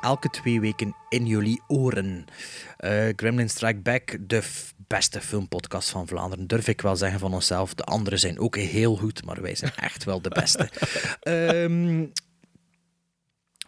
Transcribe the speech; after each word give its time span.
elke 0.00 0.28
twee 0.28 0.60
weken, 0.60 0.94
in 1.08 1.26
jullie 1.26 1.62
oren. 1.68 2.24
Eh 2.76 3.08
Gremlin 3.16 3.50
Strike 3.50 3.80
Back, 3.80 4.18
de 4.20 4.42
beste 4.76 5.20
filmpodcast 5.20 5.90
van 5.90 6.06
Vlaanderen, 6.06 6.46
durf 6.46 6.68
ik 6.68 6.80
wel 6.80 6.96
zeggen 6.96 7.20
van 7.20 7.34
onszelf. 7.34 7.74
De 7.74 7.84
anderen 7.84 8.18
zijn 8.18 8.38
ook 8.38 8.56
heel 8.56 8.96
goed, 8.96 9.24
maar 9.24 9.42
wij 9.42 9.54
zijn 9.54 9.72
echt 9.74 10.04
wel 10.04 10.22
de 10.22 10.28
beste. 10.28 10.68
Ehm, 11.20 12.06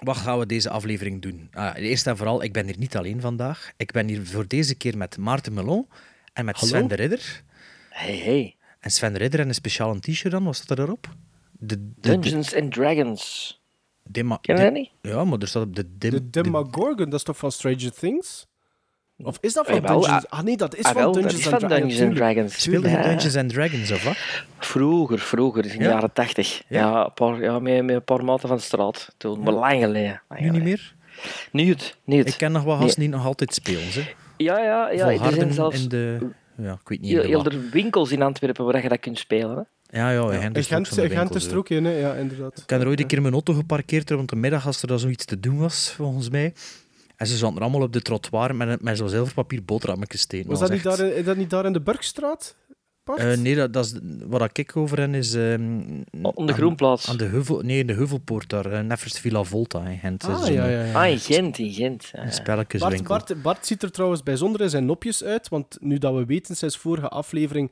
wat 0.02 0.16
gaan 0.16 0.38
we 0.38 0.46
deze 0.46 0.70
aflevering 0.70 1.22
doen? 1.22 1.48
Ah, 1.52 1.76
eerst 1.76 2.06
en 2.06 2.16
vooral, 2.16 2.42
ik 2.42 2.52
ben 2.52 2.66
hier 2.66 2.78
niet 2.78 2.96
alleen 2.96 3.20
vandaag. 3.20 3.72
Ik 3.76 3.92
ben 3.92 4.08
hier 4.08 4.26
voor 4.26 4.46
deze 4.46 4.74
keer 4.74 4.96
met 4.96 5.18
Maarten 5.18 5.54
Melon 5.54 5.88
en 6.32 6.44
met 6.44 6.56
Hallo. 6.56 6.72
Sven 6.72 6.88
de 6.88 6.94
Ridder. 6.94 7.42
Hey, 7.88 8.16
hey. 8.16 8.56
En 8.80 8.90
Sven 8.90 9.12
de 9.12 9.18
Ridder 9.18 9.40
en 9.40 9.48
een 9.48 9.54
speciaal 9.54 9.98
t-shirt 9.98 10.32
dan, 10.32 10.44
wat 10.44 10.56
staat 10.56 10.78
er 10.78 10.84
erop? 10.84 11.14
De, 11.52 11.66
de, 11.66 11.92
de, 12.00 12.18
Dungeons 12.18 12.54
and 12.54 12.72
Dragons. 12.72 13.61
Dema- 14.10 14.38
Ken 14.40 14.54
je 14.56 14.60
de- 14.60 14.66
dat 14.66 14.78
niet? 14.78 14.90
Ja, 15.00 15.24
maar 15.24 15.38
er 15.38 15.48
staat 15.48 15.62
op 15.62 15.76
de... 15.76 15.84
Dim, 15.98 16.10
De 16.10 16.30
Demogorgon, 16.30 16.96
dat 17.04 17.12
is 17.14 17.22
toch 17.22 17.36
van 17.36 17.52
Stranger 17.52 17.92
Things? 17.92 18.46
Of 19.24 19.38
is 19.40 19.52
dat 19.52 19.66
van 19.66 19.74
Jawel, 19.74 20.00
Dungeons... 20.00 20.26
ah, 20.28 20.38
Ah 20.38 20.44
nee, 20.44 20.56
dat 20.56 20.76
is 20.76 20.84
Ah, 20.84 20.92
van 20.92 21.02
dat 21.02 21.14
Dungeons 21.14 21.34
is 21.38 21.46
van 21.48 21.58
Dragons. 21.58 21.78
Dungeons 21.80 22.00
and. 22.08 22.16
Dragons. 22.16 22.62
Speelde 22.62 22.88
je 22.88 22.96
Ja. 22.96 23.02
Dungeons 23.02 23.36
and 23.36 23.48
Dragons, 23.52 23.90
of 23.92 24.04
wat? 24.04 24.16
Vroeger, 24.58 25.18
vroeger, 25.18 25.64
in 25.66 25.78
de 25.78 25.84
Ja? 25.84 25.90
jaren 25.90 26.12
tachtig. 26.12 26.62
Ja? 26.68 26.80
Ja, 26.90 27.08
paar, 27.08 27.40
ja 27.42 27.58
met, 27.58 27.84
met 27.84 27.94
een 27.96 28.04
paar 28.04 28.24
maten 28.24 28.48
van 28.48 28.56
de 28.56 28.62
straat. 28.62 29.14
Toen, 29.16 29.40
maar 29.42 29.52
lang 29.52 29.82
geleden. 29.82 30.22
lang 30.28 30.40
Nu 30.40 30.50
niet 30.50 30.62
meer? 30.62 30.94
Niet, 31.52 31.96
niet. 32.04 32.28
Ik 32.28 32.34
ken 32.38 32.52
nog 32.52 32.62
wel 32.64 32.76
gasten 32.76 33.00
die 33.00 33.08
nog 33.08 33.24
altijd 33.26 33.54
spelen. 33.54 33.92
Ze. 33.92 34.04
Ja, 34.36 34.58
ja, 34.58 34.90
ja. 34.90 34.90
Er 34.90 34.98
Volharden 35.16 35.34
zijn 35.38 35.52
zelfs 35.52 35.82
in 35.82 35.88
de... 35.88 36.18
Ja, 36.56 36.72
ik 36.72 36.88
weet 36.88 37.00
niet 37.00 37.10
heel, 37.10 37.20
in 37.22 37.26
de 37.26 37.36
heel 37.36 37.44
er 37.44 37.70
winkels 37.70 38.10
in 38.12 38.22
Antwerpen 38.22 38.64
waar 38.64 38.82
je 38.82 38.88
dat 38.88 39.00
kunt 39.00 39.18
spelen. 39.18 39.56
Hè? 39.56 39.62
Ja, 39.94 40.10
ja, 40.10 40.30
in 40.32 40.52
In 40.52 40.64
Gent 40.64 40.86
is 40.90 40.96
er 40.96 41.04
ook 41.04 41.10
Gent, 41.12 41.34
is 41.34 41.46
er 41.46 41.56
ook 41.56 41.68
in, 41.68 41.84
hè. 41.84 41.98
ja, 41.98 42.14
inderdaad. 42.14 42.58
Ik 42.58 42.70
heb 42.70 42.80
er 42.80 42.86
ooit 42.86 43.00
een 43.00 43.06
keer 43.06 43.22
mijn 43.22 43.32
auto 43.34 43.52
geparkeerd 43.54 44.10
rond 44.10 44.28
de 44.28 44.36
middag 44.36 44.66
als 44.66 44.82
er 44.82 44.88
dan 44.88 44.98
zoiets 44.98 45.24
te 45.24 45.40
doen 45.40 45.58
was, 45.58 45.92
volgens 45.96 46.30
mij. 46.30 46.54
En 47.16 47.26
ze 47.26 47.36
zaten 47.36 47.56
er 47.56 47.62
allemaal 47.62 47.82
op 47.82 47.92
de 47.92 48.02
trottoir 48.02 48.54
met, 48.54 48.82
met 48.82 48.96
zo'n 48.96 49.08
zilverpapier 49.08 49.64
boterhammetjes 49.64 50.20
steken. 50.20 50.50
Was 50.50 50.58
dat, 50.60 50.70
niet 50.70 50.82
daar, 50.82 51.00
in- 51.00 51.16
is 51.16 51.24
dat 51.24 51.36
niet 51.36 51.50
daar 51.50 51.66
in 51.66 51.72
de 51.72 51.80
Burgstraat? 51.80 52.56
Eh, 53.16 53.36
nee, 53.36 53.54
dat, 53.54 53.72
dat 53.72 53.84
is, 53.84 53.94
wat 54.26 54.58
ik 54.58 54.76
over 54.76 54.98
hen 54.98 55.14
is... 55.14 55.34
ehm, 55.34 55.80
Op 56.22 56.46
de 56.46 56.52
Groenplaats. 56.52 57.08
Aan 57.08 57.16
de 57.16 57.24
heuvel, 57.24 57.60
nee, 57.60 57.78
in 57.78 57.86
de 57.86 57.92
Heuvelpoort 57.92 58.48
daar, 58.48 58.72
uh, 58.72 58.80
Neffers 58.80 59.18
Villa 59.18 59.42
Volta 59.42 59.86
in 59.86 59.98
Gent. 59.98 60.24
ah, 60.24 60.46
ja, 60.46 60.46
eh, 60.46 60.54
ja, 60.54 60.84
ja. 60.84 61.02
Ah, 61.04 61.10
in 61.10 61.18
Gent, 61.18 61.58
in 61.58 61.72
Gent. 61.72 62.08
Ja, 62.12 62.18
Een 62.20 62.24
ja. 62.26 62.30
spelletjeswinkel. 62.32 63.04
Bart, 63.08 63.26
Bart, 63.26 63.42
Bart 63.42 63.66
ziet 63.66 63.82
er 63.82 63.90
trouwens 63.90 64.22
bijzonder 64.22 64.60
in 64.60 64.70
zijn 64.70 64.86
nopjes 64.86 65.24
uit, 65.24 65.48
want 65.48 65.76
nu 65.80 65.98
dat 65.98 66.14
we 66.14 66.24
weten 66.24 66.56
sinds 66.56 66.76
vorige 66.76 67.08
aflevering 67.08 67.70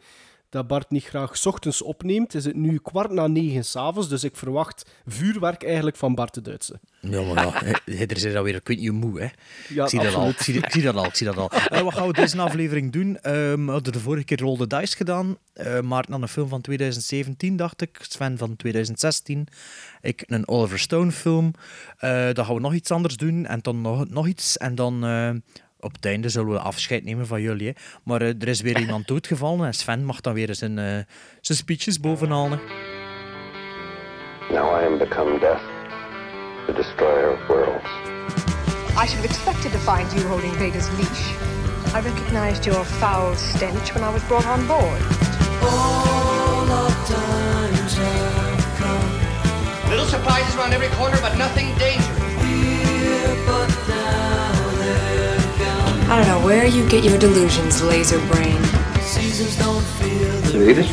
dat 0.50 0.66
Bart 0.66 0.90
niet 0.90 1.04
graag 1.04 1.36
's 1.36 1.46
ochtends 1.46 1.82
opneemt, 1.82 2.34
is 2.34 2.44
het 2.44 2.56
nu 2.56 2.78
kwart 2.78 3.10
na 3.10 3.26
negen 3.26 3.64
s'avonds, 3.64 4.08
dus 4.08 4.24
ik 4.24 4.36
verwacht 4.36 4.90
vuurwerk 5.06 5.64
eigenlijk 5.64 5.96
van 5.96 6.14
Bart 6.14 6.34
de 6.34 6.40
Duitse. 6.40 6.80
Ja, 7.00 7.22
maar 7.22 7.64
hè, 7.84 8.04
er 8.04 8.24
is 8.24 8.34
alweer, 8.34 8.60
niet 8.64 8.88
hoe 8.88 8.98
moe, 8.98 9.20
hè. 9.20 9.28
Ja, 9.68 9.82
ik, 9.82 9.88
zie 9.88 10.00
dat 10.00 10.14
al, 10.14 10.28
ik, 10.28 10.40
zie, 10.40 10.54
ik 10.54 10.70
zie 10.70 10.82
dat 10.82 10.94
al, 10.94 11.04
ik 11.04 11.14
zie 11.14 11.26
dat 11.26 11.36
al. 11.36 11.50
Eh, 11.70 11.80
wat 11.80 11.94
gaan 11.94 12.06
we 12.06 12.12
deze 12.12 12.40
aflevering 12.40 12.92
doen? 12.92 13.18
Ehm, 13.20 13.64
we 13.64 13.70
hadden 13.70 13.92
de 13.92 14.00
vorige 14.00 14.24
keer 14.24 14.40
Roll 14.40 14.56
the 14.56 14.66
Dice 14.66 14.96
gedaan. 14.96 15.36
Eh 15.52 15.80
Maarten 15.80 16.12
had 16.12 16.22
een 16.22 16.28
film 16.28 16.48
van 16.48 16.60
2017, 16.60 17.56
dacht 17.56 17.82
ik. 17.82 17.98
Sven 18.08 18.38
van 18.38 18.56
2016. 18.56 19.46
Ik 20.00 20.24
een 20.26 20.48
Oliver 20.48 20.78
Stone 20.78 21.12
film. 21.12 21.52
Eh, 21.98 22.32
dan 22.32 22.44
gaan 22.44 22.54
we 22.54 22.60
nog 22.60 22.74
iets 22.74 22.90
anders 22.90 23.16
doen. 23.16 23.46
En 23.46 23.58
dan 23.62 23.80
nog, 23.80 24.08
nog 24.08 24.26
iets. 24.26 24.56
En 24.56 24.74
dan... 24.74 25.04
op 25.80 25.92
het 25.92 26.04
einde 26.04 26.28
zullen 26.28 26.52
we 26.52 26.58
afscheid 26.58 27.04
nemen 27.04 27.26
van 27.26 27.40
jullie. 27.40 27.66
Hè. 27.66 27.72
Maar 28.04 28.22
eh, 28.22 28.28
er 28.28 28.48
is 28.48 28.60
weer 28.60 28.78
iemand 28.78 29.06
doodgevallen 29.12 29.66
en 29.66 29.74
Sven 29.74 30.04
mag 30.04 30.20
dan 30.20 30.34
weer 30.34 30.54
zijn, 30.54 30.78
eh, 30.78 30.84
zijn 31.40 31.58
speeches 31.58 32.00
bovenhalen. 32.00 32.60
Now 34.50 34.82
I 34.82 34.86
am 34.86 34.98
become 34.98 35.38
death, 35.38 35.62
the 36.66 36.72
destroyer 36.72 37.32
of 37.32 37.46
worlds. 37.46 37.88
I 38.96 39.06
should 39.06 39.20
have 39.20 39.24
expected 39.24 39.72
to 39.72 39.78
find 39.78 40.12
you 40.12 40.26
holding 40.26 40.52
Vader's 40.52 40.88
leash. 40.98 41.30
I 41.94 42.00
recognized 42.00 42.64
your 42.64 42.84
foul 42.84 43.34
stench 43.36 43.94
when 43.94 44.02
I 44.02 44.12
was 44.12 44.22
brought 44.26 44.46
on 44.46 44.66
board. 44.66 45.00
Little 49.88 50.06
surprises 50.06 50.54
around 50.56 50.72
every 50.72 50.88
corner, 50.88 51.18
but 51.20 51.36
nothing 51.36 51.66
dangerous. 51.78 53.69
I 56.10 56.16
don't 56.16 56.26
know 56.26 56.44
where 56.44 56.66
you 56.66 56.88
get 56.88 57.04
your 57.04 57.18
delusions, 57.18 57.82
laser 57.82 58.18
brain. 58.30 58.60
Read 60.52 60.78
it. 60.78 60.88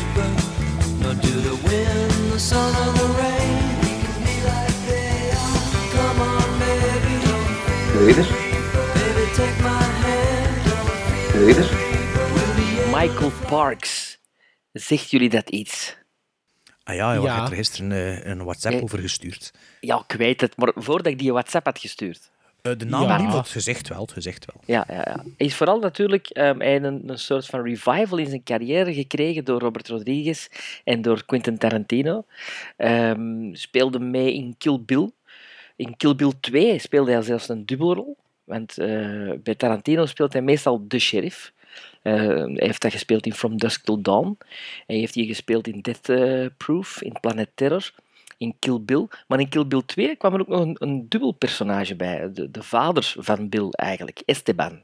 Read 7.98 8.18
it. 8.18 8.30
Read 11.34 11.56
it. 11.58 11.70
Michael 12.92 13.30
Parks. 13.48 14.18
Zegt 14.72 15.10
jullie 15.10 15.28
dat 15.28 15.50
iets? 15.50 15.96
Ah 16.84 16.94
ja, 16.94 17.12
je 17.12 17.20
Ja. 17.20 17.38
had 17.38 17.50
er 17.50 17.56
gisteren 17.56 17.92
eh, 17.92 18.24
een 18.30 18.44
WhatsApp 18.44 18.74
Nee. 18.74 18.82
over 18.82 18.98
gestuurd. 18.98 19.52
Ja, 19.80 20.04
ik 20.08 20.16
weet 20.16 20.40
het, 20.40 20.56
maar 20.56 20.72
voordat 20.74 21.12
ik 21.12 21.18
die 21.18 21.32
WhatsApp 21.32 21.64
had 21.66 21.78
gestuurd. 21.78 22.30
Eh, 22.62 22.72
de 22.76 22.84
naam 22.84 23.02
Ja. 23.02 23.18
niet, 23.22 23.32
het 23.32 23.48
gezicht 23.48 23.88
wel. 23.88 24.00
Het 24.00 24.12
gezicht 24.12 24.44
wel. 24.52 24.62
Ja, 24.66 24.84
ja, 24.88 24.94
ja. 24.94 25.24
Hij 25.36 25.46
is 25.46 25.54
vooral 25.54 25.78
natuurlijk 25.78 26.28
ehm, 26.28 26.58
hij 26.58 26.70
heeft 26.70 26.84
een, 26.84 27.02
een 27.06 27.18
soort 27.18 27.46
van 27.46 27.62
revival 27.62 28.18
in 28.18 28.26
zijn 28.26 28.42
carrière 28.42 28.94
gekregen 28.94 29.44
door 29.44 29.60
Robert 29.60 29.88
Rodriguez 29.88 30.48
en 30.84 31.02
door 31.02 31.24
Quentin 31.24 31.58
Tarantino. 31.58 32.24
Ehm, 32.76 33.54
speelde 33.54 33.98
mee 33.98 34.34
in 34.34 34.54
Kill 34.58 34.78
Bill. 34.80 35.10
In 35.76 35.96
Kill 35.96 36.14
Bill 36.14 36.32
2 36.40 36.78
speelde 36.78 37.12
hij 37.12 37.22
zelfs 37.22 37.48
een 37.48 37.66
dubbelrol. 37.66 38.16
Want 38.44 38.78
eh, 38.78 38.88
bij 39.42 39.54
Tarantino 39.56 40.06
speelt 40.06 40.32
hij 40.32 40.42
meestal 40.42 40.84
de 40.88 40.98
sheriff. 40.98 41.52
Eh, 42.02 42.14
hij 42.14 42.52
heeft 42.54 42.82
dat 42.82 42.92
gespeeld 42.92 43.26
in 43.26 43.34
From 43.34 43.56
Dusk 43.58 43.84
Till 43.84 44.00
Dawn. 44.00 44.38
Hij 44.86 44.96
heeft 44.96 45.14
hier 45.14 45.26
gespeeld 45.26 45.66
in 45.66 45.80
Death 45.80 46.10
Proof, 46.56 47.02
in 47.02 47.16
Planet 47.20 47.48
Terror, 47.54 47.90
in 48.38 48.54
Kill 48.58 48.78
Bill. 48.80 49.08
Maar 49.26 49.40
in 49.40 49.48
Kill 49.48 49.66
Bill 49.66 49.82
2 49.86 50.16
kwam 50.16 50.34
er 50.34 50.40
ook 50.40 50.48
nog 50.48 50.60
een, 50.60 50.76
een 50.78 51.06
dubbel 51.08 51.32
personage 51.32 51.96
bij. 51.96 52.30
De, 52.32 52.50
de 52.50 52.62
vader 52.62 53.14
van 53.18 53.48
Bill 53.48 53.68
eigenlijk, 53.70 54.22
Esteban. 54.24 54.82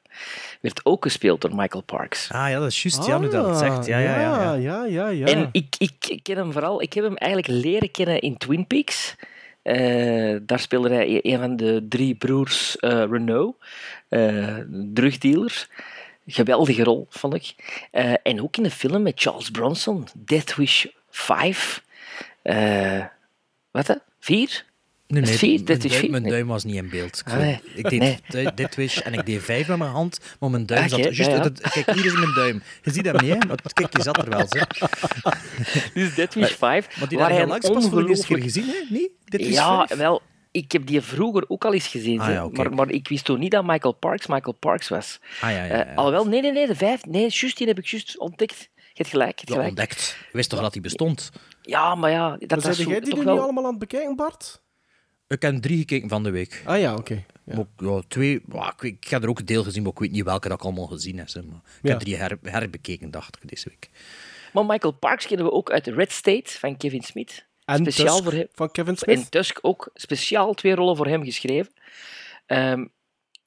Werd 0.60 0.80
ook 0.84 1.02
gespeeld 1.02 1.40
door 1.40 1.54
Michael 1.54 1.82
Parks. 1.82 2.32
Ah 2.32 2.50
ja, 2.50 2.58
dat 2.58 2.68
is 2.68 2.82
juist. 2.82 3.06
Ja, 3.06 3.18
nu 3.18 3.28
dat 3.28 3.46
het 3.46 3.56
zegt. 3.58 3.86
Ja, 3.86 3.98
ja, 3.98 4.20
ja. 4.20 4.42
ja. 4.42 4.54
ja, 4.54 4.84
ja, 4.84 5.08
ja. 5.08 5.26
En 5.26 5.48
ik, 5.52 5.74
ik 5.78 6.20
ken 6.22 6.36
hem 6.36 6.52
vooral, 6.52 6.82
ik 6.82 6.92
heb 6.92 7.04
hem 7.04 7.16
eigenlijk 7.16 7.64
leren 7.64 7.90
kennen 7.90 8.20
in 8.20 8.36
Twin 8.36 8.66
Peaks. 8.66 9.16
Eh, 9.64 10.36
daar 10.42 10.58
speelde 10.58 10.88
hij 10.88 11.08
e- 11.08 11.32
een 11.32 11.38
van 11.38 11.56
de 11.56 11.86
drie 11.88 12.14
broers 12.14 12.76
eh, 12.76 13.04
Renault, 13.10 13.56
eh 14.08 14.58
drugdealer. 14.68 15.68
Geweldige 16.26 16.84
rol, 16.84 17.06
vond 17.10 17.34
ik. 17.34 17.54
Eh, 17.90 18.12
en 18.22 18.42
ook 18.42 18.56
in 18.56 18.62
de 18.62 18.70
film 18.70 19.02
met 19.02 19.20
Charles 19.20 19.50
Bronson, 19.50 20.06
Death 20.14 20.54
Wish 20.54 20.86
5. 21.10 21.82
Wat 23.74 23.86
hè? 23.86 23.94
Vier? 24.20 24.64
Nee, 25.06 25.20
Dat 25.20 25.30
nee, 25.30 25.38
vier, 25.38 25.64
dat 25.64 25.84
is 25.84 25.90
duim, 25.90 26.00
vier. 26.00 26.10
mijn 26.10 26.22
duim 26.22 26.46
was 26.46 26.64
niet 26.64 26.74
in 26.74 26.88
beeld. 26.90 27.18
Ik, 27.18 27.32
Ah, 27.32 27.38
nee. 27.38 27.60
ik 27.74 27.88
deed 27.90 28.20
Nee. 28.32 28.54
dit 28.54 28.74
wish 28.74 28.98
en 28.98 29.12
ik 29.12 29.26
deed 29.26 29.42
vijf 29.42 29.68
met 29.68 29.78
mijn 29.78 29.90
hand, 29.90 30.20
maar 30.40 30.50
mijn 30.50 30.66
duim 30.66 30.82
Ah, 30.82 30.88
zat... 30.88 31.00
kijk, 31.00 31.14
juist, 31.14 31.30
ja, 31.30 31.36
ja. 31.36 31.42
dat- 31.42 31.60
kijk, 31.60 31.90
hier 31.90 32.04
is 32.04 32.12
mijn 32.12 32.34
duim. 32.34 32.62
Je 32.82 32.90
ziet 32.92 33.04
hem 33.04 33.16
niet, 33.16 33.32
hè? 33.32 33.54
Kijk, 33.72 33.96
je 33.96 34.02
zat 34.02 34.18
er 34.18 34.28
wel. 34.28 34.46
Zeg. 34.48 34.66
Dus 35.94 36.14
Death 36.14 36.34
Wish 36.34 36.52
5. 36.52 36.98
Maar 36.98 37.08
die 37.08 37.24
heel 37.24 37.38
een 37.40 37.48
langs 37.48 37.70
pas 37.70 37.88
voor 37.88 38.02
de 38.02 38.08
eerste 38.08 38.26
keer 38.26 38.36
ongelooflijk- 38.36 38.42
gezien, 38.42 38.66
hè? 38.88 38.94
Nee? 38.94 39.10
Dit 39.24 39.40
is 39.40 39.54
Ja, 39.54 39.86
vijf? 39.86 39.98
wel, 39.98 40.22
ik 40.50 40.72
heb 40.72 40.86
die 40.86 41.00
vroeger 41.00 41.44
ook 41.48 41.64
al 41.64 41.72
eens 41.74 41.86
gezien, 41.86 42.20
Ah, 42.20 42.28
ja, 42.32 42.48
maar, 42.52 42.74
maar 42.74 42.90
ik 42.90 43.08
wist 43.08 43.24
toen 43.24 43.38
niet 43.38 43.50
dat 43.50 43.64
Michael 43.66 43.92
Parks 43.94 44.26
Michael 44.26 44.56
Parks 44.58 44.88
was. 44.88 45.20
Ah, 45.40 45.50
ja, 45.50 45.64
ja. 45.64 45.84
Eh, 45.86 45.96
alhoewel, 45.96 46.24
nee, 46.26 46.40
nee, 46.40 46.52
nee, 46.52 46.66
de 46.66 46.74
vijf, 46.76 47.04
nee, 47.04 47.28
juist, 47.28 47.56
die 47.56 47.66
heb 47.66 47.78
ik 47.78 47.86
juist 47.86 48.18
ontdekt. 48.18 48.68
Je 48.74 49.00
hebt 49.02 49.08
gelijk, 49.08 49.30
je 49.30 49.44
hebt 49.46 49.48
Ja, 49.48 49.54
gelijk. 49.54 49.68
ontdekt. 49.68 50.16
Je 50.30 50.36
wist 50.36 50.50
toch 50.50 50.60
dat 50.60 50.72
hij 50.72 50.82
bestond? 50.82 51.30
Ja, 51.66 51.94
maar 51.94 52.10
ja, 52.10 52.30
dat 52.30 52.40
Maar 52.48 52.48
was 52.60 52.62
zijn 52.64 52.74
zo, 52.76 52.90
jij 52.90 53.00
die 53.00 53.10
toch 53.10 53.18
nu 53.18 53.24
wel... 53.24 53.40
allemaal 53.40 53.64
aan 53.64 53.70
het 53.70 53.78
bekijken, 53.78 54.16
Bart? 54.16 54.62
Ik 55.28 55.42
heb 55.42 55.62
drie 55.62 55.78
gekeken 55.78 56.08
van 56.08 56.22
de 56.22 56.30
week. 56.30 56.62
Ah 56.66 56.78
ja, 56.80 56.94
oké. 56.94 57.24
Ja. 57.44 57.54
Maar, 57.54 57.64
ja, 57.90 58.02
twee, 58.08 58.42
ja, 58.52 58.72
ik, 58.72 58.80
weet- 58.80 58.92
ik 59.04 59.08
heb 59.08 59.22
er 59.22 59.28
ook 59.28 59.38
een 59.38 59.44
deel 59.46 59.62
gezien, 59.64 59.82
maar 59.82 59.92
ik 59.92 59.98
weet 59.98 60.10
niet 60.10 60.24
welke 60.24 60.48
dat 60.48 60.58
ik 60.58 60.64
allemaal 60.64 60.86
gezien 60.86 61.18
heb. 61.18 61.28
Maar 61.34 61.44
ik 61.44 61.50
Ja. 61.82 61.90
heb 61.90 61.98
drie 62.00 62.16
her, 62.16 62.38
herbekeken, 62.42 63.10
dacht 63.10 63.36
ik, 63.42 63.48
deze 63.48 63.68
week. 63.68 63.90
Maar 64.52 64.64
Michael 64.66 64.92
Parks 64.92 65.26
kennen 65.26 65.46
we 65.46 65.52
ook 65.52 65.70
uit 65.70 65.86
Red 65.86 66.12
State 66.12 66.50
van 66.58 66.76
Kevin 66.76 67.02
Smith. 67.02 67.46
En 67.64 67.76
speciaal 67.76 68.06
Tusk 68.16 68.22
voor 68.24 68.32
hem. 68.32 68.46
van 68.52 68.70
Kevin 68.70 68.96
Smith. 68.96 69.16
En 69.18 69.28
Tusk 69.30 69.58
ook 69.62 69.90
speciaal 69.94 70.54
twee 70.54 70.74
rollen 70.74 70.96
voor 70.96 71.06
hem 71.06 71.24
geschreven. 71.24 71.72
Ehm, 72.46 72.84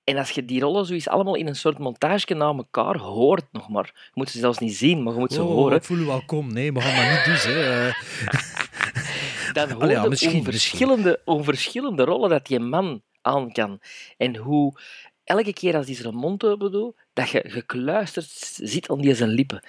en 0.08 0.18
als 0.18 0.30
je 0.30 0.46
die 0.46 0.62
rollen 0.62 0.86
zoiets 0.86 1.08
allemaal 1.08 1.36
in 1.36 1.48
een 1.48 1.56
soort 1.56 1.78
montage 1.78 2.34
na 2.34 2.46
elkaar 2.46 2.98
hoort 2.98 3.46
nog 3.52 3.70
maar. 3.70 3.92
Je 3.94 4.12
moet 4.14 4.30
ze 4.30 4.40
zelfs 4.40 4.58
niet 4.58 4.76
zien, 4.76 5.04
maar 5.04 5.14
je 5.14 5.20
moet 5.20 5.34
ze 5.34 5.44
Oh, 5.44 5.48
horen. 5.48 5.78
Ik 5.78 5.84
voel 5.84 5.98
u 5.98 6.06
wel 6.06 6.22
kom. 6.26 6.54
Nee, 6.54 6.74
we 6.74 6.82
gaan 6.82 7.16
dat 7.16 7.26
niet 7.26 7.44
doen. 7.44 7.54
Hè. 7.54 7.90
Eh, 9.48 9.54
dan 9.54 9.72
hoor 9.72 9.90
ja, 9.90 10.02
je 10.02 10.08
hoe, 10.08 10.44
verschillende, 10.44 11.20
verschillende 11.26 12.04
rollen 12.04 12.30
dat 12.30 12.48
die 12.48 12.60
man 12.60 13.02
aan 13.22 13.52
kan. 13.52 13.80
En 14.18 14.36
hoe 14.36 14.80
elke 15.24 15.54
keer 15.54 15.76
als 15.76 15.86
hij 15.86 15.96
zijn 15.96 16.16
mond 16.16 16.44
open 16.44 16.72
doet, 16.72 16.96
dat 17.14 17.30
je 17.30 17.44
gekluisterd 17.48 18.30
zit 18.56 18.90
aan 18.90 19.02
die 19.02 19.16
zijn 19.16 19.30
lippen. 19.30 19.64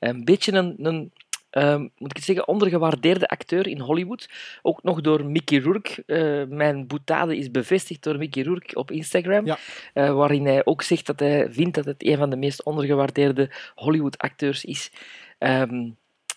Een 0.00 0.24
beetje 0.24 0.52
een, 0.52 0.74
een 0.78 1.12
ehm, 1.54 1.80
moet 1.80 2.10
ik 2.10 2.16
het 2.16 2.24
zeggen, 2.24 2.48
ondergewaardeerde 2.48 3.28
acteur 3.28 3.66
in 3.66 3.80
Hollywood. 3.80 4.28
Ook 4.62 4.82
nog 4.82 5.00
door 5.00 5.24
Mickey 5.24 5.58
Rourke. 5.58 6.02
Eh, 6.06 6.56
mijn 6.56 6.86
boetade 6.86 7.36
is 7.36 7.50
bevestigd 7.50 8.02
door 8.02 8.18
Mickey 8.18 8.42
Rourke 8.42 8.74
op 8.74 8.90
Instagram. 8.90 9.46
Ja. 9.46 9.58
eh, 9.94 10.12
waarin 10.14 10.46
hij 10.46 10.64
ook 10.64 10.82
zegt 10.82 11.06
dat 11.06 11.20
hij 11.20 11.46
vindt 11.50 11.74
dat 11.74 11.84
het 11.84 12.04
een 12.06 12.16
van 12.16 12.30
de 12.30 12.36
meest 12.36 12.62
ondergewaardeerde 12.64 13.50
Hollywood-acteurs 13.74 14.64
is. 14.64 14.90
Ehm, 15.38 15.90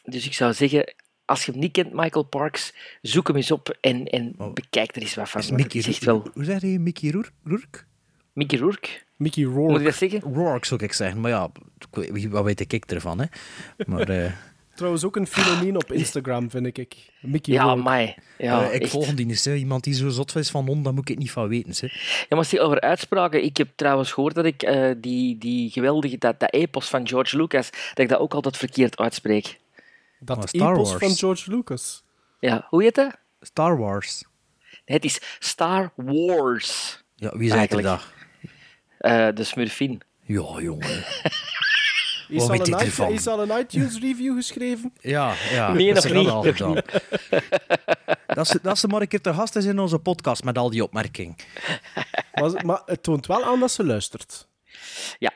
dus 0.03 0.25
ik 0.25 0.33
zou 0.33 0.53
zeggen, 0.53 0.93
als 1.25 1.45
je 1.45 1.51
hem 1.51 1.59
niet 1.59 1.71
kent, 1.71 1.93
Michael 1.93 2.23
Parks, 2.25 2.73
zoek 3.01 3.27
hem 3.27 3.35
eens 3.35 3.51
op 3.51 3.77
en, 3.81 4.05
en 4.05 4.33
Oh. 4.37 4.53
bekijk 4.53 4.95
er 4.95 5.01
eens 5.01 5.15
wat 5.15 5.29
van. 5.29 5.41
Is 5.41 5.51
Mickey 5.51 5.81
Rourke- 5.81 6.05
wel... 6.05 6.27
Hoe 6.33 6.43
zeg 6.43 6.61
je 6.61 6.79
Mickey 6.79 7.09
Rourke? 7.09 7.29
Rourke? 7.43 7.79
Mickey 8.33 8.59
Rourke, 8.59 8.89
Mickey 9.15 9.43
moet 9.43 9.53
ik 9.53 9.57
Rourke. 9.67 9.83
dat 9.83 9.93
zeggen? 9.95 10.21
Rourke 10.33 10.67
zou 10.67 10.83
ik 10.83 10.93
zeggen, 10.93 11.21
maar 11.21 11.31
ja, 11.31 11.49
wat 12.29 12.43
weet 12.43 12.73
ik 12.73 12.85
ervan, 12.85 13.19
hè? 13.19 13.25
Maar 13.85 14.09
eh, 14.09 14.31
Trouwens 14.77 15.03
ook 15.03 15.15
een 15.15 15.27
fenomeen 15.27 15.75
op 15.75 15.91
Instagram, 15.91 16.49
vind 16.49 16.77
ik. 16.77 16.95
Mickey 17.21 17.53
Ja, 17.53 17.63
Rourke. 17.63 17.81
mij. 17.83 18.17
Ja, 18.37 18.67
eh, 18.67 18.73
ik 18.75 18.81
echt. 18.81 18.91
volg 18.91 19.13
die 19.13 19.25
niet, 19.25 19.43
hè. 19.43 19.53
iemand 19.55 19.83
die 19.83 19.93
zo 19.93 20.09
zot 20.09 20.35
is 20.35 20.49
van 20.49 20.65
hond, 20.65 20.83
daar 20.83 20.93
moet 20.93 21.09
ik 21.09 21.17
niet 21.17 21.31
van 21.31 21.47
weten. 21.47 21.73
Hè. 21.79 21.87
Ja, 22.29 22.35
maar 22.35 22.45
zeg, 22.45 22.59
over 22.59 22.81
uitspraken, 22.81 23.43
ik 23.43 23.57
heb 23.57 23.69
trouwens 23.75 24.11
gehoord 24.11 24.35
dat 24.35 24.45
ik 24.45 24.63
eh, 24.63 24.91
die, 24.97 25.37
die 25.37 25.69
geweldige, 25.71 26.17
dat, 26.17 26.39
dat 26.39 26.53
epos 26.53 26.87
van 26.87 27.07
George 27.07 27.37
Lucas, 27.37 27.69
dat 27.69 27.97
ik 27.99 28.09
dat 28.09 28.19
ook 28.19 28.33
altijd 28.33 28.57
verkeerd 28.57 28.97
uitspreek. 28.97 29.59
Dat 30.19 30.37
Maar 30.37 30.47
Star 30.47 30.73
epos 30.73 30.89
Wars. 30.89 31.03
van 31.05 31.15
George 31.15 31.51
Lucas. 31.51 32.03
Ja, 32.39 32.65
hoe 32.69 32.83
heet 32.83 32.95
dat? 32.95 33.17
Star 33.41 33.77
Wars. 33.77 34.23
Het 34.85 35.05
is 35.05 35.19
Star 35.39 35.91
Wars. 35.95 37.01
Ja, 37.15 37.37
wie 37.37 37.47
zei 37.47 37.59
Eigenlijk. 37.59 37.87
dat? 37.87 38.01
Eh, 38.97 39.27
de 39.35 39.43
Smurfin. 39.43 40.01
Ja, 40.21 40.61
jongen. 40.61 40.87
Is 42.29 42.41
Wat 42.41 42.49
al, 42.51 42.57
weet 42.57 42.67
een 42.67 42.79
ervan? 42.79 43.11
is 43.11 43.27
al 43.27 43.41
een 43.49 43.59
iTunes 43.59 43.99
review 43.99 44.35
geschreven? 44.35 44.93
Ja, 45.01 45.33
ja. 45.51 45.73
Nee, 45.73 45.93
dat 45.93 46.03
nog 46.03 46.13
is 46.13 46.19
niet, 46.19 46.29
al 46.29 46.43
nog 46.43 46.55
gedaan. 46.57 46.73
dat, 48.37 48.47
ze, 48.47 48.59
dat 48.61 48.77
ze 48.79 48.87
maar 48.87 49.01
een 49.01 49.07
keer 49.07 49.21
te 49.21 49.33
gast 49.33 49.55
is 49.55 49.65
in 49.65 49.79
onze 49.79 49.99
podcast 49.99 50.43
met 50.43 50.57
al 50.57 50.69
die 50.69 50.83
opmerkingen. 50.83 51.35
Maar, 52.33 52.65
maar 52.65 52.81
het 52.85 53.03
toont 53.03 53.25
wel 53.27 53.43
aan 53.45 53.59
dat 53.59 53.71
ze 53.71 53.83
luistert. 53.85 54.47
Ja, 55.19 55.33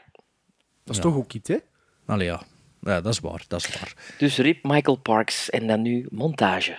Dat 0.84 0.96
is 0.96 0.96
Ja. 0.96 1.02
toch 1.02 1.16
ook 1.16 1.34
iets, 1.34 1.50
hè? 1.50 1.58
Allee, 2.06 2.26
ja. 2.28 2.42
ja, 2.82 3.02
dat 3.02 3.14
is 3.14 3.20
waar, 3.20 3.46
dat 3.48 3.60
is 3.68 3.68
waar. 3.80 3.94
dus 4.18 4.38
Rip 4.38 4.64
Michael 4.64 4.96
Parks 4.98 5.50
en 5.50 5.68
dan 5.68 5.82
nu 5.82 6.08
montage. 6.10 6.72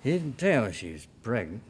He 0.00 0.10
didn't 0.10 0.38
tell 0.38 0.50
her 0.62 0.74
she 0.74 0.92
was 0.92 1.06
pregnant. 1.20 1.62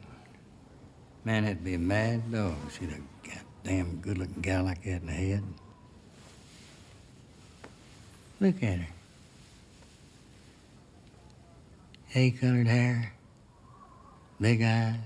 Man, 1.21 1.43
it'd 1.43 1.63
be 1.63 1.73
a 1.75 1.79
mad 1.79 2.19
dog. 2.31 2.53
See 2.71 2.87
a 2.87 3.29
goddamn 3.29 3.99
good 4.01 4.17
looking 4.17 4.45
gal 4.45 4.63
like 4.65 4.79
that 4.81 5.01
in 5.01 5.05
the 5.05 5.11
head. 5.11 5.41
Look 8.43 8.61
at 8.61 8.77
her. 8.77 8.87
Hay 12.09 12.31
colored 12.31 12.67
hair, 12.67 13.13
big 14.41 14.61
eyes. 14.61 14.99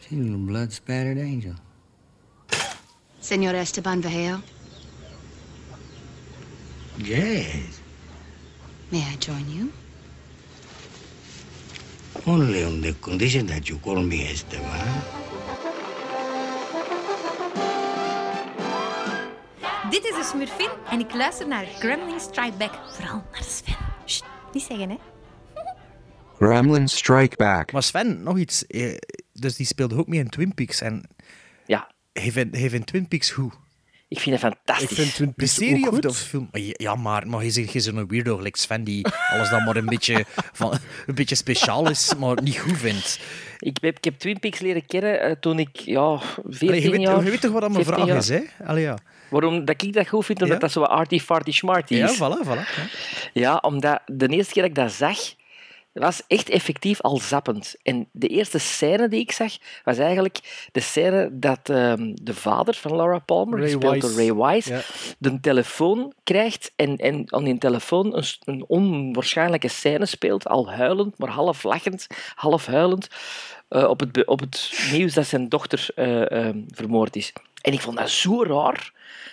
She's 0.00 0.18
a 0.18 0.22
little 0.22 0.38
blood 0.38 0.72
spattered 0.72 1.18
angel. 1.18 1.54
Senor 3.20 3.54
Esteban 3.54 4.02
Vejeo, 4.02 4.42
Yes. 6.98 7.80
may 8.90 9.04
I 9.04 9.14
join 9.20 9.48
you? 9.48 9.72
Only 12.26 12.64
on 12.64 12.80
the 12.80 12.92
condition 12.94 13.46
that 13.46 13.68
you 13.68 13.78
call 13.78 14.02
me 14.02 14.26
Esteban. 14.32 15.02
Dit 19.90 20.04
is 20.04 20.10
de 20.14 20.28
Smurfin 20.32 20.68
en 20.90 21.00
ik 21.00 21.14
luister 21.14 21.48
naar 21.48 21.64
Gremlin 21.78 22.20
Strike 22.20 22.56
Back. 22.58 22.72
Vooral 22.92 23.24
naar 23.32 23.42
Sven. 23.44 23.76
Sst, 24.04 24.24
niet 24.52 24.62
zeggen, 24.62 24.90
hè. 24.90 24.96
Gremlin 26.36 26.88
Strike 26.88 27.36
Back. 27.36 27.72
Maar 27.72 27.82
Sven, 27.82 28.22
nog 28.22 28.38
iets. 28.38 28.66
eh, 28.66 28.96
Dus 29.32 29.56
die 29.56 29.66
speelde 29.66 29.96
ook 29.96 30.06
mee 30.06 30.20
in 30.20 30.28
Twin 30.28 30.54
Peaks. 30.54 30.80
En 30.80 31.08
Ja, 31.66 31.90
hij 32.12 32.32
vindt, 32.32 32.56
hij 32.56 32.70
vindt 32.70 32.86
Twin 32.86 33.08
Peaks 33.08 33.30
goed. 33.30 33.52
ik 34.08 34.18
vind 34.20 34.40
het 34.42 34.52
Ik 34.52 34.58
fantastisch. 34.64 34.98
vind 34.98 35.14
Twin 35.14 35.28
De 35.28 35.34
Peaks 35.34 35.54
serie 35.54 35.86
ook 35.86 35.92
of 35.92 35.98
de 36.00 36.12
film? 36.12 36.48
Ja, 36.52 36.94
maar, 36.94 37.26
maar 37.28 37.38
hij 37.40 37.48
is, 37.48 37.86
een 37.86 38.06
weirdo, 38.08 38.36
gelijk 38.36 38.56
Sven, 38.56 38.84
die 38.84 39.06
alles 39.32 39.50
dan 39.50 39.64
maar 39.64 39.76
een 39.76 39.86
beetje, 39.86 40.24
van, 40.52 40.72
een 41.06 41.14
beetje 41.14 41.34
speciaal 41.34 41.90
is, 41.90 42.14
maar 42.14 42.42
niet 42.42 42.58
goed 42.58 42.78
vindt. 42.78 43.20
Ik 43.58 43.78
heb, 43.80 43.96
ik 43.96 44.04
heb 44.04 44.18
Twin 44.18 44.38
Peaks 44.38 44.58
leren 44.58 44.86
kennen 44.86 45.20
eh, 45.20 45.32
toen 45.40 45.58
ik 45.58 45.76
ja, 45.76 46.18
14 46.44 46.68
Allee, 46.68 46.82
je, 46.82 46.90
weet, 46.90 47.00
jaar... 47.00 47.24
je 47.24 47.30
weet 47.30 47.40
toch 47.40 47.52
wat 47.52 47.60
dat 47.60 47.70
mijn 47.70 47.84
15 47.84 48.04
vraag 48.06 48.26
jaar. 48.26 48.40
is, 48.42 48.48
hè? 48.58 48.64
Allee, 48.64 48.82
ja. 48.82 48.98
Waarom 49.28 49.64
dat 49.64 49.82
ik 49.82 49.92
dat 49.92 50.08
goed 50.08 50.24
vind, 50.24 50.38
omdat 50.42 50.56
Ja? 50.56 50.62
dat 50.62 50.72
zo 50.72 50.80
wat 50.80 50.88
arty 50.90 51.18
farty 51.20 51.52
smarty 51.52 51.94
Ja, 51.94 52.08
is. 52.08 52.16
voilà, 52.16 52.46
voilà. 52.46 52.74
Ja. 52.76 52.86
Ja, 53.32 53.56
omdat 53.56 54.00
de 54.06 54.26
eerste 54.28 54.52
keer 54.52 54.62
dat 54.62 54.70
ik 54.70 54.76
dat 54.76 54.92
zag, 54.92 55.18
was 55.92 56.22
echt 56.26 56.48
effectief 56.48 57.00
al 57.00 57.18
zappend. 57.18 57.74
En 57.82 58.08
de 58.12 58.28
eerste 58.28 58.58
scène 58.58 59.08
die 59.08 59.20
ik 59.20 59.32
zag, 59.32 59.52
was 59.84 59.98
eigenlijk 59.98 60.68
de 60.72 60.80
scène 60.80 61.28
dat 61.32 61.68
ehm, 61.68 62.10
de 62.22 62.34
vader 62.34 62.74
van 62.74 62.96
Laura 62.96 63.18
Palmer, 63.18 63.58
gespeeld 63.58 64.00
door. 64.00 64.10
Ray 64.12 64.34
Wise, 64.34 64.72
Ja. 64.74 64.80
de 65.18 65.40
telefoon 65.40 66.12
krijgt 66.24 66.72
en, 66.76 66.96
en 66.96 67.32
aan 67.32 67.44
die 67.44 67.58
telefoon 67.58 68.16
een, 68.16 68.24
een 68.44 68.64
onwaarschijnlijke 68.68 69.68
scène 69.68 70.06
speelt, 70.06 70.46
al 70.48 70.70
huilend, 70.70 71.18
maar 71.18 71.28
half 71.30 71.62
lachend, 71.62 72.06
half 72.34 72.66
huilend, 72.66 73.08
eh, 73.68 73.88
op, 73.88 74.00
het, 74.00 74.26
op 74.26 74.40
het 74.40 74.88
nieuws 74.92 75.14
dat 75.14 75.26
zijn 75.26 75.48
dochter 75.48 75.88
eh, 75.94 76.30
ehm, 76.30 76.58
vermoord 76.68 77.16
is. 77.16 77.32
En 77.66 77.72
ik 77.72 77.80
vond 77.80 77.96
dat 77.96 78.10
zo 78.10 78.42
raar 78.44 78.92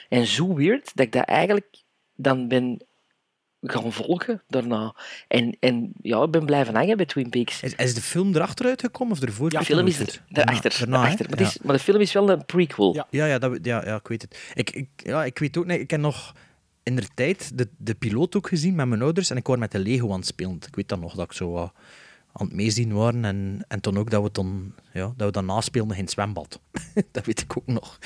en 0.10 0.28
zo 0.28 0.56
weird, 0.56 0.92
dat 0.96 1.06
ik 1.06 1.12
dat 1.12 1.26
eigenlijk 1.26 1.84
dan 2.16 2.48
ben 2.48 2.86
gaan 3.62 3.92
volgen 3.94 4.42
daarna. 4.48 4.96
En, 5.28 5.58
en 5.60 5.92
ja, 6.02 6.24
ik 6.24 6.32
ben 6.32 6.46
blijven 6.46 6.76
hangen 6.76 6.98
bij 6.98 7.06
Twin 7.06 7.30
Peaks. 7.30 7.62
Is, 7.64 7.76
is 7.76 7.94
de 7.94 8.02
film 8.02 8.36
erachter 8.36 8.66
uitgekomen 8.66 9.14
of 9.14 9.22
ervoor? 9.22 9.50
de 9.50 9.58
Weet 9.58 9.66
film 9.66 9.86
je 9.86 9.92
is 9.92 10.00
er, 10.00 10.06
goed? 10.06 10.22
Daarna- 10.30 10.52
daarachter. 10.52 10.90
Maar, 10.90 11.10
het 11.18 11.40
Ja. 11.40 11.46
is, 11.46 11.58
maar 11.60 11.76
de 11.76 11.82
film 11.84 12.02
is 12.02 12.14
wel 12.14 12.30
een 12.30 12.46
prequel. 12.46 12.94
Ja. 12.94 13.08
Ja, 13.10 13.26
ja, 13.26 13.40
dat, 13.40 13.60
ja, 13.62 13.86
ja, 13.86 13.96
ik 13.96 14.08
weet 14.08 14.22
het. 14.22 14.52
Ik, 14.54 14.70
ik, 14.70 14.88
ja, 14.96 15.26
ik 15.26 15.40
weet 15.40 15.58
ook 15.58 15.66
niet. 15.66 15.80
Ik 15.80 15.92
heb 15.92 16.00
nog 16.00 16.34
in 16.84 16.96
de 16.96 17.08
tijd 17.16 17.58
de, 17.58 17.70
de 17.78 17.96
piloot 17.96 18.36
ook 18.36 18.48
gezien 18.48 18.76
met 18.76 18.88
mijn 18.88 19.02
ouders 19.02 19.30
en 19.30 19.38
ik 19.38 19.48
was 19.48 19.58
met 19.58 19.72
de 19.72 19.80
Lego 19.80 20.12
aan 20.12 20.18
het 20.18 20.28
spelen. 20.28 20.60
Ik 20.68 20.76
weet 20.76 20.90
dan 20.90 21.00
nog 21.00 21.16
dat 21.16 21.26
ik 21.26 21.34
zo 21.34 21.52
wat 21.52 21.74
aan 22.36 22.46
het 22.46 22.56
meezien 22.56 22.94
waren 22.94 23.26
en, 23.26 23.66
en 23.68 23.80
toen 23.82 23.98
ook 23.98 24.10
dat 24.10 24.24
we, 24.24 24.30
dan, 24.32 24.74
ja, 24.94 25.14
dat 25.18 25.28
we 25.28 25.32
dan 25.32 25.46
naspeelden 25.46 25.98
in 25.98 26.02
het 26.04 26.12
zwembad. 26.12 26.60
dat 27.12 27.26
weet 27.26 27.42
ik 27.42 27.58
ook 27.58 27.68
nog. 27.68 28.00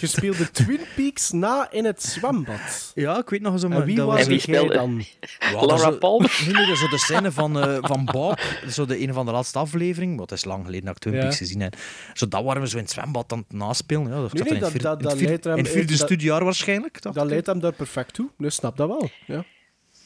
Je 0.00 0.06
speelde 0.06 0.50
Twin 0.50 0.80
Peaks 0.96 1.30
na 1.30 1.70
in 1.70 1.84
het 1.84 2.02
zwembad. 2.02 2.92
Ja, 2.94 3.18
ik 3.18 3.30
weet 3.30 3.40
nog 3.40 3.58
zo. 3.58 3.68
En 3.68 3.84
wie 3.84 3.96
dat 3.96 4.06
was 4.06 4.20
En 4.20 4.28
wie 4.28 4.40
speelde- 4.40 4.74
dan? 4.74 5.04
Ja, 5.38 5.50
dat 5.50 5.64
Laura 5.66 5.90
Palmer? 5.90 6.40
Nee, 6.52 6.66
dat 6.66 6.76
zo 6.78 6.88
de 6.88 6.98
scène 6.98 7.32
van, 7.32 7.60
eh 7.60 7.78
van 7.80 8.04
Bob, 8.04 8.40
zo 8.70 8.84
de 8.86 9.00
een 9.02 9.12
van 9.12 9.26
de 9.26 9.32
laatste 9.32 9.58
afleveringen, 9.58 10.16
want 10.16 10.30
het 10.30 10.38
is 10.38 10.44
lang 10.44 10.64
geleden 10.64 10.84
dat 10.86 10.94
ik 10.94 11.00
Twin 11.00 11.14
Ja. 11.14 11.20
Peaks 11.20 11.36
gezien 11.36 11.60
heb. 11.60 11.76
Zo, 12.14 12.28
dat 12.28 12.44
waren 12.44 12.62
we 12.62 12.68
zo 12.68 12.76
in 12.76 12.82
het 12.82 12.92
zwembad 12.92 13.32
aan 13.32 13.38
het 13.48 13.52
naspelen. 13.58 14.02
Ja, 14.08 14.20
dat 14.20 14.32
Nee, 14.32 14.42
in 14.42 14.52
het 14.52 14.60
dat- 14.72 14.82
dat- 14.82 15.02
dat 15.02 15.16
vier- 15.18 15.38
vierde 15.64 15.84
dat- 15.86 15.96
studiejaar 15.98 16.44
waarschijnlijk. 16.44 17.02
Dat 17.02 17.16
ik. 17.16 17.22
leidt 17.24 17.46
hem 17.46 17.60
daar 17.60 17.72
perfect 17.72 18.14
toe. 18.14 18.28
Dus 18.38 18.54
snap 18.54 18.76
dat 18.76 18.88
wel. 18.88 19.10
Ja. 19.26 19.44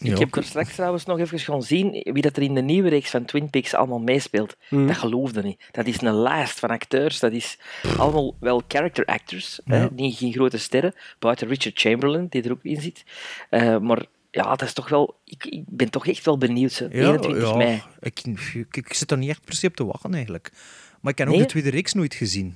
Ik 0.03 0.19
heb 0.19 0.37
er 0.37 0.45
straks 0.45 0.75
trouwens 0.75 1.05
nog 1.05 1.19
even 1.19 1.39
gaan 1.39 1.63
zien 1.63 1.91
wie 1.91 2.23
dat 2.23 2.37
er 2.37 2.43
in 2.43 2.55
de 2.55 2.61
nieuwe 2.61 2.89
reeks 2.89 3.11
van 3.11 3.25
Twin 3.25 3.51
Peaks 3.51 3.75
allemaal 3.75 3.99
meespeelt. 3.99 4.57
Mhm. 4.69 4.87
Dat 4.87 4.97
geloofde 4.97 5.43
niet. 5.43 5.63
Dat 5.71 5.87
is 5.87 6.01
een 6.01 6.15
lijst 6.15 6.59
van 6.59 6.69
acteurs. 6.69 7.19
Dat 7.19 7.33
is 7.33 7.59
allemaal 7.99 8.37
wel 8.41 8.63
character 8.69 9.05
actors. 9.05 9.61
Hè? 9.65 9.95
Die 9.95 10.13
geen 10.13 10.33
grote 10.33 10.59
sterren. 10.59 10.95
Buiten 11.19 11.49
Richard 11.49 11.79
Chamberlain, 11.79 12.27
die 12.31 12.43
er 12.43 12.53
ook 12.53 12.63
in 12.63 12.81
zit. 12.81 13.05
Eh, 13.51 13.79
maar 13.79 14.05
ja, 14.31 14.43
dat 14.43 14.63
is 14.63 14.73
toch 14.73 14.89
wel... 14.89 15.17
Ik, 15.25 15.45
ik 15.45 15.63
ben 15.67 15.91
toch 15.91 16.07
echt 16.07 16.25
wel 16.25 16.39
benieuwd. 16.39 16.73
Zo. 16.73 16.87
21 16.89 17.49
ja, 17.49 17.57
mei. 17.57 17.83
Ik, 18.01 18.21
ik, 18.55 18.77
ik 18.77 18.93
zit 18.93 19.11
er 19.11 19.19
niet 19.19 19.31
echt 19.31 19.45
per 19.45 19.55
se 19.55 19.67
op 19.67 19.77
te 19.77 19.85
wachten 19.85 20.15
eigenlijk. 20.15 20.53
Maar 21.01 21.13
ik 21.13 21.19
heb 21.19 21.29
ook 21.29 21.39
de 21.39 21.47
tweede 21.47 21.71
reeks 21.71 21.93
nooit 21.93 22.15
gezien. 22.15 22.55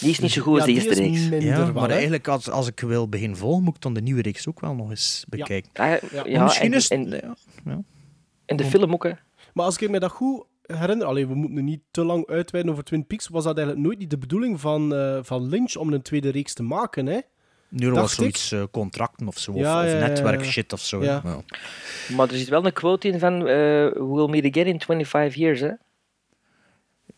Die 0.00 0.10
is 0.10 0.18
niet 0.18 0.30
zo 0.32 0.42
goed 0.42 0.54
als 0.54 0.64
de 0.64 0.72
die 0.72 0.74
eerste 0.74 0.90
is 1.02 1.08
reeks. 1.08 1.28
minder 1.28 1.42
Ja, 1.48 1.72
maar 1.72 1.90
eigenlijk, 1.90 2.28
als, 2.28 2.50
als 2.50 2.66
ik 2.66 2.80
wil 2.80 3.08
begin 3.08 3.36
volgen, 3.36 3.62
moet 3.64 3.74
ik 3.74 3.80
dan 3.82 3.94
de 3.94 4.00
nieuwe 4.00 4.22
reeks 4.22 4.48
ook 4.48 4.60
wel 4.60 4.74
nog 4.74 4.90
eens 4.90 5.24
bekijken. 5.28 5.70
Ah, 5.74 5.92
Ja. 6.26 6.42
misschien 6.42 6.72
en, 6.72 6.78
is 6.78 6.88
en, 6.88 7.08
ja, 7.10 7.36
ja. 7.64 7.82
en 8.46 8.56
de 8.56 8.64
film 8.64 8.92
ook, 8.92 9.04
hè. 9.04 9.12
Maar 9.54 9.64
als 9.64 9.76
ik 9.78 9.90
me 9.90 9.98
dat 9.98 10.10
goed 10.10 10.44
herinner, 10.62 11.06
alleen 11.06 11.28
we 11.28 11.34
moeten 11.34 11.54
nu 11.56 11.62
niet 11.62 11.80
te 11.90 12.04
lang 12.04 12.26
uitweiden 12.26 12.72
over 12.72 12.84
Twin 12.84 13.06
Peaks, 13.06 13.28
was 13.28 13.44
dat 13.44 13.56
eigenlijk 13.56 13.86
nooit 13.86 13.98
niet 13.98 14.10
de 14.10 14.18
bedoeling 14.18 14.60
van, 14.60 14.94
eh, 14.94 15.18
van 15.22 15.48
Lynch 15.48 15.76
om 15.76 15.92
een 15.92 16.02
tweede 16.02 16.30
reeks 16.30 16.54
te 16.54 16.62
maken, 16.62 17.06
hè? 17.06 17.18
Nu 17.70 17.86
er 17.86 17.92
was 17.94 18.14
zoiets 18.14 18.52
eh, 18.52 18.62
contracten 18.70 19.26
of 19.28 19.38
zo, 19.38 19.50
of, 19.50 19.56
Ja, 19.58 19.80
of 19.80 19.86
ja, 19.86 19.98
ja, 19.98 20.06
netwerk 20.06 20.40
ja. 20.40 20.50
shit 20.50 20.72
of 20.72 20.80
zo. 20.80 21.02
Ja. 21.02 21.20
Ja. 21.24 21.40
Maar 22.16 22.28
er 22.30 22.36
zit 22.36 22.48
wel 22.48 22.66
een 22.66 22.72
quote 22.72 23.08
in 23.08 23.18
van 23.18 23.46
eh, 23.46 23.46
We'll 23.92 24.28
meet 24.28 24.44
again 24.56 24.66
in 24.66 24.80
25 24.80 25.34
years, 25.34 25.60
hè. 25.60 25.70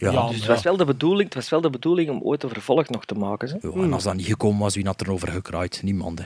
Ja, 0.00 0.12
Ja, 0.12 0.26
Dus 0.26 0.36
het 0.36 0.46
was 0.46 0.62
wel 0.62 0.76
de 0.76 0.84
bedoeling, 0.84 1.24
het 1.24 1.34
was 1.34 1.48
wel 1.48 1.60
de 1.60 1.70
bedoeling 1.70 2.10
om 2.10 2.20
ooit 2.22 2.42
een 2.42 2.48
vervolg 2.48 2.88
nog 2.88 3.04
te 3.04 3.14
maken. 3.14 3.48
Hè? 3.48 3.68
Ja, 3.68 3.82
en 3.84 3.92
als 3.92 4.02
dat 4.02 4.14
niet 4.14 4.26
gekomen 4.26 4.60
was, 4.60 4.74
wie 4.74 4.86
had 4.86 5.00
er 5.00 5.10
over 5.12 5.28
gekraaid? 5.28 5.82
Niemand. 5.82 6.20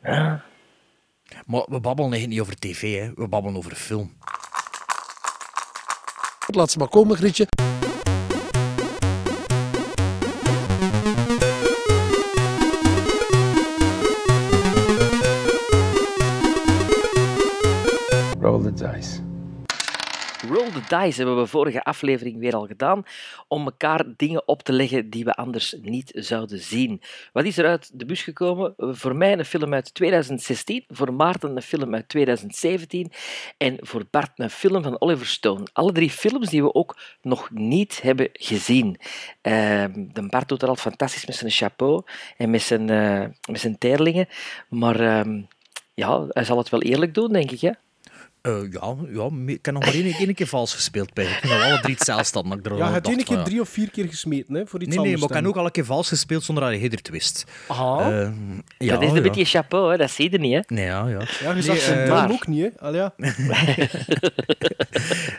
Hè. 0.00 0.36
Maar 1.46 1.64
we 1.68 1.80
babbelen 1.80 2.12
eigenlijk 2.12 2.28
niet 2.28 2.40
over 2.40 2.58
tv, 2.58 2.98
hè. 2.98 3.12
we 3.14 3.28
babbelen 3.28 3.56
over 3.56 3.74
film. 3.74 4.16
Laat 6.46 6.70
ze 6.70 6.78
maar 6.78 6.88
komen, 6.88 7.16
Grietje. 7.16 7.46
Roll 18.40 18.62
the 18.62 18.72
dice. 18.72 19.27
Roll 20.48 20.70
the 20.70 20.96
dice 20.96 21.16
hebben 21.16 21.36
we 21.36 21.46
vorige 21.46 21.82
aflevering 21.82 22.38
weer 22.38 22.54
al 22.54 22.66
gedaan 22.66 23.02
om 23.48 23.64
elkaar 23.64 24.04
dingen 24.16 24.48
op 24.48 24.62
te 24.62 24.72
leggen 24.72 25.10
die 25.10 25.24
we 25.24 25.34
anders 25.34 25.76
niet 25.82 26.10
zouden 26.14 26.58
zien. 26.58 27.02
Wat 27.32 27.44
is 27.44 27.58
er 27.58 27.66
uit 27.66 27.90
de 27.98 28.04
bus 28.04 28.22
gekomen? 28.22 28.74
Voor 28.76 29.16
mij 29.16 29.32
een 29.32 29.44
film 29.44 29.74
uit 29.74 29.94
2016, 29.94 30.84
voor 30.88 31.12
Maarten 31.12 31.56
een 31.56 31.62
film 31.62 31.94
uit 31.94 32.08
2017 32.08 33.12
en 33.56 33.76
voor 33.80 34.04
Bart 34.10 34.30
een 34.34 34.50
film 34.50 34.82
van 34.82 35.00
Oliver 35.00 35.26
Stone. 35.26 35.66
Alle 35.72 35.92
drie 35.92 36.10
films 36.10 36.48
die 36.48 36.62
we 36.62 36.74
ook 36.74 36.96
nog 37.22 37.50
niet 37.50 38.02
hebben 38.02 38.28
gezien. 38.32 38.96
Ehm, 39.40 39.92
de 40.12 40.26
Bart 40.28 40.48
doet 40.48 40.62
er 40.62 40.68
al 40.68 40.76
fantastisch 40.76 41.26
met 41.26 41.36
zijn 41.36 41.50
chapeau 41.50 42.02
en 42.36 42.50
met 42.50 42.62
zijn, 42.62 42.90
eh, 42.90 43.26
met 43.50 43.60
zijn 43.60 43.78
teerlingen, 43.78 44.28
maar 44.68 45.00
ehm, 45.00 45.42
ja, 45.94 46.24
hij 46.28 46.44
zal 46.44 46.58
het 46.58 46.68
wel 46.68 46.82
eerlijk 46.82 47.14
doen, 47.14 47.32
denk 47.32 47.50
ik. 47.50 47.60
Hè? 47.60 47.70
Eh, 48.42 48.52
ja, 48.70 48.96
ja, 49.12 49.28
ik 49.46 49.64
heb 49.64 49.74
nog 49.74 49.84
maar 49.84 49.94
één, 49.94 50.14
één 50.14 50.34
keer 50.34 50.46
vals 50.46 50.74
gespeeld 50.74 51.14
bij. 51.14 51.24
Ik 51.24 51.38
heb 51.40 51.50
alle 51.60 51.80
drie 51.80 51.94
hetzelfde 51.94 52.24
staan. 52.24 52.52
ik 52.52 52.66
er 52.66 52.72
Ja, 52.76 52.78
al 52.78 52.86
je 52.86 52.92
hebt 52.92 53.04
dacht 53.04 53.16
één 53.16 53.16
van, 53.16 53.24
keer 53.24 53.36
ja. 53.36 53.42
drie 53.42 53.60
of 53.60 53.68
vier 53.68 53.90
keer 53.90 54.08
gesmeten 54.08 54.54
hè, 54.54 54.66
voor 54.66 54.80
iets 54.82 54.88
Nee, 54.88 54.98
nee, 54.98 55.04
anders. 55.04 55.20
maar 55.20 55.30
ik 55.30 55.44
heb 55.44 55.52
ook 55.52 55.56
al 55.56 55.64
een 55.64 55.70
keer 55.70 55.84
vals 55.84 56.08
gespeeld 56.08 56.44
zonder 56.44 56.70
dat 56.70 56.80
je 56.80 56.88
het 56.88 57.08
wist. 57.08 57.44
Aha. 57.68 58.10
Eh, 58.10 58.30
ja, 58.78 58.92
dat 58.92 59.02
is 59.02 59.08
een 59.08 59.14
ja. 59.14 59.20
beetje 59.22 59.44
chapeau, 59.44 59.90
hè? 59.90 59.96
dat 59.96 60.10
zie 60.10 60.30
je 60.30 60.38
niet. 60.38 60.54
Hè? 60.54 60.74
Nee, 60.74 60.84
ja, 60.84 61.08
ja. 61.08 61.18
Ja, 61.18 61.48
je 61.48 61.52
Nee, 61.52 61.62
zag 61.62 61.78
zijn 61.78 61.98
eh, 61.98 62.06
duim 62.06 62.30
ook 62.30 62.46
niet, 62.46 62.62
hè? 62.62 62.80
Allee, 62.80 63.00
ja. 63.00 63.14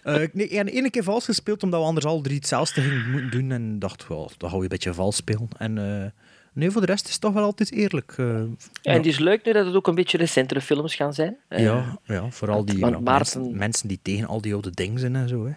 Eh, 0.03 0.15
nee, 0.33 0.47
ik 0.47 0.51
heb 0.51 0.67
één 0.67 0.89
keer 0.91 1.03
vals 1.03 1.25
gespeeld 1.25 1.63
omdat 1.63 1.79
we 1.79 1.85
anders 1.85 2.05
al 2.05 2.21
drie 2.21 2.35
hetzelfde 2.35 2.81
gingen 2.81 3.11
moeten 3.11 3.31
doen. 3.31 3.51
En 3.51 3.79
dacht, 3.79 4.07
wel, 4.07 4.31
dan 4.37 4.49
hou 4.49 4.61
je 4.61 4.63
een 4.63 4.69
beetje 4.69 4.93
vals 4.93 5.15
spelen. 5.15 5.47
En 5.57 5.77
eh, 5.77 6.09
nee, 6.53 6.71
voor 6.71 6.81
de 6.81 6.87
rest 6.87 7.05
is 7.05 7.11
het 7.11 7.21
toch 7.21 7.33
wel 7.33 7.43
altijd 7.43 7.71
eerlijk. 7.71 8.13
eh, 8.17 8.25
Ja, 8.27 8.43
en 8.81 8.93
het 8.97 9.05
is 9.05 9.19
leuk 9.19 9.45
nu 9.45 9.51
dat 9.53 9.65
het 9.65 9.75
ook 9.75 9.87
een 9.87 9.95
beetje 9.95 10.17
recentere 10.17 10.61
films 10.61 10.95
gaan 10.95 11.13
zijn. 11.13 11.37
Ja, 11.49 11.99
ja, 12.03 12.29
vooral 12.31 12.65
die 12.65 12.79
want 12.79 12.99
Maarten- 13.03 13.39
mensen, 13.41 13.57
mensen 13.57 13.87
die 13.87 13.99
tegen 14.01 14.27
al 14.27 14.41
die 14.41 14.53
oude 14.53 14.71
dingen 14.71 14.99
zijn 14.99 15.15
en 15.15 15.27
zo. 15.29 15.45
Hè. 15.45 15.53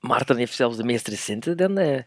Maarten 0.00 0.36
heeft 0.36 0.54
zelfs 0.54 0.76
de 0.76 0.84
meest 0.84 1.08
recente 1.08 1.54
dan. 1.54 1.78
eh, 1.78 1.96
eh, 1.96 2.04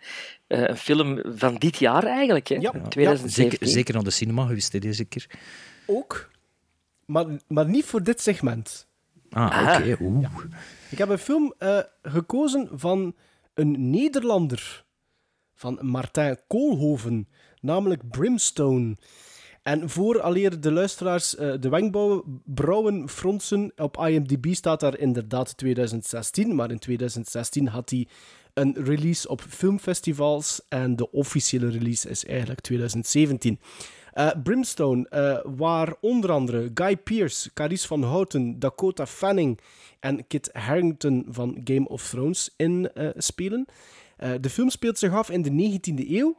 een 0.47 0.77
film 0.77 1.21
van 1.25 1.55
dit 1.55 1.77
jaar 1.77 2.03
eigenlijk, 2.03 2.47
hè? 2.47 2.55
Ja. 2.55 2.71
2017. 2.71 3.29
Zeker, 3.29 3.67
zeker 3.67 3.93
naar 3.93 4.03
de 4.03 4.09
cinema 4.09 4.45
geweest 4.45 4.81
deze 4.81 5.05
keer. 5.05 5.25
Ook. 5.85 6.29
Maar, 7.05 7.25
maar 7.47 7.69
niet 7.69 7.85
voor 7.85 8.03
dit 8.03 8.21
segment. 8.21 8.87
Ah, 9.29 9.75
oké. 9.77 9.97
oeh. 10.01 10.27
Ik 10.89 10.97
heb 10.97 11.09
een 11.09 11.17
film 11.17 11.53
eh, 11.57 11.79
gekozen 12.03 12.69
van 12.73 13.15
een 13.53 13.89
Nederlander. 13.89 14.83
Van 15.55 15.77
Martijn 15.81 16.39
Koolhoven. 16.47 17.27
Namelijk 17.61 18.09
Brimstone. 18.09 18.95
En 19.63 19.89
voor 19.89 20.21
aleer 20.21 20.61
de 20.61 20.71
luisteraars 20.71 21.35
eh, 21.35 21.53
de 21.59 21.69
wenkbrauwen 21.69 23.09
fronsen, 23.09 23.71
op 23.75 23.97
IMDb 23.97 24.53
staat 24.53 24.79
daar 24.79 24.97
inderdaad 24.97 25.57
2016, 25.57 26.55
maar 26.55 26.71
in 26.71 26.79
2016 26.79 27.67
had 27.67 27.89
hij 27.89 28.07
een 28.53 28.75
release 28.83 29.27
op 29.27 29.41
filmfestivals 29.41 30.61
en 30.69 30.95
de 30.95 31.11
officiële 31.11 31.69
release 31.69 32.09
is 32.09 32.25
eigenlijk 32.25 32.61
2017. 32.61 33.59
Eh, 34.11 34.29
Brimstone, 34.43 35.09
eh, 35.09 35.39
waar 35.43 35.95
onder 35.99 36.31
andere 36.31 36.71
Guy 36.73 36.97
Pearce, 36.97 37.53
Carice 37.53 37.87
van 37.87 38.03
Houten, 38.03 38.59
Dakota 38.59 39.05
Fanning 39.05 39.59
en 39.99 40.27
Kit 40.27 40.49
Harington 40.53 41.25
van 41.29 41.61
Game 41.63 41.87
of 41.87 42.09
Thrones 42.09 42.53
in 42.57 42.91
spelen. 43.15 43.65
De 44.41 44.49
film 44.49 44.69
speelt 44.69 44.99
zich 44.99 45.13
af 45.13 45.29
in 45.29 45.41
de 45.41 45.49
19e 45.49 46.17
eeuw. 46.17 46.35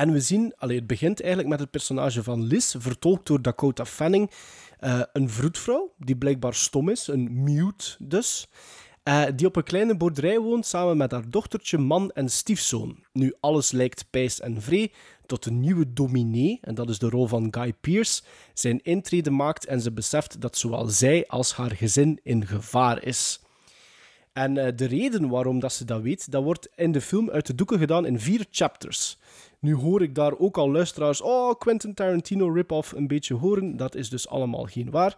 En 0.00 0.12
we 0.12 0.20
zien, 0.20 0.52
allee, 0.56 0.76
het 0.76 0.86
begint 0.86 1.20
eigenlijk 1.20 1.50
met 1.50 1.60
het 1.60 1.70
personage 1.70 2.22
van 2.22 2.42
Liz, 2.42 2.74
vertolkt 2.78 3.26
door 3.26 3.42
Dakota 3.42 3.84
Fanning. 3.84 4.30
Eh, 4.78 5.00
een 5.12 5.30
vroedvrouw, 5.30 5.92
die 5.98 6.16
blijkbaar 6.16 6.54
stom 6.54 6.88
is, 6.88 7.06
een 7.06 7.42
mute 7.42 7.96
dus. 7.98 8.48
eh, 9.02 9.24
die 9.36 9.46
op 9.46 9.56
een 9.56 9.62
kleine 9.62 9.96
boerderij 9.96 10.38
woont 10.38 10.66
samen 10.66 10.96
met 10.96 11.10
haar 11.10 11.30
dochtertje, 11.30 11.78
man 11.78 12.10
en 12.10 12.28
stiefzoon. 12.28 13.04
Nu, 13.12 13.34
alles 13.40 13.70
lijkt 13.70 14.04
pijs 14.10 14.40
en 14.40 14.62
vree 14.62 14.92
tot 15.26 15.46
een 15.46 15.60
nieuwe 15.60 15.92
dominee, 15.92 16.58
en 16.60 16.74
dat 16.74 16.88
is 16.88 16.98
de 16.98 17.08
rol 17.08 17.26
van 17.26 17.48
Guy 17.50 17.72
Pearce, 17.80 18.22
zijn 18.54 18.82
intrede 18.82 19.30
maakt 19.30 19.66
en 19.66 19.80
ze 19.80 19.92
beseft 19.92 20.40
dat 20.40 20.58
zowel 20.58 20.88
zij 20.88 21.26
als 21.26 21.54
haar 21.54 21.70
gezin 21.70 22.20
in 22.22 22.46
gevaar 22.46 23.04
is. 23.04 23.40
En 24.32 24.56
eh, 24.58 24.72
de 24.76 24.84
reden 24.84 25.28
waarom 25.28 25.60
dat 25.60 25.72
ze 25.72 25.84
dat 25.84 26.02
weet, 26.02 26.30
dat 26.30 26.42
wordt 26.42 26.68
in 26.76 26.92
de 26.92 27.00
film 27.00 27.30
uit 27.30 27.46
de 27.46 27.54
doeken 27.54 27.78
gedaan 27.78 28.06
in 28.06 28.20
vier 28.20 28.46
chapters. 28.50 29.18
Nu 29.60 29.74
hoor 29.74 30.02
ik 30.02 30.14
daar 30.14 30.38
ook 30.38 30.58
al 30.58 30.70
luisteraars, 30.70 31.20
oh, 31.20 31.58
Quentin 31.58 31.94
Tarantino 31.94 32.48
rip-off 32.48 32.92
een 32.92 33.06
beetje 33.06 33.34
horen. 33.34 33.76
Dat 33.76 33.94
is 33.94 34.08
dus 34.08 34.28
allemaal 34.28 34.64
geen 34.64 34.90
waar. 34.90 35.16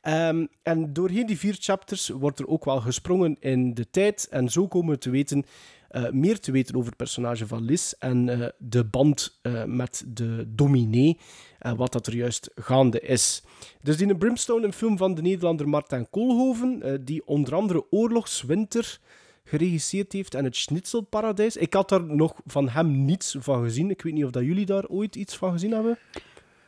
Ehm, 0.00 0.46
en 0.62 0.92
doorheen 0.92 1.26
die 1.26 1.38
vier 1.38 1.56
chapters 1.58 2.08
wordt 2.08 2.38
er 2.38 2.46
ook 2.46 2.64
wel 2.64 2.80
gesprongen 2.80 3.36
in 3.40 3.74
de 3.74 3.90
tijd. 3.90 4.28
En 4.30 4.48
zo 4.48 4.68
komen 4.68 4.90
we 4.90 4.98
te 4.98 5.10
weten, 5.10 5.44
eh, 5.88 6.10
meer 6.10 6.40
te 6.40 6.52
weten 6.52 6.74
over 6.74 6.88
het 6.88 6.96
personage 6.96 7.46
van 7.46 7.64
Liz 7.64 7.92
en 7.98 8.28
eh, 8.28 8.48
de 8.58 8.84
band 8.84 9.38
eh, 9.42 9.64
met 9.64 10.04
de 10.06 10.44
dominee 10.48 11.18
en 11.58 11.76
wat 11.76 11.92
dat 11.92 12.06
er 12.06 12.14
juist 12.14 12.50
gaande 12.54 13.00
is. 13.00 13.42
Dus 13.82 13.96
die 13.96 14.16
Brimstone, 14.16 14.66
een 14.66 14.72
film 14.72 14.96
van 14.96 15.14
de 15.14 15.22
Nederlander 15.22 15.68
Martijn 15.68 16.10
Koolhoven, 16.10 17.00
die 17.04 17.26
onder 17.26 17.54
andere 17.54 17.86
Oorlogswinter 17.90 19.00
geregisseerd 19.48 20.12
heeft 20.12 20.34
en 20.34 20.44
het 20.44 20.56
Schnitzelparadijs. 20.56 21.56
Ik 21.56 21.74
had 21.74 21.88
daar 21.88 22.02
nog 22.04 22.34
van 22.46 22.68
hem 22.68 23.04
niets 23.04 23.36
van 23.38 23.62
gezien. 23.62 23.90
Ik 23.90 24.02
weet 24.02 24.12
niet 24.12 24.24
of 24.24 24.30
dat 24.30 24.44
jullie 24.44 24.66
daar 24.66 24.86
ooit 24.86 25.16
iets 25.16 25.36
van 25.36 25.52
gezien 25.52 25.70
hebben. 25.72 25.98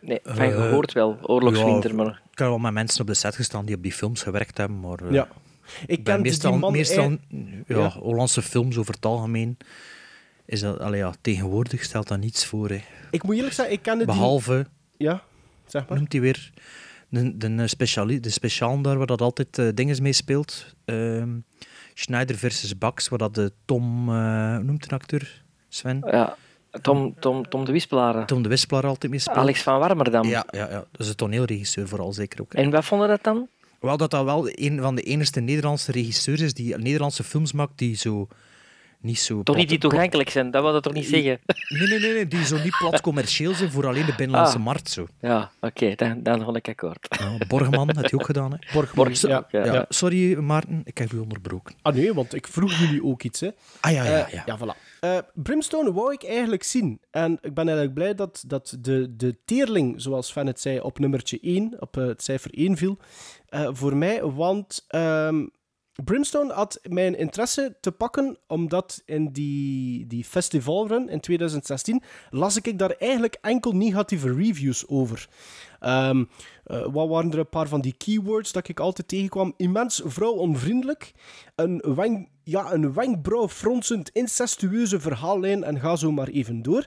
Nee, 0.01 0.21
van 0.25 0.39
Eh, 0.39 0.55
gehoord 0.55 0.93
wel. 0.93 1.19
Oorlogswinter, 1.23 1.91
ja, 1.91 1.97
maar... 1.97 2.23
Ik 2.33 2.39
heb 2.39 2.49
wel 2.49 2.59
met 2.59 2.73
mensen 2.73 3.01
op 3.01 3.07
de 3.07 3.15
set 3.15 3.35
gestaan 3.35 3.65
die 3.67 3.75
op 3.77 3.83
die 3.83 3.93
films 3.93 4.23
gewerkt 4.23 4.59
hebben, 4.59 4.81
maar... 4.81 4.99
eh, 5.01 5.13
Ja. 5.13 5.29
Ik 5.87 6.05
ken 6.05 6.21
meestal, 6.21 6.51
die 6.51 6.61
man... 6.61 6.73
meestal 6.73 7.05
ei- 7.05 7.19
ja, 7.67 7.77
Ja. 7.79 7.89
Hollandse 7.89 8.43
films 8.43 8.77
over 8.79 8.95
het 8.95 9.05
algemeen. 9.05 9.57
Is 10.47 10.61
dat, 10.61 10.79
allee, 10.79 10.99
ja, 11.01 11.13
tegenwoordig 11.21 11.83
stelt 11.85 12.09
dat 12.09 12.19
niets 12.19 12.47
voor. 12.47 12.69
Hè. 12.69 12.81
Ik 13.11 13.23
moet 13.23 13.35
eerlijk 13.35 13.55
zeggen, 13.55 13.75
ik 13.75 13.83
kende 13.83 14.05
die... 14.05 14.15
Behalve, 14.15 14.67
Ja, 14.97 15.23
zeg 15.67 15.89
maar. 15.89 15.99
noemt 15.99 16.13
hij 16.13 16.21
weer 16.21 16.51
de, 17.09 17.37
de, 17.37 17.67
speciali, 17.69 18.21
de 18.21 18.31
speciaal 18.31 18.81
daar 18.83 18.97
waar 18.99 19.07
dat 19.07 19.21
altijd 19.21 19.59
eh 19.59 19.69
dingen 19.75 20.03
mee 20.03 20.13
speelt. 20.13 20.75
Ehm, 20.85 21.29
Schneider 21.99 22.37
versus 22.37 22.79
Bax, 22.79 23.09
waar 23.09 23.19
dat 23.19 23.35
de 23.35 23.53
Tom, 23.65 24.07
hoe 24.07 24.63
noemt 24.63 24.89
de 24.89 24.95
acteur? 24.95 25.43
Sven? 25.69 26.05
Ja, 26.11 26.37
Tom, 26.83 27.15
Tom, 27.21 27.49
Tom 27.49 27.65
de 27.65 27.73
Wispelaren. 27.73 28.27
Tom 28.27 28.43
de 28.43 28.49
Wispelaar 28.49 28.87
altijd 28.87 29.11
mee 29.13 29.21
speelt. 29.21 29.37
Alex 29.37 29.63
van 29.63 29.79
Warmerdam. 29.79 30.27
Ja, 30.27 30.47
ja, 30.51 30.71
ja, 30.71 30.85
dat 30.91 31.01
is 31.01 31.09
een 31.09 31.15
toneelregisseur 31.15 31.89
vooral 31.89 32.13
zeker 32.13 32.41
ook. 32.41 32.53
hè. 32.53 32.63
En 32.63 32.71
wat 32.71 32.85
vonden 32.85 33.09
dat 33.09 33.23
dan? 33.23 33.49
Wel 33.81 33.97
dat 33.97 34.11
dat 34.11 34.25
wel 34.25 34.49
een 34.51 34.81
van 34.81 34.95
de 34.95 35.03
enigste 35.03 35.41
Nederlandse 35.41 35.93
regisseurs 35.93 36.41
is 36.41 36.55
die 36.55 36.77
Nederlandse 36.77 37.25
films 37.25 37.53
maakt 37.53 37.79
die 37.79 37.97
zo 37.97 38.29
niet 39.01 39.19
zo... 39.19 39.43
Toch 39.43 39.57
niet 39.57 39.69
die 39.69 39.79
toegankelijk 39.79 40.31
zijn, 40.31 40.51
dat 40.51 40.63
wil 40.63 40.73
dat 40.73 40.83
toch 40.83 40.93
niet 40.93 41.07
zeggen? 41.07 41.39
Nee, 41.69 41.89
nee, 41.89 41.99
nee, 41.99 42.13
nee, 42.13 42.27
die 42.27 42.45
zo 42.45 42.57
niet 42.63 42.77
plat 42.79 43.01
commercieel 43.01 43.55
zijn 43.55 43.71
voor 43.71 43.87
alleen 43.87 44.07
de 44.07 44.15
binnenlandse 44.17 44.57
Ah. 44.57 44.65
markt. 44.65 44.91
Zo. 44.91 45.07
Ja, 45.21 45.51
oké, 45.61 45.95
dan, 45.95 46.23
dan 46.23 46.45
ga 46.45 46.55
ik 46.55 46.69
akkoord. 46.69 47.07
Ja, 47.19 47.47
Borgman, 47.49 47.87
had 47.95 48.11
hij 48.11 48.13
ook 48.21 48.25
gedaan. 48.27 48.53
Hè. 48.53 48.59
Borgman, 48.73 49.17
So- 49.17 49.29
ja, 49.29 49.47
ja. 49.51 49.65
ja, 49.65 49.85
Sorry, 49.89 50.39
Maarten, 50.39 50.81
ik 50.85 50.99
heb 50.99 51.13
u 51.13 51.19
onderbroken. 51.19 51.75
Ah 51.83 51.95
nee, 51.95 52.15
want 52.15 52.35
ik 52.35 52.47
vroeg 52.47 52.73
jullie 52.73 53.05
ook 53.05 53.23
iets, 53.23 53.41
hè. 53.41 53.49
Ah 53.81 53.93
ja, 53.93 54.05
ja, 54.05 54.27
Eh, 54.27 54.33
ja. 54.33 54.43
ja, 54.47 54.59
voilà. 54.59 54.87
Eh, 55.01 55.19
Brimstone 55.35 55.93
wou 55.93 56.13
ik 56.13 56.25
eigenlijk 56.25 56.63
zien. 56.63 57.01
En 57.11 57.33
ik 57.43 57.55
ben 57.55 57.65
eigenlijk 57.67 57.95
blij 57.95 58.15
dat, 58.15 58.43
dat 58.47 58.77
de, 58.81 59.17
de 59.17 59.37
teerling, 59.45 60.01
zoals 60.03 60.27
Sven 60.27 60.47
het 60.47 60.61
zei, 60.61 60.81
op 60.81 60.99
nummertje 60.99 61.39
1, 61.43 61.77
op 61.81 61.97
eh, 61.97 62.07
het 62.07 62.23
cijfer 62.23 62.51
1 62.55 62.77
viel. 62.77 62.99
eh, 63.49 63.69
voor 63.73 63.97
mij, 63.97 64.23
want 64.25 64.85
ehm, 64.89 65.47
Brimstone 66.05 66.53
had 66.53 66.81
mijn 66.83 67.19
interesse 67.19 67.77
te 67.81 67.93
pakken, 67.93 68.37
omdat 68.47 69.03
in 69.05 69.33
die, 69.33 70.07
die 70.07 70.25
festivalrun 70.25 71.09
in 71.09 71.21
2016 71.21 72.03
las 72.31 72.57
ik 72.57 72.79
daar 72.79 72.91
eigenlijk 72.91 73.39
enkel 73.41 73.73
negatieve 73.73 74.35
reviews 74.35 74.89
over. 74.89 75.29
Ehm, 75.81 76.25
eh, 76.65 76.87
wat 76.93 77.09
waren 77.09 77.33
er 77.33 77.39
een 77.39 77.49
paar 77.49 77.69
van 77.69 77.81
die 77.81 77.95
keywords 77.99 78.53
dat 78.53 78.69
ik 78.69 78.81
altijd 78.81 79.09
tegenkwam? 79.09 79.55
Immens 79.57 80.03
vrouwonvriendelijk, 80.05 81.13
een, 81.55 81.95
wenk, 81.95 82.29
ja, 82.45 82.73
een 82.73 82.93
wenkbrauw 82.95 83.49
fronsend 83.49 84.11
incestueuze 84.11 85.01
verhaallijn 85.01 85.65
en 85.65 85.81
ga 85.81 85.97
zo 85.97 86.13
maar 86.13 86.29
even 86.29 86.63
door. 86.63 86.87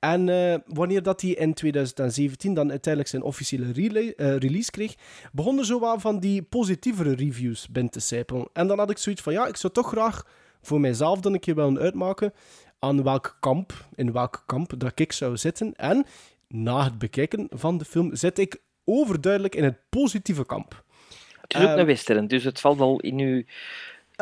En 0.00 0.28
eh, 0.28 0.58
wanneer 0.66 1.02
dat 1.02 1.20
hij 1.20 1.30
in 1.30 1.54
2017 1.54 2.54
dan 2.54 2.70
uiteindelijk 2.70 3.12
zijn 3.12 3.22
officiële 3.22 4.14
eh, 4.14 4.36
release 4.36 4.70
kreeg, 4.70 4.94
begonnen 5.32 5.64
zo 5.64 5.78
wat 5.78 6.00
van 6.00 6.18
die 6.20 6.42
positievere 6.42 7.14
reviews 7.14 7.68
binnen 7.68 7.92
te 7.92 8.00
sijpelen. 8.00 8.48
En 8.52 8.66
dan 8.66 8.78
had 8.78 8.90
ik 8.90 8.98
zoiets 8.98 9.22
van, 9.22 9.32
ja, 9.32 9.46
ik 9.46 9.56
zou 9.56 9.72
toch 9.72 9.88
graag 9.88 10.26
voor 10.62 10.80
mijzelf 10.80 11.20
dan 11.20 11.32
een 11.32 11.40
keer 11.40 11.54
willen 11.54 11.78
uitmaken 11.78 12.32
aan 12.78 13.02
welk 13.02 13.36
kamp, 13.40 13.72
in 13.94 14.12
welk 14.12 14.42
kamp 14.46 14.72
dat 14.80 14.92
ik 15.00 15.12
zou 15.12 15.36
zitten. 15.36 15.74
En 15.74 16.04
na 16.48 16.84
het 16.84 16.98
bekijken 16.98 17.46
van 17.50 17.78
de 17.78 17.84
film 17.84 18.16
zit 18.16 18.38
ik 18.38 18.60
overduidelijk 18.84 19.54
in 19.54 19.64
het 19.64 19.76
positieve 19.88 20.46
kamp. 20.46 20.84
Het 21.40 21.54
is 21.54 21.60
ook 21.60 21.68
Ehm, 21.68 21.78
een 21.78 21.86
western, 21.86 22.26
dus 22.26 22.44
het 22.44 22.60
valt 22.60 22.80
al 22.80 23.00
in 23.00 23.18
uw 23.18 23.42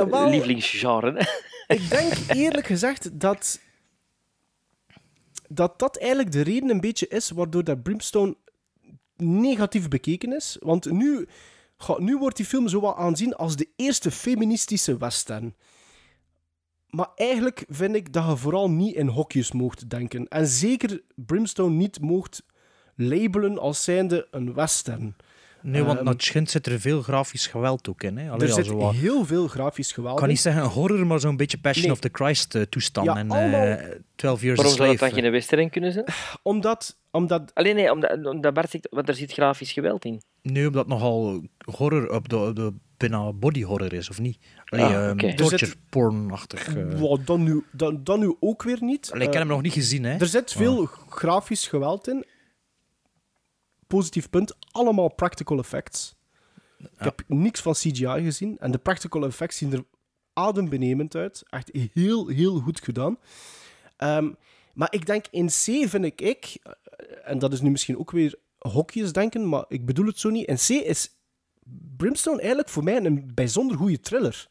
wel- 0.08 0.30
lievelingsgenre. 0.30 1.26
Ik 1.66 1.90
denk 1.90 2.12
eerlijk 2.28 2.66
gezegd 2.66 3.20
dat, 3.20 3.61
dat 5.48 5.78
dat 5.78 5.98
eigenlijk 5.98 6.32
de 6.32 6.40
reden 6.40 6.70
een 6.70 6.80
beetje 6.80 7.08
is 7.08 7.30
waardoor 7.30 7.64
dat 7.64 7.82
Brimstone 7.82 8.36
negatief 9.16 9.88
bekeken 9.88 10.32
is. 10.32 10.56
Want 10.60 10.90
nu, 10.90 11.28
nu 11.96 12.16
wordt 12.16 12.36
die 12.36 12.46
film 12.46 12.68
zo 12.68 12.80
wat 12.80 12.96
aanzien 12.96 13.34
als 13.34 13.56
de 13.56 13.68
eerste 13.76 14.10
feministische 14.10 14.96
western. 14.96 15.54
Maar 16.90 17.08
eigenlijk 17.14 17.64
vind 17.68 17.94
ik 17.94 18.12
dat 18.12 18.26
je 18.26 18.36
vooral 18.36 18.70
niet 18.70 18.94
in 18.94 19.06
hokjes 19.06 19.52
moogt 19.52 19.90
denken. 19.90 20.28
En 20.28 20.46
zeker 20.46 21.02
Brimstone 21.14 21.74
niet 21.74 22.00
moogt 22.00 22.42
labelen 22.94 23.58
als 23.58 23.84
zijnde 23.84 24.28
een 24.30 24.54
western. 24.54 25.16
Nee, 25.62 25.82
want 25.82 25.96
Ehm, 25.96 26.04
naar 26.04 26.12
het 26.14 26.22
schijnt 26.22 26.50
zit 26.50 26.66
er 26.66 26.80
veel 26.80 27.02
grafisch 27.02 27.46
geweld 27.46 27.88
ook 27.88 28.02
in. 28.02 28.16
Hè? 28.16 28.30
Allee, 28.30 28.48
er 28.48 28.54
zit 28.54 28.66
wat- 28.66 28.94
heel 28.94 29.24
veel 29.24 29.46
grafisch 29.48 29.92
geweld 29.92 30.12
Ik 30.14 30.18
kan 30.20 30.28
niet 30.28 30.40
zeggen 30.40 30.62
een 30.62 30.68
horror, 30.68 31.06
maar 31.06 31.20
zo'n 31.20 31.36
beetje 31.36 31.58
Passion 31.58 31.84
Nee. 31.86 31.92
of 31.94 32.00
the 32.00 32.08
Christ 32.12 32.54
eh, 32.54 32.62
toestand. 32.62 33.06
Ja, 33.06 33.16
en 33.16 33.30
allemaal- 33.30 33.62
eh 33.66 33.84
12 34.14 34.40
Years 34.42 34.56
Waarom 34.56 34.76
zou 34.76 34.88
dat 34.88 34.98
dan 34.98 35.12
geen 35.22 35.30
western 35.30 35.70
kunnen 35.70 35.92
zijn? 35.92 36.04
Omdat, 36.42 36.96
omdat 37.10 37.50
Alleen 37.54 37.74
nee, 37.76 37.92
omdat, 37.92 38.26
omdat 38.26 38.54
Bart 38.54 38.70
zegt, 38.70 38.86
want 38.90 39.08
er 39.08 39.14
zit 39.14 39.32
grafisch 39.32 39.72
geweld 39.72 40.04
in. 40.04 40.22
Nee, 40.42 40.66
omdat 40.66 40.80
het 40.84 40.92
nogal 40.92 41.42
horror 41.76 42.10
op 42.14 42.28
de, 42.28 42.36
op 42.38 42.56
de 42.56 42.72
bijna 42.96 43.32
body 43.32 43.62
horror 43.62 43.92
is, 43.92 44.10
of 44.10 44.20
niet? 44.20 44.38
Allee, 44.64 44.84
Ah, 44.84 44.92
ehm, 44.94 45.10
oké. 45.12 45.26
Er 45.26 45.34
torture 45.36 45.66
zit- 45.66 45.76
porn-achtig. 45.90 46.76
eh. 46.76 46.84
Wat, 47.00 47.26
dan, 47.26 47.42
nu, 47.42 47.64
dan, 47.72 48.00
dan 48.04 48.20
nu 48.20 48.36
ook 48.40 48.62
weer 48.62 48.78
niet. 48.80 49.10
Allee, 49.12 49.26
ik 49.26 49.32
heb 49.32 49.42
hem 49.42 49.52
nog 49.52 49.62
niet 49.62 49.72
gezien, 49.72 50.04
hè? 50.04 50.16
Er 50.18 50.26
zit 50.26 50.52
veel 50.52 50.84
grafisch 51.08 51.66
geweld 51.66 52.08
in. 52.08 52.24
Positief 53.88 54.30
punt, 54.30 54.57
allemaal 54.71 55.14
practical 55.14 55.59
effects. 55.59 56.16
Ik 56.78 56.88
heb 56.99 57.23
niks 57.26 57.61
van 57.61 57.73
CGI 57.73 58.23
gezien 58.23 58.59
en 58.59 58.71
de 58.71 58.78
practical 58.78 59.25
effects 59.25 59.57
zien 59.57 59.73
er 59.73 59.85
adembenemend 60.33 61.14
uit. 61.14 61.42
Echt 61.50 61.71
heel, 61.92 62.26
heel 62.26 62.59
goed 62.61 62.80
gedaan. 62.80 63.18
Ehm, 63.97 64.30
maar 64.75 64.92
ik 64.92 65.07
denk 65.07 65.26
in 65.30 65.47
C 65.47 65.88
vind 65.88 66.04
ik, 66.04 66.21
ik, 66.21 66.59
eh, 66.62 66.73
en 67.25 67.38
dat 67.38 67.52
is 67.52 67.61
nu 67.61 67.71
misschien 67.71 67.99
ook 67.99 68.11
weer 68.11 68.38
hokjes 68.59 69.12
denken, 69.12 69.49
maar 69.49 69.64
ik 69.68 69.87
bedoel 69.87 70.07
het 70.07 70.18
zo 70.18 70.30
niet. 70.30 70.47
In 70.47 70.57
C 70.57 70.68
is 70.68 71.11
Brimstone 71.97 72.38
eigenlijk 72.38 72.68
voor 72.68 72.85
mij 72.85 72.97
een 72.97 73.30
bijzonder 73.35 73.76
goede 73.76 74.00
thriller. 74.00 74.49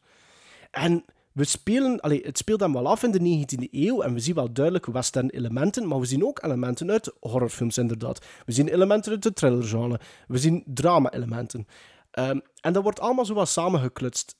En 0.72 1.06
we 1.38 1.44
spelen, 1.44 2.00
allee, 2.00 2.22
het 2.26 2.38
speelt 2.38 2.60
dan 2.60 2.74
wel 2.74 2.88
af 2.88 3.04
in 3.04 3.12
de 3.12 3.20
19e 3.20 3.70
eeuw 3.72 4.02
en 4.02 4.14
we 4.14 4.20
zien 4.20 4.36
wel 4.36 4.54
duidelijk 4.54 4.86
western 4.86 5.30
elementen, 5.30 5.88
maar 5.88 6.00
we 6.00 6.06
zien 6.06 6.26
ook 6.26 6.44
elementen 6.44 6.92
uit 6.92 7.14
horrorfilms 7.20 7.78
inderdaad. 7.78 8.26
We 8.46 8.52
zien 8.52 8.68
elementen 8.68 9.12
uit 9.12 9.24
de 9.24 9.34
thrillergenre. 9.34 10.00
We 10.28 10.38
zien 10.38 10.64
drama-elementen. 10.66 11.68
Ehm, 12.12 12.40
en 12.62 12.74
dat 12.74 12.84
wordt 12.84 13.00
allemaal 13.00 13.26
zo 13.26 13.34
wat 13.34 13.50
samengeklutst. 13.50 14.36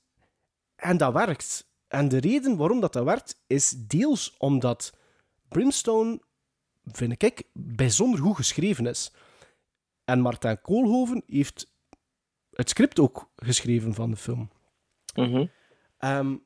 En 0.76 0.96
dat 0.96 1.12
werkt. 1.12 1.70
En 1.88 2.08
de 2.08 2.18
reden 2.18 2.56
waarom 2.56 2.80
dat, 2.80 2.92
dat 2.92 3.04
werkt, 3.04 3.40
is 3.46 3.74
deels 3.76 4.34
omdat 4.38 4.92
Brimstone, 5.48 6.20
vind 6.84 7.22
ik, 7.22 7.42
bijzonder 7.52 8.20
goed 8.20 8.36
geschreven 8.36 8.86
is. 8.86 9.12
En 10.04 10.20
Martijn 10.20 10.60
Koolhoven 10.60 11.22
heeft 11.26 11.72
het 12.52 12.68
script 12.68 12.98
ook 12.98 13.30
geschreven 13.36 13.94
van 13.94 14.10
de 14.10 14.16
film. 14.16 14.50
Mhm. 15.14 15.46
Ehm, 15.98 16.36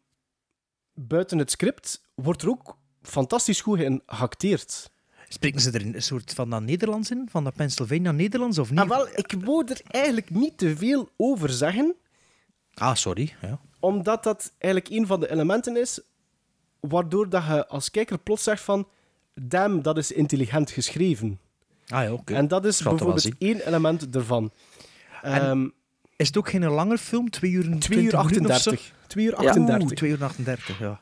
buiten 0.95 1.39
het 1.39 1.51
script 1.51 2.03
wordt 2.15 2.43
er 2.43 2.49
ook 2.49 2.77
fantastisch 3.03 3.61
goed 3.61 3.79
in 3.79 4.03
geacteerd. 4.07 4.91
Spreken 5.29 5.61
ze 5.61 5.71
er 5.71 5.87
een 5.87 6.03
soort 6.03 6.33
van 6.35 6.51
dat 6.51 6.63
Nederlands 6.63 7.11
in? 7.11 7.29
Van 7.31 7.45
dat 7.45 7.55
Pennsylvania-Nederlands, 7.55 8.59
of 8.59 8.71
niet? 8.71 8.79
Ah, 8.81 8.89
wel, 8.89 9.09
ik 9.09 9.35
wou 9.45 9.65
er 9.67 9.81
eigenlijk 9.87 10.31
niet 10.31 10.59
te 10.59 10.77
veel 10.77 11.09
over 11.17 11.51
zeggen, 11.51 11.95
Ah, 12.75 12.95
sorry. 12.95 13.35
Ja. 13.41 13.61
omdat 13.81 14.23
dat 14.23 14.53
eigenlijk 14.59 14.95
een 14.95 15.07
van 15.07 15.21
de 15.21 15.31
elementen 15.31 15.77
is 15.77 16.01
waardoor 16.81 17.29
dat 17.29 17.45
je 17.47 17.69
als 17.69 17.91
kijker 17.91 18.19
plots 18.19 18.43
zegt 18.43 18.63
van 18.63 18.89
damn, 19.35 19.83
dat 19.83 19.99
is 19.99 20.13
intelligent 20.13 20.71
geschreven. 20.71 21.41
Ah 21.89 22.03
ja, 22.05 22.13
oké. 22.13 22.35
En 22.35 22.49
dat 22.49 22.65
is 22.65 22.83
bijvoorbeeld 22.83 23.39
één 23.39 23.67
element 23.67 24.15
ervan. 24.15 24.53
Ehm 25.23 25.69
Is 26.23 26.29
het 26.29 26.37
ook 26.37 26.51
geen 26.51 26.65
langer 26.65 26.99
film? 26.99 27.31
2 27.31 27.51
uur 27.51 27.71
en 27.71 27.79
2 27.79 27.99
uur 27.99 28.09
20 28.11 28.31
minuten 28.31 28.51
of 28.51 28.63
zo? 28.63 28.71
38. 28.71 29.07
2 29.07 29.25
uur 29.25 29.31
Ja. 29.31 29.37
38. 29.49 29.83
Oeh, 29.83 29.97
2 29.97 30.11
uur 30.11 30.25
38, 30.25 30.79
ja. 30.79 31.01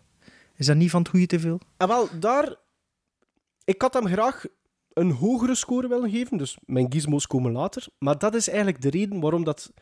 Is 0.56 0.66
dat 0.66 0.76
niet 0.76 0.90
van 0.90 1.00
het 1.00 1.10
goede 1.10 1.26
te 1.26 1.40
veel? 1.40 1.60
En 1.76 1.88
wel, 1.88 2.08
daar... 2.18 2.54
Ik 3.64 3.82
had 3.82 3.94
hem 3.94 4.06
graag 4.06 4.44
een 4.92 5.10
hogere 5.10 5.54
score 5.54 5.88
willen 5.88 6.10
geven, 6.10 6.36
dus 6.36 6.56
mijn 6.64 6.92
gizmos 6.92 7.26
komen 7.26 7.52
later. 7.52 7.86
Maar 7.98 8.18
dat 8.18 8.34
is 8.34 8.48
eigenlijk 8.48 8.82
de 8.82 8.90
reden 8.90 9.20
waarom 9.20 9.44
dat 9.44 9.72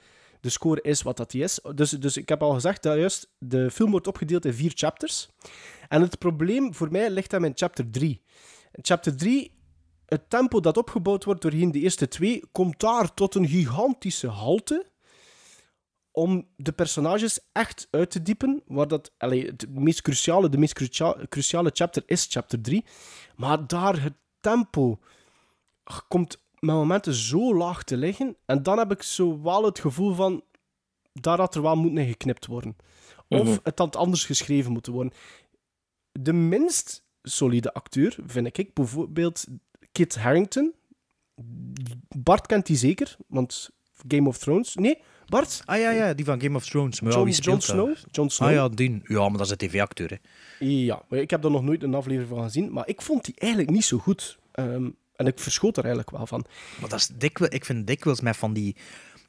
de 0.41 0.49
score 0.49 0.83
is 0.83 1.03
wat 1.03 1.17
dat 1.17 1.31
die 1.31 1.43
is. 1.43 1.61
Dus, 1.75 1.91
dus 1.91 2.17
ik 2.17 2.29
heb 2.29 2.43
al 2.43 2.53
gezegd 2.53 2.83
dat 2.83 2.97
juist 2.97 3.31
de 3.39 3.71
film 3.71 3.91
wordt 3.91 4.07
opgedeeld 4.07 4.45
in 4.45 4.55
vier 4.55 4.73
chapters. 4.75 5.29
En 5.89 6.01
het 6.01 6.19
probleem 6.19 6.75
voor 6.75 6.91
mij 6.91 7.11
ligt 7.11 7.31
hem 7.31 7.45
in 7.45 7.53
chapter 7.55 7.91
3. 7.91 8.23
In 8.73 8.85
chapter 8.85 9.17
3, 9.17 9.53
het 10.07 10.31
tempo 10.31 10.61
dat 10.61 10.77
opgebouwd 10.77 11.25
wordt 11.25 11.43
doorheen 11.43 11.73
de 11.73 11.81
eerste 11.81 12.09
twee, 12.09 12.43
komt 12.53 12.81
daar 12.81 13.15
tot 13.15 13.35
een 13.35 13.49
gigantische 13.49 14.27
halte 14.29 14.87
om 16.19 16.49
de 16.57 16.73
personages 16.73 17.41
echt 17.53 17.89
uit 17.91 18.11
te 18.11 18.23
diepen. 18.23 18.63
Waar 18.67 18.89
dat, 18.89 19.13
allee, 19.19 19.47
het 19.47 19.69
meest 19.71 20.03
cruciale, 20.03 20.49
de 20.49 20.59
meest 20.59 20.73
crucia- 20.75 21.17
cruciale 21.29 21.71
chapter 21.73 22.03
is 22.07 22.27
chapter 22.31 22.61
3. 22.61 22.85
Maar 23.37 23.67
daar 23.67 24.03
het 24.03 24.15
tempo 24.41 24.99
komt 26.09 26.43
met 26.59 26.75
momenten 26.75 27.15
zo 27.15 27.55
laag 27.57 27.83
te 27.85 27.97
liggen. 27.97 28.37
En 28.47 28.63
dan 28.63 28.79
heb 28.79 28.91
ik 28.93 29.03
zo 29.03 29.43
wel 29.43 29.65
het 29.65 29.79
gevoel 29.79 30.15
van... 30.15 30.43
Daar 31.13 31.39
had 31.39 31.55
er 31.55 31.63
wel 31.63 31.77
moeten 31.77 31.99
in 32.03 32.09
geknipt 32.09 32.47
worden. 32.47 32.77
Of 33.29 33.43
Mhm. 33.49 33.57
het 33.63 33.79
had 33.79 33.97
anders 33.97 34.25
geschreven 34.25 34.73
moeten 34.73 34.93
worden. 34.93 35.13
De 36.13 36.33
minst 36.33 37.05
solide 37.23 37.73
acteur 37.75 38.17
vind 38.27 38.59
ik 38.59 38.75
bijvoorbeeld 38.75 39.45
Kit 39.93 40.17
Harington. 40.17 40.75
Bart 42.17 42.47
kent 42.47 42.67
die 42.67 42.77
zeker, 42.77 43.17
want 43.27 43.71
Game 44.09 44.29
of 44.29 44.39
Thrones... 44.39 44.75
Nee, 44.75 45.03
Bart? 45.29 45.63
Ah 45.65 45.79
ja, 45.79 45.91
ja, 45.91 46.15
die 46.15 46.25
van 46.25 46.41
Game 46.41 46.57
of 46.57 46.65
Thrones. 46.65 47.01
Maar 47.01 47.11
ja, 47.11 47.17
John, 47.17 47.29
wie 47.29 47.37
speelt 47.37 47.63
Snow? 47.63 47.97
Jon 48.11 48.31
Snow. 48.31 48.49
Ah 48.49 48.55
ja, 48.55 48.69
die. 48.69 49.01
Ja, 49.05 49.29
maar 49.29 49.39
dat 49.39 49.47
is 49.47 49.51
een 49.51 49.57
tv-acteur, 49.57 50.11
hè. 50.11 50.17
Ja, 50.67 51.03
maar 51.09 51.19
ik 51.19 51.31
heb 51.31 51.43
daar 51.43 51.51
nog 51.51 51.63
nooit 51.63 51.83
een 51.83 51.95
aflevering 51.95 52.29
van 52.31 52.43
gezien, 52.43 52.73
maar 52.73 52.89
ik 52.89 53.03
vond 53.03 53.25
die 53.25 53.35
eigenlijk 53.39 53.71
niet 53.73 53.85
zo 53.85 53.99
goed. 53.99 54.39
Ehm, 54.53 54.89
en 55.17 55.27
ik 55.27 55.39
verschoot 55.39 55.77
er 55.77 55.85
eigenlijk 55.85 56.17
wel 56.17 56.27
van. 56.27 56.45
Maar 56.81 56.89
dat 56.89 56.99
is 56.99 57.11
dikwijls, 57.15 57.55
ik 57.55 57.65
vind 57.65 57.87
dikwijls 57.87 58.21
met 58.21 58.37
van 58.37 58.53
die 58.53 58.77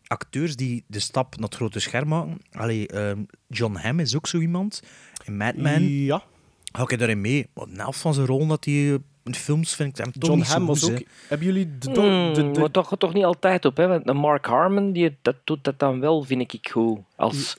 acteurs 0.07 0.55
die 0.55 0.83
de 0.87 0.99
stap 0.99 1.35
naar 1.35 1.45
het 1.45 1.55
grote 1.55 1.79
scherm 1.79 2.07
maken. 2.07 2.37
Allee, 2.51 2.87
ehm, 2.87 3.23
John 3.47 3.75
Hamm 3.75 3.99
is 3.99 4.15
ook 4.15 4.27
zo 4.27 4.39
iemand. 4.39 4.81
In 5.25 5.37
Mad 5.37 5.55
Men. 5.55 5.89
Ja. 5.89 6.23
Hou 6.71 6.91
ik 6.91 6.99
daarin 6.99 7.21
mee. 7.21 7.49
Maar 7.53 7.65
de 7.65 7.75
helft 7.75 7.99
van 7.99 8.13
zijn 8.13 8.25
rol 8.25 8.47
dat 8.47 8.65
hij 8.65 8.93
eh, 8.93 8.99
in 9.29 9.35
films 9.35 9.75
vind 9.75 9.89
ik 9.97 10.03
hem 10.03 10.11
toch 10.13 10.29
John 10.29 10.39
niet 10.39 10.47
Hamm 10.51 10.65
was 10.65 10.91
ook... 10.91 11.01
Hebben 11.27 11.47
jullie 11.47 11.77
de... 11.77 11.91
Hmm, 11.91 12.33
de, 12.33 12.51
de- 12.51 12.59
maar 12.59 12.71
toch, 12.71 12.97
toch 12.97 13.13
niet 13.13 13.23
altijd 13.23 13.65
op, 13.65 13.77
hè? 13.77 13.87
Want 13.87 14.13
Mark 14.13 14.45
Harmon 14.45 14.91
die, 14.91 15.17
dat 15.21 15.35
doet 15.43 15.63
dat 15.63 15.79
dan 15.79 15.99
wel, 15.99 16.23
vind 16.23 16.53
ik 16.53 16.69
goed. 16.71 16.99
Als, 17.15 17.57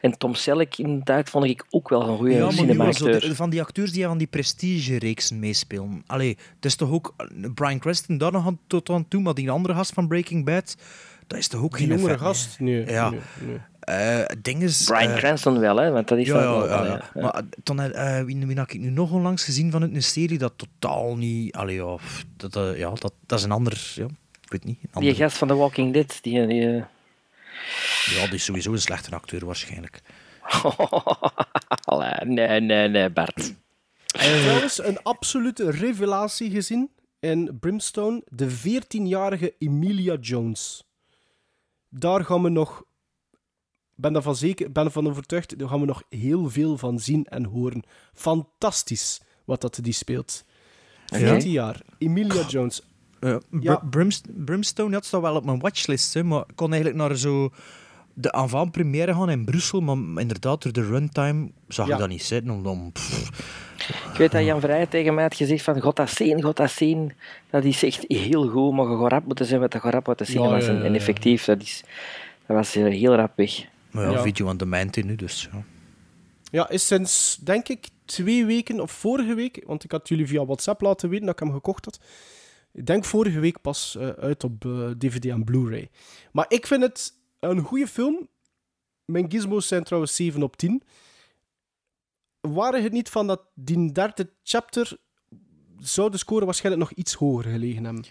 en 0.00 0.18
Tom 0.18 0.34
Selleck 0.34 0.78
in 0.78 0.98
de 0.98 1.04
tijd 1.04 1.30
vond 1.30 1.44
ik 1.44 1.64
ook 1.70 1.88
wel 1.88 2.08
een 2.08 2.16
goede 2.16 2.34
Ja, 2.34 2.50
cinema-acteur. 2.50 3.20
de- 3.20 3.34
van 3.34 3.50
die 3.50 3.60
acteurs 3.60 3.92
die 3.92 4.06
aan 4.06 4.18
die 4.18 4.26
prestige-reeksen 4.26 5.38
meespelen. 5.38 6.02
Allee, 6.06 6.36
het 6.56 6.64
is 6.64 6.74
toch 6.76 6.90
ook... 6.90 7.14
Bryan 7.54 7.78
Cranston, 7.78 8.18
daar 8.18 8.32
nog 8.32 8.46
aan, 8.46 8.58
tot 8.66 8.90
aan 8.90 9.08
toe, 9.08 9.22
maar 9.22 9.34
die 9.34 9.50
andere 9.50 9.74
gast 9.74 9.92
van 9.92 10.08
Breaking 10.08 10.44
Bad, 10.44 10.76
dat 11.26 11.38
is 11.38 11.48
toch 11.48 11.62
ook 11.62 11.76
Die 11.76 11.86
geen 11.86 11.96
jongere 11.96 12.14
effect, 12.14 12.28
gast? 12.28 12.60
Nee, 12.60 12.86
Ja. 12.86 13.10
nee, 13.10 13.20
nee. 13.46 13.58
Eh, 13.80 14.18
het 14.26 14.44
ding 14.44 14.62
is... 14.62 14.84
Brian 14.84 15.10
eh, 15.10 15.16
Cranston 15.16 15.58
wel, 15.58 15.76
hè? 15.76 15.90
Want 15.90 16.08
dat 16.08 16.18
is 16.18 16.26
ja, 16.26 16.34
wel... 16.34 16.68
ja, 16.68 16.84
ja, 16.84 17.10
ja. 17.14 17.20
Maar 17.20 17.34
eh, 17.34 17.42
dan, 17.62 17.80
eh, 17.80 18.22
wie, 18.22 18.46
wie 18.46 18.56
had 18.56 18.72
ik 18.72 18.80
nu 18.80 18.90
nog 18.90 19.10
onlangs 19.10 19.44
gezien 19.44 19.70
van 19.70 19.82
een 19.82 20.02
serie 20.02 20.38
dat 20.38 20.52
totaal 20.56 21.16
niet... 21.16 21.54
Allee, 21.54 21.76
ja, 21.76 21.96
dat, 22.36 22.76
ja 22.76 22.90
dat, 22.90 23.12
dat 23.26 23.38
is 23.38 23.44
een 23.44 23.50
ander... 23.50 23.92
Ja, 23.94 24.04
ik 24.42 24.50
weet 24.50 24.64
niet. 24.64 24.78
Een 24.92 25.00
Die 25.00 25.14
gast 25.14 25.36
van 25.36 25.48
The 25.48 25.54
Walking 25.54 25.92
Dead, 25.92 26.18
die... 26.22 26.46
die 26.46 26.66
eh, 26.66 26.84
ja, 28.06 28.24
die 28.24 28.34
is 28.34 28.44
sowieso 28.44 28.72
een 28.72 28.80
slechte 28.80 29.14
acteur 29.14 29.46
waarschijnlijk. 29.46 30.00
Nee, 32.24 32.60
nee, 32.60 32.88
nee, 32.88 33.10
Bart. 33.10 33.54
Trouwens, 34.06 34.84
een 34.84 35.02
absolute 35.02 35.70
revelatie 35.70 36.50
gezien 36.50 36.90
in 37.20 37.58
Brimstone. 37.60 38.22
De 38.28 38.50
14-jarige 38.50 39.54
Emilia 39.58 40.16
Jones. 40.20 40.84
Daar 41.88 42.24
gaan 42.24 42.42
we 42.42 42.48
nog... 42.48 42.82
ben 44.00 44.14
ervan 44.14 44.36
zeker, 44.36 44.72
ben 44.72 44.84
ervan 44.84 45.08
overtuigd, 45.08 45.58
daar 45.58 45.68
gaan 45.68 45.80
we 45.80 45.86
nog 45.86 46.02
heel 46.08 46.50
veel 46.50 46.78
van 46.78 46.98
zien 46.98 47.24
en 47.24 47.44
horen. 47.44 47.82
Fantastisch 48.14 49.20
wat 49.44 49.60
dat 49.60 49.78
die 49.82 49.92
speelt. 49.92 50.44
14 51.06 51.50
jaar. 51.50 51.80
Emilia 51.98 52.46
Jones. 52.48 52.82
Ja, 53.20 53.40
Br- 53.50 53.62
Ja. 53.62 53.82
Brimst- 53.90 54.44
Brimstone 54.44 54.90
dat 54.90 55.04
staat 55.04 55.20
wel 55.20 55.34
op 55.36 55.44
mijn 55.44 55.58
watchlist, 55.60 56.14
hè, 56.14 56.22
maar 56.24 56.40
ik 56.46 56.56
kon 56.56 56.72
eigenlijk 56.72 57.02
naar 57.02 57.16
zo 57.16 57.50
de 58.14 58.32
avant-première 58.32 59.14
gaan 59.14 59.30
in 59.30 59.44
Brussel, 59.44 59.80
maar 59.80 60.22
inderdaad, 60.22 60.62
door 60.62 60.72
de 60.72 60.86
runtime 60.86 61.50
zag 61.68 61.86
Ja. 61.86 61.92
ik 61.92 61.98
dat 61.98 62.08
niet 62.08 62.22
zitten. 62.22 62.52
Om, 62.52 62.66
om, 62.66 62.92
pff. 62.92 63.28
Ik 64.12 64.18
weet 64.18 64.32
dat 64.32 64.44
Jan 64.44 64.60
Vrij 64.60 64.86
tegen 64.86 65.14
mij 65.14 65.22
had 65.22 65.34
gezegd 65.34 65.64
van 65.64 65.80
God 65.80 65.96
dat 65.96 66.10
zien, 66.10 66.42
God 66.42 66.56
dat 66.56 66.70
zien. 66.70 67.12
Dat 67.50 67.64
is 67.64 67.82
echt 67.82 68.04
heel 68.08 68.48
goed, 68.48 68.72
maar 68.74 68.86
je 68.88 69.08
rap 69.08 69.26
moeten 69.26 69.46
zijn 69.46 69.60
met 69.60 69.74
rap 69.74 70.14
de 70.18 70.24
cinema 70.24 70.48
Ja, 70.50 70.54
ja, 70.56 70.60
zijn. 70.60 70.76
ja, 70.78 70.82
En 70.84 70.94
effectief, 70.94 71.44
dat, 71.44 71.62
is, 71.62 71.82
dat 72.46 72.56
was 72.56 72.74
eh, 72.76 72.84
heel 72.84 73.14
rap 73.14 73.32
weg. 73.36 73.64
Maar 73.90 74.10
ja, 74.10 74.22
video 74.22 74.48
on 74.48 74.56
demand 74.56 74.96
in 74.96 75.06
nu, 75.06 75.16
dus 75.16 75.48
ja. 75.52 75.64
Ja, 76.50 76.68
is 76.68 76.86
sinds, 76.86 77.36
denk 77.36 77.68
ik, 77.68 77.88
twee 78.04 78.44
weken 78.44 78.80
of 78.80 78.92
vorige 78.92 79.34
week, 79.34 79.62
want 79.66 79.84
ik 79.84 79.90
had 79.90 80.08
jullie 80.08 80.26
via 80.26 80.44
WhatsApp 80.44 80.80
laten 80.80 81.08
weten 81.08 81.26
dat 81.26 81.34
ik 81.34 81.40
hem 81.40 81.52
gekocht 81.52 81.84
had. 81.84 82.00
Ik 82.72 82.86
denk 82.86 83.04
vorige 83.04 83.40
week 83.40 83.60
pas 83.60 83.96
eh, 83.96 84.08
uit 84.08 84.44
op 84.44 84.64
eh, 84.64 84.90
DVD 84.98 85.24
en 85.24 85.44
Blu-ray. 85.44 85.90
Maar 86.32 86.44
ik 86.48 86.66
vind 86.66 86.82
het 86.82 87.12
een 87.40 87.60
goede 87.60 87.86
film. 87.86 88.28
Mijn 89.04 89.30
gizmos 89.30 89.68
zijn 89.68 89.84
trouwens 89.84 90.16
7 90.16 90.42
op 90.42 90.56
10. 90.56 90.82
Waren 92.40 92.82
het 92.82 92.92
niet 92.92 93.08
van 93.08 93.26
dat 93.26 93.40
die 93.54 93.92
derde 93.92 94.30
chapter 94.42 94.98
zou 95.78 96.10
de 96.10 96.18
score 96.18 96.44
waarschijnlijk 96.44 96.88
nog 96.88 96.98
iets 96.98 97.14
hoger 97.14 97.50
gelegen 97.50 97.84
hebben. 97.84 98.04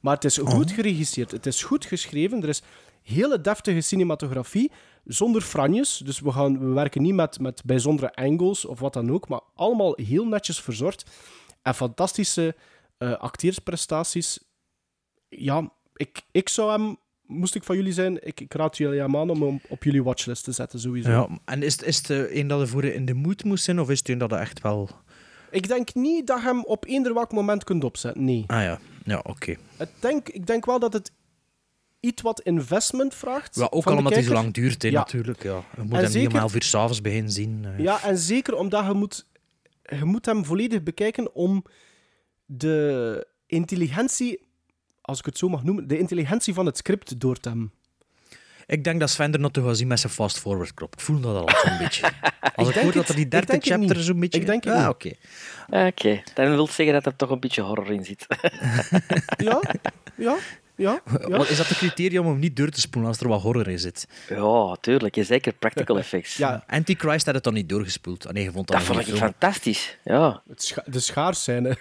Maar 0.00 0.14
het 0.14 0.24
is 0.24 0.38
goed 0.38 0.70
geregisseerd, 0.70 1.30
het 1.30 1.46
is 1.46 1.62
goed 1.62 1.84
geschreven, 1.84 2.42
er 2.42 2.48
is 2.48 2.62
hele 3.02 3.40
deftige 3.40 3.80
cinematografie, 3.80 4.70
zonder 5.06 5.42
franjes. 5.42 5.98
Dus 6.04 6.20
we, 6.20 6.32
gaan, 6.32 6.58
we 6.58 6.74
werken 6.74 7.02
niet 7.02 7.14
met, 7.14 7.40
met 7.40 7.62
bijzondere 7.64 8.14
angles 8.14 8.64
of 8.64 8.80
wat 8.80 8.92
dan 8.92 9.12
ook, 9.12 9.28
maar 9.28 9.40
allemaal 9.54 9.98
heel 10.02 10.26
netjes 10.26 10.60
verzorgd. 10.60 11.10
En 11.62 11.74
fantastische 11.74 12.54
eh, 12.98 13.12
acteersprestaties. 13.12 14.38
Ja, 15.28 15.72
ik, 15.94 16.22
ik 16.30 16.48
zou 16.48 16.70
hem, 16.70 16.96
moest 17.22 17.54
ik 17.54 17.64
van 17.64 17.76
jullie 17.76 17.92
zijn, 17.92 18.26
ik, 18.26 18.40
ik 18.40 18.54
raad 18.54 18.76
jullie 18.76 19.02
aan 19.02 19.30
om 19.30 19.42
hem 19.42 19.60
op 19.68 19.84
jullie 19.84 20.02
watchlist 20.02 20.44
te 20.44 20.52
zetten, 20.52 20.80
sowieso. 20.80 21.10
Ja, 21.10 21.28
en 21.44 21.62
is, 21.62 21.76
is 21.76 21.96
het 21.96 22.10
eh, 22.10 22.36
een 22.36 22.48
dat 22.48 22.60
er 22.60 22.68
voor 22.68 22.84
in 22.84 23.04
de 23.04 23.14
mood 23.14 23.44
moest 23.44 23.64
zijn, 23.64 23.80
of 23.80 23.90
is 23.90 23.98
het 23.98 24.08
een 24.08 24.18
dat 24.18 24.32
er 24.32 24.38
echt 24.38 24.62
wel... 24.62 24.88
Ik 25.50 25.68
denk 25.68 25.94
niet 25.94 26.26
dat 26.26 26.40
je 26.40 26.46
hem 26.46 26.64
op 26.64 26.84
eender 26.84 27.14
welk 27.14 27.32
moment 27.32 27.64
kunt 27.64 27.84
opzetten, 27.84 28.24
nee. 28.24 28.44
Ah 28.46 28.62
ja, 28.62 28.78
ja 29.04 29.20
oké. 29.22 29.50
Ik 29.78 29.88
denk, 30.00 30.28
ik 30.28 30.46
denk 30.46 30.66
wel 30.66 30.78
dat 30.78 30.92
het 30.92 31.12
iets 32.00 32.22
wat 32.22 32.40
investment 32.40 33.14
vraagt. 33.14 33.54
Ja, 33.56 33.66
ook 33.70 33.84
al 33.86 33.96
omdat 33.96 34.12
hij 34.14 34.22
zo 34.22 34.32
lang 34.32 34.52
duurt, 34.54 34.82
Ja. 34.82 34.90
natuurlijk. 34.90 35.42
Ja. 35.42 35.62
Je 35.76 35.82
moet 35.82 35.92
En 35.92 36.04
hem 36.04 36.12
niet 36.12 36.28
om 36.28 36.36
elf 36.36 36.54
uur 36.54 36.62
s'avonds 36.62 37.00
beginnen 37.00 37.32
zien. 37.32 37.64
eh. 37.64 37.78
Ja, 37.78 38.02
en 38.02 38.18
zeker 38.18 38.54
omdat 38.54 38.86
je 38.86 38.92
moet, 38.92 39.26
je 39.82 40.04
moet 40.04 40.26
hem 40.26 40.44
volledig 40.44 40.82
bekijken 40.82 41.34
om 41.34 41.64
de 42.44 43.26
intelligentie, 43.46 44.40
als 45.00 45.18
ik 45.18 45.24
het 45.24 45.38
zo 45.38 45.48
mag 45.48 45.62
noemen, 45.64 45.88
de 45.88 45.98
intelligentie 45.98 46.54
van 46.54 46.66
het 46.66 46.76
script 46.76 47.20
door 47.20 47.40
te 47.40 47.48
hebben. 47.48 47.72
Ik 48.66 48.84
denk 48.84 49.00
dat 49.00 49.10
Sven 49.10 49.32
er 49.32 49.40
nog 49.40 49.50
te 49.50 49.62
gaan 49.62 49.76
zien 49.76 49.86
met 49.88 50.00
zijn 50.00 50.12
fast-forward 50.12 50.74
knop. 50.74 50.92
Ik 50.94 51.00
voel 51.00 51.20
dat 51.20 51.36
al 51.36 51.58
zo'n 51.64 51.78
beetje. 51.84 52.12
Als 52.54 52.68
ik, 52.68 52.74
denk 52.74 52.84
hoor 52.86 52.94
dat 52.94 53.08
er 53.08 53.14
die 53.14 53.24
ik 53.24 53.30
derde 53.30 53.58
chapter 53.60 54.02
zo'n 54.02 54.20
beetje... 54.20 54.40
Ik 54.40 54.46
denk 54.46 54.64
het 54.64 54.72
ah, 54.74 54.78
niet. 54.80 54.88
oké. 54.88 55.12
Oké, 55.86 56.22
dan 56.34 56.48
wil 56.50 56.66
zeggen 56.66 56.94
dat 56.94 57.06
er 57.06 57.16
toch 57.16 57.30
een 57.30 57.40
beetje 57.40 57.62
horror 57.62 57.90
in 57.92 58.04
zit. 58.04 58.26
Ja, 59.36 59.60
ja, 60.26 60.36
ja. 60.76 61.00
ja. 61.28 61.28
Wat 61.36 61.48
Is 61.48 61.56
dat 61.56 61.68
de 61.68 61.74
criterium 61.74 62.24
om 62.24 62.30
hem 62.30 62.38
niet 62.40 62.56
door 62.56 62.68
te 62.68 62.80
spoelen 62.80 63.10
als 63.10 63.20
er 63.20 63.28
wat 63.28 63.42
horror 63.42 63.68
in 63.68 63.78
zit? 63.78 64.08
ja, 64.28 64.76
tuurlijk. 64.80 65.16
Zeker 65.20 65.52
practical 65.52 65.98
effects. 65.98 66.36
Ja, 66.36 66.64
Antichrist 66.66 67.26
had 67.26 67.34
het 67.34 67.44
dan 67.44 67.54
niet 67.54 67.68
doorgespoeld. 67.68 68.26
Ah, 68.26 68.32
nee, 68.32 68.42
je 68.44 68.50
vond 68.52 68.66
dat, 68.68 68.76
Dat 68.76 68.86
vond 68.86 68.98
ik 68.98 69.04
film. 69.06 69.18
fantastisch. 69.18 69.98
Ja. 70.04 70.42
het 70.48 70.62
scha- 70.62 70.84
de 70.86 71.00
schaarscène. 71.00 71.76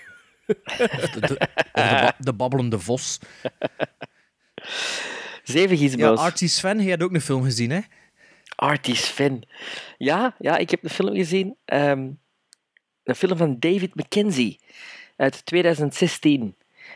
Of 0.48 1.10
de, 1.10 1.20
de, 1.20 1.38
of 1.74 1.84
de, 1.90 1.98
ba- 2.02 2.16
de 2.20 2.34
babbelende 2.34 2.80
vos. 2.80 3.20
Zeven 5.44 5.78
Ja, 5.78 5.82
gizmos. 5.82 6.20
Artie 6.20 6.48
Sven, 6.48 6.80
je 6.84 6.90
had 6.90 7.04
ook 7.04 7.14
een 7.14 7.22
film 7.22 7.44
gezien, 7.44 7.72
hè? 7.72 7.80
Artie 8.56 8.96
Sven. 8.96 9.48
Ja, 9.98 10.36
ja, 10.40 10.58
ik 10.58 10.70
heb 10.70 10.84
een 10.84 10.90
film 10.90 11.16
gezien. 11.16 11.56
ehm, 11.66 12.10
een 13.04 13.16
film 13.16 13.38
van 13.38 13.60
David 13.60 13.96
Mackenzie 13.96 14.60
uit 15.16 15.46
2016. 15.46 16.56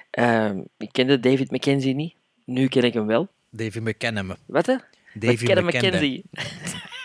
Ehm, 0.09 0.61
ik 0.77 0.91
kende 0.91 1.19
David 1.19 1.51
Mackenzie 1.51 1.95
niet. 1.95 2.13
Nu 2.45 2.67
ken 2.67 2.83
ik 2.83 2.93
hem 2.93 3.05
wel. 3.05 3.27
David 3.49 3.83
McKenna. 3.83 4.37
Wat 4.45 4.65
hè? 4.65 4.75
David. 5.13 5.61
Mackenzie. 5.63 6.23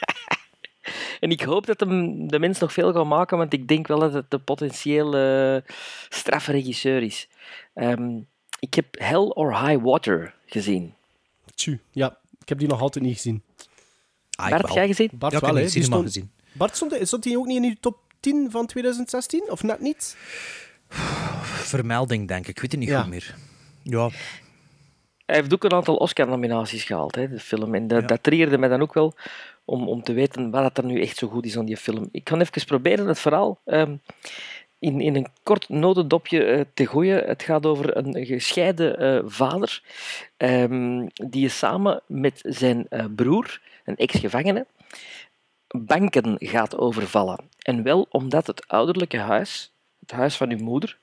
en 1.20 1.30
ik 1.30 1.40
hoop 1.42 1.66
dat 1.66 1.80
hem, 1.80 2.28
de 2.28 2.38
mens 2.38 2.58
nog 2.58 2.72
veel 2.72 2.92
gaat 2.92 3.04
maken, 3.04 3.38
want 3.38 3.52
ik 3.52 3.68
denk 3.68 3.86
wel 3.86 3.98
dat 3.98 4.12
het 4.12 4.32
een 4.32 4.44
potentieel 4.44 5.16
eh, 5.16 5.62
straffe 6.08 6.52
regisseur 6.52 7.02
is. 7.02 7.28
Ehm, 7.74 8.18
ik 8.58 8.74
heb 8.74 8.86
Hell 8.90 9.16
or 9.16 9.66
High 9.66 9.84
Water 9.84 10.34
gezien. 10.46 10.94
Tju, 11.54 11.80
ja, 11.90 12.18
ik 12.40 12.48
heb 12.48 12.58
die 12.58 12.68
nog 12.68 12.80
altijd 12.80 13.04
niet 13.04 13.14
gezien. 13.14 13.42
Ah, 14.36 14.48
Bart, 14.48 14.66
wel. 14.66 14.74
jij 14.74 14.86
gezien? 14.86 15.10
Bart 15.12 15.32
Ja, 15.32 15.38
ik 15.38 15.44
heb 15.44 15.54
wel, 15.54 15.62
die 15.62 15.70
hè. 15.70 15.74
Die 15.74 15.82
stond, 15.82 16.04
gezien. 16.04 16.30
Bart, 16.52 16.76
stond, 16.76 16.96
stond 17.02 17.24
hij 17.24 17.36
ook 17.36 17.46
niet 17.46 17.56
in 17.56 17.64
uw 17.64 17.76
top 17.80 17.98
10 18.20 18.50
van 18.50 18.66
2016? 18.66 19.50
Of 19.50 19.62
net 19.62 19.80
niet? 19.80 20.16
Vermelding, 21.42 22.28
denk 22.28 22.42
ik. 22.42 22.48
Ik 22.48 22.60
weet 22.60 22.70
het 22.70 22.80
niet 22.80 22.88
Ja. 22.88 23.00
goed 23.00 23.10
meer. 23.10 23.34
Ja, 23.82 24.08
Hij 25.26 25.36
heeft 25.36 25.54
ook 25.54 25.64
een 25.64 25.72
aantal 25.72 25.96
Oscar-nominaties 25.96 26.84
gehaald, 26.84 27.14
hè, 27.14 27.28
de 27.28 27.38
film. 27.40 27.74
En 27.74 27.86
dat, 27.86 28.00
Ja. 28.00 28.06
dat 28.06 28.22
triggerde 28.22 28.58
mij 28.58 28.68
dan 28.68 28.82
ook 28.82 28.94
wel 28.94 29.14
om, 29.64 29.88
om 29.88 30.02
te 30.02 30.12
weten 30.12 30.50
wat 30.50 30.78
er 30.78 30.84
nu 30.84 31.00
echt 31.00 31.16
zo 31.16 31.28
goed 31.28 31.46
is 31.46 31.58
aan 31.58 31.64
die 31.64 31.76
film. 31.76 32.08
Ik 32.12 32.24
kan 32.24 32.40
even 32.40 32.64
proberen 32.64 33.06
het 33.06 33.18
verhaal 33.18 33.60
ehm, 33.64 33.96
in, 34.78 35.00
in 35.00 35.16
een 35.16 35.26
kort 35.42 35.68
notendopje 35.68 36.44
eh, 36.44 36.60
te 36.74 36.86
gooien. 36.86 37.24
Het 37.26 37.42
gaat 37.42 37.66
over 37.66 37.96
een 37.96 38.26
gescheiden 38.26 38.98
eh, 38.98 39.20
vader 39.24 39.82
ehm, 40.36 41.06
die 41.14 41.48
samen 41.48 42.02
met 42.06 42.40
zijn 42.42 42.86
eh, 42.88 43.04
broer, 43.16 43.60
een 43.84 43.96
ex-gevangene, 43.96 44.66
banken 45.68 46.36
gaat 46.38 46.76
overvallen. 46.76 47.40
En 47.58 47.82
wel 47.82 48.06
omdat 48.10 48.46
het 48.46 48.68
ouderlijke 48.68 49.18
huis, 49.18 49.72
het 50.06 50.16
huis 50.16 50.36
van 50.36 50.50
uw 50.50 50.58
moeder, 50.58 50.98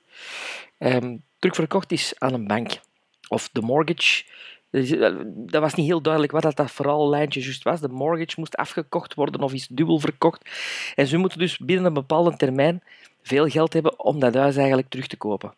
ehm, 0.78 1.16
terugverkocht 1.38 1.92
is 1.92 2.14
aan 2.18 2.34
een 2.34 2.46
bank. 2.46 2.80
Of 3.28 3.48
de 3.52 3.60
mortgage. 3.60 4.24
Dus, 4.70 4.90
eh, 4.90 5.14
Dat 5.26 5.60
was 5.60 5.74
niet 5.74 5.86
heel 5.86 6.02
duidelijk 6.02 6.32
wat 6.32 6.42
dat, 6.42 6.56
dat 6.56 6.70
verhaallijntje 6.70 7.40
juist 7.40 7.62
was. 7.62 7.80
De 7.80 7.88
mortgage 7.88 8.40
moest 8.40 8.56
afgekocht 8.56 9.14
worden 9.14 9.40
of 9.40 9.52
is 9.52 9.66
dubbel 9.66 9.98
verkocht. 9.98 10.50
En 10.94 11.06
ze 11.06 11.16
moeten 11.16 11.38
dus 11.38 11.58
binnen 11.58 11.84
een 11.84 11.92
bepaalde 11.92 12.36
termijn 12.36 12.82
veel 13.22 13.48
geld 13.48 13.72
hebben 13.72 13.98
om 13.98 14.20
dat 14.20 14.34
huis 14.34 14.56
eigenlijk 14.56 14.88
terug 14.88 15.06
te 15.06 15.16
kopen. 15.16 15.54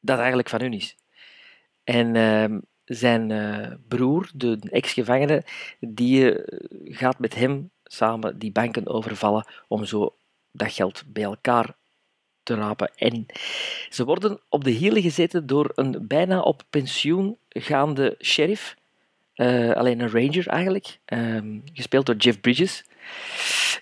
Dat 0.00 0.18
eigenlijk 0.18 0.48
van 0.48 0.60
hun 0.60 0.72
is. 0.72 0.96
En 1.84 2.16
ehm, 2.16 2.58
zijn 2.84 3.30
eh, 3.30 3.72
broer, 3.88 4.30
de 4.34 4.58
ex-gevangene, 4.70 5.44
die 5.80 6.32
eh, 6.32 6.96
gaat 6.96 7.18
met 7.18 7.34
hem 7.34 7.70
samen 7.84 8.38
die 8.38 8.52
banken 8.52 8.86
overvallen 8.86 9.46
om 9.68 9.84
zo 9.84 10.16
dat 10.50 10.72
geld 10.72 11.02
bij 11.06 11.22
elkaar 11.22 11.76
te 12.44 12.54
rapen. 12.54 12.90
En 12.96 13.26
ze 13.88 14.04
worden 14.04 14.40
op 14.48 14.64
de 14.64 14.70
hielen 14.70 15.02
gezeten 15.02 15.46
door 15.46 15.72
een 15.74 15.96
bijna 16.00 16.40
op 16.40 16.62
pensioen 16.70 17.36
gaande 17.48 18.16
sheriff. 18.20 18.76
Eh, 19.34 19.70
alleen 19.70 20.00
een 20.00 20.10
ranger 20.10 20.46
eigenlijk, 20.46 20.98
ehm, 21.04 21.58
gespeeld 21.72 22.06
door 22.06 22.16
Jeff 22.16 22.40
Bridges, 22.40 22.84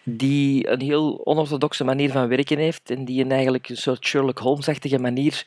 die 0.03 0.69
een 0.69 0.81
heel 0.81 1.27
onorthodoxe 1.27 1.85
manier 1.85 2.11
van 2.11 2.29
werken 2.29 2.59
heeft 2.59 2.91
en 2.91 3.05
die 3.05 3.25
een 3.25 3.33
eigenlijk 3.33 3.69
een 3.69 3.77
soort 3.77 4.07
Sherlock 4.07 4.39
Holmes-achtige 4.39 4.99
manier 4.99 5.47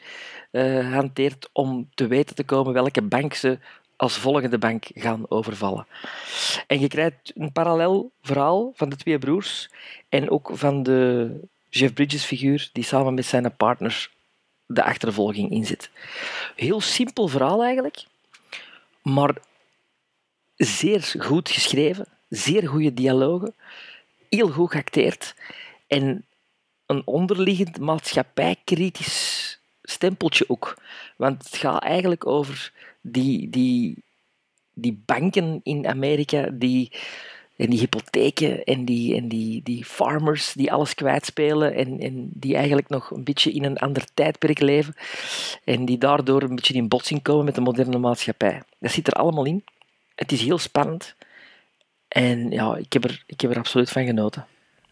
eh, 0.52 0.92
hanteert 0.94 1.50
om 1.54 1.90
te 1.94 2.08
weten 2.08 2.36
te 2.36 2.44
komen 2.44 2.74
welke 2.74 3.02
bank 3.02 3.34
ze 3.34 3.60
als 3.96 4.18
volgende 4.18 4.58
bank 4.58 4.86
gaan 4.94 5.26
overvallen. 5.30 5.88
En 6.68 6.80
je 6.80 6.88
krijgt 6.88 7.32
een 7.36 7.52
parallel 7.52 8.12
verhaal 8.22 8.72
van 8.76 8.90
de 8.90 8.96
twee 8.96 9.20
broers 9.20 9.70
en 10.10 10.30
ook 10.30 10.50
van 10.54 10.84
de 10.84 11.30
Jeff 11.78 11.94
Bridges 11.94 12.24
figuur 12.24 12.70
die 12.74 12.84
samen 12.84 13.14
met 13.14 13.26
zijn 13.26 13.56
partner 13.56 14.10
de 14.66 14.84
achtervolging 14.84 15.52
inzet. 15.52 15.90
Heel 16.56 16.82
simpel 16.82 17.28
verhaal 17.28 17.64
eigenlijk, 17.64 18.06
maar 19.02 19.36
zeer 20.56 21.14
goed 21.20 21.50
geschreven, 21.50 22.08
zeer 22.30 22.68
goede 22.68 22.94
dialogen, 22.94 23.54
heel 24.30 24.50
goed 24.50 24.72
geacteerd 24.72 25.36
en 25.88 26.26
een 26.86 27.02
onderliggend 27.06 27.80
maatschappijkritisch 27.80 29.60
stempeltje 29.82 30.50
ook. 30.50 30.78
Want 31.16 31.44
het 31.44 31.56
gaat 31.56 31.84
eigenlijk 31.84 32.26
over 32.26 32.72
die, 33.02 33.50
die, 33.50 34.04
die 34.74 35.02
banken 35.06 35.60
in 35.64 35.88
Amerika 35.88 36.50
die, 36.52 36.92
en 37.58 37.70
die 37.70 37.80
hypotheken 37.80 38.64
en, 38.64 38.86
die, 38.86 39.16
en 39.16 39.28
die, 39.28 39.64
die 39.64 39.86
farmers 39.86 40.54
die 40.54 40.72
alles 40.72 40.96
kwijtspelen 40.96 41.74
en, 41.74 42.00
en 42.00 42.30
die 42.34 42.56
eigenlijk 42.56 42.90
nog 42.90 43.12
een 43.12 43.24
beetje 43.24 43.52
in 43.52 43.64
een 43.64 43.78
ander 43.78 44.06
tijdperk 44.14 44.60
leven 44.60 44.96
en 45.64 45.86
die 45.86 45.98
daardoor 45.98 46.42
een 46.42 46.56
beetje 46.56 46.74
in 46.74 46.88
botsing 46.88 47.22
komen 47.22 47.46
met 47.46 47.56
de 47.56 47.62
moderne 47.62 47.98
maatschappij. 47.98 48.62
Dat 48.80 48.92
zit 48.92 49.08
er 49.08 49.14
allemaal 49.14 49.46
in. 49.46 49.64
Het 50.16 50.32
is 50.32 50.42
heel 50.42 50.58
spannend. 50.58 51.16
En 52.08 52.52
ja, 52.52 52.76
ik 52.76 52.94
heb 52.94 53.04
er, 53.04 53.24
ik 53.26 53.42
heb 53.42 53.52
er 53.52 53.58
absoluut 53.58 53.90
van 53.90 54.06
genoten. 54.06 54.46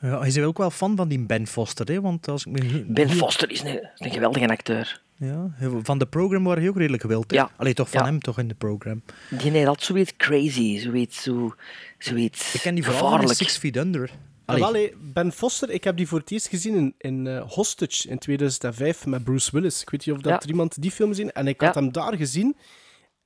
Ja, 0.03 0.19
hij 0.19 0.27
is 0.27 0.39
ook 0.39 0.57
wel 0.57 0.69
fan 0.69 0.95
van 0.95 1.07
die 1.07 1.19
Ben 1.19 1.47
Foster, 1.47 1.87
hè? 1.87 2.01
Want 2.01 2.27
als 2.27 2.45
ik 2.45 2.51
me... 2.51 2.85
Ben 2.87 3.09
Foster 3.09 3.51
is 3.51 3.61
een, 3.63 3.89
een 3.97 4.11
geweldige 4.11 4.47
acteur. 4.47 5.01
Ja, 5.17 5.51
van 5.83 5.97
de 5.97 6.05
program 6.05 6.43
waren 6.43 6.59
hij 6.61 6.69
ook 6.69 6.77
redelijk 6.77 7.01
gewild. 7.01 7.31
hè? 7.31 7.37
Ja. 7.37 7.49
Allee, 7.57 7.73
toch 7.73 7.89
van 7.89 7.99
Ja. 7.99 8.05
hem 8.05 8.19
toch 8.19 8.39
in 8.39 8.47
de 8.47 8.53
program. 8.53 9.01
Die 9.29 9.51
heeft 9.51 9.67
altijd 9.67 9.85
zoiets 9.85 10.13
crazy, 10.17 10.79
zoiets, 10.79 11.23
zo, 11.23 11.55
zoiets 11.97 12.53
Ik 12.53 12.61
ken 12.61 12.75
die 12.75 12.83
vooral 12.83 13.17
van. 13.17 13.27
Six 13.35 13.57
Feet 13.57 13.77
Under. 13.77 14.11
Ah, 14.45 14.61
Allee, 14.61 14.93
ben 15.13 15.31
Foster, 15.31 15.69
ik 15.69 15.83
heb 15.83 15.97
die 15.97 16.07
voor 16.07 16.19
het 16.19 16.31
eerst 16.31 16.47
gezien 16.47 16.75
in, 16.75 16.93
in 16.97 17.27
eh, 17.27 17.41
Hostage 17.51 18.07
in 18.09 18.17
2005 18.17 19.05
met 19.05 19.23
Bruce 19.23 19.49
Willis. 19.51 19.81
Ik 19.81 19.89
weet 19.89 20.05
niet 20.05 20.15
of 20.15 20.21
dat 20.21 20.43
Ja. 20.43 20.49
iemand 20.49 20.81
die 20.81 20.91
film 20.91 21.09
gezien 21.09 21.31
En 21.31 21.47
ik 21.47 21.61
had 21.61 21.75
hem 21.75 21.91
daar 21.91 22.15
gezien 22.17 22.55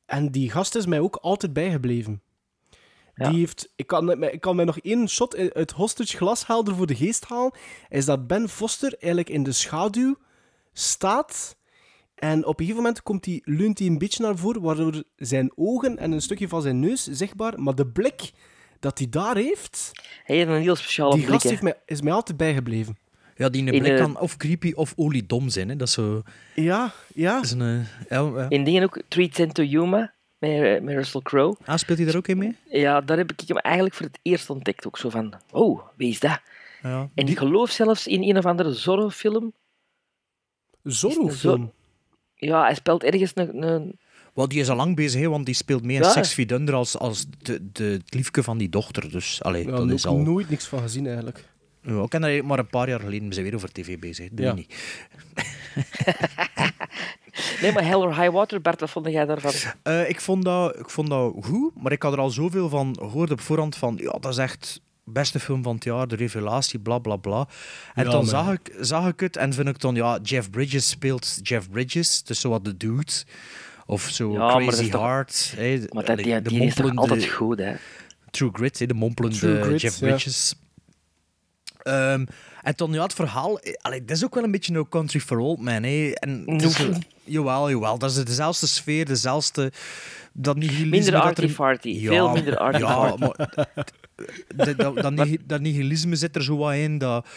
en 0.06 0.32
die 0.32 0.52
gast 0.52 0.76
is 0.76 0.86
mij 0.86 1.00
ook 1.00 1.16
altijd 1.16 1.54
bijgebleven. 1.54 2.22
Ja. 3.18 3.30
Die 3.30 3.40
heeft, 3.40 3.70
ik, 3.76 3.88
kan, 3.88 4.24
ik 4.24 4.42
kan 4.42 4.56
mij 4.56 4.66
nog 4.66 4.80
één 4.80 5.10
shot 5.10 5.54
uit 5.54 5.72
hostage 5.72 6.18
glashelder 6.18 6.76
voor 6.76 6.88
de 6.88 6.96
geest 6.96 7.26
halen. 7.26 7.52
Is 7.90 8.06
dat 8.06 8.28
Ben 8.28 8.50
Foster 8.50 8.96
eigenlijk 9.00 9.30
in 9.30 9.44
de 9.44 9.52
schaduw 9.52 10.16
staat. 10.74 11.56
En 12.16 12.46
op 12.46 12.60
een 12.60 12.66
gegeven 12.66 12.76
moment 12.84 13.04
komt 13.04 13.26
hij, 13.26 13.42
leunt 13.44 13.80
hij 13.80 13.88
een 13.88 13.98
beetje 13.98 14.24
naar 14.24 14.38
voren, 14.38 14.62
waardoor 14.62 15.04
zijn 15.16 15.52
ogen 15.56 15.98
en 15.98 16.12
een 16.12 16.22
stukje 16.22 16.48
van 16.48 16.62
zijn 16.62 16.80
neus 16.80 17.04
zichtbaar. 17.04 17.62
Maar 17.62 17.76
de 17.76 17.88
blik 17.88 18.32
dat 18.80 18.98
hij 18.98 19.10
daar 19.10 19.36
heeft, 19.36 19.92
Hij 20.24 20.36
heeft 20.36 20.50
een 20.50 20.62
heel 20.62 20.76
speciale 20.76 21.14
die 21.16 21.20
blik. 21.26 21.34
gast 21.34 21.50
heeft 21.50 21.62
mij, 21.62 21.76
is 21.86 22.02
mij 22.02 22.14
altijd 22.14 22.38
bijgebleven. 22.38 22.98
Ja, 23.36 23.50
die 23.50 23.72
In, 23.72 23.82
blik 23.82 23.98
kan 23.98 24.20
of 24.20 24.38
creepy 24.38 24.72
of 24.76 24.94
oliedom 24.96 25.50
zijn. 25.50 25.70
Hè. 25.70 25.76
Dat 25.76 25.88
is 25.88 25.94
zo... 25.94 26.22
Ja, 26.56 26.94
ja. 27.14 27.42
is 27.42 27.52
een, 27.52 27.62
eh, 27.62 28.10
ja, 28.10 28.32
ja. 28.36 28.50
In 28.50 28.64
dingen 28.64 28.84
ook 28.84 29.02
310 29.08 29.52
to 29.52 29.64
Yuma, 29.64 30.14
met, 30.38 30.52
eh, 30.52 30.82
met 30.82 30.96
Russell 30.96 31.22
Crowe. 31.22 31.58
Ah, 31.66 31.78
speelt 31.78 31.98
hij 31.98 32.08
daar 32.08 32.18
ook 32.18 32.28
in 32.28 32.38
mee? 32.38 32.56
Ja, 32.70 33.02
daar 33.02 33.18
heb 33.18 33.32
ik 33.32 33.42
hem 33.48 33.58
eigenlijk 33.58 33.96
voor 33.96 34.06
het 34.06 34.20
eerst 34.22 34.50
ontdekt. 34.50 34.88
Ook 34.88 34.98
zo 34.98 35.10
van, 35.10 35.34
oh, 35.52 35.82
wie 35.96 36.10
is 36.10 36.20
dat? 36.20 36.40
Ja. 36.84 37.10
En 37.16 37.28
ik 37.28 37.38
geloof 37.38 37.70
zelfs 37.70 38.08
in 38.08 38.24
een 38.24 38.38
of 38.38 38.46
andere 38.46 38.74
Zorro-film. 38.74 39.54
Zorro-film? 40.84 41.72
Ja, 42.36 42.62
hij 42.62 42.76
speelt 42.76 43.04
ergens 43.04 43.32
een... 43.36 43.64
een 43.64 44.00
Wel, 44.34 44.48
die 44.48 44.60
is 44.60 44.70
al 44.70 44.76
lang 44.76 44.96
bezig, 44.96 45.22
hè, 45.22 45.30
want 45.30 45.46
die 45.46 45.56
speelt 45.56 45.84
mee 45.84 45.96
in 45.96 46.02
Ja. 46.02 46.10
Six 46.10 46.34
Feet 46.34 46.52
Under 46.52 46.76
als, 46.76 46.98
als 46.98 47.26
de, 47.42 47.72
de, 47.72 47.84
het 47.84 48.14
liefke 48.14 48.44
van 48.44 48.58
die 48.58 48.70
dochter. 48.70 49.12
Dus, 49.12 49.44
allee, 49.44 49.64
Ja, 49.66 49.70
dat 49.70 49.78
daar 49.80 49.96
is 49.96 50.04
heb 50.04 50.12
ik 50.12 50.18
al... 50.18 50.24
nooit 50.24 50.50
niks 50.50 50.66
van 50.66 50.80
gezien 50.80 51.06
eigenlijk. 51.06 51.44
Ja, 51.82 52.02
ik 52.04 52.10
ken 52.10 52.22
daar 52.22 52.46
maar 52.46 52.60
een 52.60 52.68
paar 52.68 52.90
jaar 52.90 53.00
geleden 53.00 53.34
zijn 53.34 53.46
weer 53.46 53.56
over 53.56 53.72
tv 53.72 54.00
bezig. 54.00 54.28
Doe 54.32 54.46
Ja. 54.46 54.54
niet. 54.54 54.76
Nee, 57.62 57.72
maar 57.72 57.86
Hell 57.86 57.96
or 57.96 58.16
High 58.22 58.32
Water, 58.32 58.62
Bert, 58.62 58.80
wat 58.80 58.90
vond 58.90 59.06
jij 59.08 59.26
daarvan? 59.26 59.52
Eh, 59.84 60.10
ik, 60.10 60.22
vond 60.22 60.44
dat, 60.44 60.80
ik 60.80 60.90
vond 60.90 61.10
dat 61.10 61.34
goed, 61.42 61.82
maar 61.82 61.92
ik 61.92 62.02
had 62.02 62.14
er 62.14 62.20
al 62.20 62.30
zoveel 62.30 62.70
van 62.70 62.96
gehoord 63.00 63.32
op 63.32 63.42
voorhand 63.42 63.76
van 63.76 63.98
ja, 64.02 64.12
dat 64.20 64.32
is 64.32 64.38
echt 64.38 64.82
beste 65.04 65.40
film 65.40 65.64
van 65.64 65.76
het 65.76 65.84
jaar, 65.84 66.08
de 66.08 66.16
revelatie, 66.16 66.80
bla 66.80 66.98
bla 67.00 67.16
bla. 67.16 67.48
En 67.94 68.04
Ja, 68.04 68.10
dan 68.10 68.26
zag 68.26 68.52
ik, 68.52 68.76
zag 68.80 69.08
ik 69.08 69.20
het 69.20 69.38
en 69.38 69.54
vind 69.54 69.68
ik 69.68 69.80
dan, 69.80 69.96
ja, 69.96 70.20
Jeff 70.24 70.50
Bridges 70.50 70.90
speelt 70.90 71.40
Jeff 71.44 71.70
Bridges, 71.70 72.24
dus 72.24 72.40
zo 72.40 72.50
wat 72.50 72.66
de 72.66 72.78
dude. 72.78 73.12
Of 73.86 74.02
zo 74.02 74.32
Ja, 74.32 74.38
maar 74.38 74.52
dat 74.54 74.62
Crazy 74.62 74.84
is 74.84 74.90
toch- 74.90 75.02
Heart. 75.02 75.54
Maar 75.94 76.06
dat, 76.06 76.18
die, 76.18 76.42
de 76.42 76.50
die 76.50 76.64
is 76.64 76.74
toch 76.74 76.86
mompelende- 76.86 77.02
altijd 77.02 77.26
goed, 77.32 77.60
hè? 77.60 77.74
True 78.32 78.50
Grit, 78.54 78.80
hè, 78.80 78.86
de 78.86 78.94
mompelende 78.94 79.38
True 79.38 79.62
Grit, 79.64 79.82
Jeff 79.82 80.00
ja. 80.00 80.18
Ehm, 81.88 82.26
en 82.62 82.74
dan 82.76 82.92
ja, 82.94 83.04
het 83.04 83.14
verhaal, 83.14 83.60
eh, 83.60 83.74
allee, 83.82 84.06
dat 84.06 84.18
is 84.18 84.24
ook 84.26 84.36
wel 84.36 84.44
een 84.44 84.52
beetje 84.52 84.72
No 84.74 84.86
Country 84.86 85.20
for 85.20 85.38
Old 85.38 85.60
Men. 85.62 85.84
Hè. 85.84 86.12
En 86.14 86.44
het 86.46 86.62
is, 86.64 86.78
Nope. 86.78 86.94
zo- 86.94 87.00
jawel, 87.24 87.70
jawel, 87.70 87.98
dat 87.98 88.10
is 88.12 88.24
dezelfde 88.26 88.68
sfeer, 88.68 89.06
dezelfde. 89.06 89.72
Dat 90.34 90.56
nihilisme. 90.56 90.88
Minder 90.90 91.12
dat 91.12 91.22
er- 91.22 91.28
arty-farty, 91.28 92.06
veel 92.08 92.30
minder 92.32 92.58
arty-farty. 92.58 93.24
Ja, 93.24 93.28
maar 93.36 93.50
dat, 94.56 94.78
dat, 94.78 94.96
dat, 94.96 95.12
nihi- 95.14 95.38
dat 95.46 95.62
nihilisme 95.62 96.16
zit 96.16 96.36
er 96.36 96.44
zo 96.44 96.58
wat 96.58 96.74
in. 96.74 96.98
Dat, 96.98 97.28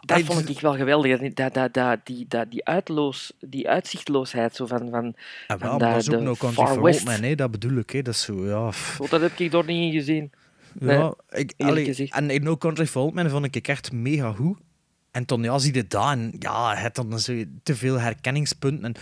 Dat 0.00 0.20
vond 0.20 0.48
ik 0.48 0.60
wel 0.60 0.74
geweldig. 0.74 1.32
Dat, 1.32 1.54
dat, 1.54 1.74
dat, 1.74 1.98
die, 2.04 2.24
dat, 2.28 2.50
die, 2.50 2.64
uitloos, 2.64 3.32
die 3.40 3.68
uitzichtloosheid 3.68 4.54
zo 4.56 4.66
van, 4.66 4.88
van, 4.90 5.14
Ah, 5.46 5.58
van 5.60 5.68
wel, 5.68 5.78
maar 5.78 5.92
dat 5.92 6.02
is 6.02 6.10
ook 6.14 6.20
No 6.20 6.34
Country 6.34 6.66
for. 6.66 6.80
Old 6.80 7.04
Men, 7.04 7.22
hè, 7.22 7.34
dat 7.34 7.50
bedoel 7.50 7.78
ik. 7.78 7.90
Hè. 7.90 8.02
Dat 8.02 8.14
is 8.14 8.22
zo, 8.22 8.46
ja... 8.46 8.70
dat 9.10 9.20
heb 9.20 9.38
ik 9.38 9.50
door 9.50 9.64
niet 9.64 9.92
in 9.94 10.00
gezien. 10.00 10.30
Nee, 10.78 10.96
Ja, 10.98 11.14
ik, 11.28 11.52
eerlijk 11.56 11.88
allee, 11.88 12.10
en 12.10 12.30
in 12.30 12.42
No 12.42 12.56
Country 12.56 12.86
for 12.86 13.02
Old 13.02 13.14
Men 13.14 13.30
vond 13.30 13.56
ik 13.56 13.68
echt 13.68 13.92
mega 13.92 14.32
goed. 14.32 14.58
En 15.10 15.24
toen 15.24 15.42
ja, 15.42 15.58
zie 15.58 15.74
je 15.74 15.86
dat 15.86 16.10
en 16.10 16.32
ja, 16.38 16.74
het 16.74 16.96
had 16.96 17.10
dan 17.10 17.20
zo 17.20 17.44
te 17.62 17.76
veel 17.76 18.00
herkenningspunten. 18.00 18.84
En, 18.84 18.94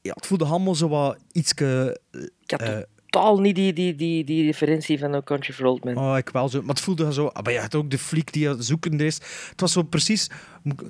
ja, 0.00 0.12
het 0.14 0.26
voelde 0.26 0.44
allemaal 0.44 0.74
zo 0.74 0.88
wat 0.88 1.18
ietske... 1.32 2.00
Ik 2.40 2.86
totaal 3.10 3.40
niet 3.40 3.54
die, 3.54 3.72
die, 3.72 3.94
die, 3.94 4.24
die 4.24 4.44
referentie 4.44 4.98
van 4.98 5.10
No 5.10 5.22
Country 5.22 5.52
for 5.52 5.66
Old 5.66 5.84
Men. 5.84 5.96
Oh, 5.96 6.16
ik 6.16 6.28
wel 6.28 6.48
zo. 6.48 6.60
Maar 6.60 6.68
het 6.74 6.80
voelde 6.80 7.12
zo... 7.12 7.26
ah, 7.26 7.42
Maar 7.44 7.52
je 7.52 7.58
had 7.60 7.74
ook 7.74 7.90
de 7.90 7.98
fliek 7.98 8.32
die 8.32 8.62
zoekende 8.62 9.06
is. 9.06 9.14
Het 9.50 9.60
was 9.60 9.72
zo 9.72 9.82
precies 9.82 10.30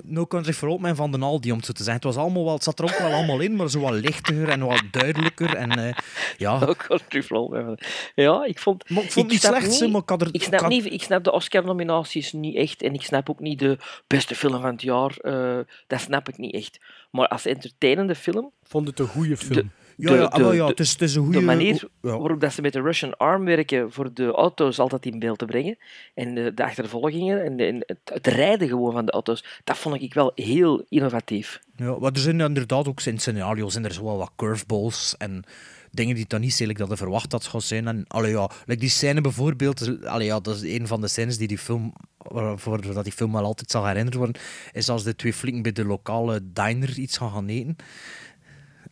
No 0.03 0.25
Country 0.27 0.53
for 0.53 0.67
Old 0.69 0.81
Men 0.81 0.95
van 0.95 1.11
de 1.11 1.17
Aldi, 1.19 1.51
om 1.51 1.57
het 1.57 1.65
zo 1.65 1.71
te 1.71 1.83
zeggen. 1.83 2.07
Het, 2.07 2.15
was 2.15 2.23
allemaal 2.23 2.43
wel, 2.43 2.53
het 2.53 2.63
zat 2.63 2.79
er 2.79 2.85
ook 2.85 2.97
wel 2.97 3.11
allemaal 3.11 3.39
in, 3.39 3.55
maar 3.55 3.69
zo 3.69 3.79
wat 3.79 3.93
lichter 3.93 4.49
en 4.49 4.59
wat 4.65 4.83
duidelijker. 4.91 5.55
En 5.55 5.71
eh, 5.71 5.93
ja... 6.37 6.59
No 6.59 6.73
Country 6.77 7.23
for 7.23 7.37
Old 7.37 7.49
Men. 7.51 7.77
Ja, 8.15 8.45
ik 8.45 8.59
vond... 8.59 8.89
Maar 8.89 9.03
ik 9.03 9.11
vond 9.11 9.25
het 9.25 9.33
niet 9.33 9.41
snap 9.43 9.61
slecht, 9.61 9.91
maar 9.91 10.01
ik 10.01 10.09
had 10.09 10.21
er... 10.21 10.29
Ik 10.31 10.43
snap, 10.43 10.59
had- 10.59 10.69
niet, 10.69 10.85
ik 10.85 11.03
snap 11.03 11.23
de 11.23 11.31
Oscar-nominaties 11.31 12.31
niet 12.33 12.55
echt. 12.55 12.81
En 12.81 12.93
ik 12.93 13.01
snap 13.01 13.29
ook 13.29 13.39
niet 13.39 13.59
de 13.59 13.77
beste 14.07 14.35
film 14.35 14.61
van 14.61 14.71
het 14.71 14.81
jaar. 14.81 15.17
eh, 15.17 15.57
dat 15.87 16.01
snap 16.01 16.29
ik 16.29 16.37
niet 16.37 16.53
echt. 16.53 16.79
Maar 17.11 17.27
als 17.27 17.45
entertainende 17.45 18.15
film... 18.15 18.51
vond 18.63 18.87
het 18.87 18.99
een 18.99 19.07
goede 19.07 19.37
film. 19.37 19.71
Ja, 20.01 20.13
ja, 20.13 20.23
ah, 20.23 20.39
wel, 20.39 20.53
ja, 20.53 20.67
het 20.67 20.79
is- 20.79 20.91
het 20.91 21.01
is 21.01 21.15
een 21.15 21.23
goede- 21.23 21.39
De 21.39 21.45
manier 21.45 21.87
waarop 21.99 22.39
dat 22.41 22.53
ze 22.53 22.61
met 22.61 22.73
de 22.73 22.81
Russian 22.81 23.17
Arm 23.17 23.45
werken 23.45 23.91
voor 23.91 24.13
de 24.13 24.31
auto's 24.31 24.79
altijd 24.79 25.05
in 25.05 25.19
beeld 25.19 25.37
te 25.37 25.45
brengen. 25.45 25.77
En 26.13 26.35
de, 26.35 26.53
de 26.53 26.63
achtervolgingen 26.63 27.43
en, 27.43 27.57
de- 27.57 27.65
en 27.65 27.83
het, 27.85 27.97
het 28.03 28.27
rijden 28.27 28.67
gewoon 28.67 28.91
van 28.91 29.05
de 29.05 29.11
auto's. 29.11 29.45
Dat 29.63 29.77
vond 29.77 30.01
ik 30.01 30.13
wel 30.13 30.31
heel 30.35 30.85
innovatief. 30.89 31.59
Ja, 31.75 31.97
maar 31.99 32.11
er 32.11 32.19
zijn 32.19 32.39
inderdaad 32.39 32.87
ook 32.87 33.01
in 33.01 33.19
scenario's 33.19 33.71
zijn 33.73 33.85
er 33.85 33.93
zo 33.93 34.03
wel 34.03 34.17
wat 34.17 34.31
curveballs 34.35 35.15
en 35.17 35.43
dingen 35.91 36.15
die 36.15 36.25
dan 36.27 36.41
niet 36.41 36.53
zeker 36.53 36.87
dat 36.87 36.97
verwacht 36.97 37.29
dat 37.29 37.43
zou 37.43 37.63
zijn. 37.63 37.87
En 37.87 38.05
allee, 38.07 38.31
ja, 38.31 38.49
like 38.65 38.79
die 38.79 38.89
scène 38.89 39.21
bijvoorbeeld, 39.21 40.05
allee, 40.05 40.27
ja, 40.27 40.39
dat 40.39 40.55
is 40.55 40.79
een 40.79 40.87
van 40.87 41.01
de 41.01 41.07
scènes 41.07 41.37
die 41.37 41.47
die 41.47 41.57
film, 41.57 41.93
waarvoor 42.17 42.93
dat 42.93 43.03
die 43.03 43.13
film 43.13 43.31
wel 43.31 43.43
altijd 43.43 43.71
zal 43.71 43.85
herinnerd 43.85 44.15
worden, 44.15 44.41
is 44.71 44.89
als 44.89 45.03
de 45.03 45.15
twee 45.15 45.33
flikken 45.33 45.61
bij 45.61 45.71
de 45.71 45.85
lokale 45.85 46.39
diner 46.43 46.97
iets 46.97 47.17
gaan 47.17 47.31
gaan 47.31 47.47
eten. 47.47 47.75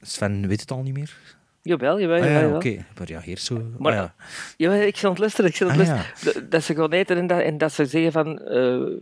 Sven 0.07 0.47
weet 0.47 0.61
het 0.61 0.71
al 0.71 0.81
niet 0.81 0.93
meer. 0.93 1.17
Jawel, 1.61 1.99
jawel, 1.99 2.17
Ah, 2.17 2.23
jawel. 2.23 2.35
ja, 2.39 2.41
jawel. 2.41 2.55
oké. 2.55 2.85
Maar 2.97 3.09
ja, 3.09 3.21
hier 3.21 3.37
zo... 3.37 3.61
Maar- 3.77 3.91
ah, 3.91 3.97
ja. 3.97 4.15
Ja, 4.57 4.73
ik 4.83 4.95
zat 4.95 5.03
aan 5.03 5.09
het 5.09 5.19
luisteren. 5.19 5.49
Ik 5.49 5.55
zat 5.55 5.69
aan 5.69 5.79
het 5.79 5.87
Ah, 5.89 5.93
luisteren. 5.95 6.33
Dat- 6.41 6.51
Dat 6.51 6.63
ze 6.63 6.75
gaan 6.75 6.91
eten 6.91 7.17
en 7.17 7.27
dat, 7.27 7.39
en 7.41 7.57
dat 7.57 7.73
ze 7.73 7.85
zeggen 7.85 8.11
van... 8.11 8.39
eh 8.39 8.99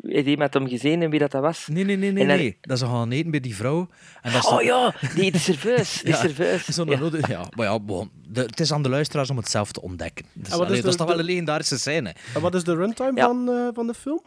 heeft 0.00 0.26
iemand 0.26 0.54
hem 0.54 0.68
gezien 0.68 1.02
en 1.02 1.10
wie 1.10 1.18
dat, 1.18 1.30
dat 1.30 1.42
was? 1.42 1.66
Nee, 1.66 1.84
nee, 1.84 1.96
nee, 1.96 2.12
nee, 2.12 2.26
dan- 2.26 2.36
nee. 2.36 2.58
Dat 2.60 2.78
ze 2.78 2.86
gaan 2.86 3.10
eten 3.10 3.30
bij 3.30 3.40
die 3.40 3.56
vrouw. 3.56 3.88
En 4.22 4.32
dat 4.32 4.44
ze- 4.44 4.54
Oh 4.54 4.62
ja, 4.62 4.94
die, 5.14 5.30
die 5.30 5.40
serveus. 5.40 5.92
Die 6.02 6.12
Ja, 6.12 6.16
serveus. 6.20 6.64
zo'n 6.64 6.88
Ja. 6.88 6.98
rode- 6.98 7.20
ja, 7.28 7.44
maar 7.56 7.66
ja, 7.66 7.80
bon, 7.80 8.10
de- 8.28 8.40
het 8.40 8.60
is 8.60 8.72
aan 8.72 8.82
de 8.82 8.88
luisteraars 8.88 9.30
om 9.30 9.36
het 9.36 9.48
zelf 9.48 9.72
te 9.72 9.82
ontdekken. 9.82 10.24
Dus, 10.32 10.46
is 10.46 10.52
allee, 10.52 10.66
dat 10.68 10.76
is 10.76 10.82
de- 10.82 10.96
toch 10.96 11.06
wel 11.06 11.16
de- 11.16 11.22
een 11.22 11.28
legendarische 11.28 11.78
scène. 11.78 12.14
En 12.34 12.40
wat 12.40 12.54
is 12.54 12.64
de 12.64 12.74
runtime 12.74 13.12
Ja. 13.14 13.26
van, 13.26 13.48
eh, 13.50 13.68
van 13.74 13.86
de 13.86 13.94
film? 13.94 14.22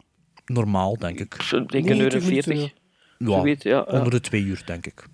Normaal, 0.46 0.98
denk 0.98 1.20
ik. 1.20 1.36
Zo'n 1.42 1.66
denk 1.66 1.90
een 1.90 1.98
uur 2.00 2.14
en 2.14 2.22
90 2.22 2.24
minuten, 2.30 2.54
40. 2.54 2.74
Ja, 3.18 3.28
Zoiets, 3.40 3.64
ja, 3.64 3.72
ja. 3.72 3.82
onder 3.98 4.12
de 4.12 4.20
twee 4.20 4.44
uur, 4.44 4.62
denk 4.66 4.86
ik. 4.86 5.06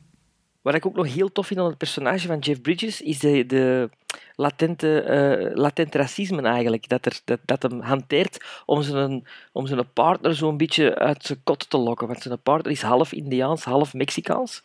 Wat 0.66 0.76
ik 0.76 0.86
ook 0.86 0.96
nog 0.96 1.14
heel 1.14 1.32
tof 1.32 1.48
vind 1.48 1.60
aan 1.60 1.66
het 1.66 1.78
personage 1.78 2.28
van 2.28 2.40
Jeff 2.40 2.62
Bridges, 2.62 3.02
is 3.02 3.20
de, 3.20 3.46
de 3.46 3.90
latente, 4.36 5.02
eh, 5.02 5.56
latent 5.56 5.96
racisme 5.96 6.42
eigenlijk. 6.42 6.90
Dat, 6.90 7.06
er, 7.06 7.20
dat, 7.26 7.40
dat 7.46 7.62
hem 7.62 7.82
hanteert 7.82 8.46
om 8.66 8.82
zijn, 8.82 9.28
om 9.52 9.68
zijn 9.68 9.94
partner 9.94 10.36
zo'n 10.36 10.58
beetje 10.58 10.96
uit 11.00 11.24
zijn 11.26 11.42
kot 11.44 11.70
te 11.70 11.78
lokken. 11.78 12.08
Want 12.08 12.22
zijn 12.22 12.42
partner 12.42 12.72
is 12.72 12.82
half 12.82 13.12
Indiaans, 13.12 13.64
half 13.64 13.94
Mexicaans. 13.94 14.64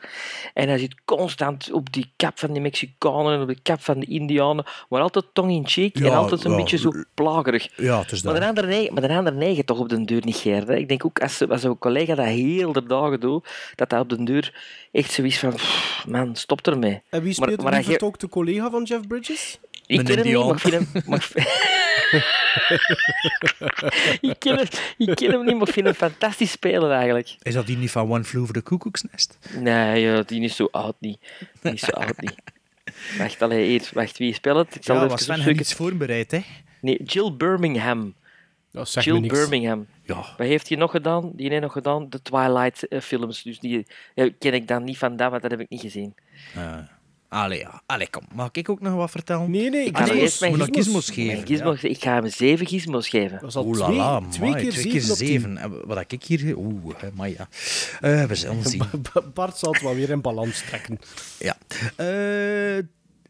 En 0.54 0.68
hij 0.68 0.78
zit 0.78 0.94
constant 1.04 1.72
op 1.72 1.92
die 1.92 2.12
kap 2.16 2.38
van 2.38 2.52
die 2.52 2.62
Mexicanen 2.62 3.32
en 3.34 3.40
op 3.40 3.48
de 3.48 3.60
kap 3.62 3.80
van 3.80 4.00
de 4.00 4.06
Indianen. 4.06 4.64
Maar 4.88 5.00
altijd 5.00 5.24
tong 5.32 5.50
in 5.50 5.66
cheek 5.68 5.96
en 5.96 6.10
altijd 6.12 6.44
een 6.44 6.50
ja. 6.50 6.56
beetje 6.56 6.78
zo 6.78 6.90
plagerig. 7.14 7.68
Ja, 7.76 7.98
het 8.00 8.12
is 8.12 8.22
Maar 8.22 8.40
de 8.40 8.46
andere 8.46 8.66
negen, 8.66 8.94
maar 8.94 9.08
de 9.08 9.14
andere 9.14 9.36
negen 9.36 9.64
toch 9.64 9.78
op 9.78 9.88
de 9.88 10.04
deur 10.04 10.24
niet 10.24 10.36
geert. 10.36 10.68
Hè. 10.68 10.76
Ik 10.76 10.88
denk 10.88 11.04
ook 11.04 11.20
als, 11.20 11.48
als 11.48 11.62
een 11.62 11.78
collega 11.78 12.14
dat 12.14 12.26
heel 12.26 12.72
de 12.72 12.86
dagen 12.86 13.20
doet, 13.20 13.48
dat 13.74 13.90
hij 13.90 14.00
op 14.00 14.08
de 14.08 14.22
deur 14.24 14.54
echt 14.92 15.10
zoiets 15.12 15.38
van, 15.38 15.54
"Pff, 15.54 16.06
man, 16.08 16.36
stop 16.36 16.66
ermee. 16.66 17.02
En 17.10 17.22
wie 17.22 17.22
Maar- 17.22 17.32
speelt 17.32 17.62
maar 17.62 17.72
wie 17.72 17.80
hij 17.80 17.82
vertolkt 17.90 18.20
de 18.20 18.28
collega 18.28 18.70
van 18.70 18.82
Jeff 18.82 19.06
Bridges? 19.06 19.58
Ik 19.90 20.04
ken 20.04 20.16
hem 20.16 20.26
niet, 20.26 20.34
maar 20.34 20.54
ik 20.54 20.60
vind 20.60 20.74
hem... 20.74 21.02
Maar 21.06 21.28
ik, 24.20 24.38
ken 24.38 24.56
hem, 24.56 24.66
ik 24.96 25.14
ken 25.14 25.30
hem 25.30 25.44
niet, 25.44 25.56
maar 25.56 25.66
ik 25.66 25.72
vind 25.72 25.86
hem 25.86 25.94
fantastisch 25.94 26.50
spelen 26.50 26.92
eigenlijk. 26.92 27.36
Is 27.42 27.54
dat 27.54 27.66
die 27.66 27.76
niet 27.76 27.90
van 27.90 28.10
One 28.10 28.24
Flew 28.24 28.42
Over 28.42 28.54
the 28.54 28.62
Cuckoo's 28.62 29.02
Nest? 29.10 29.38
Nee, 29.58 30.00
ja, 30.00 30.22
die 30.22 30.40
is 30.42 30.56
zo 30.56 30.68
oud 30.70 30.96
niet. 31.00 31.18
Die 31.62 31.72
is 31.72 31.80
zo 31.80 31.90
oud 31.90 32.20
niet. 32.20 32.34
Wacht, 33.18 33.42
allee, 33.42 33.66
eerst, 33.66 33.92
wacht, 33.92 34.18
wie 34.18 34.34
speelt 34.34 34.56
het? 34.56 34.74
Ik 34.74 34.84
zal 34.84 34.94
Ja, 34.94 35.02
het 35.02 35.10
was 35.10 35.22
Sven 35.22 35.58
iets 35.58 35.74
voorbereid, 35.74 36.30
hè? 36.30 36.40
Nee, 36.80 37.02
Jill 37.02 37.32
Birmingham. 37.36 38.14
Me 38.70 38.84
Jill. 38.84 39.20
Birmingham. 39.20 39.86
Ja. 40.02 40.14
Wat 40.14 40.46
heeft 40.46 40.68
hij 40.68 40.78
nog 40.78 40.90
gedaan? 40.90 41.30
Die 41.34 41.48
heeft 41.48 41.62
nog 41.62 41.72
gedaan 41.72 42.10
de 42.10 42.22
Twilight-films. 42.22 43.42
Dus 43.42 43.58
die 43.58 43.86
ken 44.14 44.54
ik 44.54 44.68
dan 44.68 44.84
niet 44.84 44.98
van 44.98 45.16
dat, 45.16 45.30
want 45.30 45.42
dat 45.42 45.50
heb 45.50 45.60
ik 45.60 45.68
niet 45.68 45.80
gezien. 45.80 46.14
Uh, 46.56 46.78
allee, 47.30 47.58
ja. 47.58 47.82
Allee, 47.86 48.10
kom. 48.10 48.22
Mag 48.34 48.48
ik 48.52 48.68
ook 48.68 48.80
nog 48.80 48.94
wat 48.94 49.10
vertellen? 49.10 49.50
Nee, 49.50 49.70
nee, 49.70 49.84
Ik 49.86 49.96
ga 49.96 50.08
eerst 50.12 50.40
mijn 50.40 50.52
gizmos, 50.54 50.76
gizmos 50.76 51.10
geven? 51.10 51.26
mijn 51.26 51.46
gizmos- 51.46 51.82
Ik 51.82 52.02
ga 52.02 52.14
hem 52.14 52.28
zeven 52.28 52.66
gizmos 52.66 53.08
geven. 53.08 53.38
Dat 53.40 53.48
is 53.48 53.56
al 53.56 53.64
Oeh 53.66 53.78
la 53.78 53.84
twee, 53.86 53.96
la, 53.96 54.20
twee 54.30 54.54
keer 54.54 54.70
twee 54.72 54.84
keer 54.92 55.00
zeven 55.00 55.16
zeven. 55.16 55.56
En 55.58 55.86
Wat 55.86 56.12
ik 56.12 56.22
hier... 56.24 56.56
Oeh, 56.56 56.94
hè, 56.96 57.08
maar 57.14 57.28
ja. 57.28 57.48
Eh, 58.00 58.24
we 58.24 58.34
zullen 58.34 58.64
zien. 58.70 58.82
Bart 59.34 59.56
zal 59.56 59.72
het 59.72 59.82
wel 59.82 59.94
weer 59.94 60.10
in 60.10 60.20
balans 60.20 60.60
trekken. 60.66 60.98
Ja. 61.38 61.56
Eh, 61.96 62.84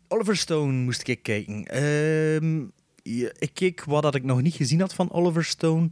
Oliver 0.09 0.37
Stone 0.37 0.73
moest 0.73 1.09
ik 1.09 1.23
kijken. 1.23 1.65
Ehm, 1.65 2.61
ik 3.39 3.51
keek 3.55 3.85
wat 3.85 4.03
dat 4.03 4.15
ik 4.15 4.25
nog 4.25 4.43
niet 4.43 4.55
gezien 4.55 4.81
had 4.81 4.95
van 4.95 5.13
Oliver 5.13 5.45
Stone. 5.45 5.89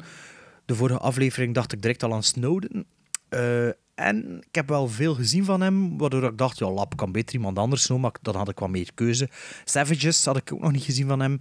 De 0.65 0.75
vorige 0.75 0.99
aflevering 0.99 1.55
dacht 1.55 1.73
ik 1.73 1.83
direct 1.83 2.03
al 2.03 2.13
aan 2.15 2.23
Snowden. 2.23 2.87
En 3.99 4.39
ik 4.49 4.55
heb 4.55 4.69
wel 4.69 4.89
veel 4.89 5.15
gezien 5.15 5.45
van 5.45 5.61
hem, 5.61 5.99
waardoor 5.99 6.25
ik 6.25 6.39
dacht, 6.39 6.59
ja, 6.59 6.71
lap 6.71 6.97
kan 6.97 7.13
beter 7.13 7.35
iemand 7.35 7.59
anders 7.59 7.87
doen, 7.87 8.01
maar 8.01 8.13
dan 8.23 8.37
had 8.37 8.49
ik 8.49 8.59
wat 8.59 8.69
meer 8.69 8.91
keuze. 8.95 9.29
Savages 9.65 10.25
had 10.25 10.37
ik 10.37 10.53
ook 10.53 10.61
nog 10.61 10.73
niet 10.73 10.83
gezien 10.85 11.09
van 11.09 11.21
hem. 11.21 11.37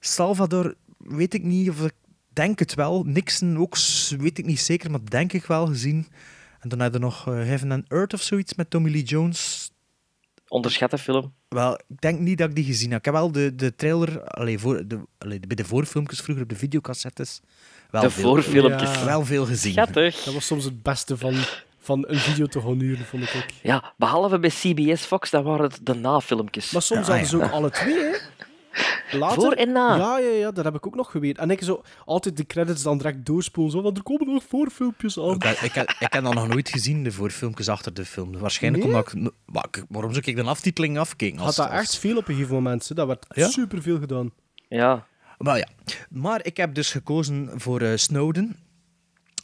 Salvador 0.00 0.74
weet 0.98 1.34
ik 1.34 1.42
niet 1.42 1.68
of 1.70 1.84
ik 1.84 1.92
denk 2.32 2.58
het 2.58 2.74
wel. 2.74 3.02
Nixon 3.04 3.58
ook, 3.58 3.76
weet 4.18 4.38
ik 4.38 4.46
niet 4.46 4.60
zeker, 4.60 4.90
maar 4.90 5.00
denk 5.04 5.32
ik 5.32 5.44
wel 5.44 5.66
gezien. 5.66 6.08
En 6.60 6.68
dan 6.68 6.80
heb 6.80 6.92
je 6.92 6.98
nog 6.98 7.26
eh, 7.28 7.34
Heaven 7.34 7.72
and 7.72 7.84
Earth 7.88 8.14
of 8.14 8.22
zoiets 8.22 8.54
met 8.54 8.70
Tommy 8.70 8.90
Lee 8.90 9.02
Jones. 9.02 9.70
Onderschatte 10.48 10.98
film. 10.98 11.32
Wel, 11.48 11.74
ik 11.74 12.00
denk 12.00 12.18
niet 12.20 12.38
dat 12.38 12.48
ik 12.48 12.54
die 12.54 12.64
gezien 12.64 12.90
heb. 12.90 12.98
Ik 12.98 13.04
heb 13.04 13.14
wel 13.14 13.32
de, 13.32 13.54
de 13.54 13.74
trailer, 13.74 14.24
allee, 14.24 14.58
voor, 14.58 14.86
de, 14.86 15.00
allee, 15.18 15.40
bij 15.40 15.56
de 15.56 15.64
voorfilmpjes 15.64 16.20
vroeger 16.20 16.44
op 16.44 16.50
de 16.50 16.56
videocassettes. 16.56 17.40
Wel 17.90 18.02
De 18.02 18.10
veel- 18.10 18.22
voorfilmpjes. 18.22 18.94
Ja, 18.94 19.04
wel 19.04 19.24
veel 19.24 19.46
gezien. 19.46 19.72
Schattig. 19.72 20.22
Dat 20.24 20.34
was 20.34 20.46
soms 20.46 20.64
het 20.64 20.82
beste 20.82 21.16
van, 21.16 21.34
van 21.82 22.04
een 22.08 22.18
video 22.18 22.46
te 22.46 22.60
gaan 22.60 22.78
huren, 22.80 23.04
vond 23.04 23.22
ik. 23.22 23.46
Ja, 23.62 23.92
behalve 23.96 24.38
bij 24.38 24.50
CBS 24.50 25.04
Fox, 25.04 25.30
dat 25.30 25.44
waren 25.44 25.64
het 25.64 25.78
de 25.82 25.94
nafilmpjes. 25.94 26.70
Maar 26.70 26.82
soms 26.82 27.00
Ah, 27.00 27.08
hadden 27.08 27.26
ze 27.26 27.36
ja. 27.36 27.44
ook 27.44 27.50
alle 27.50 27.70
twee, 27.70 27.94
hè? 27.98 28.10
Later, 29.18 29.40
Voor 29.42 29.52
en 29.52 29.72
na. 29.72 29.96
Ja, 29.96 30.18
ja, 30.18 30.30
ja, 30.30 30.50
dat 30.50 30.64
heb 30.64 30.74
ik 30.74 30.86
ook 30.86 30.94
nog 30.94 31.10
geweten. 31.10 31.42
En 31.42 31.50
ik 31.50 31.62
zo 31.62 31.82
altijd 32.04 32.36
de 32.36 32.46
credits 32.46 32.82
dan 32.82 32.98
direct 32.98 33.26
doorspoelen. 33.26 33.72
Zo, 33.72 33.82
want 33.82 33.96
er 33.96 34.02
komen 34.02 34.26
nog 34.32 34.44
voorfilmpjes 34.48 35.18
aan. 35.18 35.34
Ik, 35.34 35.44
ik, 35.44 35.60
ik, 35.62 35.76
ik 35.90 35.96
heb 36.12 36.22
dat 36.24 36.34
nog 36.34 36.48
nooit 36.48 36.68
gezien, 36.68 37.04
de 37.04 37.12
voorfilmpjes 37.12 37.68
achter 37.68 37.94
de 37.94 38.04
film. 38.04 38.38
Waarschijnlijk 38.38 38.84
Nee? 38.84 38.92
omdat 38.94 39.12
ik... 39.12 39.30
Maar 39.46 39.64
waarom 39.88 40.12
zou 40.12 40.24
ik 40.26 40.36
de 40.36 40.42
aftiteling 40.42 40.98
afkijken? 40.98 41.38
Had 41.38 41.54
dat 41.54 41.70
als- 41.70 41.78
echt 41.80 41.96
veel 41.98 42.16
op 42.16 42.28
een 42.28 42.34
gegeven 42.34 42.54
moment. 42.54 42.88
hè. 42.88 42.94
Dat 42.94 43.06
werd 43.06 43.26
Ja? 43.28 43.48
superveel 43.48 43.98
gedaan. 43.98 44.32
Ja. 44.68 45.06
Maar 45.38 45.58
ja. 45.58 45.66
Maar 46.10 46.44
ik 46.44 46.56
heb 46.56 46.74
dus 46.74 46.90
gekozen 46.90 47.50
voor 47.54 47.80
eh, 47.80 47.96
Snowden. 47.96 48.56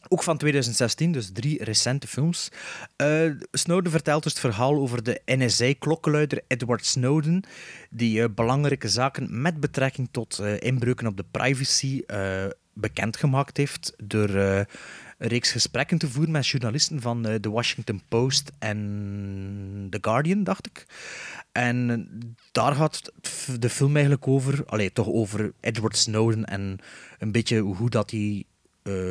Ook 0.09 0.23
van 0.23 0.37
2016, 0.37 1.13
dus 1.13 1.31
drie 1.33 1.65
recente 1.65 2.07
films. 2.07 2.49
Eh, 2.97 3.31
Snowden 3.51 3.93
vertelt 3.93 4.23
dus 4.23 4.33
het 4.33 4.41
verhaal 4.41 4.75
over 4.75 5.03
de 5.03 5.21
NSA-klokkenluider 5.25 6.43
Edward 6.47 6.87
Snowden, 6.87 7.43
die 7.91 8.23
eh, 8.23 8.29
belangrijke 8.35 8.89
zaken 8.89 9.41
met 9.41 9.61
betrekking 9.61 10.09
tot 10.11 10.39
eh, 10.39 10.61
inbreuken 10.61 11.07
op 11.07 11.17
de 11.17 11.25
privacy 11.31 12.03
bekendgemaakt 12.73 13.57
heeft 13.57 13.95
door 14.03 14.29
een 14.29 14.67
reeks 15.19 15.53
gesprekken 15.53 15.99
te 15.99 16.09
voeren 16.09 16.33
met 16.33 16.47
journalisten 16.47 17.01
van 17.01 17.23
The 17.41 17.51
Washington 17.51 18.03
Post 18.09 18.53
en 18.59 19.87
The 19.91 19.99
Guardian, 20.01 20.45
dacht 20.45 20.67
ik. 20.67 20.87
En 21.53 22.09
daar 22.53 22.75
gaat 22.75 23.13
de 23.59 23.71
film 23.71 23.93
eigenlijk 23.93 24.29
over, 24.29 24.65
allee, 24.67 24.93
toch 24.93 25.07
over 25.07 25.53
Edward 25.61 25.97
Snowden 25.97 26.45
en 26.45 26.79
een 27.19 27.33
beetje 27.33 27.59
hoe 27.59 27.91
dat 27.91 28.11
hij 28.11 28.45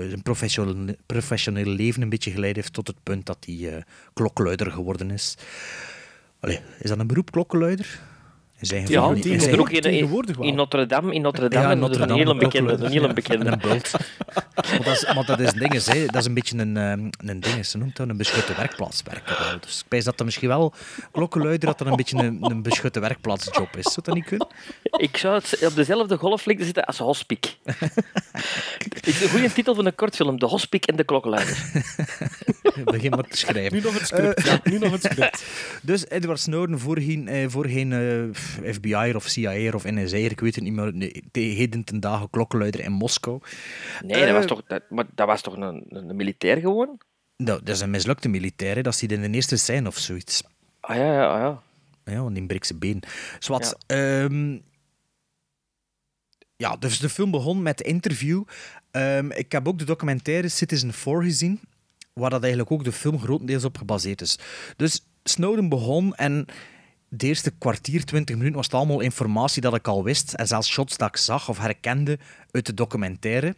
zijn 0.08 0.22
professionele, 0.22 0.98
professionele 1.06 1.70
leven 1.70 2.02
een 2.02 2.10
beetje 2.10 2.32
geleid 2.32 2.56
heeft 2.56 2.74
tot 2.74 2.88
het 2.88 3.04
punt 3.04 3.26
dat 3.26 3.38
hij 3.46 3.76
eh, 3.76 3.84
klokkenluider 4.14 4.72
geworden 4.72 5.12
is. 5.12 5.38
Is 6.80 6.90
dat 6.90 7.00
een 7.00 7.08
beroep, 7.08 7.32
klokkenluider? 7.32 8.00
In 8.60 8.66
zijn 8.66 8.82
Ja, 8.82 8.88
geval 8.88 9.14
die 9.14 9.34
is 9.34 9.46
er 9.46 9.60
ook 9.60 9.70
in, 9.70 9.82
in, 9.82 10.24
in 10.40 10.56
Notre 10.56 10.86
Dame. 10.86 11.14
In 11.14 11.22
Notre 11.22 11.48
Dame 11.48 11.68
Ja, 11.68 11.74
Notre 11.74 12.04
een 12.04 12.12
hele 12.12 12.36
bekende. 12.36 12.72
Een 12.74 12.92
hele 12.92 13.14
bekende. 13.14 13.46
en 13.46 13.52
een 13.52 13.60
bult. 13.60 13.92
maar, 14.56 14.84
dat 14.84 14.96
is, 14.96 15.14
maar 15.14 15.26
dat 15.26 15.40
is 15.40 15.52
een 15.52 15.60
ding, 15.60 15.84
hè. 15.86 16.06
dat 16.06 16.16
is 16.16 16.26
een 16.26 16.34
beetje 16.34 16.58
een, 16.58 16.78
ehm, 16.78 17.30
een 17.30 17.40
ding, 17.40 17.66
ze 17.66 17.78
noemt 17.78 17.96
dat 17.96 18.10
een 18.10 18.18
beschutte 18.18 18.54
werkplaatswerker. 18.56 19.38
wel. 19.50 19.60
Dus 19.60 19.80
ik 19.80 19.86
wijs 19.90 20.04
dat 20.04 20.18
dat 20.18 20.26
misschien 20.26 20.48
wel 20.48 20.74
klokkenluider, 21.12 21.68
dat 21.68 21.78
dat 21.78 21.88
een 21.88 21.96
beetje 21.96 22.18
een, 22.18 22.38
een 22.42 22.62
beschutte 22.62 23.00
werkplaatsjob 23.00 23.78
is. 23.78 23.84
Zou 23.84 24.00
dat 24.04 24.16
niet 24.16 24.26
kunnen? 24.26 24.48
Ik 24.98 25.18
zou 25.18 25.36
het 25.36 25.66
op 25.66 25.76
dezelfde 25.76 26.18
golflengte 26.18 26.66
zitten 26.66 26.86
als 26.86 26.98
Hospik. 26.98 27.58
is 29.08 29.22
een 29.22 29.30
goede 29.30 29.54
titel 29.54 29.76
van 29.76 29.86
een 29.86 29.96
kortfilm. 29.96 30.40
De 30.40 30.46
Hospik 30.46 30.86
en 30.86 30.96
de 30.96 31.04
klokkenluider. 31.04 31.58
Begin 32.86 33.12
maar 33.12 33.24
te 33.28 33.38
schrijven. 33.38 33.74
Nu 33.74 33.82
nog 33.82 33.94
het 33.94 34.08
script. 34.08 34.46
ja, 34.46 34.60
nu 34.64 34.80
nog 34.80 34.92
het 34.92 35.04
script. 35.04 35.44
Dus 35.82 36.10
Edward 36.10 36.40
Snowden, 36.40 36.80
voorheen, 36.80 37.28
eh, 37.28 37.46
voorheen 37.48 37.92
eh, 37.94 38.42
FBI 38.48 39.12
of 39.16 39.28
CIA 39.28 39.72
of 39.74 39.84
NSA, 39.84 40.18
ik 40.18 40.40
weet 40.40 40.56
het 40.56 40.64
niet 40.64 40.74
meer, 40.74 40.94
nee, 40.94 41.24
heden 41.32 41.84
ten 41.84 42.00
dagen 42.00 42.30
klokkenluider 42.30 42.80
in 42.80 42.92
Moskou. 42.92 43.40
Nee, 44.02 44.26
dat 44.26 44.32
was 44.32 44.42
Eh, 44.42 44.48
toch, 44.48 44.64
dat, 44.68 44.84
maar 44.90 45.06
dat 45.16 45.28
was 45.28 45.42
toch 45.42 45.56
een, 45.58 45.86
een 45.90 46.16
militair 46.16 46.58
gewoon? 46.58 46.98
Nou, 47.38 47.60
dat 47.64 47.76
is 47.76 47.82
een 47.82 47.90
mislukte 47.90 48.30
militair, 48.30 48.76
hè. 48.76 48.82
dat 48.82 48.96
zit 48.96 49.12
in 49.12 49.22
de 49.22 49.30
eerste 49.30 49.58
scène 49.58 49.88
of 49.88 49.98
zoiets. 49.98 50.44
Ah 50.80 50.96
ja, 50.96 51.14
ja, 51.14 51.26
ah, 51.34 51.40
ja. 51.40 51.62
Ja, 52.14 52.22
want 52.22 52.36
die 52.36 52.46
breekt 52.46 52.68
zijn 52.68 52.80
been. 52.80 53.04
Zwat, 53.40 53.78
ehm, 53.88 54.58
ja, 56.56 56.76
dus 56.76 57.00
de 57.00 57.10
film 57.10 57.32
begon 57.32 57.62
met 57.62 57.82
interview. 57.82 58.44
Ehm, 58.92 59.32
ik 59.32 59.52
heb 59.52 59.68
ook 59.68 59.80
de 59.80 59.86
documentaire 59.86 60.50
Citizen 60.50 60.94
4 60.94 61.22
gezien, 61.22 61.60
waar 62.14 62.30
dat 62.30 62.42
eigenlijk 62.42 62.72
ook 62.72 62.84
de 62.84 62.92
film 62.92 63.20
grotendeels 63.20 63.64
op 63.66 63.78
gebaseerd 63.78 64.22
is. 64.22 64.40
Dus 64.76 65.06
Snowden 65.24 65.70
begon 65.70 66.16
en 66.16 66.46
de 67.10 67.28
eerste 67.28 67.52
kwartier, 67.58 68.06
twintig 68.06 68.36
minuten 68.36 68.56
was 68.56 68.66
het 68.66 68.76
allemaal 68.76 69.00
informatie 69.00 69.62
dat 69.62 69.76
ik 69.76 69.88
al 69.88 70.04
wist 70.04 70.34
en 70.34 70.48
zelfs 70.48 70.70
shots 70.70 70.98
dat 70.98 71.08
ik 71.08 71.18
zag 71.18 71.50
of 71.50 71.58
herkende 71.58 72.20
uit 72.52 72.66
de 72.66 72.74
documentaire. 72.74 73.56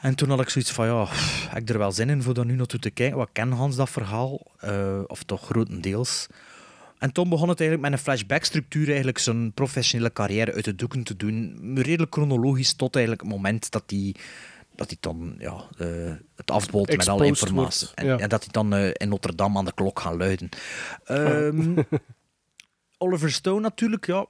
En 0.00 0.14
toen 0.14 0.28
had 0.28 0.40
ik 0.40 0.48
zoiets 0.48 0.70
van, 0.70 0.86
ja, 0.86 1.06
heb 1.48 1.62
ik 1.62 1.68
er 1.68 1.78
wel 1.78 1.92
zin 1.92 2.10
in 2.10 2.22
voor 2.22 2.34
daar 2.34 2.44
nu 2.44 2.54
naartoe 2.54 2.80
te 2.80 2.90
kijken. 2.90 3.16
Wat 3.16 3.28
ken 3.32 3.50
Hans 3.50 3.76
dat 3.76 3.90
verhaal? 3.90 4.40
Eh, 4.58 5.00
of 5.06 5.22
toch 5.22 5.44
grotendeels. 5.44 6.26
En 6.98 7.12
toen 7.12 7.28
begon 7.28 7.48
het 7.48 7.60
eigenlijk 7.60 7.90
met 7.90 7.98
een 7.98 8.04
flashback-structuur 8.04 8.86
eigenlijk 8.86 9.18
zijn 9.18 9.52
professionele 9.52 10.12
carrière 10.12 10.54
uit 10.54 10.64
de 10.64 10.74
doeken 10.74 11.02
te 11.02 11.16
doen. 11.16 11.58
Redelijk 11.74 12.12
chronologisch 12.14 12.74
tot 12.74 12.94
eigenlijk 12.94 13.24
het 13.24 13.34
moment 13.36 13.70
dat 13.70 13.82
hij 13.86 14.14
dat 14.74 14.86
hij 14.86 14.96
dan 15.00 15.34
ja, 15.38 15.64
eh, 15.78 16.12
het 16.36 16.50
afbolt 16.50 16.96
met 16.96 17.08
alle 17.08 17.26
informatie. 17.26 17.86
wordt, 17.86 17.92
En, 17.94 18.06
ja. 18.06 18.18
en 18.18 18.28
dat 18.28 18.42
hij 18.42 18.52
dan 18.52 18.74
eh, 18.74 18.90
in 18.92 19.08
Notre 19.08 19.34
Dame 19.34 19.58
aan 19.58 19.64
de 19.64 19.74
klok 19.74 20.00
gaat 20.00 20.14
luiden. 20.14 20.48
Ehm, 21.04 21.82
Oliver 22.98 23.32
Stone 23.32 23.60
natuurlijk, 23.60 24.06
ja. 24.06 24.26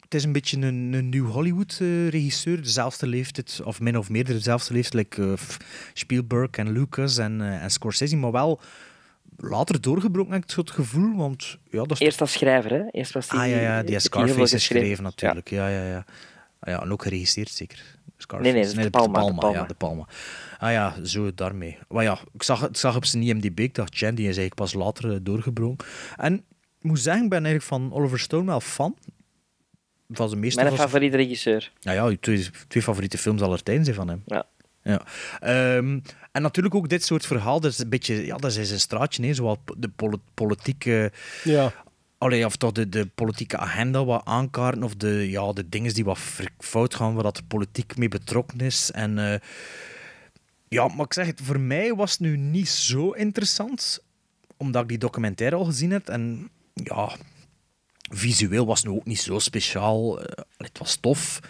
Het 0.00 0.20
is 0.20 0.26
een 0.26 0.32
beetje 0.32 0.56
een, 0.56 0.92
een 0.92 1.08
nieuw 1.08 1.26
Hollywood-regisseur. 1.26 2.62
dezelfde 2.62 3.06
leeftijd, 3.06 3.60
of 3.64 3.80
min 3.80 3.98
of 3.98 4.10
meer 4.10 4.24
dezelfde 4.24 4.74
leeftijd, 4.74 4.94
like, 4.94 5.32
eh, 5.32 5.56
Spielberg 5.92 6.50
en 6.50 6.72
Lucas 6.72 7.18
en, 7.18 7.40
eh, 7.40 7.62
en 7.62 7.70
Scorsese. 7.70 8.16
Maar 8.16 8.32
wel 8.32 8.60
later 9.36 9.80
doorgebroken, 9.80 10.32
heb 10.32 10.42
ik 10.42 10.50
het 10.50 10.70
gevoel. 10.70 11.16
Want 11.16 11.58
ja, 11.70 11.82
dat 11.82 11.90
is 11.90 11.98
Eerst 11.98 12.20
als 12.20 12.32
schrijver, 12.32 12.70
hè? 12.70 12.90
Eerst 12.90 13.12
was 13.12 13.30
hij, 13.30 13.40
Ah 13.40 13.48
ja, 13.48 13.60
ja 13.60 13.82
die 13.82 13.92
heeft 13.92 14.14
hij 14.14 14.24
Scarface 14.26 14.54
is 14.56 14.66
geschreven 14.66 15.04
natuurlijk. 15.04 15.50
Ja, 15.50 15.68
ja, 15.68 15.84
ja. 15.84 16.04
Ah, 16.58 16.72
ja, 16.72 16.82
en 16.82 16.92
ook 16.92 17.02
geregisseerd 17.02 17.50
zeker. 17.50 17.98
Scarface. 18.22 18.52
Nee, 18.52 18.64
nee, 18.74 18.84
De 18.84 18.90
Palma, 18.90 19.24
De 19.26 19.34
Palma. 19.34 19.58
Ja, 19.58 19.64
de 19.66 19.74
Palma. 19.74 20.06
Ah 20.58 20.70
ja, 20.72 20.94
zo 21.04 21.34
daarmee. 21.34 21.78
Maar 21.88 22.02
ja, 22.04 22.18
ik 22.32 22.42
zag, 22.42 22.68
ik 22.68 22.76
zag 22.76 22.96
op 22.96 23.04
zijn 23.04 23.22
IMDb, 23.22 23.60
ik 23.60 23.74
dacht, 23.74 23.94
Chen, 23.96 24.14
die 24.14 24.28
is 24.28 24.36
eigenlijk 24.36 24.54
pas 24.54 24.72
later 24.74 25.12
eh, 25.12 25.16
doorgebroken. 25.22 25.86
En 26.16 26.34
ik 26.78 26.84
moet 26.88 27.00
zeggen, 27.00 27.22
ik 27.24 27.30
ben 27.30 27.44
eigenlijk 27.44 27.66
van 27.68 27.92
Oliver 27.98 28.18
Stone 28.18 28.44
wel 28.46 28.60
fan. 28.60 28.96
Van 30.10 30.28
zijn 30.28 30.40
meeste 30.40 30.62
Mijn 30.62 30.76
favoriete 30.76 31.16
regisseur. 31.16 31.72
nou 31.80 31.96
ja, 31.96 32.08
je 32.08 32.20
twee, 32.20 32.48
twee 32.68 32.82
favoriete 32.82 33.18
films 33.18 33.42
aller 33.42 33.62
tijden 33.62 33.84
zijn 33.84 33.96
van 33.96 34.08
hem. 34.08 34.22
Ja. 34.26 34.44
Ja. 34.82 35.02
Ehm, 35.40 35.98
en 36.32 36.42
natuurlijk 36.42 36.74
ook 36.74 36.88
dit 36.88 37.04
soort 37.04 37.26
verhaal, 37.26 37.60
dat 37.60 37.70
is 37.70 37.78
een 37.78 37.88
beetje, 37.88 38.26
ja, 38.26 38.36
dat 38.36 38.56
is 38.56 38.70
een 38.70 38.80
straatje, 38.80 39.26
hè, 39.26 39.34
zoals 39.34 39.58
de 39.76 39.88
poli- 39.88 40.20
politieke... 40.34 41.12
Ja. 41.44 41.72
Allee, 42.22 42.44
of 42.44 42.56
toch 42.56 42.72
de, 42.72 42.88
de 42.88 43.06
politieke 43.06 43.56
agenda 43.56 44.04
wat 44.04 44.24
aankaarten, 44.24 44.82
of 44.82 44.94
de, 44.94 45.30
ja, 45.30 45.52
de 45.52 45.68
dingen 45.68 45.94
die 45.94 46.04
wat 46.04 46.18
fout 46.58 46.94
gaan, 46.94 47.14
waar 47.14 47.22
dat 47.22 47.36
de 47.36 47.42
politiek 47.42 47.96
mee 47.96 48.08
betrokken 48.08 48.60
is. 48.60 48.90
En 48.90 49.18
eh, 49.18 49.40
ja, 50.68 50.88
maar 50.88 51.04
ik 51.04 51.12
zeg 51.12 51.26
het, 51.26 51.40
voor 51.42 51.60
mij 51.60 51.94
was 51.94 52.10
het 52.10 52.20
nu 52.20 52.36
niet 52.36 52.68
zo 52.68 53.10
interessant, 53.10 54.02
omdat 54.56 54.82
ik 54.82 54.88
die 54.88 54.98
documentaire 54.98 55.56
al 55.56 55.64
gezien 55.64 55.90
heb. 55.90 56.08
En 56.08 56.50
ja, 56.74 57.16
visueel 58.10 58.66
was 58.66 58.82
het 58.82 58.90
nu 58.90 58.96
ook 58.96 59.06
niet 59.06 59.20
zo 59.20 59.38
speciaal. 59.38 60.22
Eh, 60.22 60.44
het 60.56 60.78
was 60.78 60.96
tof. 60.96 61.40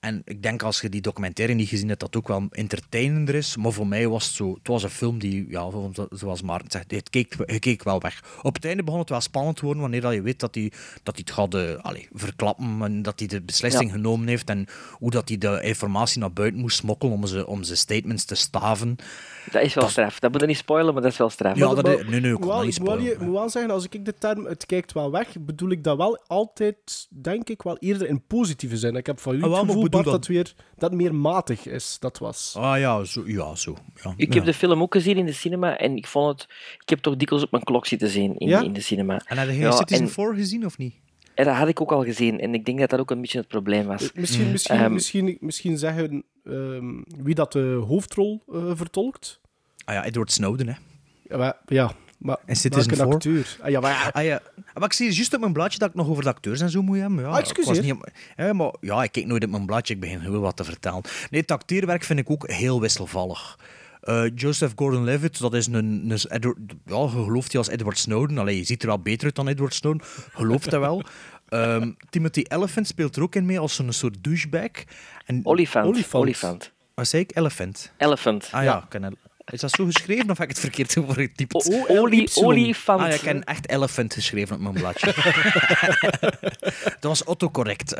En 0.00 0.22
ik 0.24 0.42
denk 0.42 0.62
als 0.62 0.80
je 0.80 0.88
die 0.88 1.00
documentaire 1.00 1.54
niet 1.54 1.68
gezien 1.68 1.88
hebt, 1.88 2.00
dat 2.00 2.08
het 2.14 2.22
ook 2.22 2.28
wel 2.28 2.46
entertainender 2.50 3.34
is. 3.34 3.56
Maar 3.56 3.72
voor 3.72 3.86
mij 3.86 4.08
was 4.08 4.26
het 4.26 4.34
zo... 4.34 4.54
Het 4.54 4.68
was 4.68 4.82
een 4.82 4.90
film 4.90 5.18
die, 5.18 5.46
ja, 5.48 5.70
zoals 6.10 6.42
Maarten 6.42 6.70
zegt, 6.70 6.90
het 6.90 7.10
keek, 7.10 7.34
je 7.46 7.58
keek 7.58 7.82
wel 7.82 8.00
weg. 8.00 8.38
Op 8.42 8.54
het 8.54 8.64
einde 8.64 8.82
begon 8.82 9.00
het 9.00 9.08
wel 9.08 9.20
spannend 9.20 9.56
te 9.56 9.64
worden, 9.64 9.82
wanneer 9.82 10.12
je 10.12 10.22
weet 10.22 10.40
dat 10.40 10.54
hij, 10.54 10.72
dat 11.02 11.14
hij 11.16 11.24
het 11.26 11.30
gaat 11.30 11.82
allee, 11.82 12.08
verklappen 12.12 12.82
en 12.82 13.02
dat 13.02 13.18
hij 13.18 13.28
de 13.28 13.42
beslissing 13.42 13.90
Ja. 13.90 13.96
genomen 13.96 14.28
heeft 14.28 14.48
en 14.48 14.66
hoe 14.92 15.10
dat 15.10 15.28
hij 15.28 15.38
de 15.38 15.60
informatie 15.62 16.20
naar 16.20 16.32
buiten 16.32 16.60
moest 16.60 16.76
smokkelen 16.76 17.14
om 17.14 17.26
zijn 17.26 17.46
om 17.46 17.62
zijn 17.62 17.78
statements 17.78 18.24
te 18.24 18.34
staven. 18.34 18.96
Dat 19.52 19.62
is 19.62 19.74
wel 19.74 19.88
straf. 19.88 20.18
Dat 20.18 20.32
moet 20.32 20.40
je 20.40 20.46
niet 20.46 20.56
spoilen, 20.56 20.92
maar 20.92 21.02
dat 21.02 21.12
is 21.12 21.18
wel 21.18 21.30
straf. 21.30 21.56
Ja, 21.56 21.74
dat 21.74 21.84
Maar- 21.84 21.98
is, 22.00 22.06
nee, 22.08 22.20
nee, 22.20 22.32
ik 22.32 22.38
kan 22.38 22.46
Wel, 22.48 22.56
dat 22.56 22.66
niet 22.66 22.78
moet 22.78 23.02
je- 23.02 23.16
moet 23.20 23.32
wel 23.34 23.48
zeggen, 23.48 23.70
als 23.70 23.84
ik 23.88 24.04
de 24.04 24.14
term 24.14 24.44
het 24.46 24.66
kijkt 24.66 24.92
wel 24.92 25.10
weg, 25.10 25.28
bedoel 25.40 25.70
ik 25.70 25.84
dat 25.84 25.96
wel 25.96 26.22
altijd, 26.26 27.06
denk 27.08 27.48
ik, 27.48 27.62
wel 27.62 27.76
eerder 27.78 28.08
in 28.08 28.22
positieve 28.26 28.76
zin. 28.76 28.96
Ik 28.96 29.06
heb 29.06 29.20
van 29.20 29.32
jullie 29.36 29.50
Ah, 29.50 29.56
het 29.60 29.66
gevoel, 29.66 29.88
Bart, 29.88 30.04
dat, 30.04 30.26
weer, 30.26 30.54
dat 30.76 30.92
meer 30.92 31.14
matig 31.14 31.66
is. 31.66 31.96
Dat 32.00 32.18
was. 32.18 32.54
Ah 32.58 32.78
ja, 32.78 33.04
zo. 33.04 33.22
Ja, 33.26 33.54
zo 33.54 33.76
ja. 34.02 34.12
Ik 34.16 34.28
ja. 34.28 34.34
heb 34.34 34.44
de 34.44 34.54
film 34.54 34.82
ook 34.82 34.94
gezien 34.94 35.16
in 35.16 35.26
de 35.26 35.32
cinema 35.32 35.76
en 35.78 35.96
ik 35.96 36.06
vond 36.06 36.40
het... 36.40 36.50
Ik 36.80 36.88
heb 36.88 36.98
toch 36.98 37.16
dikwijls 37.16 37.44
op 37.44 37.50
mijn 37.50 37.64
klok 37.64 37.86
zitten 37.86 38.08
zien 38.08 38.36
in, 38.38 38.48
Ja? 38.48 38.60
in 38.62 38.72
de 38.72 38.80
cinema. 38.80 39.20
En 39.24 39.38
heb 39.38 39.48
je 39.48 39.72
Citizen 39.72 40.04
en- 40.04 40.10
4 40.12 40.34
gezien 40.34 40.64
of 40.66 40.78
niet? 40.78 40.94
En 41.38 41.44
dat 41.44 41.54
had 41.54 41.68
ik 41.68 41.80
ook 41.80 41.92
al 41.92 42.04
gezien 42.04 42.40
en 42.40 42.54
ik 42.54 42.64
denk 42.64 42.78
dat 42.78 42.90
dat 42.90 43.00
ook 43.00 43.10
een 43.10 43.20
beetje 43.20 43.38
het 43.38 43.48
probleem 43.48 43.86
was. 43.86 44.12
Misschien, 44.14 44.50
misschien, 44.50 44.76
Ehm, 44.76 44.92
misschien, 44.92 45.36
misschien 45.40 45.78
zeggen 45.78 46.24
ehm, 46.44 46.94
wie 47.22 47.34
dat 47.34 47.52
de 47.52 47.84
hoofdrol 47.86 48.42
eh, 48.52 48.70
vertolkt. 48.74 49.40
Ah 49.84 49.94
ja, 49.94 50.04
Edward 50.04 50.32
Snowden, 50.32 50.68
hè. 50.68 50.74
Ja, 51.28 51.36
maar- 51.36 51.56
ja, 51.66 51.92
Maar 52.18 52.36
En 52.46 52.56
Citizen 52.56 52.96
welke 52.96 53.04
4? 53.04 53.14
acteur? 53.14 53.56
Ah, 53.60 53.70
ja, 53.70 53.80
maar 53.80 53.90
ja, 53.90 54.08
Ah, 54.12 54.24
ja. 54.24 54.40
Maar 54.74 54.84
ik 54.84 54.92
zie 54.92 55.12
juist 55.12 55.34
op 55.34 55.40
mijn 55.40 55.52
blaadje 55.52 55.78
dat 55.78 55.88
ik 55.88 55.94
nog 55.94 56.08
over 56.08 56.22
de 56.22 56.28
acteurs 56.28 56.60
en 56.60 56.70
zo 56.70 56.82
moet 56.82 56.98
hebben. 56.98 57.20
Ja, 57.20 57.24
Ah, 57.28 57.38
ik 57.38 57.44
was 57.46 57.50
excuseer. 57.56 57.82
niet, 57.82 57.94
ja, 58.36 58.52
maar 58.52 58.72
ja, 58.80 59.02
ik 59.02 59.12
kijk 59.12 59.26
nooit 59.26 59.44
op 59.44 59.50
mijn 59.50 59.66
blaadje, 59.66 59.94
ik 59.94 60.00
begin 60.00 60.18
heel 60.20 60.40
wat 60.40 60.56
te 60.56 60.64
vertellen. 60.64 61.02
Nee, 61.30 61.40
het 61.40 61.50
acteerwerk 61.50 62.02
vind 62.02 62.18
ik 62.18 62.30
ook 62.30 62.50
heel 62.50 62.80
wisselvallig. 62.80 63.58
Eh, 64.00 64.24
Joseph 64.34 64.72
Gordon-Levitt, 64.76 65.38
dat 65.40 65.54
is 65.54 65.66
een, 65.66 65.74
een 65.74 66.18
Edward, 66.28 66.58
ja, 66.84 66.96
je 67.02 67.08
gelooft 67.08 67.52
hij 67.52 67.60
als 67.60 67.68
Edward 67.68 67.98
Snowden. 67.98 68.38
Allee, 68.38 68.56
je 68.56 68.64
ziet 68.64 68.82
er 68.82 68.88
wel 68.88 68.98
beter 68.98 69.24
uit 69.24 69.34
dan 69.34 69.48
Edward 69.48 69.74
Snowden, 69.74 70.06
gelooft 70.32 70.70
dat 70.70 70.80
wel. 70.80 71.02
Ehm, 71.48 71.90
Timothy 72.10 72.42
Elephant 72.48 72.86
speelt 72.86 73.16
er 73.16 73.22
ook 73.22 73.34
in 73.34 73.46
mee 73.46 73.58
als 73.58 73.74
zo'n 73.74 73.92
soort 73.92 74.16
douchebag. 74.20 74.70
En, 75.26 75.40
Olifant. 75.42 75.86
Olifant. 75.86 76.14
Olifant. 76.24 76.72
Wat 76.94 77.08
zei 77.08 77.22
ik? 77.22 77.36
Elephant. 77.36 77.92
Elephant. 77.98 78.48
Ah 78.52 78.64
ja, 78.64 78.86
el- 78.90 79.16
is 79.50 79.60
dat 79.60 79.70
zo 79.70 79.84
geschreven 79.84 80.30
of 80.30 80.38
heb 80.38 80.48
ik 80.48 80.48
het 80.48 80.58
verkeerd 80.58 80.92
Oli, 81.98 82.28
olifant. 82.34 83.00
Ah, 83.00 83.08
ja, 83.08 83.14
ik 83.14 83.20
heb 83.20 83.42
echt 83.44 83.68
elephant 83.68 84.14
geschreven 84.14 84.56
op 84.56 84.62
mijn 84.62 84.74
bladje. 84.74 85.06
dat 87.00 87.02
was 87.10 87.22
autocorrect. 87.22 87.92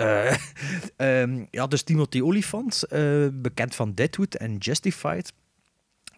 Ehm, 0.96 1.44
ja, 1.50 1.66
dus 1.66 1.82
Timothy 1.82 2.20
Olyphant, 2.20 2.82
eh, 2.82 3.26
bekend 3.32 3.74
van 3.74 3.94
Deadwood 3.94 4.34
en 4.34 4.56
Justified. 4.56 5.32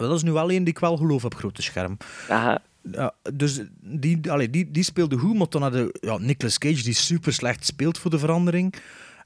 Dat 0.09 0.17
is 0.17 0.23
nu 0.23 0.33
wel 0.33 0.53
een 0.53 0.65
die 0.65 0.75
ik 0.75 0.79
wel 0.79 0.97
geloof 0.97 1.25
op 1.25 1.35
grote 1.35 1.63
scherm. 1.63 1.97
Aha. 2.29 2.63
Ja, 2.93 3.15
dus 3.33 3.61
die, 3.81 4.31
allee, 4.31 4.51
die, 4.51 4.71
die 4.71 4.83
speelde 4.83 5.19
goed, 5.19 5.37
maar 5.37 5.49
toen 5.49 5.63
hadden 5.63 5.91
ja, 6.01 6.19
Nicolas 6.19 6.59
Cage, 6.59 6.83
die 6.83 6.95
super 6.95 7.33
slecht 7.33 7.67
speelt 7.67 7.99
voor 7.99 8.11
de 8.11 8.19
verandering. 8.19 8.75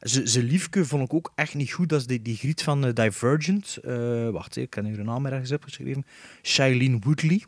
Ze, 0.01 0.29
ze 0.29 0.43
liefke 0.43 0.85
vond 0.85 1.03
ik 1.03 1.15
ook 1.15 1.33
echt 1.35 1.55
niet 1.55 1.73
goed. 1.73 1.89
Dat 1.89 2.01
is 2.01 2.07
die, 2.07 2.23
die 2.23 2.37
griet 2.37 2.63
van 2.63 2.87
eh, 2.87 2.93
Divergent. 2.93 3.77
Eh, 3.77 4.29
wacht, 4.29 4.57
ik 4.57 4.75
heb 4.75 4.85
nu 4.85 4.97
haar 4.97 5.05
naam 5.05 5.27
ergens 5.27 5.53
opgeschreven. 5.53 6.07
Shailene 6.43 6.99
Woodley. 7.01 7.45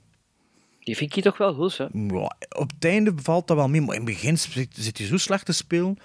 Die 0.80 0.96
vind 0.96 1.16
ik 1.16 1.22
toch 1.22 1.38
wel 1.38 1.54
goed, 1.54 1.76
hè? 1.76 1.84
Ja, 1.92 2.36
op 2.56 2.70
het 2.74 2.84
einde 2.84 3.12
valt 3.16 3.48
dat 3.48 3.56
wel 3.56 3.68
mee, 3.68 3.80
maar 3.80 3.94
in 3.94 4.00
het 4.00 4.10
begin 4.10 4.38
zit, 4.38 4.98
hij 4.98 5.06
zo 5.06 5.16
slecht 5.16 5.46
te 5.46 5.52
spelen. 5.52 5.98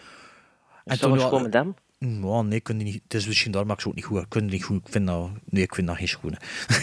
En 0.85 0.99
toch 0.99 1.11
een 1.11 1.19
schoon 1.19 1.41
madame? 1.41 1.73
Ja, 2.05 2.41
nee, 2.41 2.59
ik 2.59 2.67
vind 2.67 2.79
die 2.79 2.91
niet, 2.91 3.01
het 3.03 3.13
is 3.13 3.27
misschien 3.27 3.51
daarom 3.51 3.69
dat 3.69 3.77
ik 3.77 3.83
ze 3.83 3.89
ook 3.89 3.95
niet 3.95 4.05
goed. 4.05 4.17
Ik 4.21 4.25
vind 4.29 4.43
die 4.49 4.53
niet 4.53 4.63
goed. 4.63 4.85
Ik 4.87 4.91
vind 4.91 5.07
dat, 5.07 5.29
nee, 5.45 5.63
ik 5.63 5.75
vind 5.75 5.87
dat 5.87 5.97
geen 5.97 6.07
schoenen. 6.07 6.39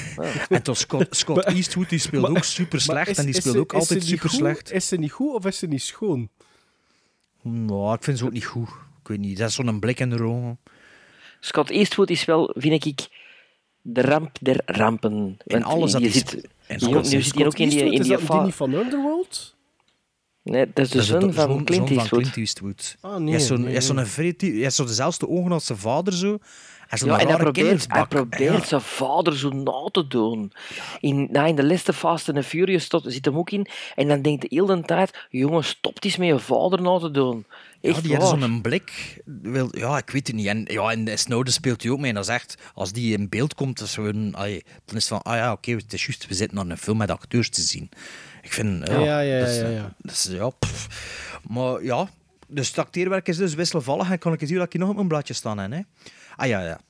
en 0.49 0.63
toen 0.63 0.75
Scott, 0.77 1.17
Scott 1.17 1.45
Maar- 1.45 1.55
Eastwood, 1.55 1.89
die 1.89 2.21
maar- 2.21 2.31
ook 2.31 2.45
super 2.45 2.81
slecht 2.81 3.09
is- 3.11 3.19
en 3.19 3.25
die 3.25 3.41
ze- 3.41 3.59
ook 3.59 3.73
altijd 3.73 3.99
niet 3.99 4.09
super 4.09 4.29
goed? 4.29 4.39
slecht. 4.39 4.73
Is 4.73 4.89
ze 4.89 4.97
niet 4.97 5.11
goed 5.13 5.35
of 5.35 5.47
is 5.47 5.59
ze 5.59 5.67
niet 5.67 5.83
schoon? 5.83 6.29
Ja, 7.43 7.93
ik 7.93 8.03
vind 8.03 8.19
ze 8.19 8.25
ook 8.25 8.33
niet 8.33 8.45
goed. 8.45 8.69
Ik 9.03 9.09
weet 9.09 9.19
niet, 9.19 9.39
dat 9.39 9.49
is 9.49 9.55
zo'n 9.55 9.79
blik 9.79 10.01
in 10.01 10.11
de 10.11 10.23
ogen. 10.23 10.59
Scott 11.41 11.71
Eastwood 11.71 12.11
is 12.11 12.25
wel, 12.25 12.55
vind 12.59 12.85
ik, 12.85 13.09
de 13.83 14.03
ramp 14.03 14.37
der 14.41 14.61
rampen. 14.65 15.37
Want 15.45 15.65
alles 15.65 15.93
dat 15.93 16.01
die 16.01 16.11
zit, 16.11 16.49
en 16.67 16.81
Scott- 16.81 17.11
nu 17.13 17.23
zit 17.23 17.35
hij 17.35 17.47
ook 17.47 17.59
in 17.59 17.69
die, 17.69 17.79
Eastwood, 17.79 17.95
in 17.95 18.01
is 18.39 18.45
die 18.45 18.53
van 18.55 18.73
Underworld? 18.73 19.57
Nee, 20.51 20.67
dat 20.75 20.85
is 20.85 20.91
de 20.91 20.97
Dat 20.97 21.03
is 21.07 21.11
zoon 21.11 21.21
de 21.21 21.33
van 21.33 21.49
zoon- 21.51 21.65
Clint 21.65 21.89
zoon 21.89 21.99
Eastwood. 21.99 22.21
Clint 22.23 22.37
Eastwood. 22.37 22.97
Ah, 23.01 23.11
Hij 23.11 23.21
nee. 23.21 23.25
nee, 23.29 23.31
hij 23.31 23.37
heeft 23.37 23.47
zo'n 23.87 23.97
nee. 23.97 24.35
hij 24.39 24.51
heeft 24.63 24.75
zo 24.75 24.85
dezelfde 24.85 25.29
ogen 25.29 25.53
als 25.53 25.67
zijn 25.67 25.79
vader 25.79 26.13
zo. 26.13 26.39
En 26.89 26.99
zo'n 26.99 27.09
Ja, 27.09 27.19
en 27.21 27.27
hij 27.27 27.37
probeert, 27.37 27.85
hij 27.89 28.07
probeert 28.07 28.61
Ja. 28.61 28.65
zijn 28.65 28.81
vader 28.81 29.37
zo 29.37 29.49
na 29.51 29.89
te 29.91 30.07
doen. 30.07 30.53
In, 31.01 31.29
na, 31.31 31.45
in 31.47 31.57
de 31.57 31.65
laatste 31.65 31.93
Fast 31.93 32.29
and 32.29 32.37
the 32.39 32.43
Furious 32.45 32.89
tot, 32.89 33.05
zit 33.07 33.25
hem 33.25 33.37
ook 33.37 33.51
in. 33.51 33.67
En 33.95 34.09
dan 34.09 34.23
denkt 34.23 34.41
de 34.41 34.47
hele 34.51 34.83
tijd, 34.83 35.27
jongen, 35.31 35.65
stop 35.65 35.97
eens 36.05 36.17
met 36.17 36.29
je 36.29 36.39
vader 36.39 36.83
na 36.83 36.99
te 36.99 37.11
doen. 37.11 37.45
Echt 37.81 37.97
ja, 37.97 38.01
die 38.03 38.11
heeft 38.11 38.31
waar. 38.31 38.39
zo'n 38.41 38.61
blik. 38.61 39.21
Wil, 39.25 39.69
ja, 39.71 39.97
ik 39.99 40.11
weet 40.11 40.27
het 40.27 40.37
niet. 40.37 40.47
En, 40.47 40.65
ja, 40.69 40.91
en 40.91 41.19
Snowden 41.19 41.53
speelt 41.53 41.83
hij 41.83 41.93
ook 41.93 41.99
mee. 41.99 42.09
En 42.09 42.15
dat 42.15 42.25
is 42.29 42.35
echt, 42.35 42.55
als 42.75 42.93
die 42.93 43.17
in 43.17 43.29
beeld 43.29 43.55
komt, 43.55 43.79
dat 43.79 43.87
is 43.89 43.95
gewoon, 43.95 44.35
allee, 44.35 44.63
dan 44.85 44.97
is 44.97 45.09
het 45.09 45.23
van, 45.23 45.23
ah 45.33 45.37
ja, 45.37 45.53
oké, 45.53 45.71
het 45.73 45.93
is 45.93 46.07
juist, 46.07 46.27
we 46.29 46.35
zitten 46.35 46.57
naar 46.57 46.67
een 46.67 46.79
film 46.79 46.97
met 46.97 47.11
acteurs 47.11 47.49
te 47.51 47.61
zien. 47.61 47.89
Ik 48.49 48.55
vind, 48.55 48.87
ja, 48.87 48.99
Ja, 48.99 49.21
ja, 49.21 49.39
ja, 49.39 49.45
eh, 49.45 49.75
ja. 49.75 50.53
Maar 51.49 51.83
ja, 51.83 52.09
dus 52.47 52.69
het 52.69 52.79
acteerwerk 52.79 53.29
is 53.29 53.37
dus 53.37 53.55
wisselvallig. 53.55 54.11
En 54.11 54.19
kan 54.19 54.33
ik 54.33 54.41
eens 54.41 54.51
zien 54.51 54.59
dat 54.59 54.75
ik 54.75 54.81
nog 54.81 54.89
op 54.89 54.95
mijn 54.95 55.09
bladje 55.09 55.35
staan 55.35 55.59
heb, 55.59 55.71
hè. 55.71 55.81
Ah 56.37 56.47
ja, 56.47 56.61
ja. 56.61 56.81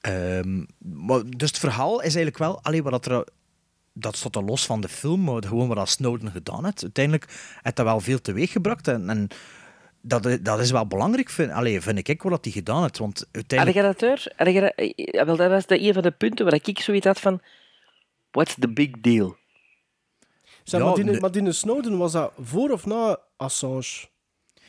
Ehm, 0.00 0.64
maar, 0.78 1.22
dus 1.36 1.48
het 1.48 1.58
verhaal 1.58 1.96
is 1.96 2.14
eigenlijk 2.14 2.38
wel, 2.38 2.62
allee, 2.62 2.82
wat 2.82 2.92
dat 2.92 3.06
er 3.06 3.24
dat 3.92 4.16
staat 4.16 4.36
er 4.36 4.44
los 4.44 4.66
van 4.66 4.80
de 4.80 4.88
film, 4.88 5.24
maar 5.24 5.44
gewoon 5.44 5.68
wat 5.68 5.76
dat 5.76 5.88
Snowden 5.88 6.30
gedaan 6.30 6.64
heeft. 6.64 6.82
Uiteindelijk 6.82 7.26
heeft 7.62 7.76
dat 7.76 7.86
wel 7.86 8.00
veel 8.00 8.20
teweeggebracht. 8.20 8.88
En, 8.88 9.10
en 9.10 9.28
dat, 10.00 10.38
dat 10.42 10.60
is 10.60 10.70
wel 10.70 10.86
belangrijk, 10.86 11.30
vind, 11.30 11.50
allee, 11.50 11.80
vind 11.80 12.08
ik, 12.08 12.22
wat 12.22 12.44
hij 12.44 12.52
gedaan 12.52 12.82
heeft. 12.82 12.98
Want 12.98 13.18
Had 13.18 13.28
uiteindelijk... 13.32 13.78
je 13.78 13.84
dat 13.84 13.98
door? 13.98 14.32
Had 14.36 14.54
je 14.54 14.60
dat, 14.60 14.72
eh, 14.74 15.24
wel, 15.24 15.36
dat 15.36 15.50
was 15.50 15.66
de, 15.66 15.80
een 15.80 15.92
van 15.92 16.02
de 16.02 16.10
punten 16.10 16.44
waar 16.44 16.60
ik 16.62 16.80
zoiets 16.80 17.06
had 17.06 17.20
van... 17.20 17.40
What's 18.30 18.54
the 18.58 18.68
big 18.68 18.90
deal? 19.00 19.36
Zeg, 20.70 20.80
Ja, 20.80 20.86
maar, 20.86 20.94
die, 20.94 21.20
maar 21.20 21.32
die 21.32 21.52
Snowden, 21.52 21.98
was 21.98 22.12
dat 22.12 22.32
voor 22.40 22.70
of 22.70 22.86
na 22.86 23.18
Assange? 23.36 24.08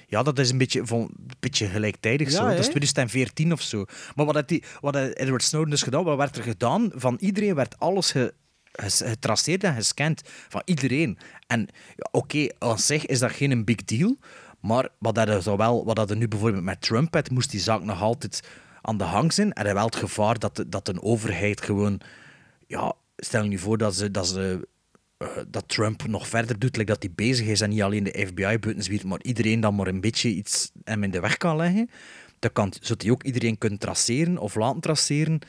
Ja, 0.08 0.24
dat 0.24 0.39
is 0.39 0.49
een 0.49 0.58
beetje, 0.58 0.86
van, 0.86 0.99
een 0.99 1.30
beetje 1.39 1.68
gelijktijdig 1.68 2.32
Ja, 2.32 2.34
zo. 2.34 2.41
Dat 2.43 2.52
is 2.52 2.66
hè? 2.66 2.70
2014 2.70 3.52
of 3.52 3.62
zo. 3.62 3.86
Maar 4.16 4.26
wat, 4.26 4.36
had 4.36 4.47
die, 4.47 4.64
wat 4.82 4.95
had 4.95 5.14
Edward 5.14 5.43
Snowden 5.43 5.70
dus 5.70 5.82
gedaan, 5.82 6.04
wat 6.04 6.18
werd 6.18 6.38
er 6.38 6.43
gedaan? 6.43 6.91
Van 6.95 7.18
iedereen 7.20 7.56
werd 7.56 7.80
alles 7.80 8.12
ge, 8.12 8.34
getraceerd 8.72 9.64
en 9.64 9.74
gescand. 9.74 10.22
Van 10.26 10.62
iedereen. 10.66 11.18
En 11.47 11.60
ja, 11.95 12.08
oké, 12.12 12.47
aan 12.60 12.80
zich 12.80 13.06
is 13.06 13.20
dat 13.20 13.32
geen 13.32 13.66
big 13.66 13.84
deal. 13.84 14.18
Maar 14.60 14.89
wat 14.99 15.16
dat 15.16 15.28
er, 15.28 15.58
wel, 15.58 15.86
wat 15.86 15.95
dat 15.95 16.10
er 16.10 16.18
nu 16.18 16.28
bijvoorbeeld 16.28 16.64
met 16.64 16.82
Trump 16.82 17.14
had, 17.14 17.30
moest 17.30 17.52
die 17.52 17.60
zaak 17.60 17.84
nog 17.84 18.02
altijd 18.02 18.43
aan 18.82 18.97
de 18.97 19.04
hang 19.04 19.34
zijn. 19.34 19.54
En 19.54 19.66
er 19.66 19.74
wel 19.74 19.86
het 19.86 19.95
gevaar 19.95 20.39
dat, 20.39 20.56
de- 20.56 20.70
dat 20.70 20.88
een 20.88 21.02
overheid 21.02 21.62
gewoon... 21.62 22.02
Ja, 22.68 22.93
stel 23.18 23.43
je 23.43 23.49
nu 23.49 23.58
voor 23.58 23.78
dat 23.78 23.95
ze... 23.95 24.12
Dat 24.12 24.28
ze 24.28 24.68
eh, 25.22 25.28
dat 25.47 25.63
Trump 25.67 26.07
nog 26.07 26.28
verder 26.28 26.59
doet, 26.59 26.78
like 26.78 26.91
dat 26.91 27.03
hij 27.03 27.11
bezig 27.15 27.47
is 27.47 27.61
en 27.61 27.69
niet 27.69 27.82
alleen 27.82 28.03
de 28.03 28.26
FBI 28.28 28.41
buiten 28.59 28.84
zwiert, 28.84 29.03
maar 29.03 29.22
iedereen 29.22 29.59
dan 29.59 29.76
maar 29.76 29.88
een 29.88 30.01
beetje 30.01 30.30
iets 30.30 30.72
hem 30.84 31.03
in 31.03 31.11
de 31.11 31.19
weg 31.19 31.38
kan 31.38 31.55
leggen, 31.55 31.89
dan 32.39 32.51
kan, 32.53 32.74
zodat 32.82 33.01
hij 33.01 33.11
ook 33.11 33.24
iedereen 33.24 33.57
kunnen 33.57 33.80
traceren 33.80 34.38
of 34.38 34.55
laten 34.55 34.82
traceren 34.82 35.39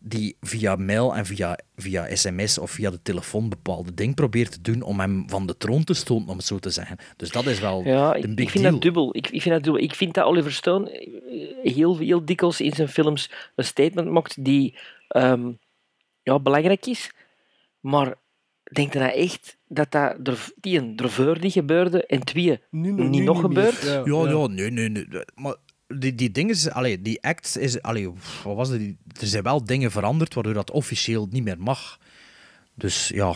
die 0.00 0.36
via 0.40 0.76
mail 0.76 1.14
en 1.16 1.26
via, 1.26 1.58
via 1.76 2.16
sms 2.16 2.58
of 2.58 2.70
via 2.70 2.90
de 2.90 3.02
telefoon 3.02 3.48
bepaalde 3.48 3.94
dingen 3.94 4.14
probeert 4.14 4.52
te 4.52 4.60
doen 4.60 4.82
om 4.82 5.00
hem 5.00 5.24
van 5.28 5.46
de 5.46 5.56
troon 5.56 5.84
te 5.84 5.94
stoten, 5.94 6.28
om 6.28 6.36
het 6.36 6.46
zo 6.46 6.58
te 6.58 6.70
zeggen. 6.70 6.96
Dus 7.16 7.30
dat 7.30 7.46
is 7.46 7.60
wel 7.60 7.84
Ja, 7.84 8.14
ik, 8.14 8.34
big 8.34 8.44
ik 8.44 8.50
vind 8.50 8.62
deal. 8.62 8.72
dat 8.72 8.82
dubbel. 8.82 9.16
Ik, 9.16 9.28
ik 9.28 9.42
vind 9.42 9.54
dat 9.54 9.64
dubbel. 9.64 9.82
Ik 9.82 9.94
vind 9.94 10.14
dat 10.14 10.24
Oliver 10.24 10.52
Stone 10.52 10.90
eh, 10.90 11.74
heel, 11.74 11.98
heel 11.98 12.24
dikwijls 12.24 12.60
in 12.60 12.72
zijn 12.72 12.88
films 12.88 13.30
een 13.54 13.64
statement 13.64 14.10
maakt 14.10 14.44
die 14.44 14.78
ehm, 15.08 15.52
ja, 16.22 16.38
belangrijk 16.38 16.86
is. 16.86 17.12
Maar 17.80 18.14
denk 18.72 18.92
je 18.92 18.98
nou 18.98 19.12
echt 19.12 19.56
dat 19.68 19.90
dat 19.92 20.16
er, 20.24 20.48
die 20.60 20.78
een 20.78 20.96
ervoor 20.96 21.38
niet 21.40 21.52
gebeurde 21.52 22.06
en 22.06 22.24
twee 22.24 22.60
Nu, 22.70 22.92
niet 22.92 23.10
nu 23.10 23.24
nog 23.24 23.42
niet 23.42 23.54
meer. 23.54 23.72
gebeurt? 23.72 23.82
Ja, 23.82 24.02
Ja, 24.14 24.30
ja. 24.30 24.30
ja, 24.40 24.46
nee, 24.46 24.70
nee, 24.70 24.88
nee. 24.88 25.06
Maar 25.34 25.54
die, 25.98 26.14
die 26.14 26.30
dingen, 26.30 26.54
is- 26.54 26.70
allee, 26.70 27.02
die 27.02 27.22
act 27.22 27.58
is, 27.58 27.82
allee, 27.82 28.08
wat 28.44 28.56
was 28.56 28.68
het? 28.68 28.78
Die- 28.78 28.98
Er 29.20 29.26
zijn 29.26 29.42
wel 29.42 29.64
dingen 29.64 29.90
veranderd 29.90 30.34
waardoor 30.34 30.54
dat 30.54 30.70
officieel 30.70 31.26
niet 31.30 31.44
meer 31.44 31.58
mag. 31.60 31.98
Dus 32.74 33.08
ja, 33.08 33.34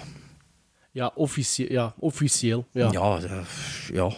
Ja, 0.90 1.12
officieel. 1.14 1.72
Ja, 1.72 1.94
officieel. 1.98 2.66
Ja. 2.72 2.88
ja, 2.92 3.18
eh, 3.22 3.38
ja. 3.92 4.10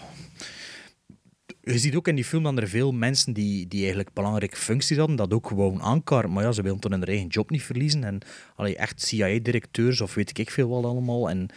Je 1.67 1.79
ziet 1.79 1.95
ook 1.97 2.09
in 2.09 2.15
die 2.15 2.25
film 2.25 2.43
dat 2.43 2.59
er 2.59 2.69
veel 2.69 2.93
mensen 2.93 3.33
die, 3.33 3.69
die 3.69 3.79
eigenlijk 3.81 4.13
belangrijke 4.13 4.57
functies 4.57 4.97
hadden, 4.97 5.17
dat 5.17 5.33
ook 5.33 5.47
gewoon 5.47 5.83
aankaarten. 5.83 6.33
Maar 6.33 6.45
ja, 6.45 6.53
ze 6.53 6.63
willen 6.63 6.81
toch 6.81 6.91
hun 6.93 7.05
eigen 7.05 7.27
job 7.27 7.51
niet 7.51 7.63
verliezen. 7.63 8.05
En 8.05 8.19
allee, 8.57 8.77
echt 8.77 9.01
CIA-directeurs 9.03 10.01
of 10.01 10.15
weet 10.15 10.39
ik 10.39 10.51
veel 10.51 10.69
wat 10.69 10.85
allemaal. 10.85 11.31
En 11.31 11.49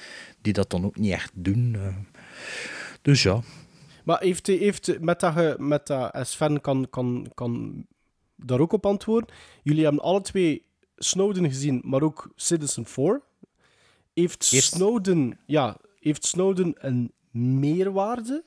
die 0.42 0.54
dat 0.54 0.70
dan 0.70 0.86
ook 0.86 0.98
niet 0.98 1.12
echt 1.12 1.32
doen. 1.34 1.76
eh. 1.76 1.96
Dus 3.02 3.24
ja. 3.24 3.42
Maar 4.04 4.20
heeft, 4.20 4.48
heeft 4.48 5.00
met 5.00 5.20
dat, 5.20 5.58
met 5.60 5.88
dat 5.88 6.14
en 6.14 6.26
Sven 6.26 6.62
kan, 6.62 6.88
kan, 6.90 7.32
kan 7.34 7.86
daar 8.36 8.60
ook 8.60 8.72
op 8.74 8.86
antwoorden. 8.86 9.36
Jullie 9.64 9.84
hebben 9.84 10.02
alle 10.02 10.22
twee 10.22 10.64
Snowden 10.98 11.46
gezien, 11.50 11.82
maar 11.86 12.02
ook 12.02 12.32
Citizen 12.36 12.86
4. 12.86 13.22
Heeft 14.14 14.50
Eerst- 14.54 14.74
Snowden, 14.74 15.40
ja, 15.46 15.78
heeft 16.00 16.26
Snowden 16.26 16.74
een 16.78 17.12
meerwaarde? 17.32 18.44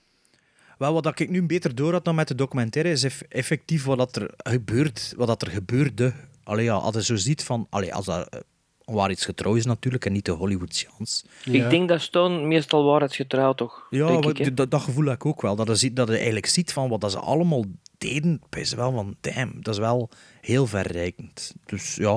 Wel, 0.80 0.92
wat 0.92 1.02
dat 1.02 1.20
ik 1.20 1.30
nu 1.30 1.42
beter 1.42 1.74
door 1.74 1.92
had 1.92 2.04
dan 2.04 2.14
met 2.14 2.28
de 2.28 2.34
documentaire, 2.34 2.90
is 2.92 3.02
eff- 3.02 3.22
effectief 3.28 3.84
wat 3.84 3.98
dat 3.98 4.16
er 4.16 4.30
gebeurt, 4.36 5.14
wat 5.16 5.26
dat 5.26 5.42
er 5.42 5.50
gebeurde. 5.50 6.12
Allee, 6.44 6.64
ja, 6.64 6.74
als 6.74 6.94
je 6.94 7.02
zo 7.04 7.16
ziet 7.16 7.44
van, 7.44 7.66
allee, 7.70 7.94
als 7.94 8.06
dat 8.06 8.28
eh, 8.28 8.40
waar 8.84 9.10
iets 9.10 9.24
getrouw 9.24 9.54
is 9.54 9.64
natuurlijk 9.64 10.04
en 10.06 10.12
niet 10.12 10.24
de 10.24 10.30
Hollywoodiaans. 10.32 11.24
Ik 11.44 11.70
denk 11.70 11.88
dat 11.88 12.00
Stone 12.00 12.46
meestal 12.46 12.84
waarheidsgetrouw 12.84 13.52
toch? 13.52 13.86
Ja, 13.90 14.06
denk 14.06 14.24
wat- 14.24 14.38
ik, 14.38 14.44
hè? 14.44 14.54
dat, 14.54 14.70
dat 14.70 14.80
gevoel 14.80 15.04
heb 15.04 15.14
ik 15.14 15.26
ook 15.26 15.42
wel. 15.42 15.56
Dat 15.56 15.66
je, 15.66 15.74
ziet, 15.74 15.96
dat 15.96 16.08
je 16.08 16.14
eigenlijk 16.14 16.46
ziet 16.46 16.72
van 16.72 16.88
wat 16.88 17.00
dat 17.00 17.10
ze 17.10 17.18
allemaal 17.18 17.64
deden, 18.00 18.40
is 18.50 18.72
wel 18.72 18.92
van, 18.92 19.16
damn, 19.20 19.62
dat 19.62 19.74
is 19.74 19.80
wel 19.80 20.10
heel 20.40 20.66
verrijkend. 20.66 21.54
Dus 21.66 21.94
ja, 21.94 22.12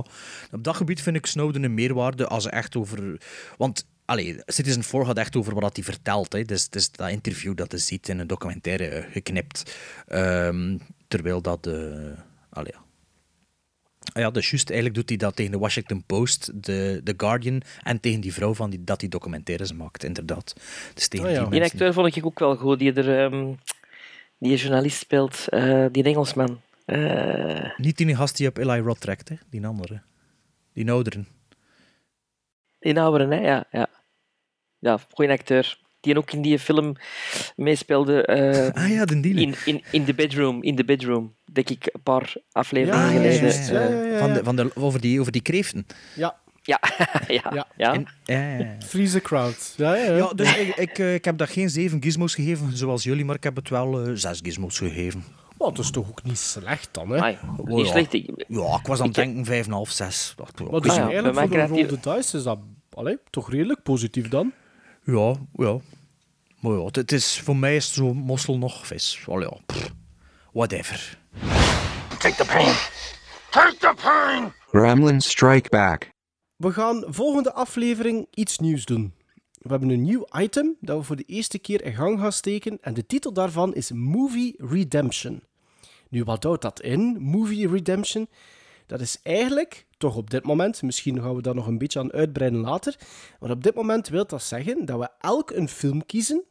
op 0.52 0.64
dat 0.64 0.76
gebied 0.76 1.02
vind 1.02 1.16
ik 1.16 1.26
Snowden 1.26 1.64
een 1.64 1.74
meerwaarde 1.74 2.28
als 2.28 2.44
ze 2.44 2.50
echt 2.50 2.76
over... 2.76 3.22
Want, 3.58 3.88
allee, 4.06 4.38
Citizen 4.46 4.84
4 4.84 5.06
gaat 5.06 5.18
echt 5.18 5.36
over 5.36 5.54
wat 5.54 5.62
dat 5.62 5.76
hij 5.76 5.86
vertelt. 5.86 6.34
Hè. 6.34 6.44
Dus, 6.44 6.70
dus 6.70 6.92
dat 6.92 7.10
interview 7.10 7.56
dat 7.56 7.72
je 7.72 7.78
ziet 7.78 8.10
in 8.10 8.20
een 8.20 8.28
documentaire 8.28 8.86
eh, 8.86 9.12
geknipt. 9.12 9.76
Ehm, 10.08 10.78
terwijl 11.08 11.42
dat... 11.42 11.68
eh 11.68 11.74
allee, 12.50 12.72
ja. 12.74 12.82
Ah 14.14 14.22
ja, 14.22 14.32
dus 14.32 14.50
juist, 14.50 14.70
eigenlijk 14.70 15.00
doet 15.00 15.10
hij 15.10 15.18
dat 15.18 15.36
tegen 15.36 15.52
de 15.52 15.58
Washington 15.58 16.04
Post, 16.06 16.52
de, 16.64 17.02
The 17.04 17.14
Guardian 17.18 17.62
en 17.84 18.00
tegen 18.00 18.22
die 18.22 18.34
vrouw 18.34 18.54
van 18.54 18.70
die, 18.70 18.84
dat 18.84 19.00
die 19.00 19.10
documentaires 19.10 19.74
maakt, 19.74 20.04
inderdaad. 20.04 20.54
Dus 20.94 21.08
tegen 21.08 21.28
Ah 21.28 21.34
ja. 21.34 21.46
die 21.46 21.64
acteur 21.64 21.94
vond 21.94 22.16
ik 22.16 22.26
ook 22.26 22.40
wel 22.40 22.56
goed, 22.56 22.80
die 22.80 22.94
er... 22.94 23.24
ehm, 23.24 23.54
die 24.44 24.58
journalist 24.58 24.98
speelt, 25.00 25.48
eh, 25.50 25.86
die 25.92 26.04
Engelsman. 26.04 26.62
Eh, 26.86 27.70
Niet 27.78 27.98
die 27.98 28.16
gast 28.16 28.38
die 28.38 28.48
op 28.48 28.58
Eli 28.58 28.80
Roth 28.80 29.00
trekt, 29.02 29.30
hè? 29.30 29.36
die 29.50 29.66
andere. 29.68 30.02
Die 30.74 30.92
ouderen. 30.92 31.28
die 32.80 33.00
ouderen, 33.00 33.32
hè? 33.32 33.40
Ja, 33.40 33.66
ja. 33.72 33.88
Ja, 34.80 35.00
goeie 35.14 35.32
acteur. 35.32 35.78
Die 36.02 36.18
ook 36.18 36.32
in 36.32 36.42
die 36.42 36.60
film 36.60 36.96
meespeelde. 37.56 38.26
eh, 38.26 38.84
Ah 38.84 38.90
ja, 38.90 39.06
de 39.06 39.20
diene. 39.20 39.42
in, 39.42 39.56
in, 39.66 39.84
in 39.92 40.06
the 40.06 40.14
bedroom. 40.14 40.64
In 40.64 40.76
the 40.76 40.84
bedroom. 40.86 41.36
Denk 41.52 41.70
ik 41.70 41.90
een 41.94 42.02
paar 42.04 42.34
afleveringen 42.52 43.06
ja, 43.06 43.10
geleden. 43.12 43.74
ja, 43.74 43.82
Ja, 43.82 43.90
ja, 43.90 44.04
ja, 44.12 44.18
Van 44.20 44.34
de, 44.34 44.44
van 44.44 44.56
de, 44.56 44.72
over, 44.76 45.02
die, 45.02 45.20
over 45.20 45.32
die 45.32 45.42
kreeften. 45.42 45.86
Ja, 46.16 46.36
Ja, 46.66 46.80
ja, 47.28 47.52
Ja. 47.54 47.68
ja. 47.78 47.94
En- 47.94 48.08
ja, 48.24 48.42
ja, 48.50 48.58
ja. 48.58 48.76
Freeze 48.86 49.14
the 49.14 49.22
crowd. 49.22 49.74
Ja, 49.78 49.96
ja, 49.96 50.16
ja. 50.16 50.28
Dus 50.34 50.56
ik, 50.58 50.76
ik, 50.76 51.00
eh, 51.00 51.14
ik 51.14 51.26
heb 51.26 51.38
dat 51.38 51.50
geen 51.50 51.70
zeven 51.70 52.02
gizmos 52.04 52.36
gegeven, 52.36 52.78
zoals 52.78 53.04
jullie, 53.04 53.26
maar 53.26 53.36
ik 53.36 53.44
heb 53.44 53.56
het 53.56 53.70
wel 53.70 54.02
eh, 54.06 54.12
zes 54.14 54.40
gizmos 54.44 54.78
gegeven. 54.78 55.24
Oh, 55.58 55.76
dat 55.76 55.86
is 55.86 55.92
toch 55.92 56.08
ook 56.10 56.24
niet 56.24 56.38
slecht 56.38 56.90
dan, 56.92 57.10
hè? 57.10 57.18
Amai, 57.18 57.38
Oh, 57.58 57.66
niet 57.68 57.86
ja. 57.86 57.92
slecht. 57.92 58.14
Ik- 58.14 58.46
Ja, 58.48 58.78
ik 58.82 58.88
was 58.88 59.00
aan 59.00 59.06
het 59.06 59.16
denken 59.16 59.46
vijf 59.46 59.66
en 59.66 59.72
half, 59.72 59.90
zes. 59.92 60.34
Dacht, 60.36 60.60
ja, 60.60 60.66
Maar 60.72 60.82
dus 60.82 60.92
Ah 60.92 60.98
ja, 60.98 61.04
eigenlijk 61.04 61.36
voor 61.50 61.78
roll 61.78 61.86
the 61.86 62.00
dice 62.16 62.38
is 62.38 62.44
dat 62.44 62.60
allee, 62.94 63.18
toch 63.30 63.50
redelijk 63.52 63.84
positief 63.84 64.28
dan. 64.30 64.52
Ja, 65.04 65.36
ja. 65.54 65.78
Maar 66.60 66.72
ja, 66.74 66.84
het- 66.86 66.96
het 66.96 67.12
is, 67.12 67.40
voor 67.44 67.56
mij 67.58 67.76
is 67.76 67.94
zo'n 67.94 68.18
mossel 68.18 68.58
nog 68.58 68.88
vis. 68.88 69.24
Wel 69.26 69.42
ja, 69.42 69.54
pff, 69.66 69.92
whatever. 70.54 71.18
Take 72.20 72.36
the 72.36 72.46
pain. 72.46 72.74
Take 73.50 73.76
the 73.80 73.94
pain! 74.04 74.52
Gremlins 74.72 75.30
Strike 75.30 75.70
Back. 75.70 76.12
We 76.64 76.74
gaan 76.74 77.04
volgende 77.08 77.54
aflevering 77.54 78.28
iets 78.34 78.60
nieuws 78.60 78.86
doen. 78.86 79.14
We 79.58 79.70
hebben 79.70 79.90
een 79.90 80.02
nieuw 80.02 80.26
item 80.38 80.76
dat 80.80 80.98
we 80.98 81.04
voor 81.04 81.16
de 81.16 81.24
eerste 81.24 81.60
keer 81.60 81.84
in 81.84 81.94
gang 81.94 82.20
gaan 82.20 82.32
steken 82.32 82.78
en 82.82 82.94
de 82.94 83.06
titel 83.06 83.34
daarvan 83.34 83.74
is 83.74 83.92
Movie 83.92 84.56
Redemption. 84.58 85.44
Nu, 86.10 86.24
wat 86.24 86.44
houdt 86.44 86.62
dat 86.62 86.82
in, 86.82 87.18
Movie 87.20 87.68
Redemption? 87.68 88.28
Dat 88.86 89.02
is 89.02 89.20
eigenlijk, 89.24 89.88
toch 89.98 90.16
op 90.16 90.30
dit 90.30 90.44
moment, 90.44 90.82
misschien 90.82 91.22
gaan 91.22 91.36
we 91.36 91.42
daar 91.42 91.56
nog 91.56 91.68
een 91.68 91.78
beetje 91.78 92.00
aan 92.00 92.12
uitbreiden 92.12 92.60
later, 92.60 92.96
maar 93.40 93.52
op 93.52 93.64
dit 93.64 93.76
moment 93.76 94.08
wil 94.08 94.26
dat 94.26 94.44
zeggen 94.44 94.86
dat 94.86 95.00
we 95.00 95.10
elk 95.20 95.52
een 95.52 95.70
film 95.70 96.06
kiezen 96.06 96.44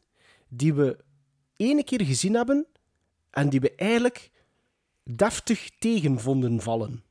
die 0.47 0.73
we 0.73 0.97
ene 1.55 1.83
keer 1.83 2.05
gezien 2.05 2.33
hebben 2.33 2.65
en 3.29 3.49
die 3.49 3.59
we 3.59 3.75
eigenlijk 3.75 4.31
deftig 5.03 5.69
tegen 5.79 6.19
vonden 6.19 6.61
vallen. 6.61 7.03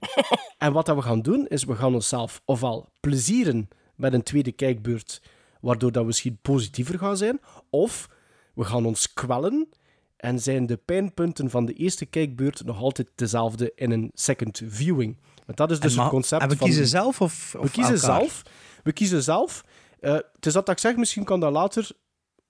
En 0.58 0.72
wat 0.72 0.86
dat 0.86 0.96
we 0.96 1.02
gaan 1.02 1.22
doen, 1.22 1.46
is 1.46 1.64
we 1.64 1.76
gaan 1.76 1.94
onszelf 1.94 2.42
ofwel 2.44 2.88
plezieren 3.00 3.68
met 3.94 4.12
een 4.12 4.22
tweede 4.22 4.52
kijkbeurt, 4.52 5.22
waardoor 5.60 5.92
dat 5.92 6.00
we 6.00 6.06
misschien 6.06 6.38
positiever 6.42 6.98
gaan 6.98 7.16
zijn, 7.16 7.40
of 7.70 8.08
we 8.54 8.64
gaan 8.64 8.86
ons 8.86 9.12
kwellen 9.12 9.68
en 10.16 10.40
zijn 10.40 10.66
de 10.66 10.76
pijnpunten 10.76 11.50
van 11.50 11.64
de 11.66 11.72
eerste 11.72 12.06
kijkbeurt 12.06 12.64
nog 12.64 12.80
altijd 12.80 13.08
dezelfde 13.14 13.72
in 13.74 13.90
een 13.90 14.10
second 14.14 14.62
viewing. 14.66 15.16
Want 15.46 15.58
dat 15.58 15.70
is 15.70 15.80
dus 15.80 15.96
het 15.96 16.08
concept 16.08 16.42
en 16.42 16.48
we 16.48 16.56
van... 16.56 16.66
kiezen 16.66 16.86
zelf 16.86 17.20
of, 17.20 17.52
We 17.52 17.58
of 17.58 17.70
kiezen 17.70 17.94
elkaar? 17.94 18.18
zelf. 18.18 18.42
We 18.82 18.92
kiezen 18.92 19.22
zelf. 19.22 19.64
Eh, 20.00 20.12
het 20.12 20.46
is 20.46 20.52
dat 20.52 20.68
ik 20.68 20.78
zeg, 20.78 20.96
misschien 20.96 21.24
kan 21.24 21.40
dat 21.40 21.52
later... 21.52 21.90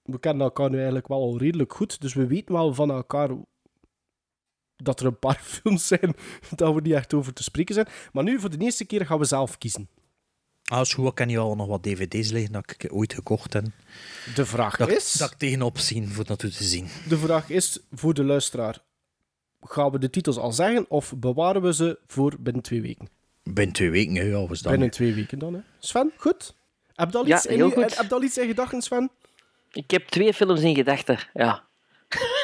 We 0.03 0.19
kennen 0.19 0.43
elkaar 0.43 0.69
nu 0.69 0.75
eigenlijk 0.75 1.07
wel 1.07 1.21
al 1.21 1.37
redelijk 1.37 1.73
goed, 1.73 2.01
dus 2.01 2.13
we 2.13 2.27
weten 2.27 2.55
wel 2.55 2.73
van 2.73 2.91
elkaar 2.91 3.29
dat 4.83 4.99
er 4.99 5.05
een 5.05 5.19
paar 5.19 5.39
films 5.61 5.87
zijn 5.87 6.15
dat 6.55 6.73
we 6.73 6.81
niet 6.81 6.93
echt 6.93 7.13
over 7.13 7.33
te 7.33 7.43
spreken 7.43 7.73
zijn. 7.75 7.87
Maar 8.13 8.23
nu, 8.23 8.39
voor 8.39 8.49
de 8.49 8.57
eerste 8.57 8.85
keer, 8.85 9.05
gaan 9.05 9.19
we 9.19 9.25
zelf 9.25 9.57
kiezen. 9.57 9.89
Ah, 10.63 10.81
is 10.81 10.93
goed, 10.93 11.07
ik 11.07 11.15
ken 11.15 11.29
hier 11.29 11.39
al 11.39 11.55
nog 11.55 11.67
wat 11.67 11.83
dvd's 11.83 12.31
liggen 12.31 12.51
dat 12.51 12.71
ik 12.77 12.87
ooit 12.93 13.13
gekocht 13.13 13.53
heb. 13.53 13.65
De 14.35 14.45
vraag 14.45 14.77
Dat, 14.77 14.89
is... 14.89 15.11
dat 15.13 15.31
ik 15.31 15.37
tegenop 15.37 15.77
zien 15.77 16.07
voor 16.07 16.25
dat 16.25 16.39
te 16.39 16.49
zien. 16.49 16.87
De 17.07 17.17
vraag 17.17 17.49
is 17.49 17.79
voor 17.91 18.13
de 18.13 18.23
luisteraar: 18.23 18.77
gaan 19.61 19.91
we 19.91 19.99
de 19.99 20.09
titels 20.09 20.37
al 20.37 20.51
zeggen 20.51 20.85
of 20.89 21.13
bewaren 21.17 21.61
we 21.61 21.73
ze 21.73 21.99
voor 22.07 22.35
binnen 22.39 22.61
twee 22.63 22.81
weken? 22.81 23.09
Binnen 23.43 23.75
twee 23.75 23.89
weken, 23.91 24.15
hè, 24.15 24.21
ja, 24.23 24.47
was 24.47 24.59
dat 24.61 24.71
Binnen 24.71 24.79
nu? 24.87 24.89
twee 24.89 25.13
weken 25.13 25.39
dan, 25.39 25.53
hè? 25.53 25.59
Sven, 25.79 26.11
goed? 26.17 26.55
Heb 26.95 27.11
je 27.11 27.17
al 27.17 27.27
Ja, 27.27 27.35
iets, 27.35 27.45
in, 27.45 27.57
je- 27.57 27.79
heb 27.95 28.07
je 28.09 28.13
al 28.15 28.23
iets 28.23 28.37
in 28.37 28.47
gedachten, 28.47 28.81
Sven? 28.81 29.11
Ik 29.71 29.91
heb 29.91 30.07
twee 30.07 30.33
films 30.33 30.61
in 30.61 30.75
gedachten, 30.75 31.19
ja. 31.33 31.67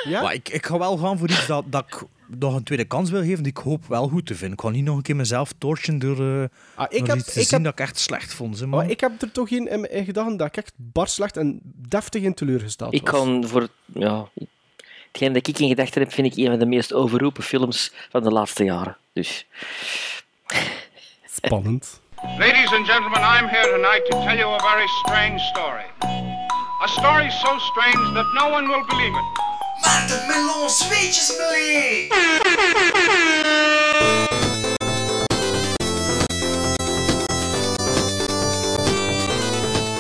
Ja? 0.05 0.21
Maar 0.21 0.33
ik, 0.33 0.49
ik 0.49 0.65
ga 0.65 0.77
wel 0.77 0.97
gaan 0.97 1.17
voor 1.17 1.29
iets 1.29 1.47
dat, 1.47 1.63
dat 1.67 1.85
ik 1.87 2.03
nog 2.27 2.55
een 2.55 2.63
tweede 2.63 2.85
kans 2.85 3.09
wil 3.09 3.21
geven, 3.21 3.43
die 3.43 3.51
ik 3.51 3.57
hoop 3.57 3.87
wel 3.87 4.07
goed 4.07 4.25
te 4.25 4.35
vinden. 4.35 4.57
Ik 4.57 4.63
ga 4.63 4.69
niet 4.69 4.83
nog 4.83 4.95
een 4.95 5.01
keer 5.01 5.15
mezelf 5.15 5.53
torchen 5.57 5.99
door 5.99 6.41
eh 6.41 6.43
Ah, 6.75 6.85
ik 6.89 7.07
heb, 7.07 7.17
iets 7.17 7.33
te 7.33 7.39
ik, 7.39 7.47
zien 7.47 7.63
heb, 7.63 7.63
dat 7.63 7.73
ik 7.73 7.79
echt 7.79 7.99
slecht 7.99 8.33
vond. 8.33 8.57
Ze, 8.57 8.67
maar 8.67 8.89
ik 8.89 8.99
heb 8.99 9.21
er 9.21 9.31
toch 9.31 9.49
in, 9.49 9.67
in, 9.67 9.91
in 9.91 10.05
gedachten 10.05 10.37
dat 10.37 10.47
ik 10.47 10.57
echt 10.57 10.73
bar 10.75 11.07
slecht 11.07 11.37
en 11.37 11.59
deftig 11.63 12.21
in 12.23 12.33
teleurgesteld 12.33 12.93
Ik 12.93 13.09
was. 13.09 13.19
kan 13.19 13.47
voor... 13.47 13.67
Ja, 13.85 14.29
hetgeen 15.07 15.33
dat 15.33 15.47
ik 15.47 15.59
in 15.59 15.67
gedachten 15.67 16.01
heb, 16.01 16.13
vind 16.13 16.27
ik 16.27 16.35
een 16.37 16.49
van 16.49 16.59
de 16.59 16.65
meest 16.65 16.93
overroepen 16.93 17.43
films 17.43 17.93
van 18.09 18.23
de 18.23 18.31
laatste 18.31 18.63
jaren. 18.63 18.97
Dus... 19.13 19.47
Spannend. 21.41 22.01
Ladies 22.37 22.71
and 22.73 22.87
gentlemen, 22.87 23.19
I'm 23.19 23.47
here 23.47 23.69
tonight 23.71 24.05
to 24.09 24.17
tell 24.25 24.37
you 24.37 24.53
a 24.53 24.59
very 24.59 24.87
strange 24.87 25.39
story. 25.39 25.85
A 26.83 26.87
story 26.87 27.29
so 27.29 27.57
strange 27.59 28.13
that 28.13 28.25
no 28.33 28.49
one 28.49 28.67
will 28.67 28.85
believe 28.87 29.15
it. 29.17 29.44
Watermelon 29.89 30.69
zweetjesmelee! 30.69 32.07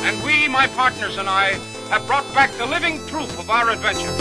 And 0.07 0.23
we, 0.23 0.47
my 0.49 0.67
partners 0.75 1.17
and 1.17 1.27
I, 1.27 1.57
have 1.89 2.05
brought 2.05 2.33
back 2.33 2.51
the 2.57 2.65
living 2.65 2.99
proof 3.05 3.37
of 3.39 3.49
our 3.49 3.69
adventure. 3.69 4.13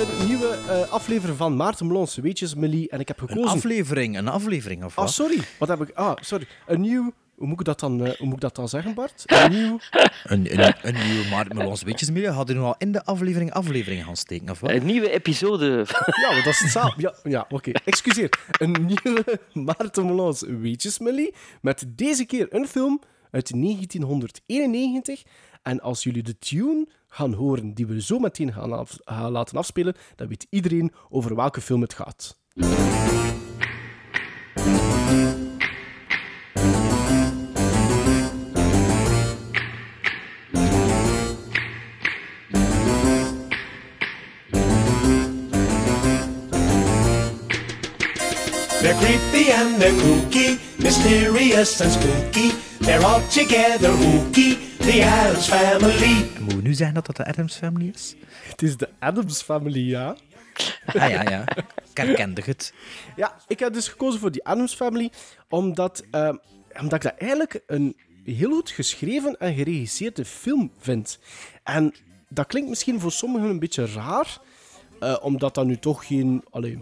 Een 0.00 0.26
nieuwe 0.26 0.58
eh, 0.68 0.90
aflevering 0.92 1.36
van 1.38 1.56
Maarten 1.56 1.86
Melons 1.86 2.16
Weetjes 2.16 2.54
Melie 2.54 2.88
en 2.88 3.00
ik 3.00 3.08
heb 3.08 3.20
Een 3.20 3.28
gekozen... 3.28 3.50
aflevering, 3.56 4.16
een 4.18 4.28
aflevering 4.28 4.84
of 4.84 4.98
Ah, 4.98 5.04
wat? 5.04 5.12
sorry. 5.12 5.40
Wat 5.58 5.68
heb 5.68 5.80
ik... 5.80 5.90
Ah, 5.94 6.12
sorry. 6.20 6.46
Een 6.66 6.80
nieuw... 6.80 7.12
Hoe 7.40 7.48
moet 7.48 7.60
ik 7.60 7.66
dat 7.66 7.80
dan, 7.80 8.04
eh, 8.06 8.16
hoe 8.18 8.26
moet 8.26 8.34
ik 8.34 8.40
dat 8.40 8.54
dan 8.56 8.68
zeggen, 8.68 8.94
Bart? 8.94 9.22
Een 9.26 9.50
nieuw... 9.50 9.78
Een, 10.24 10.58
een, 10.60 10.74
een 10.82 10.94
nieuwe 11.08 11.28
Maarten 11.30 11.56
Melons. 11.56 11.82
Hadden 11.82 12.46
we 12.46 12.52
nu 12.52 12.60
al 12.60 12.74
in 12.78 12.92
de 12.92 13.04
aflevering 13.04 13.52
aflevering 13.52 14.04
gaan 14.04 14.16
steken, 14.16 14.50
of 14.50 14.60
wat? 14.60 14.70
Een 14.70 14.86
nieuwe 14.86 15.10
episode. 15.10 15.86
Ja, 16.22 16.32
maar 16.32 16.42
dat 16.44 16.52
is 16.52 16.58
hetzelfde. 16.58 17.02
Ja, 17.02 17.14
ja 17.22 17.46
oké. 17.48 17.70
Excuseer. 17.84 18.28
Een 18.58 18.72
nieuwe 18.86 19.40
Maarten 19.74 20.06
Melons 20.06 20.42
Weetjesmelie. 20.46 21.34
Met 21.60 21.84
deze 21.88 22.24
keer 22.24 22.46
een 22.50 22.66
film 22.66 23.00
uit 23.30 23.50
1991. 23.62 25.22
En 25.62 25.80
als 25.80 26.02
jullie 26.02 26.22
de 26.22 26.38
tune 26.38 26.88
gaan 27.08 27.32
horen 27.32 27.74
die 27.74 27.86
we 27.86 28.02
zo 28.02 28.18
meteen 28.18 28.52
gaan, 28.52 28.72
af- 28.72 28.98
gaan 29.04 29.30
laten 29.32 29.56
afspelen, 29.56 29.94
dan 30.16 30.28
weet 30.28 30.46
iedereen 30.50 30.92
over 31.08 31.34
welke 31.34 31.60
film 31.60 31.80
het 31.80 31.94
gaat. 31.94 32.38
And 49.60 49.80
they're 49.80 50.00
kooky, 50.02 50.58
mysterious 50.78 51.80
and 51.80 51.92
spooky. 51.92 52.48
They're 52.80 53.04
all 53.04 53.20
together 53.28 53.92
the 54.78 55.02
Addams 55.04 55.48
Family. 55.48 56.30
En 56.34 56.42
moeten 56.42 56.56
we 56.56 56.62
nu 56.62 56.74
zeggen 56.74 56.94
dat 56.94 57.06
dat 57.06 57.16
de 57.16 57.24
Adams 57.24 57.56
Family 57.56 57.90
is? 57.94 58.14
Het 58.42 58.62
is 58.62 58.76
de 58.76 58.88
Adams 58.98 59.42
Family, 59.42 59.88
ja. 59.88 60.16
Ah 60.86 61.10
ja, 61.10 61.22
ja. 61.30 61.44
Ik 61.90 61.96
herkende 61.96 62.42
het. 62.44 62.74
Ja, 63.16 63.36
ik 63.46 63.58
heb 63.58 63.72
dus 63.72 63.88
gekozen 63.88 64.20
voor 64.20 64.30
die 64.30 64.44
Adams 64.44 64.74
Family, 64.74 65.10
omdat, 65.48 66.04
eh, 66.10 66.34
omdat 66.80 66.94
ik 66.94 67.02
dat 67.02 67.14
eigenlijk 67.18 67.62
een 67.66 67.96
heel 68.24 68.50
goed 68.50 68.70
geschreven 68.70 69.38
en 69.38 69.54
geregisseerde 69.54 70.24
film 70.24 70.72
vind. 70.78 71.18
En 71.62 71.94
dat 72.28 72.46
klinkt 72.46 72.68
misschien 72.68 73.00
voor 73.00 73.12
sommigen 73.12 73.48
een 73.48 73.58
beetje 73.58 73.86
raar, 73.86 74.38
eh, 75.00 75.16
omdat 75.22 75.54
dat 75.54 75.66
nu 75.66 75.76
toch 75.76 76.06
geen 76.06 76.44
allee, 76.50 76.78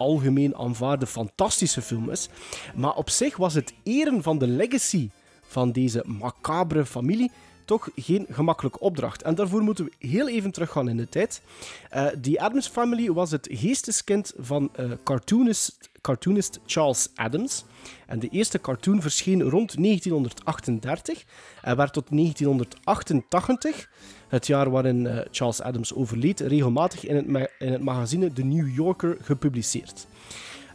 algemeen 0.00 0.56
aanvaarde 0.56 1.06
fantastische 1.06 1.82
film 1.82 2.10
is. 2.10 2.28
Maar 2.74 2.94
op 2.94 3.10
zich 3.10 3.36
was 3.36 3.54
het 3.54 3.72
eren 3.82 4.22
van 4.22 4.38
de 4.38 4.46
legacy 4.46 5.10
van 5.42 5.72
deze 5.72 6.04
macabere 6.06 6.86
familie 6.86 7.30
toch 7.64 7.88
geen 7.94 8.26
gemakkelijke 8.30 8.80
opdracht. 8.80 9.22
En 9.22 9.34
daarvoor 9.34 9.62
moeten 9.62 9.84
we 9.84 10.06
heel 10.06 10.28
even 10.28 10.50
teruggaan 10.50 10.88
in 10.88 10.96
de 10.96 11.08
tijd. 11.08 11.42
Eh 11.90 12.06
die 12.18 12.42
Adams 12.42 12.68
Family 12.68 13.12
was 13.12 13.30
het 13.30 13.48
geesteskind 13.50 14.32
van 14.38 14.70
eh, 14.72 14.90
cartoonist, 15.04 15.90
cartoonist 16.00 16.60
Charles 16.66 17.08
Adams. 17.14 17.64
En 18.06 18.18
de 18.18 18.28
eerste 18.28 18.60
cartoon 18.60 19.00
verscheen 19.00 19.42
rond 19.42 19.82
1938 19.82 21.24
en 21.62 21.76
werd 21.76 21.92
tot 21.92 22.06
1988, 22.10 23.88
het 24.30 24.46
jaar 24.46 24.70
waarin 24.70 25.06
eh, 25.06 25.18
Charles 25.30 25.62
Adams 25.62 25.94
overleed, 25.94 26.40
regelmatig 26.40 27.06
in 27.06 27.16
het, 27.16 27.50
in 27.58 27.72
het 27.72 27.82
magazine 27.82 28.32
The 28.32 28.42
New 28.42 28.74
Yorker 28.74 29.16
gepubliceerd. 29.20 30.06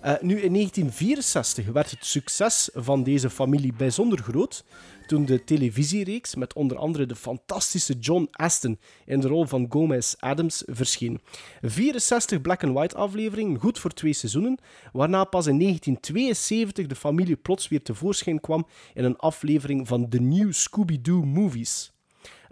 Eh, 0.02 0.12
nu, 0.22 0.40
in 0.42 0.54
1964 0.54 1.66
werd 1.66 1.92
het 1.92 2.06
succes 2.06 2.70
van 2.74 3.04
deze 3.04 3.30
familie 3.30 3.74
bijzonder 3.74 4.20
groot 4.20 4.64
toen 5.08 5.26
de 5.26 5.44
televisiereeks 5.44 6.36
met 6.36 6.54
onder 6.54 6.78
andere 6.78 7.06
de 7.06 7.16
fantastische 7.16 7.94
John 7.94 8.28
Aston 8.32 8.80
in 9.06 9.20
de 9.20 9.28
rol 9.28 9.46
van 9.46 9.66
Gomez 9.70 10.16
Adams 10.20 10.64
verscheen. 10.66 11.22
64 11.62 12.42
black-and-white 12.42 12.96
afleveringen, 12.96 13.60
goed 13.60 13.80
voor 13.80 13.94
twee 13.94 14.14
seizoenen, 14.14 14.58
waarna 14.94 15.24
pas 15.24 15.48
in 15.48 15.60
1972 15.60 16.88
de 16.88 16.96
familie 16.96 17.36
plots 17.36 17.68
weer 17.68 17.82
tevoorschijn 17.82 18.40
kwam 18.40 18.68
in 18.94 19.04
een 19.04 19.18
aflevering 19.18 19.88
van 19.88 20.10
The 20.10 20.20
New 20.20 20.54
Scooby-Doo 20.54 21.24
Movies. 21.24 21.95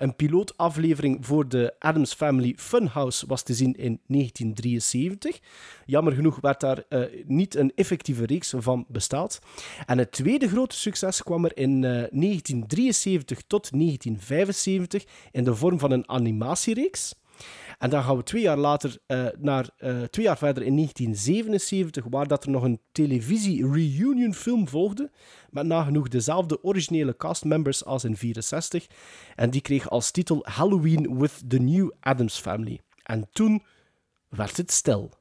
Een 0.04 0.16
pilootaflevering 0.16 1.26
voor 1.26 1.48
de 1.48 1.76
Adams 1.80 2.14
Family 2.14 2.54
Funhouse 2.58 3.28
was 3.28 3.44
te 3.44 3.54
zien 3.54 3.76
in 3.76 4.00
1973. 4.08 5.40
Jammer 5.86 6.14
genoeg 6.14 6.40
werd 6.42 6.60
daar 6.60 6.84
uh, 6.90 7.06
niet 7.26 7.56
een 7.56 7.72
effectieve 7.76 8.26
reeks 8.26 8.54
van 8.58 8.86
bestaat. 8.88 9.40
En 9.86 9.98
het 9.98 10.12
tweede 10.12 10.48
grote 10.48 10.76
succes 10.76 11.24
kwam 11.24 11.46
er 11.46 11.58
in 11.58 11.72
uh, 11.72 11.82
1973 11.82 13.42
tot 13.48 13.72
1975 13.72 15.06
in 15.32 15.44
de 15.44 15.56
vorm 15.56 15.80
van 15.80 15.92
een 15.92 16.10
animatiereeks. 16.10 17.16
En 17.78 17.90
dan 17.90 18.04
gaan 18.04 18.18
we 18.18 18.24
twee 18.24 18.42
jaar 18.42 18.58
later 18.58 18.98
uh, 19.08 19.26
naar 19.38 19.70
uh, 19.80 20.02
twee 20.04 20.26
jaar 20.26 20.38
verder 20.38 20.64
in 20.64 20.76
1977, 20.76 22.06
waar 22.10 22.28
dat 22.28 22.44
er 22.44 22.50
nog 22.50 22.64
een 22.64 22.80
televisie-reunion 22.92 24.34
film 24.34 24.68
volgde, 24.68 25.12
met 25.50 25.66
nagenoeg 25.66 26.08
dezelfde 26.08 26.64
originele 26.64 27.18
castmembers 27.18 27.86
als 27.86 28.04
in 28.04 28.18
64. 28.18 28.88
En 29.36 29.50
die 29.50 29.62
kreeg 29.62 29.90
als 29.90 30.12
titel 30.12 30.40
Halloween 30.42 31.20
with 31.20 31.42
the 31.48 31.60
New 31.60 31.92
Adams 32.00 32.40
Family. 32.40 32.80
En 33.04 33.28
toen 33.32 33.64
werd 34.30 34.58
het 34.58 34.72
stil. 34.72 35.12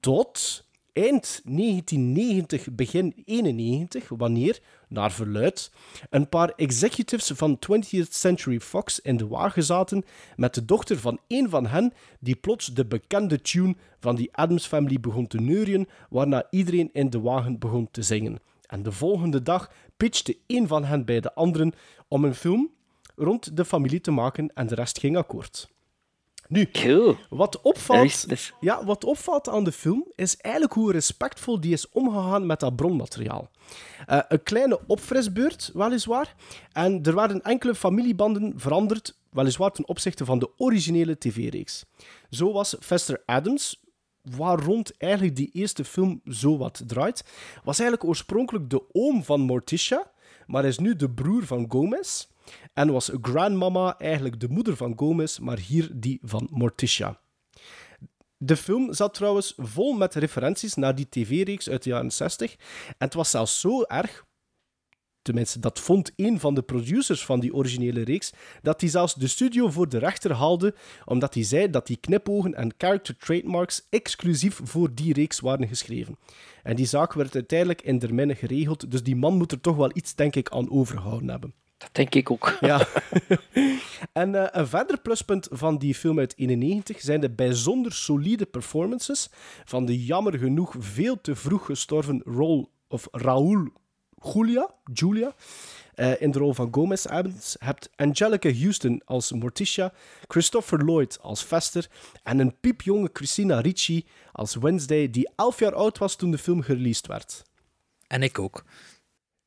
Tot 0.00 0.64
eind 1.00 1.40
1990, 1.44 2.74
begin 2.74 3.12
91, 3.24 4.08
wanneer, 4.08 4.60
naar 4.88 5.12
verluid, 5.12 5.72
een 6.10 6.28
paar 6.28 6.52
executives 6.56 7.30
van 7.34 7.58
20th 7.70 8.10
Century 8.10 8.60
Fox 8.60 9.00
in 9.00 9.16
de 9.16 9.26
wagen 9.26 9.62
zaten 9.62 10.04
met 10.36 10.54
de 10.54 10.64
dochter 10.64 10.98
van 10.98 11.18
een 11.28 11.48
van 11.48 11.66
hen, 11.66 11.92
die 12.18 12.36
plots 12.36 12.66
de 12.66 12.86
bekende 12.86 13.40
tune 13.40 13.76
van 13.98 14.16
die 14.16 14.36
Adams 14.36 14.66
Family 14.66 15.00
begon 15.00 15.26
te 15.26 15.40
neurien, 15.40 15.88
waarna 16.10 16.46
iedereen 16.50 16.90
in 16.92 17.10
de 17.10 17.20
wagen 17.20 17.58
begon 17.58 17.88
te 17.90 18.02
zingen. 18.02 18.38
En 18.66 18.82
de 18.82 18.92
volgende 18.92 19.42
dag 19.42 19.70
pitchte 19.96 20.36
een 20.46 20.66
van 20.66 20.84
hen 20.84 21.04
bij 21.04 21.20
de 21.20 21.34
anderen 21.34 21.72
om 22.08 22.24
een 22.24 22.34
film 22.34 22.70
rond 23.16 23.56
de 23.56 23.64
familie 23.64 24.00
te 24.00 24.10
maken 24.10 24.50
en 24.54 24.66
de 24.66 24.74
rest 24.74 24.98
ging 24.98 25.16
akkoord. 25.16 25.68
Nu, 26.50 26.68
wat, 27.28 27.60
opvalt, 27.60 28.26
ja, 28.60 28.84
wat 28.84 29.04
opvalt 29.04 29.48
aan 29.48 29.64
de 29.64 29.72
film 29.72 30.06
is 30.14 30.36
eigenlijk 30.36 30.74
hoe 30.74 30.92
respectvol 30.92 31.60
die 31.60 31.72
is 31.72 31.88
omgegaan 31.88 32.46
met 32.46 32.60
dat 32.60 32.76
bronmateriaal. 32.76 33.50
Uh, 34.08 34.20
een 34.28 34.42
kleine 34.42 34.80
opfrisbeurt, 34.86 35.70
weliswaar. 35.74 36.34
En 36.72 37.02
er 37.02 37.14
werden 37.14 37.42
enkele 37.42 37.74
familiebanden 37.74 38.52
veranderd, 38.56 39.18
weliswaar 39.30 39.70
ten 39.70 39.88
opzichte 39.88 40.24
van 40.24 40.38
de 40.38 40.50
originele 40.56 41.18
tv-reeks. 41.18 41.84
Zo 42.30 42.52
was 42.52 42.76
Fester 42.80 43.22
Adams, 43.26 43.82
waar 44.22 44.58
rond 44.58 44.96
eigenlijk 44.96 45.36
die 45.36 45.50
eerste 45.52 45.84
film 45.84 46.20
zo 46.24 46.56
wat 46.56 46.82
draait, 46.86 47.24
was 47.64 47.78
eigenlijk 47.78 48.08
oorspronkelijk 48.08 48.70
de 48.70 48.82
oom 48.92 49.24
van 49.24 49.40
Morticia, 49.40 50.10
maar 50.46 50.64
is 50.64 50.78
nu 50.78 50.96
de 50.96 51.10
broer 51.10 51.46
van 51.46 51.66
Gomez. 51.68 52.26
En 52.72 52.92
was 52.92 53.10
grandmama 53.22 53.98
eigenlijk 53.98 54.40
de 54.40 54.48
moeder 54.48 54.76
van 54.76 54.92
Gomez, 54.96 55.38
maar 55.38 55.58
hier 55.58 55.90
die 55.94 56.18
van 56.22 56.48
Morticia. 56.50 57.20
De 58.36 58.56
film 58.56 58.94
zat 58.94 59.14
trouwens 59.14 59.54
vol 59.56 59.92
met 59.92 60.14
referenties 60.14 60.74
naar 60.74 60.94
die 60.94 61.08
tv-reeks 61.08 61.70
uit 61.70 61.82
de 61.82 61.90
jaren 61.90 62.10
60. 62.10 62.52
En 62.86 62.94
het 62.98 63.14
was 63.14 63.30
zelfs 63.30 63.60
zo 63.60 63.82
erg, 63.82 64.24
tenminste 65.22 65.58
dat 65.58 65.80
vond 65.80 66.12
een 66.16 66.40
van 66.40 66.54
de 66.54 66.62
producers 66.62 67.24
van 67.24 67.40
die 67.40 67.54
originele 67.54 68.02
reeks, 68.02 68.32
dat 68.62 68.80
hij 68.80 68.90
zelfs 68.90 69.14
de 69.14 69.26
studio 69.26 69.70
voor 69.70 69.88
de 69.88 69.98
rechter 69.98 70.32
haalde, 70.32 70.74
omdat 71.04 71.34
hij 71.34 71.42
zei 71.42 71.70
dat 71.70 71.86
die 71.86 71.96
knipogen 71.96 72.54
en 72.54 72.74
character 72.78 73.16
trademarks 73.16 73.86
exclusief 73.90 74.60
voor 74.64 74.94
die 74.94 75.12
reeks 75.12 75.40
waren 75.40 75.68
geschreven. 75.68 76.18
En 76.62 76.76
die 76.76 76.86
zaak 76.86 77.12
werd 77.12 77.34
uiteindelijk 77.34 77.82
in 77.82 77.98
Dermine 77.98 78.34
geregeld, 78.34 78.90
dus 78.90 79.02
die 79.02 79.16
man 79.16 79.36
moet 79.36 79.52
er 79.52 79.60
toch 79.60 79.76
wel 79.76 79.90
iets, 79.94 80.14
denk 80.14 80.36
ik, 80.36 80.50
aan 80.50 80.70
overgehouden 80.70 81.28
hebben. 81.28 81.54
Dat 81.80 81.94
denk 81.94 82.14
ik 82.14 82.30
ook. 82.30 82.56
Ja. 82.60 82.86
en 84.12 84.34
uh, 84.34 84.46
een 84.50 84.66
verder 84.66 85.00
pluspunt 85.00 85.48
van 85.50 85.78
die 85.78 85.94
film 85.94 86.18
uit 86.18 86.38
91 86.38 87.00
zijn 87.00 87.20
de 87.20 87.30
bijzonder 87.30 87.92
solide 87.92 88.46
performances 88.46 89.28
van 89.64 89.86
de 89.86 90.04
jammer 90.04 90.38
genoeg 90.38 90.74
veel 90.78 91.20
te 91.20 91.36
vroeg 91.36 91.64
gestorven 91.66 92.22
rol 92.24 92.70
of 92.88 93.08
Raúl 93.10 93.72
Julia, 94.22 94.74
Julia 94.92 95.34
uh, 95.94 96.20
in 96.20 96.30
de 96.30 96.38
rol 96.38 96.54
van 96.54 96.68
Gomez 96.70 97.06
Adams. 97.06 97.56
hebt 97.58 97.90
Angelica 97.96 98.52
Houston 98.52 99.02
als 99.04 99.32
Morticia, 99.32 99.92
Christopher 100.28 100.84
Lloyd 100.84 101.18
als 101.20 101.42
Fester 101.42 101.88
en 102.22 102.38
een 102.38 102.60
piepjonge 102.60 103.10
Christina 103.12 103.60
Ricci 103.60 104.06
als 104.32 104.54
Wednesday, 104.54 105.10
die 105.10 105.28
elf 105.36 105.58
jaar 105.58 105.74
oud 105.74 105.98
was 105.98 106.16
toen 106.16 106.30
de 106.30 106.38
film 106.38 106.62
gereleased 106.62 107.06
werd. 107.06 107.42
En 108.06 108.22
ik 108.22 108.38
ook. 108.38 108.64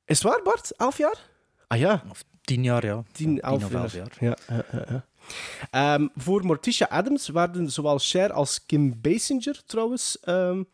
Is 0.05 0.21
het 0.21 0.27
waar, 0.31 0.41
Bart? 0.43 0.71
Elf 0.71 0.97
jaar? 0.97 1.31
Ah 1.73 1.79
ja. 1.79 2.03
Of 2.09 2.23
tien 2.41 2.63
jaar, 2.63 2.85
ja. 2.85 3.03
Tien, 3.11 3.41
elf, 3.41 3.71
jaar. 3.71 3.95
jaar. 3.95 4.11
Ja, 4.19 4.37
uh, 4.51 4.59
uh, 5.73 5.93
um, 5.93 6.09
voor 6.15 6.45
Morticia 6.45 6.87
Adams 6.87 7.27
werden 7.27 7.71
zowel 7.71 7.97
Cher 7.97 8.31
als 8.31 8.65
Kim 8.65 9.01
Basinger 9.01 9.61
trouwens 9.65 10.17
um, 10.25 10.65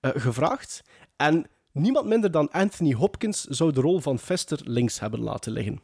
gevraagd. 0.00 0.82
En 1.16 1.46
niemand 1.72 2.06
minder 2.06 2.30
dan 2.30 2.50
Anthony 2.50 2.92
Hopkins 2.92 3.44
zou 3.44 3.72
de 3.72 3.80
rol 3.80 4.00
van 4.00 4.18
Fester 4.18 4.60
links 4.64 5.00
hebben 5.00 5.20
laten 5.20 5.52
liggen. 5.52 5.80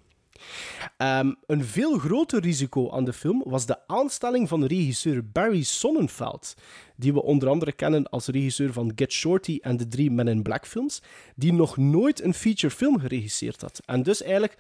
Um, 0.99 1.37
een 1.47 1.65
veel 1.65 1.99
groter 1.99 2.41
risico 2.41 2.91
aan 2.91 3.05
de 3.05 3.13
film 3.13 3.43
was 3.47 3.67
de 3.67 3.87
aanstelling 3.87 4.49
van 4.49 4.65
regisseur 4.65 5.31
Barry 5.31 5.63
Sonnenfeld, 5.63 6.55
die 6.97 7.13
we 7.13 7.23
onder 7.23 7.49
andere 7.49 7.73
kennen 7.73 8.11
als 8.11 8.27
regisseur 8.27 8.73
van 8.73 8.93
Get 8.95 9.13
Shorty 9.13 9.59
en 9.61 9.77
de 9.77 9.89
drie 9.89 10.11
Men 10.11 10.29
in 10.29 10.43
Black 10.43 10.67
films, 10.67 11.03
die 11.37 11.53
nog 11.53 11.77
nooit 11.77 12.23
een 12.23 12.35
feature 12.35 12.75
film 12.75 12.99
geregisseerd 12.99 13.61
had. 13.61 13.81
En 13.85 14.03
dus 14.03 14.23
eigenlijk, 14.23 14.59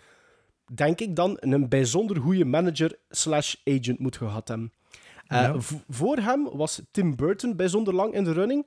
denk 0.74 1.00
ik 1.00 1.16
dan, 1.16 1.36
een 1.40 1.68
bijzonder 1.68 2.16
goede 2.16 2.44
manager 2.44 2.98
slash 3.10 3.54
agent 3.64 3.98
moet 3.98 4.16
gehad 4.16 4.48
hebben. 4.48 4.72
Uh, 5.28 5.38
ja. 5.38 5.54
Voor 5.88 6.16
hem 6.16 6.48
was 6.52 6.80
Tim 6.90 7.16
Burton 7.16 7.56
bijzonder 7.56 7.94
lang 7.94 8.14
in 8.14 8.24
de 8.24 8.32
running. 8.32 8.66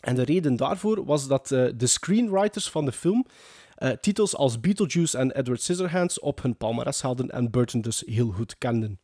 En 0.00 0.14
de 0.14 0.22
reden 0.22 0.56
daarvoor 0.56 1.04
was 1.04 1.28
dat 1.28 1.50
uh, 1.50 1.68
de 1.76 1.86
screenwriters 1.86 2.70
van 2.70 2.84
de 2.84 2.92
film 2.92 3.26
uh, 3.82 3.90
titels 3.90 4.36
als 4.36 4.60
Beetlejuice 4.60 5.18
en 5.18 5.30
Edward 5.30 5.60
Scissorhands 5.60 6.20
op 6.20 6.42
hun 6.42 6.56
palmares 6.56 7.00
hadden 7.00 7.30
en 7.30 7.50
Burton 7.50 7.80
dus 7.80 8.02
heel 8.06 8.30
goed 8.30 8.58
kenden. 8.58 9.00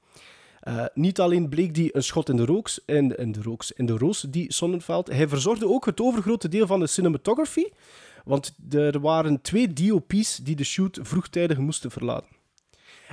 Uh, 0.69 0.85
niet 0.95 1.21
alleen 1.21 1.49
bleek 1.49 1.75
die 1.75 1.97
een 1.97 2.03
schot 2.03 2.29
in 2.29 2.37
de, 2.37 2.45
rooks, 2.45 2.81
in, 2.87 3.17
in, 3.17 3.33
de 3.33 3.43
rooks, 3.43 3.73
de 3.77 3.97
roos, 3.97 4.21
die 4.21 4.53
Sonnenveld. 4.53 5.09
Hij 5.09 5.29
verzorgde 5.29 5.69
ook 5.69 5.87
het 5.87 6.01
overgrote 6.01 6.49
deel 6.49 6.67
van 6.67 6.81
de 6.81 6.87
cinematography, 6.87 7.65
want 8.25 8.57
er 8.71 9.01
waren 9.01 9.41
twee 9.41 9.73
DOP's 9.73 10.37
die 10.37 10.57
de 10.57 10.65
shoot 10.65 10.99
vroegtijdig 11.03 11.59
moesten 11.59 11.91
verlaten. 11.91 12.29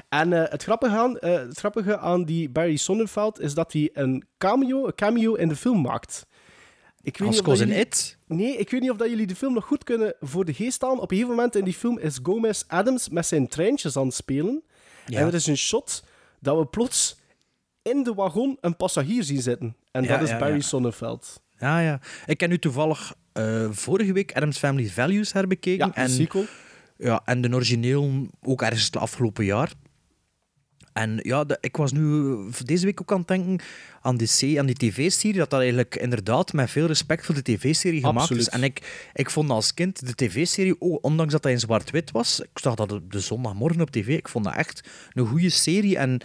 En 0.10 0.32
uh, 0.32 0.44
het, 0.44 0.64
grappige 0.64 0.96
aan, 0.96 1.18
het 1.20 1.58
grappige 1.58 1.98
aan 1.98 2.26
die 2.26 2.50
Barry 2.50 2.76
Sonnenfeld 2.76 3.40
is 3.40 3.54
dat 3.54 3.74
hij 3.74 3.90
een 3.94 4.24
cameo, 4.38 4.86
een 4.86 4.96
cameo 4.96 5.34
in 5.34 5.48
de 5.48 5.56
film 5.56 5.82
maakt. 5.82 6.26
Ik 7.06 7.18
weet 7.18 7.28
Als 7.28 7.60
niet 7.60 7.72
of 7.72 7.78
It? 7.78 8.18
Nee, 8.28 8.58
ik 8.58 8.70
weet 8.70 8.82
niet 8.82 8.92
of 8.92 8.98
dat 8.98 9.10
jullie 9.10 9.28
de 9.28 9.36
film 9.36 9.54
nog 9.54 9.66
goed 9.66 9.84
kunnen 9.84 10.16
voor 10.20 10.46
de 10.46 10.54
geest 10.54 10.82
halen. 10.82 10.98
Op 11.00 11.12
een 11.12 11.18
gegeven 11.18 11.36
moment 11.36 11.56
in 11.56 11.64
die 11.64 11.74
film 11.74 12.00
is 12.00 12.20
Gomez 12.24 12.64
Adams 12.68 13.10
met 13.10 13.26
zijn 13.26 13.48
treintjes 13.48 13.98
aan 13.98 14.06
het 14.06 14.16
spelen. 14.16 14.64
Ja. 15.06 15.20
En 15.20 15.28
er 15.28 15.34
is 15.34 15.48
een 15.48 15.58
shot 15.58 16.04
dat 16.40 16.58
we 16.58 16.66
plots 16.66 17.18
in 17.82 18.04
de 18.04 18.14
wagon 18.14 18.58
een 18.62 18.76
passagier 18.76 19.24
zien 19.24 19.42
zitten. 19.42 19.76
En 19.92 20.04
ja, 20.04 20.10
dat 20.10 20.22
is 20.22 20.30
ja, 20.30 20.38
Barry 20.38 20.62
Sonnenfeld. 20.62 21.42
Ja, 21.58 21.80
ja. 21.80 22.00
Ik 22.26 22.40
heb 22.40 22.50
nu 22.50 22.60
toevallig 22.60 23.16
uh, 23.34 23.68
vorige 23.72 24.14
week 24.14 24.36
Adams 24.36 24.58
Family 24.58 24.90
Values 24.90 25.34
herbekeken. 25.34 25.88
Ja, 25.88 25.96
en, 25.96 26.10
sequel. 26.10 26.46
Ja, 26.98 27.22
en 27.26 27.42
de 27.42 27.54
origineel 27.54 28.28
ook 28.42 28.62
ergens 28.62 28.86
het 28.86 28.98
afgelopen 28.98 29.46
jaar. 29.46 29.72
En 30.96 31.20
ja, 31.22 31.44
de, 31.44 31.58
ik 31.62 31.78
was 31.78 31.92
nu 31.92 32.36
deze 32.66 32.86
week 32.86 33.02
ook 33.02 33.12
aan 33.12 33.18
het 33.18 33.28
denken 33.28 33.66
aan 34.02 34.18
die, 34.18 34.60
aan 34.60 34.66
die 34.66 34.76
tv-serie, 34.76 35.38
dat 35.38 35.50
dat 35.50 35.60
eigenlijk 35.60 35.96
inderdaad 35.96 36.54
met 36.54 36.70
veel 36.70 36.86
respect 36.86 37.26
voor 37.26 37.36
de 37.36 37.42
tv-serie 37.42 38.00
gemaakt 38.00 38.18
Absoluut. 38.18 38.42
is. 38.42 38.50
En 38.50 38.64
ik, 38.64 39.10
ik 39.14 39.30
vond 39.30 39.50
als 39.50 39.74
kind 39.74 40.08
de 40.08 40.16
tv-serie, 40.16 40.80
oh, 40.80 40.98
ondanks 41.02 41.32
dat 41.32 41.44
hij 41.44 41.52
in 41.52 41.60
zwart-wit 41.60 42.12
was, 42.12 42.40
ik 42.40 42.60
zag 42.60 42.76
dat 42.76 43.00
de 43.10 43.20
zondagmorgen 43.20 43.82
op 43.82 43.92
tv, 43.92 44.08
ik 44.08 44.28
vond 44.28 44.46
dat 44.46 44.56
echt 44.56 44.90
een 45.14 45.28
goede 45.28 45.50
serie. 45.50 45.98
En 45.98 46.22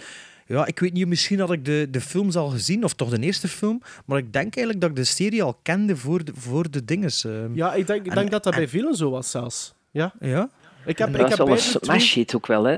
ja, 0.46 0.66
ik 0.66 0.78
weet 0.78 0.92
niet, 0.92 1.06
misschien 1.06 1.40
had 1.40 1.52
ik 1.52 1.64
de, 1.64 1.88
de 1.90 2.00
films 2.00 2.36
al 2.36 2.48
gezien, 2.48 2.84
of 2.84 2.94
toch 2.94 3.10
de 3.10 3.20
eerste 3.20 3.48
film, 3.48 3.82
maar 4.04 4.18
ik 4.18 4.32
denk 4.32 4.56
eigenlijk 4.56 4.80
dat 4.80 4.90
ik 4.90 4.96
de 4.96 5.04
serie 5.04 5.42
al 5.42 5.58
kende 5.62 5.96
voor 5.96 6.24
de, 6.24 6.32
voor 6.34 6.70
de 6.70 6.84
dinges. 6.84 7.24
Uh. 7.24 7.44
Ja, 7.54 7.74
ik 7.74 7.86
denk, 7.86 8.06
ik 8.06 8.12
denk 8.12 8.24
en, 8.24 8.30
dat 8.30 8.44
dat 8.44 8.54
bij 8.54 8.68
velen 8.68 8.94
zo 8.94 9.10
was 9.10 9.30
zelfs. 9.30 9.74
Ja? 9.90 10.14
Ja? 10.20 10.50
Ik 10.84 10.98
heb, 10.98 11.12
dat 11.12 11.20
ik 11.20 11.20
was 11.20 11.28
heb 11.30 11.38
wel 11.38 11.46
een 11.48 11.54
beide 11.62 11.78
twee- 11.80 11.98
smash 11.98 12.14
hit 12.14 12.34
ook 12.36 12.46
wel, 12.46 12.64
hè? 12.64 12.76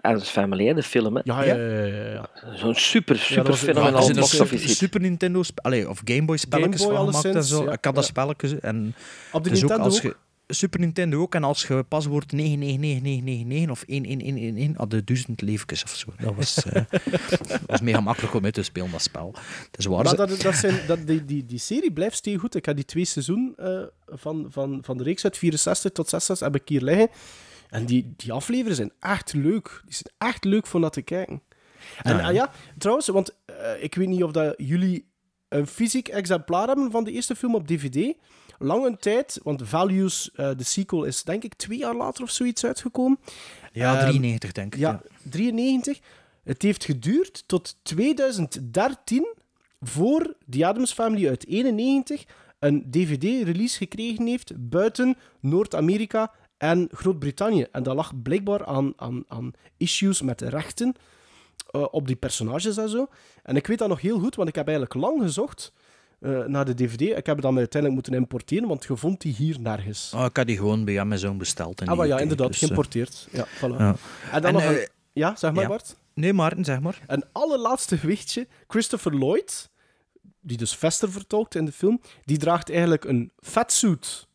Addams 0.00 0.28
Family, 0.28 0.66
hè? 0.66 0.74
de 0.74 0.82
film. 0.82 1.14
Hè? 1.16 1.20
Ja, 1.24 1.42
ja, 1.42 1.54
ja. 1.54 1.84
ja, 1.84 2.10
ja. 2.12 2.28
Zo'n 2.56 2.74
super, 2.74 3.14
dat 3.16 3.24
super 3.24 3.44
was- 3.44 3.60
ja, 3.60 3.66
fenomenaal 3.66 3.92
dat 3.92 4.16
Er 4.16 4.22
is 4.22 4.28
zijn 4.30 4.40
een 4.40 4.46
er 4.46 4.50
box 4.52 4.62
Super. 4.62 4.76
Super 4.76 5.00
Nintendo 5.00 5.42
allee, 5.62 5.88
of 5.88 6.00
Game 6.04 6.24
Boy 6.24 6.36
spelletjes 6.36 6.80
Game 6.80 6.92
Boy 6.94 7.04
van 7.04 7.14
gemaakt 7.14 7.36
en 7.36 7.44
zo. 7.44 7.64
ja. 7.64 7.72
Ik 7.72 7.84
had 7.84 7.94
dat 7.94 8.04
spelletjes 8.04 8.60
en 8.60 8.94
Op 9.32 9.44
de 9.44 9.50
dus 9.50 9.64
ook 9.64 9.70
als 9.70 10.02
Super 10.46 10.80
Nintendo 10.80 11.20
ook 11.20 11.34
en 11.34 11.44
als 11.44 11.66
je 11.66 11.82
paswoord 11.88 12.32
999999 12.32 13.70
of 13.70 13.84
11111 13.86 14.76
had 14.76 14.92
je 14.92 15.04
duizend 15.04 15.40
leefjes 15.40 15.82
of 15.84 15.90
zo. 15.96 16.06
Dat 16.18 16.34
was, 16.34 16.64
eh, 16.64 16.82
dat 17.30 17.60
was 17.66 17.80
mega 17.80 18.00
makkelijk 18.00 18.34
om 18.34 18.44
uit 18.44 18.54
te 18.54 18.62
spelen 18.62 18.90
dat 18.90 19.02
spel. 19.02 19.34
Het 19.70 19.78
is 19.78 19.84
waar. 19.86 20.04
Maar 20.04 20.16
dat, 20.16 20.40
dat 20.40 20.54
zijn, 20.54 20.80
dat, 20.86 21.06
die, 21.06 21.24
die, 21.24 21.46
die 21.46 21.58
serie 21.58 21.92
blijft 21.92 22.16
stevig 22.16 22.40
goed. 22.40 22.54
Ik 22.54 22.64
heb 22.64 22.76
die 22.76 22.84
twee 22.84 23.04
seizoenen 23.04 23.52
eh, 23.56 23.82
van, 24.06 24.46
van, 24.50 24.78
van 24.82 24.96
de 24.98 25.04
reeks 25.04 25.24
uit 25.24 25.38
64 25.38 25.92
tot 25.92 26.08
66 26.08 26.46
heb 26.52 26.62
ik 26.62 26.68
hier 26.68 26.82
liggen. 26.82 27.08
En 27.74 27.84
die, 27.86 28.12
die 28.16 28.32
afleveringen 28.32 28.76
zijn 28.76 28.92
echt 29.00 29.32
leuk. 29.32 29.82
Die 29.84 29.94
zijn 29.94 30.30
echt 30.30 30.44
leuk 30.44 30.66
voor 30.66 30.80
naar 30.80 30.90
te 30.90 31.02
kijken. 31.02 31.42
En 32.02 32.16
ja. 32.16 32.26
ah 32.26 32.34
ja, 32.34 32.50
trouwens, 32.78 33.08
want 33.08 33.34
eh, 33.44 33.82
ik 33.82 33.94
weet 33.94 34.08
niet 34.08 34.22
of 34.22 34.32
dat 34.32 34.54
jullie 34.56 35.08
een 35.48 35.66
fysiek 35.66 36.08
exemplaar 36.08 36.66
hebben 36.66 36.90
van 36.90 37.04
de 37.04 37.12
eerste 37.12 37.36
film 37.36 37.54
op 37.54 37.66
DVD. 37.66 38.14
Lange 38.58 38.96
tijd, 38.96 39.40
want 39.42 39.62
Values, 39.64 40.30
eh, 40.34 40.50
de 40.56 40.64
sequel, 40.64 41.04
is 41.04 41.22
denk 41.22 41.44
ik 41.44 41.54
twee 41.54 41.78
jaar 41.78 41.94
later 41.94 42.22
of 42.22 42.30
zoiets 42.30 42.64
uitgekomen. 42.64 43.18
Ja, 43.72 43.94
Ehm, 43.94 44.00
93 44.00 44.52
denk 44.52 44.74
ik. 44.74 44.80
Ja, 44.80 45.02
93. 45.22 46.00
Het 46.44 46.62
heeft 46.62 46.84
geduurd 46.84 47.44
tot 47.46 47.76
2013 47.82 49.34
voor 49.80 50.36
The 50.50 50.66
Addams 50.66 50.92
Family 50.92 51.28
uit 51.28 51.46
91 51.46 52.24
een 52.58 52.84
DVD-release 52.90 53.76
gekregen 53.76 54.26
heeft 54.26 54.52
buiten 54.56 55.16
Noord-Amerika 55.40 56.32
en 56.64 56.88
Groot-Brittannië. 56.92 57.66
En 57.72 57.82
dat 57.82 57.94
lag 57.94 58.22
blijkbaar 58.22 58.64
aan, 58.64 58.92
aan, 58.96 59.24
aan 59.28 59.52
issues 59.76 60.22
met 60.22 60.38
de 60.38 60.48
rechten 60.48 60.94
eh, 61.70 61.86
op 61.90 62.06
die 62.06 62.16
personages 62.16 62.76
en 62.76 62.88
zo. 62.88 63.08
En 63.42 63.56
ik 63.56 63.66
weet 63.66 63.78
dat 63.78 63.88
nog 63.88 64.00
heel 64.00 64.18
goed, 64.18 64.34
want 64.34 64.48
ik 64.48 64.54
heb 64.54 64.68
eigenlijk 64.68 64.96
lang 64.96 65.22
gezocht 65.22 65.72
eh, 66.20 66.44
naar 66.44 66.64
de 66.64 66.74
DVD. 66.74 67.00
Ik 67.00 67.26
heb 67.26 67.36
het 67.36 67.42
dan 67.42 67.58
uiteindelijk 67.58 67.94
moeten 67.94 68.20
importeren, 68.20 68.68
want 68.68 68.84
je 68.84 68.96
vond 68.96 69.20
die 69.20 69.32
hier 69.32 69.60
nergens. 69.60 70.12
Oh, 70.14 70.24
ik 70.24 70.36
had 70.36 70.46
die 70.46 70.56
gewoon 70.56 70.84
bij 70.84 71.00
Amazon 71.00 71.38
besteld. 71.38 71.88
Ah, 71.88 71.96
maar 71.96 72.06
ja, 72.06 72.18
inderdaad, 72.18 72.46
dus, 72.46 72.56
eh, 72.56 72.62
geïmporteerd. 72.62 73.28
Ja, 73.30 73.46
voilà. 73.46 73.78
ja. 73.78 73.96
En 74.32 74.42
dan 74.42 74.44
En, 74.44 74.52
nog 74.52 74.64
een... 74.64 74.88
Ja, 75.12 75.36
zeg 75.36 75.52
maar, 75.52 75.62
ja. 75.62 75.68
Bart. 75.68 75.96
Nee, 76.14 76.32
Maarten, 76.32 76.64
zeg 76.64 76.80
maar. 76.80 77.00
Een 77.06 77.24
allerlaatste 77.32 77.98
gewichtje. 77.98 78.46
Christopher 78.68 79.14
Lloyd, 79.16 79.70
die 80.40 80.56
dus 80.56 80.76
Vester 80.76 81.12
vertolkt 81.12 81.54
in 81.54 81.64
de 81.64 81.72
film, 81.72 82.00
die 82.24 82.38
draagt 82.38 82.70
eigenlijk 82.70 83.04
een 83.04 83.32
fatsuit. 83.38 84.26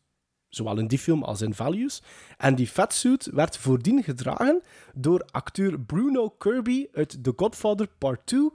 Zowel 0.50 0.78
in 0.78 0.86
die 0.86 0.98
film 0.98 1.22
als 1.22 1.40
in 1.40 1.54
Values. 1.54 2.02
En 2.38 2.54
die 2.54 2.66
fatsuit 2.66 3.28
werd 3.32 3.56
voordien 3.56 4.02
gedragen 4.02 4.62
door 4.94 5.26
acteur 5.30 5.80
Bruno 5.80 6.28
Kirby 6.28 6.86
uit 6.92 7.24
The 7.24 7.32
Godfather 7.36 7.88
Part 7.98 8.20
2, 8.26 8.48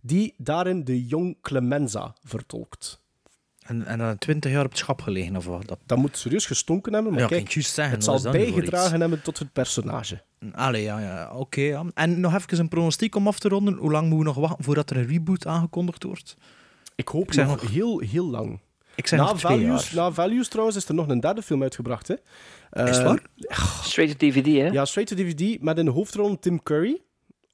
die 0.00 0.34
daarin 0.36 0.84
de 0.84 1.06
jong 1.06 1.36
Clemenza 1.42 2.14
vertolkt. 2.24 3.00
En, 3.58 3.86
en 3.86 3.98
dan 3.98 4.18
20 4.18 4.52
jaar 4.52 4.64
op 4.64 4.70
het 4.70 4.78
schap 4.78 5.00
gelegen, 5.02 5.36
of 5.36 5.44
wat? 5.44 5.66
Dat, 5.68 5.78
Dat 5.86 5.98
moet 5.98 6.16
serieus 6.16 6.46
gestonken 6.46 6.92
hebben, 6.92 7.12
maar 7.12 7.20
Ja, 7.20 7.26
kijk, 7.26 7.50
zeggen, 7.52 7.94
het 7.94 8.04
zal 8.04 8.20
bijgedragen 8.32 9.00
hebben 9.00 9.22
tot 9.22 9.38
het 9.38 9.52
personage. 9.52 10.22
Allee, 10.52 10.82
ja, 10.82 11.00
ja. 11.00 11.30
Oké, 11.34 11.60
ja. 11.60 11.84
En 11.94 12.20
nog 12.20 12.34
even 12.34 12.58
een 12.58 12.68
pronostiek 12.68 13.14
om 13.14 13.26
af 13.26 13.38
te 13.38 13.48
ronden. 13.48 13.74
Hoe 13.74 13.90
lang 13.90 14.02
moeten 14.08 14.18
we 14.18 14.24
nog 14.24 14.34
wachten 14.48 14.64
voordat 14.64 14.90
er 14.90 14.96
een 14.96 15.06
reboot 15.06 15.46
aangekondigd 15.46 16.02
wordt? 16.02 16.36
Ik 16.94 17.08
hoop 17.08 17.26
Ik 17.26 17.32
zeg 17.32 17.46
nog, 17.46 17.62
nog- 17.62 17.70
heel, 17.70 17.98
heel 17.98 18.26
lang. 18.30 18.60
Ik 18.98 19.06
zeg 19.06 19.18
na, 19.18 19.36
Values, 19.36 19.92
na 19.92 20.10
Values 20.10 20.48
trouwens 20.48 20.76
is 20.76 20.88
er 20.88 20.94
nog 20.94 21.08
een 21.08 21.20
derde 21.20 21.42
film 21.42 21.62
uitgebracht. 21.62 22.08
Hè? 22.08 22.14
Is 22.84 22.98
Eh, 22.98 23.04
waar? 23.04 23.22
Straight 23.82 24.18
to 24.18 24.26
DVD, 24.28 24.46
hè? 24.46 24.66
Ja, 24.66 24.84
straight 24.84 25.16
to 25.16 25.22
DVD 25.24 25.62
met 25.62 25.78
in 25.78 25.84
de 25.84 25.90
hoofdrol 25.90 26.38
Tim 26.38 26.62
Curry 26.62 27.00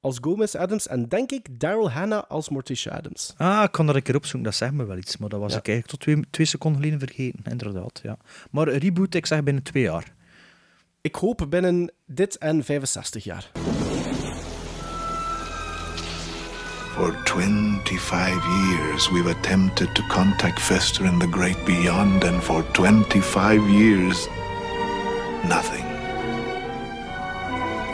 als 0.00 0.18
Gomez 0.20 0.54
Adams 0.54 0.86
en 0.86 1.08
denk 1.08 1.30
ik 1.32 1.60
Daryl 1.60 1.90
Hannah 1.90 2.22
als 2.28 2.48
Morticia 2.48 2.92
Adams. 2.92 3.34
Ah, 3.36 3.62
ik 3.64 3.72
kan 3.72 3.86
dat 3.86 3.94
een 3.94 4.02
keer 4.02 4.16
opzoeken, 4.16 4.42
dat 4.50 4.54
zegt 4.54 4.72
me 4.72 4.84
wel 4.84 4.96
iets. 4.96 5.16
Maar 5.16 5.28
dat 5.28 5.40
was 5.40 5.52
Ja. 5.52 5.58
ik 5.58 5.68
eigenlijk 5.68 5.98
tot 5.98 6.00
twee, 6.14 6.30
twee 6.30 6.46
seconden 6.46 6.80
geleden 6.82 7.00
vergeten, 7.08 7.40
inderdaad. 7.50 8.00
Ja. 8.02 8.16
Maar 8.50 8.68
een 8.68 8.78
reboot, 8.78 9.14
ik 9.14 9.26
zeg 9.26 9.42
binnen 9.42 9.62
twee 9.62 9.82
jaar. 9.82 10.14
Ik 11.00 11.14
hoop 11.14 11.46
binnen 11.48 11.92
dit 12.06 12.38
en 12.38 12.64
65 12.64 13.24
jaar. 13.24 13.50
For 16.94 17.10
25 17.24 18.44
years, 18.68 19.10
we've 19.10 19.26
attempted 19.26 19.96
to 19.96 20.02
contact 20.02 20.60
Fester 20.60 21.04
in 21.04 21.18
the 21.18 21.26
great 21.26 21.56
beyond, 21.66 22.22
and 22.22 22.40
for 22.40 22.62
25 22.62 23.68
years, 23.68 24.28
nothing. 25.48 25.84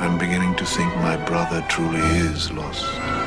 I'm 0.02 0.18
beginning 0.18 0.54
to 0.56 0.66
think 0.66 0.94
my 0.96 1.16
brother 1.16 1.64
truly 1.70 1.98
is 1.98 2.52
lost. 2.52 3.19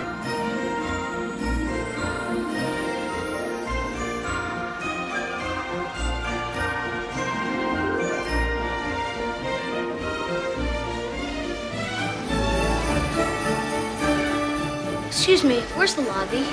Excuse 15.23 15.47
me, 15.47 15.61
where's 15.75 15.93
the 15.95 16.01
lobby? 16.01 16.43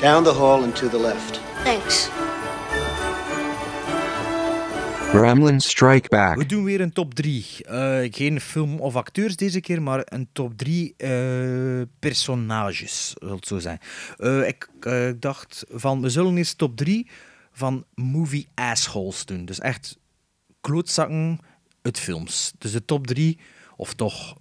Down 0.00 0.24
the 0.24 0.32
hall 0.32 0.62
and 0.62 0.76
to 0.76 0.88
the 0.88 0.98
left. 0.98 1.40
Thanks. 1.64 2.08
Gremlins 5.10 5.68
Strike 5.68 6.08
Back. 6.08 6.36
We 6.36 6.46
doen 6.46 6.64
weer 6.64 6.80
een 6.80 6.92
top 6.92 7.14
3. 7.14 7.44
geen 8.10 8.40
film 8.40 8.80
of 8.80 8.96
acteurs 8.96 9.36
deze 9.36 9.60
keer, 9.60 9.82
maar 9.82 10.02
een 10.04 10.28
top 10.32 10.58
3 10.58 10.94
personages, 11.98 13.14
zal 13.18 13.36
het 13.36 13.46
zo 13.46 13.58
zijn. 13.58 13.78
Eh, 14.18 14.46
ik 14.46 14.68
eh, 14.80 15.10
dacht 15.18 15.64
van, 15.68 16.00
we 16.00 16.10
zullen 16.10 16.36
eens 16.36 16.54
top 16.54 16.76
3 16.76 17.10
van 17.52 17.84
movie 17.94 18.48
assholes 18.54 19.24
doen. 19.24 19.44
Dus 19.44 19.58
echt 19.58 19.98
klootzakken 20.60 21.40
uit 21.82 21.98
films. 21.98 22.52
Dus 22.58 22.72
de 22.72 22.84
top 22.84 23.06
3, 23.06 23.38
of 23.76 23.94
toch 23.94 24.36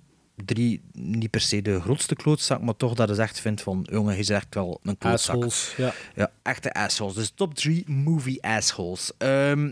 drie, 0.45 0.81
niet 0.93 1.29
per 1.29 1.41
se 1.41 1.61
de 1.61 1.81
grootste 1.81 2.15
klootzak, 2.15 2.61
maar 2.61 2.75
toch 2.75 2.93
dat 2.93 3.09
je 3.15 3.21
echt 3.21 3.39
vindt 3.39 3.61
van, 3.61 3.87
jongen, 3.91 4.11
hij 4.11 4.19
is 4.19 4.29
echt 4.29 4.55
wel 4.55 4.79
een 4.83 4.97
klootzak. 4.97 5.35
Assholes, 5.35 5.73
ja. 5.77 5.93
Ja, 6.15 6.31
echte 6.41 6.73
assholes. 6.73 7.13
Dus 7.13 7.31
top 7.35 7.55
3 7.55 7.83
movie 7.87 8.43
assholes. 8.43 9.11
Ehm, 9.17 9.71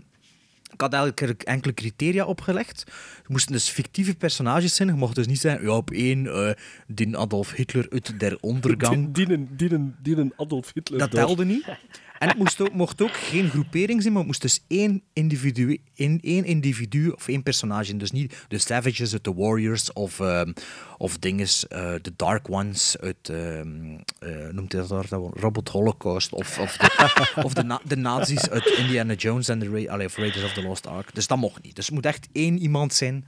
ik 0.73 0.81
had 0.81 0.93
eigenlijk 0.93 1.43
enkele 1.43 1.73
criteria 1.73 2.25
opgelegd. 2.25 2.79
Het 3.17 3.27
moesten 3.27 3.51
dus 3.51 3.69
fictieve 3.69 4.15
personages 4.15 4.75
zijn. 4.75 4.87
Je 4.87 4.93
mocht 4.93 5.15
dus 5.15 5.27
niet 5.27 5.39
zeggen, 5.39 5.63
ja, 5.63 5.75
op 5.75 5.91
één, 5.91 6.27
eh 6.27 6.51
die 6.87 7.17
Adolf 7.17 7.51
Hitler 7.51 7.87
uit 7.89 8.19
der 8.19 8.37
ondergang. 8.39 9.13
Die, 9.13 9.25
die, 9.27 9.47
die, 9.55 9.67
die, 9.67 9.91
die 10.01 10.17
een 10.17 10.33
Adolf 10.35 10.71
Hitler 10.73 10.99
Dat 10.99 11.11
door. 11.11 11.19
telde 11.25 11.45
niet. 11.45 11.65
En 12.19 12.27
het 12.27 12.37
moest 12.37 12.61
ook, 12.61 12.73
mocht 12.73 13.01
ook 13.01 13.17
geen 13.17 13.49
groepering 13.49 14.01
zijn, 14.01 14.13
maar 14.13 14.21
het 14.21 14.31
moest 14.31 14.41
dus 14.41 14.63
één 14.67 15.03
individu, 15.13 15.81
één, 15.95 16.21
individu 16.21 17.09
of 17.09 17.27
één 17.27 17.43
personage. 17.43 17.97
Dus 17.97 18.11
niet 18.11 18.45
de 18.47 18.57
Savages 18.57 19.13
uit 19.13 19.23
The 19.23 19.35
Warriors 19.35 19.93
of, 19.93 20.19
ehm, 20.19 20.51
of 20.97 21.17
dinges, 21.17 21.67
eh, 21.67 21.93
de 22.01 22.13
Dark 22.15 22.49
Ones 22.49 22.97
uit, 22.99 23.29
ehm, 23.29 23.97
eh, 24.19 24.47
noemt 24.51 24.71
hij 24.71 24.81
dat 24.87 25.09
daar? 25.09 25.19
Robot 25.33 25.69
Holocaust 25.69 26.33
of, 26.33 26.59
of, 26.59 26.77
de, 26.77 27.31
of 27.45 27.53
de, 27.53 27.79
de 27.83 27.97
nazi's 27.97 28.49
uit 28.49 28.65
Indiana 28.77 29.13
Jones 29.13 29.47
en 29.47 29.59
de 29.59 29.69
Raiders 29.95 30.43
of 30.43 30.53
the 30.53 30.61
Lost 30.61 30.87
Ark. 30.87 31.15
Dus 31.15 31.27
dat 31.27 31.37
mocht 31.37 31.63
niet. 31.63 31.75
Dus 31.75 31.85
het 31.85 31.95
moet 31.95 32.05
echt 32.05 32.27
één 32.31 32.57
iemand 32.57 32.93
zijn. 32.93 33.25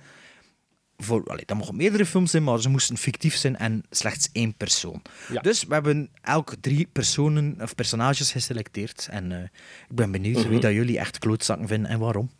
Voor, 1.04 1.24
allee, 1.26 1.46
dat 1.46 1.58
mogen 1.58 1.76
meerdere 1.76 2.06
films 2.06 2.32
zijn, 2.32 2.44
maar 2.44 2.60
ze 2.62 2.70
moesten 2.70 2.98
fictief 2.98 3.36
zijn 3.36 3.58
en 3.58 3.84
slechts 3.90 4.30
één 4.32 4.54
persoon. 4.54 5.02
Ja. 5.32 5.42
Dus 5.42 5.64
we 5.64 5.74
hebben 5.74 6.10
elk 6.22 6.54
drie 6.62 6.88
personen 6.92 7.58
of 7.62 7.76
personages 7.76 8.32
geselecteerd. 8.32 9.08
En 9.12 9.32
eh, 9.32 9.44
ik 9.90 9.96
ben 9.96 10.12
benieuwd 10.12 10.38
Mhm. 10.40 10.50
wie 10.50 10.60
dat 10.60 10.72
jullie 10.74 11.00
echt 11.00 11.18
klootzakken 11.18 11.68
vinden 11.68 11.92
en 11.92 12.00
waarom. 12.00 12.32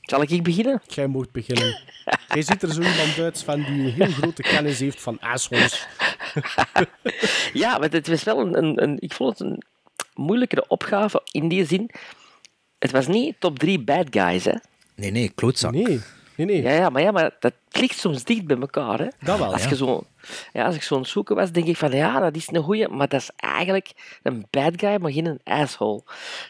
Zal 0.00 0.22
ik 0.22 0.42
beginnen? 0.42 0.82
Jij 0.86 1.06
moet 1.06 1.32
beginnen. 1.32 1.80
Jij 2.34 2.42
ziet 2.42 2.62
er 2.62 2.72
zo 2.72 2.80
iemand 2.80 3.18
uit 3.18 3.42
van 3.42 3.56
die 3.62 3.68
een 3.86 3.92
heel 3.92 4.06
grote 4.10 4.42
kennis 4.42 4.78
heeft 4.78 5.00
van 5.02 5.20
assholes. 5.20 5.86
Ja, 7.52 7.78
maar 7.78 7.90
het 7.90 8.06
was 8.08 8.22
wel 8.24 8.40
een, 8.40 8.56
een, 8.58 8.82
een- 8.82 8.96
Ik 9.00 9.12
vond 9.12 9.38
het 9.38 9.48
een 9.48 9.62
moeilijkere 10.14 10.68
opgave 10.68 11.20
in 11.30 11.48
die 11.48 11.66
zin. 11.66 11.90
Het 12.78 12.90
was 12.90 13.06
niet 13.06 13.34
top 13.40 13.58
3 13.58 13.78
bad 13.80 14.06
guys, 14.10 14.44
hè? 14.44 14.54
Nee, 14.94 15.10
nee, 15.10 15.28
klootzak. 15.34 15.72
Nee, 15.72 16.00
nee, 16.36 16.46
nee. 16.46 16.62
Ja, 16.62 16.70
ja, 16.70 16.88
maar, 16.88 17.02
ja, 17.02 17.10
maar 17.10 17.36
dat 17.40 17.54
ligt 17.70 17.98
soms 17.98 18.24
dicht 18.24 18.44
bij 18.44 18.56
elkaar. 18.56 18.98
Hè? 18.98 19.08
Dat 19.20 19.38
wel, 19.38 19.52
als, 19.52 19.62
ja. 19.62 19.68
je 19.68 19.76
zo, 19.76 20.06
ja, 20.52 20.64
als 20.64 20.74
ik 20.74 20.82
zo 20.82 20.94
aan 20.94 21.00
het 21.00 21.10
zoeken 21.10 21.36
was, 21.36 21.52
denk 21.52 21.66
ik 21.66 21.76
van 21.76 21.90
ja, 21.90 22.20
dat 22.20 22.36
is 22.36 22.48
een 22.50 22.62
goeie, 22.62 22.88
maar 22.88 23.08
dat 23.08 23.20
is 23.20 23.30
eigenlijk 23.36 24.18
een 24.22 24.46
bad 24.50 24.72
guy, 24.76 24.96
maar 25.00 25.12
geen 25.12 25.26
een 25.26 25.40
asshole. 25.44 26.02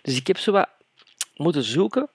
Dus 0.03 0.17
ik 0.17 0.27
heb 0.27 0.39
zo 0.39 0.53
wat 0.53 0.69
moeten 1.37 1.63
zoeken. 1.63 2.09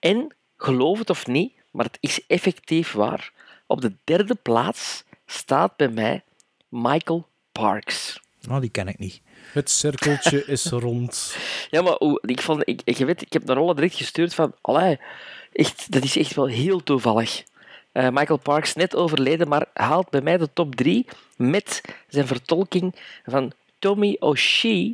En 0.00 0.34
geloof 0.56 0.98
het 0.98 1.10
of 1.10 1.26
niet, 1.26 1.52
maar 1.70 1.84
het 1.84 1.98
is 2.00 2.26
effectief 2.26 2.92
waar. 2.92 3.32
Op 3.66 3.80
de 3.80 3.92
derde 4.04 4.34
plaats 4.34 5.04
staat 5.26 5.76
bij 5.76 5.88
mij 5.88 6.24
Michael 6.68 7.28
Parks. 7.52 8.20
Oh, 8.48 8.60
die 8.60 8.70
ken 8.70 8.88
ik 8.88 8.98
niet. 8.98 9.20
Het 9.52 9.70
cirkeltje 9.70 10.44
is 10.46 10.64
rond. 10.86 11.36
Ja, 11.70 11.82
maar 11.82 11.96
ik, 12.20 12.40
vond, 12.40 12.68
ik, 12.68 12.80
ik, 12.84 12.96
weet, 12.96 13.22
ik 13.22 13.32
heb 13.32 13.44
naar 13.44 13.56
Rolle 13.56 13.74
direct 13.74 13.94
gestuurd 13.94 14.34
van, 14.34 14.54
allee, 14.60 15.00
echt, 15.52 15.92
dat 15.92 16.02
is 16.04 16.16
echt 16.16 16.34
wel 16.34 16.46
heel 16.46 16.82
toevallig. 16.82 17.42
Eh, 17.92 18.08
Michael 18.08 18.38
Parks, 18.38 18.74
net 18.74 18.96
overleden, 18.96 19.48
maar 19.48 19.66
haalt 19.72 20.10
bij 20.10 20.20
mij 20.20 20.36
de 20.38 20.52
top 20.52 20.74
3 20.74 21.06
met 21.36 21.80
zijn 22.08 22.26
vertolking 22.26 22.94
van 23.26 23.52
Tommy 23.78 24.16
O'Shea. 24.20 24.92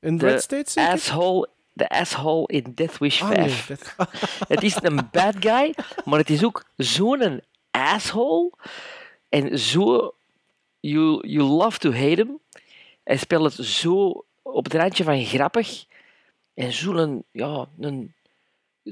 In 0.00 0.18
de 0.18 0.26
Red 0.28 0.42
zeker? 0.48 0.92
asshole, 0.92 1.48
de 1.72 1.88
asshole 1.88 2.46
in 2.46 2.72
Death 2.74 2.98
Wish 2.98 3.22
Ah, 3.22 3.28
5. 3.28 3.68
nee, 3.68 3.78
dat- 3.96 4.10
Het 4.54 4.62
is 4.62 4.76
een 4.82 5.08
bad 5.12 5.34
guy, 5.40 5.74
maar 6.04 6.18
het 6.18 6.30
is 6.30 6.44
ook 6.44 6.64
zo'n 6.76 7.40
asshole. 7.70 8.50
En 9.28 9.58
zo... 9.58 10.12
You, 10.80 11.28
you 11.28 11.42
love 11.48 11.78
to 11.78 11.92
hate 11.92 12.14
him. 12.14 12.38
Hij 13.04 13.16
speelt 13.16 13.56
het 13.56 13.66
zo 13.66 14.24
op 14.42 14.64
het 14.64 14.74
randje 14.74 15.04
van 15.04 15.24
grappig. 15.24 15.84
En 16.54 16.72
zo'n... 16.72 17.24
Ja, 17.30 17.66
een, 17.80 18.14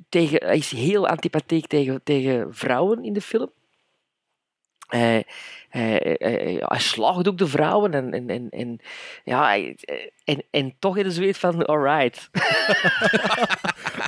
tegen, 0.09 0.45
hij 0.47 0.57
is 0.57 0.71
heel 0.71 1.09
antipathiek 1.09 1.67
tegen, 1.67 2.01
tegen 2.05 2.55
vrouwen 2.55 3.05
in 3.05 3.13
de 3.13 3.21
film. 3.21 3.51
Hij, 4.87 5.25
hij, 5.69 6.17
hij, 6.19 6.57
hij 6.61 6.79
slaagt 6.79 7.29
ook 7.29 7.39
de 7.39 7.47
vrouwen 7.47 7.95
en, 7.95 8.13
en, 8.13 8.29
en, 8.31 8.49
en, 8.51 8.79
ja, 9.25 9.45
hij- 9.47 9.77
en, 10.25 10.43
en 10.51 10.75
toch 10.79 10.97
in 10.97 11.05
de 11.05 11.11
zweet 11.11 11.39
van 11.39 11.65
alright. 11.67 12.29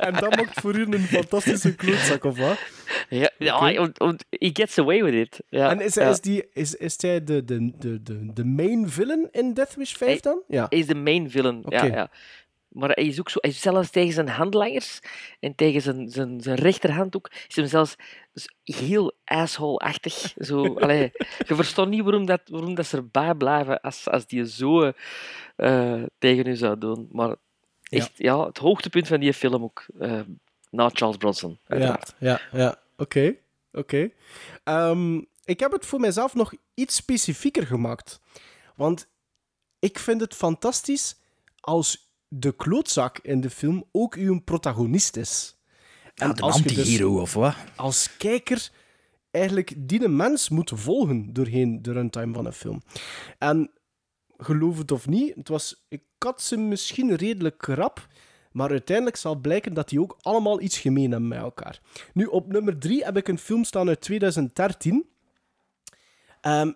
En 0.01 0.15
dat 0.15 0.37
maakt 0.37 0.61
voor 0.61 0.77
u 0.77 0.83
een 0.85 0.99
fantastische 1.01 1.75
klootzak, 1.75 2.25
of 2.25 2.39
wat? 2.39 2.59
Ja, 3.09 3.31
he 4.31 4.51
gets 4.53 4.79
away 4.79 5.03
with 5.05 5.15
it. 5.15 5.41
Ja, 5.49 5.71
En 5.71 5.81
is, 5.81 5.95
ja. 5.95 6.09
is, 6.09 6.21
die, 6.21 6.45
is, 6.53 6.75
is 6.75 6.95
hij 7.03 7.25
de, 7.25 7.45
de, 7.45 7.73
de, 7.79 8.33
de, 8.33 8.45
main 8.45 8.89
villain 8.91 9.29
in 9.33 9.55
Death 9.55 9.75
Wish 9.75 9.93
5 9.95 10.21
dan? 10.21 10.43
Ja. 10.49 10.67
Hij 10.69 10.79
is 10.79 10.87
de 10.87 10.95
main 10.95 11.31
villain. 11.31 11.63
Ja, 11.69 11.85
ja. 11.85 12.11
Maar 12.69 12.91
hij 12.91 13.05
is 13.05 13.21
ook 13.21 13.31
zo, 13.31 13.39
hij 13.41 13.51
is 13.51 13.61
zelfs 13.61 13.91
tegen 13.91 14.13
zijn 14.13 14.29
handlangers 14.29 15.01
en 15.41 15.55
tegen 15.55 15.83
zijn, 15.83 16.09
zijn, 16.11 16.41
zijn 16.41 16.57
rechterhand 16.57 17.17
ook, 17.17 17.31
is 17.49 17.57
hem 17.57 17.67
zelfs 17.67 17.97
heel 18.65 19.13
asshole-achtig. 19.25 20.35
Zo, 20.37 20.75
allee, 20.83 21.11
je 21.47 21.55
verstond 21.55 21.91
niet 21.91 22.03
waarom, 22.03 22.27
dat, 22.27 22.41
waarom 22.45 22.75
dat 22.75 22.87
ze 22.87 22.97
erbij 22.97 23.35
blijven 23.35 23.81
als, 23.81 24.09
als 24.09 24.27
die 24.27 24.47
zo 24.47 24.93
eh, 25.57 26.03
tegen 26.19 26.47
u 26.47 26.57
zou 26.57 26.79
doen. 26.79 27.09
Maar 27.13 27.37
echt, 27.83 28.13
ja. 28.15 28.47
het 28.47 28.59
hoogtepunt 28.59 29.09
van 29.09 29.21
die 29.21 29.33
film 29.35 29.63
ook, 29.63 29.87
eh, 29.99 30.21
na 30.71 30.89
Charles 30.93 31.17
Bronson, 31.17 31.51
Ja, 31.51 31.75
uiteraard. 31.75 32.15
ja, 32.19 32.41
ja. 32.53 32.79
Oké, 32.97 33.35
oké. 33.73 34.11
Ehm, 34.65 35.21
ik 35.45 35.61
heb 35.61 35.73
het 35.73 35.87
voor 35.87 36.01
mezelf 36.01 36.35
nog 36.35 36.53
iets 36.75 36.95
specifieker 36.95 37.67
gemaakt. 37.67 38.21
Want 38.77 39.09
ik 39.79 39.99
vind 39.99 40.21
het 40.21 40.35
fantastisch 40.35 41.17
als 41.61 42.08
de 42.29 42.53
klootzak 42.53 43.19
in 43.19 43.41
de 43.41 43.51
film 43.51 43.85
ook 43.93 44.15
uw 44.15 44.41
protagonist 44.41 45.17
is. 45.17 45.57
Ja, 46.15 46.33
de 46.33 46.43
als 46.43 46.63
dus 46.63 46.77
anti-hero 46.77 47.21
of 47.21 47.35
wat? 47.35 47.55
als 47.77 48.17
kijker 48.17 48.71
eigenlijk 49.31 49.75
die 49.77 50.09
mens 50.09 50.49
moet 50.49 50.73
volgen 50.75 51.33
doorheen 51.33 51.83
de 51.83 51.93
runtime 51.93 52.35
van 52.35 52.47
een 52.47 52.53
film. 52.53 52.83
En 53.39 53.71
geloof 54.37 54.79
het 54.79 54.93
of 54.93 55.07
niet, 55.07 55.35
het 55.35 55.49
was, 55.49 55.85
ik 55.89 56.03
had 56.19 56.43
ze 56.43 56.57
misschien 56.57 57.15
redelijk 57.15 57.59
krap, 57.59 58.07
maar 58.53 58.71
uiteindelijk 58.71 59.17
zal 59.17 59.37
blijken 59.37 59.75
dat 59.75 59.89
die 59.89 60.01
ook 60.01 60.17
allemaal 60.21 60.61
iets 60.61 60.79
gemeen 60.79 61.11
hebben 61.11 61.29
met 61.29 61.39
elkaar. 61.39 61.81
Nu, 62.13 62.25
op 62.25 62.53
nummer 62.53 62.79
drie 62.79 63.05
heb 63.05 63.17
ik 63.17 63.29
een 63.29 63.39
film 63.39 63.65
staan 63.65 63.89
uit 63.89 64.01
2013. 64.01 65.09
Ehm, 66.41 66.73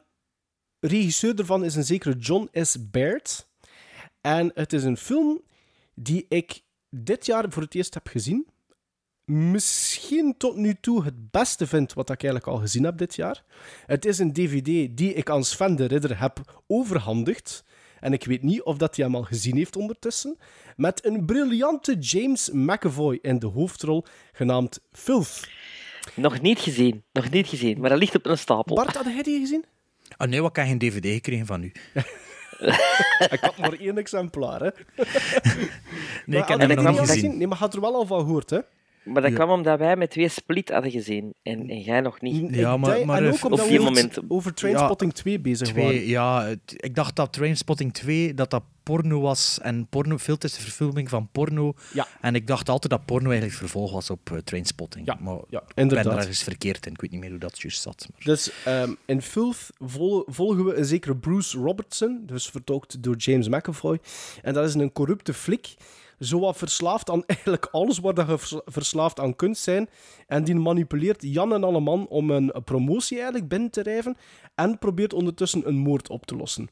regisseur 0.81 1.39
ervan 1.39 1.65
is 1.65 1.75
een 1.75 1.85
zekere 1.85 2.17
John 2.17 2.49
S. 2.53 2.91
Baird. 2.91 3.51
En 4.23 4.51
het 4.55 4.73
is 4.73 4.85
een 4.85 4.97
film 4.97 5.43
die 5.95 6.27
ik 6.29 6.61
dit 6.91 7.27
jaar 7.27 7.45
voor 7.49 7.63
het 7.63 7.75
eerst 7.75 7.95
heb 7.95 8.07
gezien 8.07 8.47
misschien 9.25 10.37
tot 10.37 10.57
nu 10.57 10.77
toe 10.81 11.05
het 11.05 11.31
beste 11.31 11.67
vind 11.67 11.93
wat 11.93 12.11
ik 12.11 12.23
eigenlijk 12.23 12.53
al 12.53 12.59
gezien 12.59 12.85
heb 12.85 12.99
dit 12.99 13.15
jaar. 13.15 13.43
Het 13.87 14.05
is 14.05 14.19
een 14.19 14.33
DVD 14.33 14.97
die 14.97 15.15
ik 15.15 15.31
aan 15.31 15.45
Sven 15.45 15.77
de 15.77 15.85
Ridder 15.85 16.21
heb 16.21 16.63
overhandigd. 16.67 17.65
En 18.01 18.13
ik 18.13 18.25
weet 18.25 18.43
niet 18.43 18.63
of 18.63 18.77
dat 18.77 18.97
hij 18.97 19.05
hem 19.05 19.15
al 19.15 19.23
gezien 19.23 19.57
heeft 19.57 19.77
ondertussen. 19.77 20.37
Met 20.77 21.05
een 21.05 21.27
briljante 21.27 21.97
James 21.99 22.51
McAvoy 22.51 23.19
in 23.23 23.39
de 23.39 23.47
hoofdrol, 23.47 24.05
genaamd 24.33 24.81
Filth. 24.93 25.49
Nog 26.15 26.41
niet 26.41 26.59
gezien, 26.59 27.03
nog 27.13 27.31
niet 27.31 27.47
gezien, 27.47 27.81
maar 27.81 27.91
dat 27.91 27.99
ligt 27.99 28.15
op 28.15 28.27
een 28.27 28.39
stapel. 28.39 28.75
Bart, 28.75 28.97
had 28.97 29.05
jij 29.05 29.23
die 29.23 29.41
gezien? 29.41 29.65
Ah 30.17 30.29
nee, 30.29 30.43
wat 30.43 30.53
kan 30.53 30.67
geen 30.67 30.79
DVD 30.79 31.07
gekregen 31.07 31.47
van 31.47 31.63
u? 31.63 31.73
ik 33.19 33.39
had 33.41 33.57
maar 33.57 33.73
één 33.73 33.99
exemplaar, 33.99 34.61
hè. 34.61 34.71
Nee, 36.27 36.41
ik 36.41 36.49
heb 36.49 36.61
hem 36.61 36.75
nog 36.83 36.91
niet 36.91 37.11
gezien. 37.11 37.37
Nee, 37.39 37.47
maar 37.47 37.59
had 37.59 37.75
er 37.75 37.81
wel 37.81 37.95
al 37.95 38.07
van 38.07 38.21
gehoord, 38.21 38.51
hè? 38.51 38.59
Maar 39.05 39.23
dat 39.23 39.31
Ja. 39.31 39.37
kwam 39.37 39.51
omdat 39.51 39.79
wij 39.79 39.97
met 39.97 40.11
twee 40.11 40.29
Split 40.29 40.71
hadden 40.71 40.91
gezien 40.91 41.35
en, 41.43 41.69
en 41.71 41.81
jij 41.81 42.01
nog 42.01 42.21
niet. 42.21 42.55
Ja, 42.55 42.77
maar, 42.77 42.97
en 43.01 43.27
ook 43.33 43.45
op 43.45 43.51
we 43.51 43.65
vier 43.65 43.81
over- 44.29 44.55
Trainspotting 44.55 45.13
2 45.15 45.41
bezig 45.41 45.69
Twee, 45.69 45.85
waren. 45.85 46.07
ja, 46.07 46.45
het- 46.45 46.75
ik 46.77 46.95
dacht 46.95 47.17
dat 47.17 47.33
Trainspotting 47.33 47.95
2 47.95 48.35
dat 48.35 48.51
dat 48.51 48.63
porno 48.83 49.21
was 49.21 49.59
en 49.63 49.87
porno, 49.87 50.17
veel 50.17 50.37
is 50.39 50.53
de 50.55 50.61
verfilming 50.61 51.09
van 51.09 51.29
porno. 51.33 51.75
Ja. 51.93 52.07
En 52.21 52.35
ik 52.35 52.47
dacht 52.47 52.69
altijd 52.69 52.93
dat 52.93 53.05
porno 53.05 53.29
eigenlijk 53.29 53.59
vervolg 53.59 53.93
was 53.93 54.11
op 54.11 54.31
eh, 54.31 54.39
Trainspotting. 54.39 55.07
Ja, 55.07 55.19
maar 55.21 55.35
ja, 55.49 55.59
ik 55.59 55.67
ben 55.67 55.83
inderdaad. 55.83 56.05
daar 56.07 56.17
ergens 56.19 56.43
verkeerd 56.43 56.87
in. 56.87 56.93
Ik 56.93 57.01
weet 57.01 57.11
niet 57.11 57.21
meer 57.21 57.31
hoe 57.31 57.39
dat 57.39 57.61
juist 57.61 57.81
zat. 57.83 58.07
Maar... 58.11 58.21
Dus 58.25 58.53
ehm, 58.65 58.93
in 59.07 59.23
Filth 59.23 59.71
vol- 59.79 60.25
volgen 60.27 60.65
we 60.65 60.75
een 60.75 60.85
zekere 60.85 61.17
Bruce 61.17 61.59
Robertson, 61.59 62.23
dus 62.27 62.49
vertolkt 62.49 63.03
door 63.03 63.17
James 63.17 63.49
McAvoy. 63.49 63.99
En 64.43 64.55
dat 64.55 64.69
is 64.69 64.75
een 64.75 64.93
corrupte 64.93 65.35
flik, 65.35 65.75
zowat 66.25 66.57
verslaafd 66.57 67.11
aan 67.11 67.25
eigenlijk 67.33 67.67
alles 67.67 67.99
waar 67.99 68.17
je 68.17 68.39
vers- 68.39 68.61
verslaafd 68.65 69.21
aan 69.21 69.37
kunt 69.37 69.59
zijn. 69.59 69.89
En 70.27 70.45
die 70.45 70.55
manipuleert 70.55 71.23
Jan 71.23 71.53
en 71.53 71.65
alle 71.65 71.81
man 71.81 72.09
om 72.09 72.31
een 72.31 72.53
promotie 72.65 73.17
eigenlijk 73.17 73.49
binnen 73.49 73.71
te 73.71 73.83
rijven 73.83 74.17
en 74.55 74.79
probeert 74.79 75.13
ondertussen 75.13 75.69
een 75.69 75.77
moord 75.77 76.09
op 76.09 76.27
te 76.27 76.37
lossen. 76.37 76.69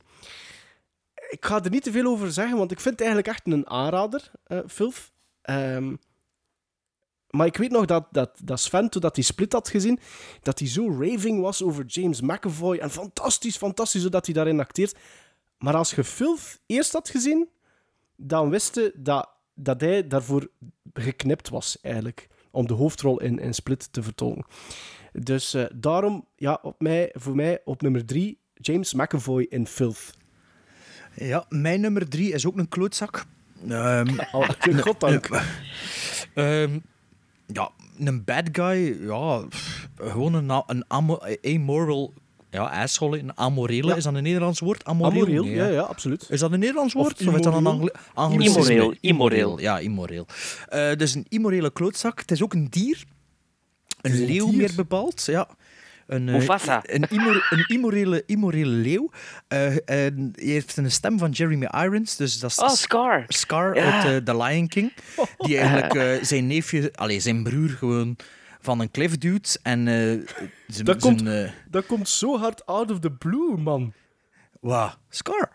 Ik 1.31 1.45
ga 1.45 1.65
er 1.65 1.71
niet 1.71 1.83
te 1.83 1.93
veel 1.93 2.07
over 2.07 2.33
zeggen, 2.33 2.59
want 2.59 2.71
ik 2.71 2.81
vind 2.81 2.99
het 2.99 3.09
eigenlijk 3.09 3.37
echt 3.37 3.47
een 3.47 3.69
aanrader, 3.69 4.31
eh 4.45 4.59
Filth. 4.67 5.13
Ehm, 5.43 5.95
maar 7.31 7.47
ik 7.47 7.57
weet 7.57 7.71
nog 7.71 7.85
dat, 7.85 8.07
dat, 8.11 8.41
dat 8.45 8.61
Sven, 8.61 8.89
toen 8.89 9.03
hij 9.13 9.23
Split 9.23 9.53
had 9.53 9.69
gezien, 9.69 9.99
dat 10.43 10.59
hij 10.59 10.69
zo 10.69 10.97
raving 11.01 11.41
was 11.41 11.63
over 11.63 11.85
James 11.85 12.21
McAvoy. 12.21 12.77
En 12.77 12.91
fantastisch, 12.91 13.57
fantastisch 13.57 14.03
hoe 14.03 14.11
dat 14.11 14.27
hij 14.27 14.35
daarin 14.35 14.61
acteert. 14.61 14.99
Maar 15.59 15.77
als 15.77 15.91
je 15.95 16.05
Filth 16.05 16.61
eerst 16.67 16.93
had 16.93 17.09
gezien, 17.09 17.49
dan 18.17 18.51
wist 18.51 18.75
je 18.75 18.93
dat, 18.97 19.29
dat 19.55 19.81
hij 19.81 20.07
daarvoor 20.07 20.49
geknipt 20.93 21.49
was, 21.49 21.81
eigenlijk. 21.81 22.29
Om 22.51 22.67
de 22.67 22.75
hoofdrol 22.75 23.21
in, 23.21 23.39
in 23.39 23.55
Split 23.55 23.93
te 23.93 24.03
vertolken. 24.03 24.45
Dus 25.13 25.55
eh, 25.55 25.65
daarom, 25.75 26.27
ja, 26.37 26.59
op 26.63 26.81
mij, 26.81 27.11
voor 27.13 27.35
mij 27.37 27.61
op 27.65 27.83
nummer 27.83 28.05
drie, 28.05 28.41
James 28.55 28.95
McAvoy 28.95 29.47
in 29.49 29.67
Filth. 29.67 30.11
Ja, 31.15 31.45
mijn 31.49 31.81
nummer 31.81 32.09
drie 32.09 32.33
is 32.33 32.47
ook 32.47 32.57
een 32.57 32.69
klootzak. 32.69 33.25
Ehm 33.69 34.09
Oh, 34.33 34.49
goddank. 34.85 35.29
Ehm, 36.35 36.79
ja, 37.47 37.71
een 37.99 38.25
bad 38.25 38.49
guy, 38.53 39.07
ja, 39.07 39.45
gewoon 39.95 40.35
een, 40.35 40.63
een 40.67 40.85
amo- 40.89 41.21
amoral, 41.43 42.15
ja, 42.51 42.63
asshole, 42.83 43.19
een 43.19 43.39
amorele, 43.39 43.89
Ja. 43.89 43.95
is 43.97 44.05
dat 44.05 44.15
een 44.15 44.23
Nederlands 44.23 44.61
woord? 44.61 44.85
Amoreel? 44.85 45.21
Amoreel, 45.23 45.45
Nee, 45.45 45.55
ja, 45.55 45.67
ja, 45.67 45.81
absoluut. 45.81 46.27
Is 46.31 46.41
dat 46.41 46.53
een 46.53 46.59
Nederlands 46.59 46.95
Of 46.95 47.03
woord? 47.03 47.27
Of, 47.27 47.35
is 47.35 47.43
dat 47.43 47.55
een? 47.55 47.67
Angli- 47.67 47.91
Anglicisme? 48.15 48.61
Immoreel, 48.61 48.95
immoreel. 49.01 49.61
Ja, 49.61 49.79
immoreel. 49.79 50.27
Eh, 50.69 50.93
dus 50.97 51.15
een 51.15 51.27
immorele 51.29 51.73
klootzak. 51.73 52.19
Het 52.21 52.31
is 52.31 52.43
ook 52.43 52.53
een 52.53 52.67
dier. 52.71 53.05
Een 54.01 54.25
leeuw 54.25 54.47
dier? 54.49 54.57
meer 54.57 54.73
bepaald, 54.77 55.25
ja. 55.25 55.49
Een, 56.07 56.29
eh. 56.29 56.35
Een, 56.83 57.07
immor- 57.09 57.47
een 57.51 57.65
immorele, 57.67 58.23
immorele 58.27 58.71
leeuw. 58.71 59.11
Eh, 59.49 59.67
en 59.89 60.33
hij 60.35 60.47
heeft 60.47 60.77
een 60.77 60.91
stem 60.91 61.19
van 61.19 61.31
Jeremy 61.31 61.69
Irons. 61.85 62.17
Dus 62.17 62.39
dat 62.39 62.51
is 62.51 62.59
Oh, 62.59 62.69
Scar. 62.69 63.25
Scar 63.29 63.75
Ja. 63.77 64.03
uit 64.05 64.27
The 64.27 64.37
Lion 64.37 64.69
King. 64.69 64.93
Die 65.39 65.59
eigenlijk 65.59 65.95
eh, 65.95 66.25
zijn 66.25 66.47
neefje, 66.47 66.91
allee, 66.95 67.21
zijn 67.21 67.43
broer 67.43 67.69
gewoon 67.69 68.17
van 68.61 68.81
een 68.81 68.91
cliff 68.91 69.19
duwt. 69.19 69.59
En 69.63 69.89
eh, 69.89 69.95
zijn... 70.67 70.85
Dat 70.85 71.01
komt- 71.01 71.27
eh, 71.27 71.51
Dat 71.71 71.87
komt 71.87 72.09
zo 72.09 72.39
hard 72.39 72.67
out 72.67 72.91
of 72.91 72.99
the 72.99 73.11
blue, 73.11 73.57
man. 73.57 73.93
Wat? 74.61 74.99
Scar? 75.09 75.51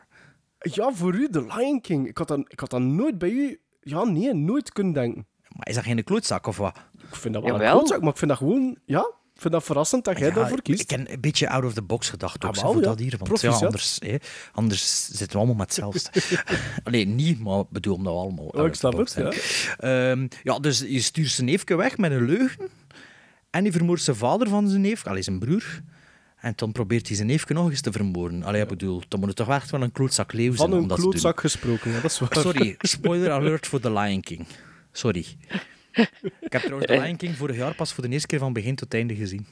Ja, 0.59 0.91
voor 0.93 1.13
u, 1.15 1.29
The 1.29 1.41
Lion 1.57 1.81
King. 1.81 2.07
Ik 2.07 2.17
had 2.17 2.27
dat, 2.27 2.39
ik 2.47 2.59
had 2.59 2.69
dat 2.69 2.81
nooit 2.81 3.17
bij 3.17 3.29
u... 3.29 3.59
Ja, 3.81 4.03
nee, 4.03 4.33
nooit 4.33 4.71
kunnen 4.71 4.93
denken. 4.93 5.27
Maar 5.49 5.67
is 5.67 5.75
dat 5.75 5.83
geen 5.83 6.03
klootzak 6.03 6.47
of 6.47 6.57
wat? 6.57 6.75
Ik 7.09 7.15
vind 7.15 7.33
dat 7.33 7.43
wel 7.43 7.53
een 7.61 7.69
klootzak, 7.71 8.01
maar 8.01 8.09
ik 8.11 8.17
vind 8.17 8.29
dat 8.29 8.39
gewoon... 8.39 8.77
Ja, 8.85 8.99
ik 9.33 9.41
vind 9.41 9.53
dat 9.53 9.63
verrassend 9.63 10.03
dat 10.05 10.17
jij 10.19 10.27
Ja, 10.27 10.33
daarvoor 10.33 10.61
kiest. 10.61 10.81
Ik 10.81 10.89
heb 10.89 11.09
een 11.09 11.21
beetje 11.21 11.49
out 11.49 11.63
of 11.63 11.73
the 11.73 11.81
box 11.81 12.09
gedacht 12.09 12.45
ook, 12.45 12.55
Ah, 12.55 12.61
wel, 12.63 12.71
voor 12.73 12.81
ja. 12.81 12.87
dat 12.87 12.99
hier. 12.99 13.15
Want 13.19 13.41
ja, 13.41 13.49
anders, 13.51 13.97
hè, 14.05 14.15
anders 14.53 15.05
zitten 15.05 15.29
we 15.31 15.37
allemaal 15.37 15.55
met 15.55 15.65
hetzelfde. 15.65 16.09
Allee, 16.83 17.05
niet, 17.07 17.39
maar 17.39 17.63
bedoel 17.69 17.95
omdat 17.95 18.13
we 18.13 18.19
allemaal 18.19 18.45
Oh, 18.45 18.65
ik 18.65 18.73
snap 18.75 18.97
het, 18.97 19.09
zijn. 19.11 19.33
Ehm, 19.77 20.27
ja, 20.43 20.59
dus 20.59 20.79
je 20.79 20.99
stuurt 21.01 21.29
zijn 21.29 21.47
neefje 21.47 21.75
weg 21.75 21.97
met 21.97 22.11
een 22.11 22.25
leugen. 22.25 22.69
En 23.55 23.63
hij 23.63 23.71
vermoordt 23.71 24.01
zijn 24.03 24.15
vader 24.15 24.47
van 24.49 24.69
zijn 24.69 24.81
neef, 24.81 25.07
allee, 25.07 25.21
zijn 25.21 25.39
broer. 25.39 25.81
En 26.39 26.53
dan 26.55 26.71
probeert 26.71 27.07
hij 27.07 27.15
zijn 27.15 27.27
neefje 27.27 27.53
nog 27.53 27.69
eens 27.69 27.81
te 27.81 27.91
vermoorden. 27.91 28.43
Allee, 28.43 28.61
ik 28.61 28.67
bedoel, 28.67 29.01
dan 29.07 29.19
moet 29.19 29.27
het 29.27 29.37
toch 29.37 29.49
echt 29.49 29.71
wel 29.71 29.81
een 29.81 29.91
klootzak 29.91 30.33
leeuw 30.33 30.53
zijn 30.55 30.69
Van 30.69 30.77
om 30.77 30.81
een 30.81 30.87
dat 30.87 30.95
te 30.97 31.01
doen. 31.03 31.11
klootzak 31.11 31.39
gesproken, 31.39 31.91
ja, 31.91 32.01
dat 32.01 32.11
is 32.11 32.19
waar. 32.19 32.29
Sorry, 32.39 32.75
spoiler 32.95 33.31
alert 33.31 33.67
voor 33.67 33.79
The 33.79 33.91
Lion 33.93 34.21
King. 34.21 34.45
Sorry. 34.91 35.25
Ik 36.41 36.51
heb 36.51 36.61
trouwens 36.61 36.91
The 36.91 36.99
Lion 37.01 37.15
King 37.15 37.35
vorig 37.35 37.55
jaar 37.55 37.75
pas 37.75 37.93
voor 37.93 38.03
de 38.03 38.09
eerste 38.09 38.27
keer 38.27 38.39
van 38.39 38.53
begin 38.53 38.75
tot 38.75 38.93
einde 38.93 39.15
gezien. 39.15 39.45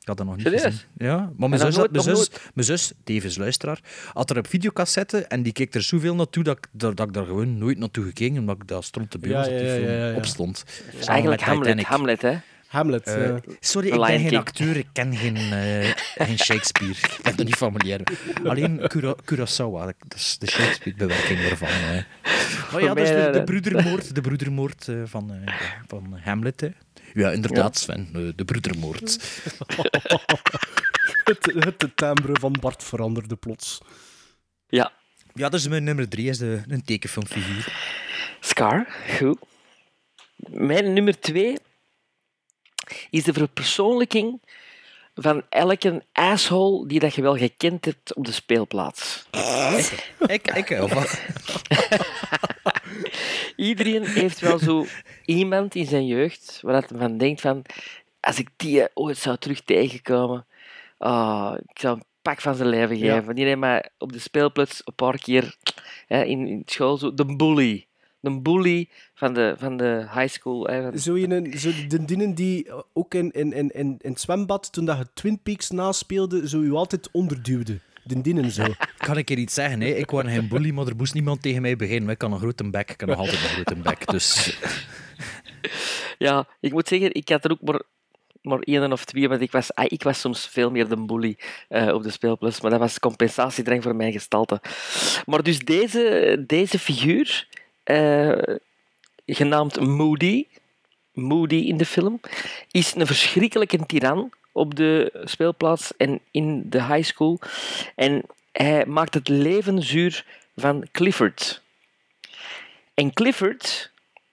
Ik 0.00 0.08
had 0.08 0.16
dat 0.16 0.26
nog 0.26 0.36
niet 0.36 0.44
Serieus? 0.44 0.62
gezien. 0.62 0.80
Ja, 0.96 1.32
maar 1.36 1.48
mijn 1.48 1.60
zus, 1.60 1.76
had- 1.76 1.90
mijn, 1.90 2.02
zus, 2.04 2.30
mijn 2.54 2.66
zus, 2.66 2.92
tevens 3.04 3.36
luisteraar, 3.36 3.80
had 4.12 4.30
er 4.30 4.38
op 4.38 4.46
videocassette 4.46 5.18
en 5.18 5.42
die 5.42 5.52
keek 5.52 5.74
er 5.74 5.82
zoveel 5.82 6.14
naartoe 6.14 6.42
dat 6.44 6.56
ik, 6.58 6.66
dat, 6.72 6.96
dat 6.96 7.06
ik 7.06 7.12
daar 7.14 7.24
gewoon 7.26 7.58
nooit 7.58 7.78
naartoe 7.78 8.04
gekeken 8.04 8.38
omdat 8.38 8.56
ik 8.56 8.68
dat 8.68 8.84
stond 8.84 9.10
te 9.10 9.18
beuren 9.18 9.38
Ja, 9.40 9.46
als 9.50 9.60
die 9.78 9.86
ja, 9.86 10.06
ja. 10.06 10.20
Dus 10.20 10.30
Samen 10.34 11.06
eigenlijk 11.06 11.40
Hamlet, 11.42 11.64
Titanic. 11.64 11.86
Hamlet, 11.86 12.22
hè? 12.22 12.36
Hamlet. 12.72 13.06
Eh, 13.06 13.26
ja. 13.26 13.40
sorry, 13.60 13.88
ik 13.88 14.00
ben 14.00 14.20
geen 14.20 14.36
acteur, 14.36 14.76
ik 14.76 14.86
ken 14.92 15.16
geen, 15.16 15.36
eh, 15.36 15.90
geen 16.26 16.38
Shakespeare. 16.38 16.92
Ik 16.92 17.18
ben 17.22 17.36
er 17.36 17.44
niet 17.44 17.54
familiair 17.54 18.00
mee. 18.04 18.50
Alleen 18.50 18.88
Cura- 18.88 19.16
Curaçao, 19.24 19.70
dat 19.86 20.14
is 20.16 20.36
de 20.38 20.46
Shakespeare-bewerking 20.50 21.38
ervan. 21.40 21.68
eh. 21.68 22.02
Maar 22.72 22.82
ja, 22.82 22.94
dat 22.94 22.98
is 22.98 23.08
de, 23.08 23.42
broedermoord, 23.44 24.14
de 24.14 24.20
broedermoord 24.20 24.88
eh, 24.88 24.96
van, 25.04 25.32
eh, 25.32 25.54
van 25.86 26.18
Hamlet. 26.24 26.60
Hè. 26.60 26.68
Ja, 27.14 27.30
inderdaad, 27.30 27.78
Sven, 27.78 28.08
eh, 28.14 28.20
de 28.36 28.44
broedermoord. 28.44 29.00
het, 31.24 31.52
het 31.54 31.80
de 31.80 31.94
timbre 31.94 32.32
van 32.40 32.56
Bart 32.60 32.84
veranderde 32.84 33.36
plots. 33.36 33.80
Ja. 34.68 34.92
Ja, 35.34 35.48
dus 35.48 35.68
mijn 35.68 35.84
nummer 35.84 36.08
drie 36.08 36.28
is 36.28 36.38
de, 36.38 36.62
een 36.68 36.84
tekenfilmfiguur. 36.84 37.72
Scar, 38.40 38.86
goed. 39.18 39.38
Mijn 40.36 40.92
nummer 40.92 41.20
twee 41.20 41.56
is 43.10 43.24
de 43.24 43.32
verpersoonlijking 43.32 44.40
van 45.14 45.42
elke 45.48 46.02
asshole 46.12 46.86
die 46.86 47.00
dat 47.00 47.14
je 47.14 47.22
wel 47.22 47.36
gekend 47.36 47.84
hebt 47.84 48.14
op 48.14 48.24
de 48.24 48.32
speelplaats. 48.32 49.26
ik, 50.26 50.50
ik 50.50 50.76
van. 50.86 51.06
Iedereen 53.56 54.04
heeft 54.06 54.40
wel 54.40 54.58
zo 54.58 54.86
iemand 55.24 55.74
in 55.74 55.86
zijn 55.86 56.06
jeugd 56.06 56.58
waar 56.62 56.80
dat 56.80 56.90
hij 56.90 56.98
van 56.98 57.18
denkt 57.18 57.40
van 57.40 57.64
als 58.20 58.38
ik 58.38 58.48
die 58.56 58.88
ooit 58.94 59.16
zou 59.18 59.36
terug 59.36 59.60
tegenkomen, 59.60 60.46
ah, 60.98 61.54
ik 61.66 61.78
zou 61.78 61.96
een 61.96 62.04
pak 62.22 62.40
van 62.40 62.54
zijn 62.54 62.68
leven 62.68 62.98
Ja. 62.98 63.14
geven. 63.18 63.34
Die 63.34 63.44
heeft 63.44 63.58
mij 63.58 63.88
op 63.98 64.12
de 64.12 64.18
speelplaats 64.18 64.80
een 64.84 64.94
paar 64.94 65.18
keer 65.18 65.56
hè, 66.06 66.22
in, 66.24 66.46
in 66.46 66.62
school 66.66 66.96
zo 66.96 67.14
de 67.14 67.36
bully. 67.36 67.86
De 68.22 68.40
bully 68.40 68.88
van 69.14 69.34
de, 69.34 69.54
van 69.58 69.76
de 69.76 70.06
high 70.14 70.28
school. 70.34 70.66
Hè, 70.66 70.82
van- 70.82 70.98
Zo, 70.98 71.14
een, 71.14 71.58
zo 71.58 71.70
de 71.88 72.04
dienen 72.04 72.34
die 72.34 72.66
ook 72.92 73.14
in, 73.14 73.30
in, 73.30 73.52
in, 73.52 73.70
in, 73.70 73.96
in 74.00 74.10
het 74.10 74.20
zwembad, 74.20 74.72
toen 74.72 74.84
dat 74.84 74.98
je 74.98 75.06
Twin 75.14 75.40
Peaks 75.42 75.70
naspeelde, 75.70 76.48
zo 76.48 76.60
u 76.60 76.72
altijd 76.72 77.08
onderduwde. 77.12 77.78
De 78.04 78.20
dienen 78.20 78.50
zo. 78.50 78.64
Kan 79.06 79.16
ik 79.16 79.30
er 79.30 79.38
iets 79.38 79.54
zeggen? 79.54 79.80
Hè? 79.80 79.86
Ik 79.86 80.10
was 80.10 80.24
geen 80.24 80.48
bully, 80.48 80.70
maar 80.70 80.86
er 80.86 80.96
moest 80.96 81.14
niemand 81.14 81.42
tegen 81.42 81.62
mij 81.62 81.76
beginnen. 81.76 82.10
Ik 82.10 82.18
kan 82.18 82.32
een 82.32 82.38
grote 82.38 82.70
bek, 82.70 82.90
ik 82.90 82.96
kan 82.96 83.08
nog 83.08 83.18
altijd 83.18 83.36
een 83.42 83.48
grote 83.48 83.74
bek. 83.76 84.06
Dus 84.06 84.58
Ja, 86.18 86.46
ik 86.60 86.72
moet 86.72 86.88
zeggen, 86.88 87.14
ik 87.14 87.28
had 87.28 87.44
er 87.44 87.50
ook 87.50 87.60
maar, 87.62 87.82
maar 88.42 88.58
één 88.58 88.92
of 88.92 89.04
twee, 89.04 89.28
want 89.28 89.40
ik 89.40 89.50
was, 89.52 89.74
ah, 89.74 89.84
ik 89.88 90.02
was 90.02 90.20
soms 90.20 90.46
veel 90.48 90.70
meer 90.70 90.88
de 90.88 91.04
bully 91.04 91.36
eh, 91.68 91.88
op 91.94 92.02
de 92.02 92.10
speelplaats, 92.10 92.60
maar 92.60 92.70
dat 92.70 92.80
was 92.80 92.98
compensatiedrang 92.98 93.82
voor 93.82 93.96
mijn 93.96 94.12
gestalte. 94.12 94.60
Maar 95.26 95.42
dus 95.42 95.58
deze, 95.58 96.44
deze 96.46 96.78
figuur, 96.78 97.48
eh, 97.82 98.56
genaamd 99.26 99.80
Moody, 99.80 100.46
Moody 101.12 101.56
in 101.56 101.76
de 101.76 101.86
film, 101.86 102.20
is 102.70 102.94
een 102.94 103.06
verschrikkelijke 103.06 103.86
tiran 103.86 104.32
op 104.52 104.74
de 104.74 105.20
speelplaats 105.24 105.96
en 105.96 106.20
in 106.30 106.62
de 106.70 106.82
high 106.82 107.02
school. 107.02 107.40
En 107.94 108.22
hij 108.52 108.86
maakt 108.86 109.14
het 109.14 109.28
leven 109.28 109.82
zuur 109.82 110.26
van 110.56 110.86
Clifford. 110.92 111.62
En 112.94 113.12
Clifford 113.12 113.90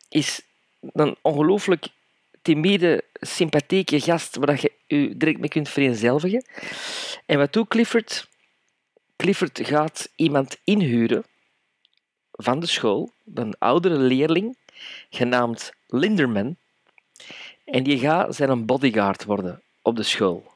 is 0.10 0.42
een 0.94 1.16
ongelooflijk 1.22 1.88
timide, 2.42 3.04
sympathieke 3.14 4.00
gast 4.00 4.36
waar 4.36 4.60
je 4.62 4.72
je 4.88 5.18
direct 5.18 5.40
mee 5.40 5.50
kunt 5.50 5.70
vereenzelvigen. 5.70 6.46
En 7.26 7.38
wat 7.38 7.54
doet 7.54 7.68
Clifford? 7.68 8.28
Clifford 9.16 9.60
gaat 9.64 10.10
iemand 10.16 10.58
inhuren 10.64 11.24
van 12.42 12.60
de 12.60 12.66
school, 12.68 13.14
een 13.34 13.56
oudere 13.58 13.98
leerling, 13.98 14.58
genaamd 15.10 15.72
Linderman. 15.88 16.56
En 17.66 17.84
die 17.84 18.00
gaat 18.00 18.36
zijn 18.36 18.50
een 18.50 18.66
bodyguard 18.66 19.26
worden 19.26 19.62
op 19.82 19.96
de 19.96 20.04
school. 20.04 20.52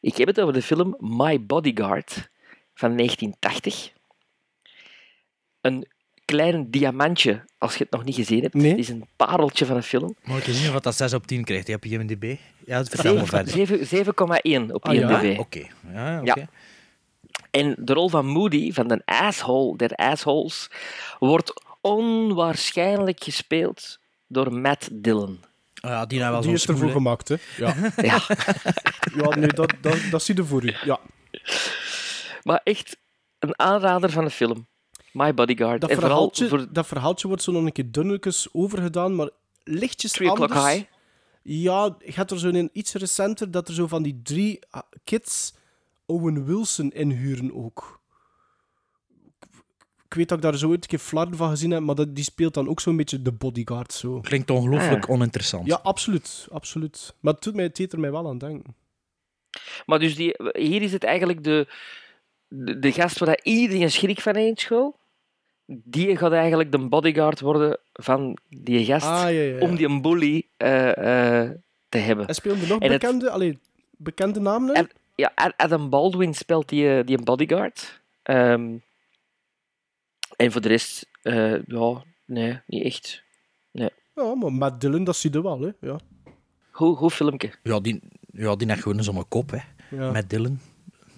Ik 0.00 0.16
heb 0.16 0.26
het 0.26 0.40
over 0.40 0.54
de 0.54 0.62
film 0.62 0.96
My 0.98 1.40
Bodyguard 1.40 2.30
van 2.74 2.96
1980. 2.96 3.92
Een 5.60 5.86
klein 6.24 6.70
diamantje, 6.70 7.44
als 7.58 7.76
je 7.76 7.82
het 7.84 7.92
nog 7.92 8.04
niet 8.04 8.14
gezien 8.14 8.42
hebt. 8.42 8.54
Het 8.54 8.78
is 8.78 8.88
een 8.88 9.06
pareltje 9.16 9.66
van 9.66 9.76
een 9.76 9.82
film. 9.82 10.14
mag 10.24 10.46
ik 10.46 10.54
zien 10.54 10.72
wat 10.72 10.82
dat 10.82 10.96
6 10.96 11.12
op 11.14 11.26
10 11.26 11.44
krijgt 11.44 11.66
hè, 11.66 11.74
op 11.74 11.84
IMDb? 11.84 12.36
Ja, 12.66 12.84
vertel 12.84 13.14
maar 13.14 13.26
verder. 13.26 13.52
7 13.52 14.04
7,1 14.06 14.72
op 14.72 14.84
Ah, 14.84 14.94
ja? 14.94 15.20
IMDb. 15.20 15.38
Oké. 15.38 15.66
Ja, 15.92 16.20
oké. 16.20 16.40
Ja. 16.40 16.48
En 17.50 17.76
de 17.78 17.92
rol 17.92 18.08
van 18.08 18.26
Moody, 18.26 18.72
van 18.72 18.88
de 18.88 19.02
asshole 19.04 19.76
der 19.76 19.94
assholes, 19.94 20.70
wordt 21.18 21.62
onwaarschijnlijk 21.80 23.22
gespeeld 23.22 23.98
door 24.26 24.52
Matt 24.52 24.88
Dillon. 24.92 25.40
Ah, 25.80 25.90
ja, 25.90 26.06
die 26.06 26.18
nou 26.18 26.32
wel 26.32 26.40
Die 26.40 26.52
is 26.52 26.66
ervoor 26.66 26.90
gemaakt, 26.90 27.28
hè. 27.28 27.36
Ja. 27.56 27.74
Ja. 27.96 28.20
ja, 29.16 29.28
nee, 29.36 29.48
dat, 29.48 29.74
dat, 29.80 29.98
dat 30.10 30.22
zie 30.22 30.36
je 30.36 30.44
voor 30.44 30.64
u. 30.64 30.74
Ja. 30.84 31.00
Maar 32.42 32.60
echt 32.64 32.96
een 33.38 33.58
aanrader 33.58 34.10
van 34.10 34.24
de 34.24 34.30
film. 34.30 34.66
My 35.12 35.34
Bodyguard. 35.34 35.80
Dat, 35.80 35.90
en 35.90 35.96
vooral 35.96 36.10
verhaaltje, 36.10 36.48
voor 36.48 36.66
dat 36.72 36.86
verhaaltje 36.86 37.28
wordt 37.28 37.42
zo 37.42 37.52
nog 37.52 37.64
een 37.64 37.72
keer 37.72 37.92
dunnetjes 37.92 38.48
overgedaan, 38.52 39.14
maar 39.14 39.30
lichtjes 39.64 40.12
Three 40.12 40.30
O'Clock 40.30 40.50
anders. 40.50 40.72
High. 40.72 40.84
Ja, 41.42 41.96
gaat 42.00 42.30
er 42.30 42.38
zo 42.38 42.48
in 42.48 42.70
iets 42.72 42.92
recenter 42.92 43.50
dat 43.50 43.68
er 43.68 43.74
zo 43.74 43.86
van 43.86 44.02
die 44.02 44.20
drie 44.22 44.58
ah, 44.70 44.82
kids 45.04 45.54
Owen 46.10 46.44
Wilson 46.44 46.90
inhuren 46.92 47.54
ook. 47.54 48.00
Ik 50.04 50.16
weet 50.16 50.28
dat 50.28 50.38
ik 50.38 50.44
daar 50.44 50.56
zo 50.56 50.68
ooit 50.68 50.82
een 50.82 50.88
keer 50.88 50.98
flarden 50.98 51.36
van 51.36 51.50
gezien 51.50 51.70
heb, 51.70 51.82
maar 51.82 51.94
dat, 51.94 52.14
die 52.14 52.24
speelt 52.24 52.54
dan 52.54 52.68
ook 52.68 52.80
zo'n 52.80 52.96
beetje 52.96 53.22
de 53.22 53.32
bodyguard. 53.32 53.92
Zo. 53.92 54.20
Klinkt 54.20 54.50
ongelooflijk 54.50 55.04
Ah. 55.04 55.10
oninteressant. 55.10 55.66
Ja, 55.66 55.80
absoluut, 55.82 56.48
absoluut. 56.52 57.14
Maar 57.20 57.32
het 57.34 57.42
doet 57.42 57.54
mij, 57.54 57.64
het 57.64 57.76
deed 57.76 57.92
er 57.92 58.00
mij 58.00 58.10
wel 58.12 58.28
aan 58.28 58.38
denken. 58.38 58.74
Maar 59.86 59.98
dus 59.98 60.16
die, 60.16 60.34
hier 60.52 60.82
is 60.82 60.92
het 60.92 61.04
eigenlijk 61.04 61.44
de, 61.44 61.68
de, 62.48 62.78
de 62.78 62.92
gast 62.92 63.18
waar 63.18 63.28
dat 63.28 63.40
iedereen 63.44 63.90
schrik 63.90 64.20
van 64.20 64.34
heeft 64.36 64.48
in 64.48 64.56
school. 64.56 64.98
Die 65.66 66.16
gaat 66.16 66.32
eigenlijk 66.32 66.72
de 66.72 66.88
bodyguard 66.88 67.40
worden 67.40 67.78
van 67.92 68.38
die 68.48 68.84
gast. 68.84 69.06
Ah, 69.06 69.22
ja, 69.22 69.28
ja, 69.28 69.42
ja. 69.42 69.58
Om 69.58 69.76
die 69.76 69.86
een 69.88 70.02
bully 70.02 70.46
eh, 70.56 71.42
eh, 71.42 71.50
te 71.88 71.98
hebben. 71.98 72.26
En 72.26 72.34
speelde 72.34 72.66
nog 72.66 72.80
En 72.80 72.90
het- 72.92 73.00
bekende, 73.00 73.30
allee, 73.30 73.58
bekende 73.90 74.40
namen? 74.40 74.88
Ja, 75.20 75.32
Ad- 75.34 75.54
Adam 75.56 75.90
Baldwin 75.90 76.34
speelt 76.34 76.68
die, 76.68 76.98
eh, 76.98 77.06
die 77.06 77.18
een 77.18 77.24
bodyguard. 77.24 78.00
Ehm, 78.22 78.76
en 80.36 80.52
voor 80.52 80.60
de 80.60 80.68
rest, 80.68 81.06
eh, 81.22 81.62
ja, 81.66 82.02
nee, 82.26 82.60
niet 82.66 82.84
echt. 82.84 83.22
Nee. 83.72 83.90
Ja, 84.14 84.34
maar 84.34 84.52
Matt 84.52 84.80
Dillon, 84.80 85.04
dat 85.04 85.16
zie 85.16 85.32
je 85.32 85.42
wel, 85.42 85.60
hè. 85.60 85.70
Ja. 85.80 85.98
Goed, 86.70 86.96
goed 86.96 87.12
filmpje. 87.12 87.52
Ja, 87.62 87.80
die, 87.80 88.00
ja, 88.32 88.56
die 88.56 88.68
heeft 88.68 88.82
gewoon 88.82 88.98
eens 88.98 89.08
om 89.08 89.16
een 89.16 89.28
kop, 89.28 89.50
hè. 89.50 89.58
Ja. 89.96 90.10
Met 90.10 90.30
Dylan. 90.30 90.58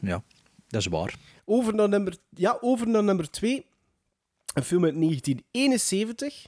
Ja, 0.01 0.23
dat 0.69 0.81
is 0.81 0.87
waar. 0.87 1.15
Over 1.45 1.75
naar 1.75 1.89
nummer, 1.89 2.17
ja, 2.31 2.59
over 2.61 2.89
naar 2.89 3.05
nummer 3.05 3.31
twee. 3.31 3.67
Een 4.55 4.63
film 4.63 4.85
uit 4.85 4.95
1971. 4.95 6.47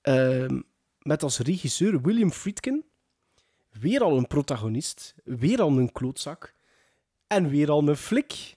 Ehm, 0.00 0.60
met 0.98 1.22
als 1.22 1.38
regisseur 1.38 2.00
William 2.02 2.30
Friedkin. 2.30 2.84
Weer 3.70 4.00
al 4.02 4.16
een 4.16 4.26
protagonist. 4.26 5.14
Weer 5.24 5.60
al 5.60 5.78
een 5.78 5.92
klootzak. 5.92 6.54
En 7.26 7.48
weer 7.48 7.70
al 7.70 7.88
een 7.88 7.96
flik. 7.96 8.56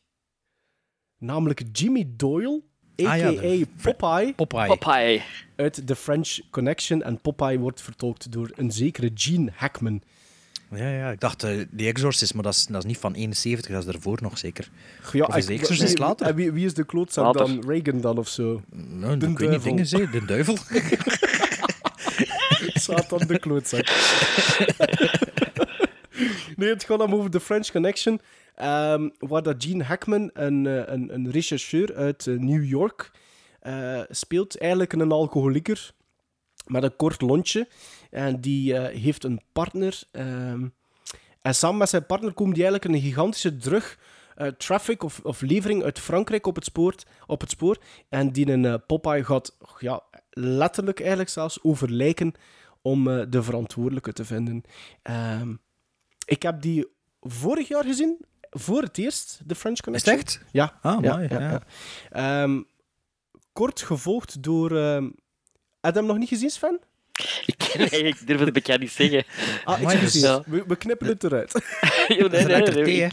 Namelijk 1.18 1.64
Jimmy 1.72 2.06
Doyle, 2.18 2.62
Ah 2.96 3.06
a.k.a. 3.06 3.16
ja, 3.16 3.32
de 3.32 3.68
Popeye. 3.82 4.34
Popeye. 4.34 4.68
Popeye. 4.68 5.22
Uit 5.56 5.88
The 5.88 5.96
French 5.96 6.40
Connection. 6.50 7.02
En 7.04 7.22
Popeye 7.22 7.60
wordt 7.60 7.82
vertolkt 7.82 8.32
door 8.32 8.52
een 8.56 8.72
zekere 8.72 9.12
Gene 9.14 9.52
Hackman. 9.56 10.02
Ja, 10.76 10.90
ja, 10.90 11.12
ik 11.12 11.20
dacht 11.20 11.44
eh 11.44 11.60
The 11.78 11.86
Exorcist, 11.86 12.34
maar 12.34 12.44
dat 12.44 12.54
is, 12.54 12.66
dat 12.66 12.78
is 12.84 12.88
niet 12.88 12.98
van 12.98 13.14
71, 13.14 13.72
dat 13.72 13.88
is 13.88 13.94
ervoor 13.94 14.20
nog 14.22 14.38
zeker. 14.38 14.70
Ja, 15.12 15.26
of 15.26 15.36
is 15.36 15.46
The 15.46 15.54
Exorcist 15.54 15.94
wie- 15.98 16.00
later? 16.06 16.28
En 16.28 16.36
wie, 16.36 16.52
wie 16.52 16.66
is 16.66 16.74
de 16.74 16.86
klootzak 16.86 17.26
Later. 17.26 17.46
dan? 17.62 17.70
Reagan 17.72 18.02
dan 18.02 18.18
of 18.18 18.28
zo? 18.28 18.62
Nou, 18.72 19.18
De 19.18 19.28
ik 19.28 19.38
weet 19.38 19.50
niet, 19.50 19.64
dingen 19.90 20.12
de 20.12 20.26
duivel. 20.26 20.58
Satan 22.84 23.28
de 23.28 23.40
klootzak. 23.40 23.88
nee, 26.56 26.70
het 26.70 26.84
gaat 26.84 27.02
om 27.02 27.14
over 27.14 27.30
The 27.30 27.40
French 27.40 27.72
Connection. 27.72 28.22
ehm, 28.56 29.10
waar 29.20 29.44
dat 29.44 29.64
Gene 29.64 29.84
Hackman, 29.84 30.30
een, 30.34 30.68
eh, 30.68 30.82
een, 30.86 31.14
een 31.14 31.32
rechercheur 31.32 31.96
uit 31.96 32.28
eh, 32.28 32.36
New 32.36 32.66
York, 32.66 33.12
eh, 33.60 34.02
speelt. 34.10 34.58
Eigenlijk 34.58 34.94
een 34.94 35.12
alcoholieker 35.12 35.92
met 36.66 36.84
een 36.84 36.96
kort 36.96 37.22
lontje. 37.22 37.68
En 38.10 38.42
die 38.42 38.80
heeft 38.80 39.24
een 39.24 39.42
partner. 39.54 40.02
ehm, 40.12 40.68
en 41.42 41.56
samen 41.56 41.78
met 41.78 41.90
zijn 41.90 42.06
partner 42.06 42.34
komen 42.34 42.54
die 42.54 42.64
eigenlijk 42.64 42.94
een 42.94 43.02
gigantische 43.02 43.58
drug... 43.58 43.98
traffic 44.58 45.04
of, 45.04 45.20
of 45.24 45.42
levering 45.42 45.84
uit 45.84 46.00
Frankrijk 46.00 46.48
op 46.48 46.56
het, 46.56 46.66
spoor, 46.66 46.96
op 47.28 47.42
het 47.42 47.50
spoor. 47.50 47.78
En 48.10 48.32
die 48.32 48.52
een 48.52 48.86
Popeye 48.86 49.24
gaat 49.24 49.58
ja, 49.80 50.04
letterlijk 50.30 51.00
eigenlijk 51.00 51.30
zelfs 51.30 51.64
over 51.64 51.92
lijken 51.92 52.34
om 52.84 53.08
eh, 53.10 53.26
de 53.30 53.44
verantwoordelijke 53.44 54.14
te 54.14 54.26
vinden. 54.26 54.64
Ehm, 55.02 55.54
ik 56.26 56.42
heb 56.42 56.62
die 56.62 56.88
vorig 57.22 57.68
jaar 57.68 57.84
gezien, 57.84 58.26
voor 58.50 58.82
het 58.82 58.98
eerst, 58.98 59.40
de 59.46 59.56
French 59.56 59.80
Connection. 59.80 60.16
echt? 60.18 60.42
Ja. 60.52 60.80
Ah, 60.82 61.04
ja, 61.04 61.16
mooi, 61.16 61.28
ja, 61.30 61.40
ja. 61.40 61.50
ja. 61.52 61.62
Ehm, 62.44 62.62
kort 63.54 63.82
gevolgd 63.82 64.44
door... 64.44 64.78
ehm 64.78 65.10
had 65.82 65.94
je 65.94 66.00
hem 66.00 66.08
nog 66.08 66.18
niet 66.18 66.30
gezien, 66.30 66.50
Sven? 66.50 66.80
Ik, 67.46 67.74
nee, 67.92 68.04
ik 68.04 68.28
durf 68.28 68.40
het 68.40 68.54
bekend 68.54 68.80
niet 68.80 68.92
zeggen. 68.92 69.24
Ah, 69.64 69.80
Amai, 69.80 69.96
excuseer. 69.98 70.38
dus- 70.38 70.46
We, 70.46 70.64
we 70.68 70.76
knippen 70.76 71.08
het 71.08 71.24
eruit. 71.24 71.52
Jo, 72.18 72.26
is 72.28 72.32
nee, 72.32 72.46
nee, 72.46 72.64
thee, 72.64 72.84
nee. 72.84 73.02
hè? 73.02 73.10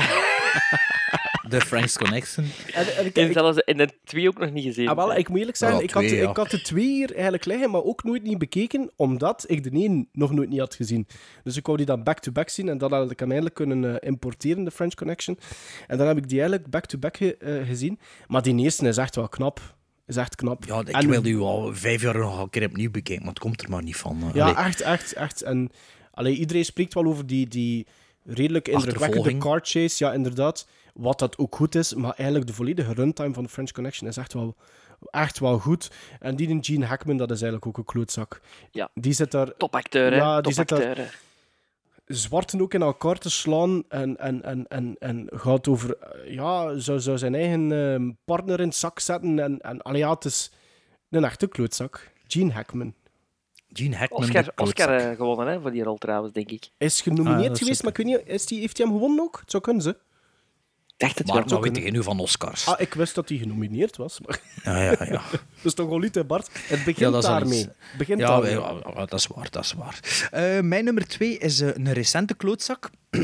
De 1.48 1.60
Frank's 1.60 1.96
Connection. 1.98 2.44
En, 2.74 2.96
en 2.96 3.06
ik, 3.06 3.16
En 3.16 3.32
zelfs 3.32 3.58
in 3.58 3.76
de 3.76 3.88
twee 4.04 4.28
ook 4.28 4.38
nog 4.38 4.50
niet 4.52 4.64
gezien. 4.64 4.88
Ah, 4.88 4.96
wel, 4.96 5.14
ik 5.16 5.28
moet 5.28 5.38
eerlijk 5.38 5.56
zeggen, 5.56 5.76
Wel, 5.78 5.86
ik, 5.86 5.94
had, 5.94 6.10
ja. 6.10 6.30
ik 6.30 6.36
had 6.36 6.50
de 6.50 6.60
twee 6.62 6.86
hier 6.86 7.12
eigenlijk 7.14 7.44
liggen, 7.44 7.70
maar 7.70 7.82
ook 7.82 8.04
nooit 8.04 8.22
niet 8.22 8.38
bekeken, 8.38 8.90
omdat 8.96 9.44
ik 9.46 9.62
de 9.62 9.70
één 9.70 10.08
nog 10.12 10.32
nooit 10.32 10.48
niet 10.48 10.58
had 10.60 10.74
gezien. 10.74 11.06
Dus 11.44 11.56
ik 11.56 11.66
wou 11.66 11.76
die 11.78 11.86
dan 11.86 12.02
back-to-back 12.02 12.48
zien 12.48 12.68
en 12.68 12.78
dan 12.78 12.92
had 12.92 13.10
ik 13.10 13.18
hem 13.18 13.28
eigenlijk 13.28 13.54
kunnen 13.56 14.00
eh, 14.00 14.08
importeren, 14.08 14.64
de 14.64 14.70
French 14.70 14.94
Connection. 14.94 15.38
En 15.86 15.98
dan 15.98 16.06
heb 16.06 16.16
ik 16.16 16.28
die 16.28 16.40
eigenlijk 16.40 16.70
back-to-back 16.70 17.16
ge- 17.16 17.36
eh, 17.36 17.66
gezien. 17.66 17.98
Maar 18.26 18.42
die 18.42 18.56
eerste 18.56 18.88
is 18.88 18.96
echt 18.96 19.14
wel 19.14 19.28
knap. 19.28 19.76
Is 20.06 20.16
echt 20.16 20.34
knap. 20.34 20.64
Ja, 20.64 20.80
ik 20.80 20.88
En- 20.88 21.08
wil 21.08 21.22
die 21.22 21.36
al 21.36 21.74
vijf 21.74 22.02
jaar 22.02 22.18
nog 22.18 22.40
een 22.42 22.50
keer 22.50 22.66
opnieuw 22.66 22.90
bekijken, 22.90 23.24
maar 23.24 23.34
het 23.34 23.42
komt 23.42 23.62
er 23.62 23.70
maar 23.70 23.82
niet 23.82 23.96
van. 23.96 24.22
eh. 24.22 24.34
Ja, 24.34 24.42
Allee. 24.50 24.64
echt, 24.64 24.80
echt, 24.80 25.12
echt. 25.12 25.42
En 25.42 25.70
allee, 26.10 26.36
iedereen 26.36 26.64
spreekt 26.64 26.94
wel 26.94 27.04
over 27.04 27.26
die, 27.26 27.48
die 27.48 27.86
redelijk 28.28 28.68
indrukwekkende 28.68 29.36
car 29.38 29.60
chase. 29.62 30.04
Ja, 30.04 30.12
inderdaad. 30.12 30.66
Wat 30.94 31.18
dat 31.18 31.38
ook 31.38 31.56
goed 31.56 31.74
is. 31.74 31.94
Maar 31.94 32.12
eigenlijk 32.12 32.46
de 32.46 32.54
volledige 32.54 32.92
runtime 32.94 33.34
van 33.34 33.42
de 33.42 33.48
French 33.48 33.70
Connection 33.70 34.08
is 34.08 34.16
echt 34.16 34.32
wel, 34.32 34.56
echt 35.10 35.38
wel 35.38 35.58
goed. 35.58 35.90
En 36.20 36.36
die 36.36 36.48
in 36.48 36.64
Gene 36.64 36.86
Hackman, 36.86 37.16
dat 37.16 37.30
is 37.30 37.42
eigenlijk 37.42 37.66
ook 37.66 37.78
een 37.78 37.92
klootzak. 37.92 38.40
Ja. 38.70 38.90
Die 38.94 39.12
zit 39.12 39.30
daar 39.30 39.56
Topacteur, 39.56 40.10
hè? 40.10 40.16
Ja, 40.16 40.40
die 40.40 40.52
zit 40.52 40.68
daar- 40.68 40.78
Topacteur, 40.78 41.04
hè. 41.04 41.10
zwarten 42.14 42.60
ook 42.60 42.74
in 42.74 42.82
elkaar 42.82 43.18
te 43.18 43.30
slaan. 43.30 43.84
En, 43.88 44.16
en, 44.18 44.42
en, 44.42 44.66
en, 44.68 44.96
en 44.98 45.26
gaat 45.34 45.68
over... 45.68 45.96
Ja, 46.26 46.78
zou, 46.78 47.00
zou 47.00 47.18
zijn 47.18 47.34
eigen 47.34 47.72
eh, 47.72 48.14
partner 48.24 48.60
in 48.60 48.66
het 48.66 48.76
zak 48.76 49.00
zetten. 49.00 49.38
En, 49.38 49.60
en 49.60 49.82
allee, 49.82 50.00
ja, 50.00 50.10
het 50.10 50.24
is 50.24 50.50
een 51.10 51.24
echte 51.24 51.46
klootzak. 51.48 52.12
Gene 52.26 52.52
Hackman. 52.52 52.94
Gene 53.78 53.96
Hackman, 53.96 54.20
Oscar, 54.22 54.52
Oscar 54.56 54.96
eh, 54.96 55.16
gewonnen 55.16 55.46
hè, 55.46 55.60
voor 55.60 55.70
die 55.70 55.82
rol 55.82 55.96
trouwens, 55.98 56.32
denk 56.32 56.50
ik. 56.50 56.68
Is 56.78 57.00
genomineerd 57.00 57.50
Ah, 57.52 57.58
geweest, 57.58 57.82
maar 57.82 57.90
ik 57.90 57.96
weet 57.96 58.06
niet, 58.06 58.20
is 58.24 58.46
die, 58.46 58.60
heeft 58.60 58.76
hij 58.78 58.86
hem 58.86 58.94
gewonnen 58.94 59.20
ook? 59.24 59.38
Het 59.40 59.50
zou 59.50 59.62
kunnen, 59.62 59.82
ze. 59.82 59.96
Dacht 60.96 61.18
het 61.18 61.26
Maar 61.26 61.36
wel. 61.44 61.60
wat 61.60 61.68
weet 61.72 61.84
je 61.84 61.90
nu 61.90 62.02
van 62.02 62.20
Oscars? 62.20 62.66
Ah, 62.66 62.80
ik 62.80 62.94
wist 62.94 63.14
dat 63.14 63.28
hij 63.28 63.38
genomineerd 63.38 63.96
was. 63.96 64.20
Maar 64.20 64.40
Ja, 64.64 64.82
ja, 64.82 64.90
ja. 65.04 65.22
dat 65.30 65.64
is 65.64 65.74
toch 65.74 65.88
wel 65.88 65.98
niet, 65.98 66.14
hè, 66.14 66.24
Bart? 66.24 66.48
Het 66.52 66.84
begint 66.84 67.14
Ja, 67.14 67.20
daarmee. 67.20 67.58
Het 67.60 67.74
begint 67.98 68.18
Ja, 68.20 68.26
daarmee. 68.26 68.50
ja, 68.50 68.74
ja, 68.94 69.06
dat 69.06 69.12
is 69.18 69.26
waar, 69.26 69.50
dat 69.50 69.64
is 69.64 69.72
waar. 69.72 70.28
Eh, 70.30 70.60
mijn 70.60 70.84
nummer 70.84 71.06
twee 71.06 71.38
is 71.38 71.60
eh, 71.60 71.68
een 71.74 71.92
recente 71.92 72.34
klootzak. 72.34 72.90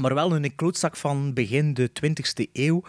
Maar 0.00 0.14
wel 0.14 0.36
een 0.36 0.54
klootzak 0.54 0.96
van 0.96 1.34
begin 1.34 1.74
de 1.74 1.90
20e 1.92 2.50
eeuw. 2.52 2.82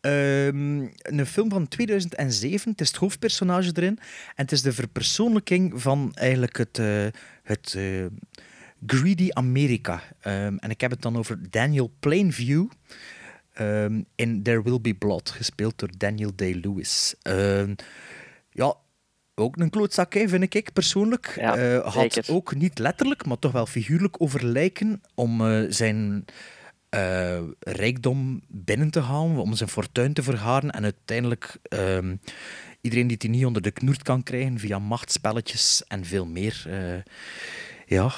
Ehm, 0.00 0.86
een 1.02 1.26
film 1.26 1.50
van 1.50 1.68
2007. 1.68 2.70
Het 2.70 2.80
is 2.80 2.88
het 2.88 2.96
hoofdpersonage 2.96 3.70
erin. 3.74 3.98
En 3.98 4.44
het 4.44 4.52
is 4.52 4.62
de 4.62 4.72
verpersoonlijking 4.72 5.82
van 5.82 6.12
eigenlijk 6.14 6.56
het, 6.56 6.78
eh, 6.78 7.06
het 7.42 7.74
eh, 7.76 8.06
greedy 8.86 9.28
Amerika. 9.30 10.02
Ehm, 10.20 10.56
en 10.56 10.70
ik 10.70 10.80
heb 10.80 10.90
het 10.90 11.02
dan 11.02 11.16
over 11.16 11.50
Daniel 11.50 11.92
Plainview. 12.00 12.66
ehm, 13.52 14.02
in 14.14 14.42
There 14.42 14.62
Will 14.62 14.80
Be 14.80 14.94
Blood, 14.94 15.30
gespeeld 15.30 15.78
door 15.78 15.90
Daniel 15.96 16.34
Day-Lewis. 16.34 17.14
Ja, 18.50 18.76
ook 19.38 19.56
een 19.56 19.70
klootzak, 19.70 20.14
hè, 20.14 20.28
vind 20.28 20.54
ik 20.54 20.72
persoonlijk. 20.72 21.32
Ja, 21.36 21.56
Eh, 21.56 21.94
had 21.94 22.12
zeker. 22.12 22.34
ook 22.34 22.54
niet 22.54 22.78
letterlijk, 22.78 23.26
maar 23.26 23.38
toch 23.38 23.52
wel 23.52 23.66
figuurlijk 23.66 24.16
over 24.22 24.44
lijken 24.44 25.02
om 25.14 25.46
eh, 25.46 25.64
zijn 25.68 26.24
eh, 26.88 27.38
rijkdom 27.60 28.40
binnen 28.48 28.90
te 28.90 29.00
halen, 29.00 29.36
om 29.36 29.54
zijn 29.54 29.68
fortuin 29.68 30.12
te 30.12 30.22
vergaren 30.22 30.70
en 30.70 30.82
uiteindelijk 30.82 31.56
ehm, 31.62 32.16
iedereen 32.80 33.06
die 33.06 33.16
het 33.20 33.30
niet 33.30 33.44
onder 33.46 33.62
de 33.62 33.70
knoert 33.70 34.02
kan 34.02 34.22
krijgen 34.22 34.58
via 34.58 34.78
machtspelletjes 34.78 35.84
en 35.88 36.04
veel 36.04 36.26
meer. 36.26 36.66
ja, 37.86 38.12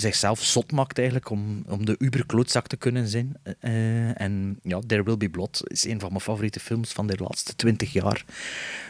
zichzelf 0.00 0.42
zot 0.42 0.72
maakt 0.72 0.98
eigenlijk 0.98 1.30
om, 1.30 1.64
om 1.68 1.84
de 1.84 1.94
uber-klootzak 1.98 2.66
te 2.66 2.76
kunnen 2.76 3.08
zijn. 3.08 3.36
Eh, 3.60 4.20
en 4.20 4.58
ja, 4.62 4.80
There 4.86 5.02
Will 5.02 5.16
Be 5.16 5.28
Blood 5.28 5.60
is 5.64 5.84
een 5.84 6.00
van 6.00 6.08
mijn 6.08 6.20
favoriete 6.20 6.60
films 6.60 6.92
van 6.92 7.06
de 7.06 7.16
laatste 7.16 7.56
twintig 7.56 7.92
jaar. 7.92 8.24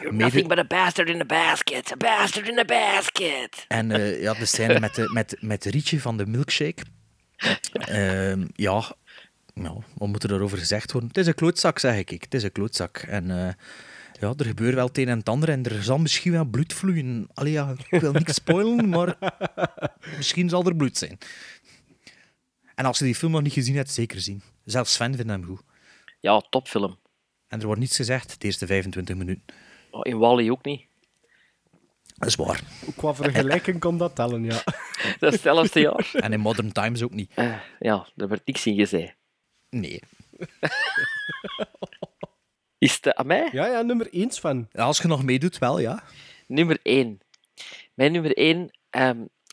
You're 0.00 0.12
Mede- 0.12 0.24
nothing 0.24 0.48
but 0.48 0.58
a 0.58 0.64
bastard 0.64 1.08
in 1.08 1.20
a 1.20 1.24
basket. 1.24 1.92
A 1.92 1.96
bastard 1.96 2.48
in 2.48 2.58
a 2.58 2.64
basket. 2.64 3.64
En 3.68 3.90
eh, 3.90 4.22
ja, 4.22 4.34
de 4.34 4.46
scène 4.46 4.80
met, 4.80 4.94
de, 4.94 5.10
met, 5.12 5.36
met 5.40 5.64
Rietje 5.64 6.00
van 6.00 6.16
de 6.16 6.26
milkshake. 6.26 6.82
Ehm, 7.72 8.46
ja, 8.54 8.94
nou, 9.54 9.82
wat 9.94 10.08
moet 10.08 10.22
er 10.22 10.28
daarover 10.28 10.58
gezegd 10.58 10.92
worden? 10.92 11.08
Het 11.10 11.18
is 11.18 11.26
een 11.26 11.34
klootzak, 11.34 11.78
zeg 11.78 11.96
ik. 11.96 12.22
Het 12.22 12.34
is 12.34 12.42
een 12.42 12.52
klootzak. 12.52 12.96
En 12.96 13.30
eh, 13.30 13.52
ja, 14.20 14.34
er 14.36 14.44
gebeurt 14.44 14.74
wel 14.74 14.86
het 14.86 14.98
een 14.98 15.08
en 15.08 15.18
het 15.18 15.28
ander 15.28 15.48
en 15.48 15.64
er 15.64 15.82
zal 15.82 15.98
misschien 15.98 16.32
wel 16.32 16.44
bloed 16.44 16.72
vloeien. 16.72 17.28
Allee, 17.34 17.52
ja, 17.52 17.74
ik 17.90 18.00
wil 18.00 18.12
niks 18.12 18.34
spoilen, 18.34 18.88
maar 18.88 19.18
misschien 20.16 20.48
zal 20.48 20.64
er 20.64 20.76
bloed 20.76 20.98
zijn. 20.98 21.18
En 22.74 22.84
als 22.84 22.98
je 22.98 23.04
die 23.04 23.14
film 23.14 23.32
nog 23.32 23.42
niet 23.42 23.52
gezien 23.52 23.76
hebt, 23.76 23.90
zeker 23.90 24.20
zien. 24.20 24.42
Zelfs 24.64 24.92
Sven 24.92 25.14
vindt 25.14 25.30
hem 25.30 25.44
goed. 25.44 25.62
Ja, 26.20 26.40
topfilm. 26.40 26.98
En 27.48 27.60
er 27.60 27.66
wordt 27.66 27.80
niets 27.80 27.96
gezegd 27.96 28.40
de 28.40 28.46
eerste 28.46 28.66
25 28.66 29.16
minuten. 29.16 29.44
Oh, 29.90 30.00
in 30.02 30.18
Wally 30.18 30.50
ook 30.50 30.64
niet. 30.64 30.86
Dat 32.14 32.28
is 32.28 32.34
waar. 32.34 32.62
Ook 32.88 32.96
qua 32.96 33.14
vergelijking 33.14 33.78
kan 33.78 33.98
dat 33.98 34.14
tellen, 34.14 34.44
ja. 34.44 34.62
Dat 35.18 35.32
is 35.32 35.32
hetzelfde 35.32 35.80
jaar. 35.80 36.10
En 36.12 36.32
in 36.32 36.40
Modern 36.40 36.72
Times 36.72 37.02
ook 37.02 37.14
niet. 37.14 37.30
Eh, 37.34 37.58
ja, 37.78 38.06
daar 38.14 38.28
werd 38.28 38.46
niks 38.46 38.66
in 38.66 38.74
gezegd. 38.74 39.14
Nee. 39.70 40.02
Is 42.78 42.94
het 42.94 43.14
aan 43.14 43.26
mij? 43.26 43.48
Ja, 43.52 43.66
ja, 43.66 43.82
nummer 43.82 44.08
1 44.12 44.32
van. 44.32 44.68
Als 44.72 44.98
je 44.98 45.08
nog 45.08 45.24
meedoet, 45.24 45.58
wel, 45.58 45.78
ja. 45.78 46.02
Nummer 46.46 46.78
1. 46.82 47.20
Mijn 47.94 48.12
nummer 48.12 48.38
1 48.38 48.70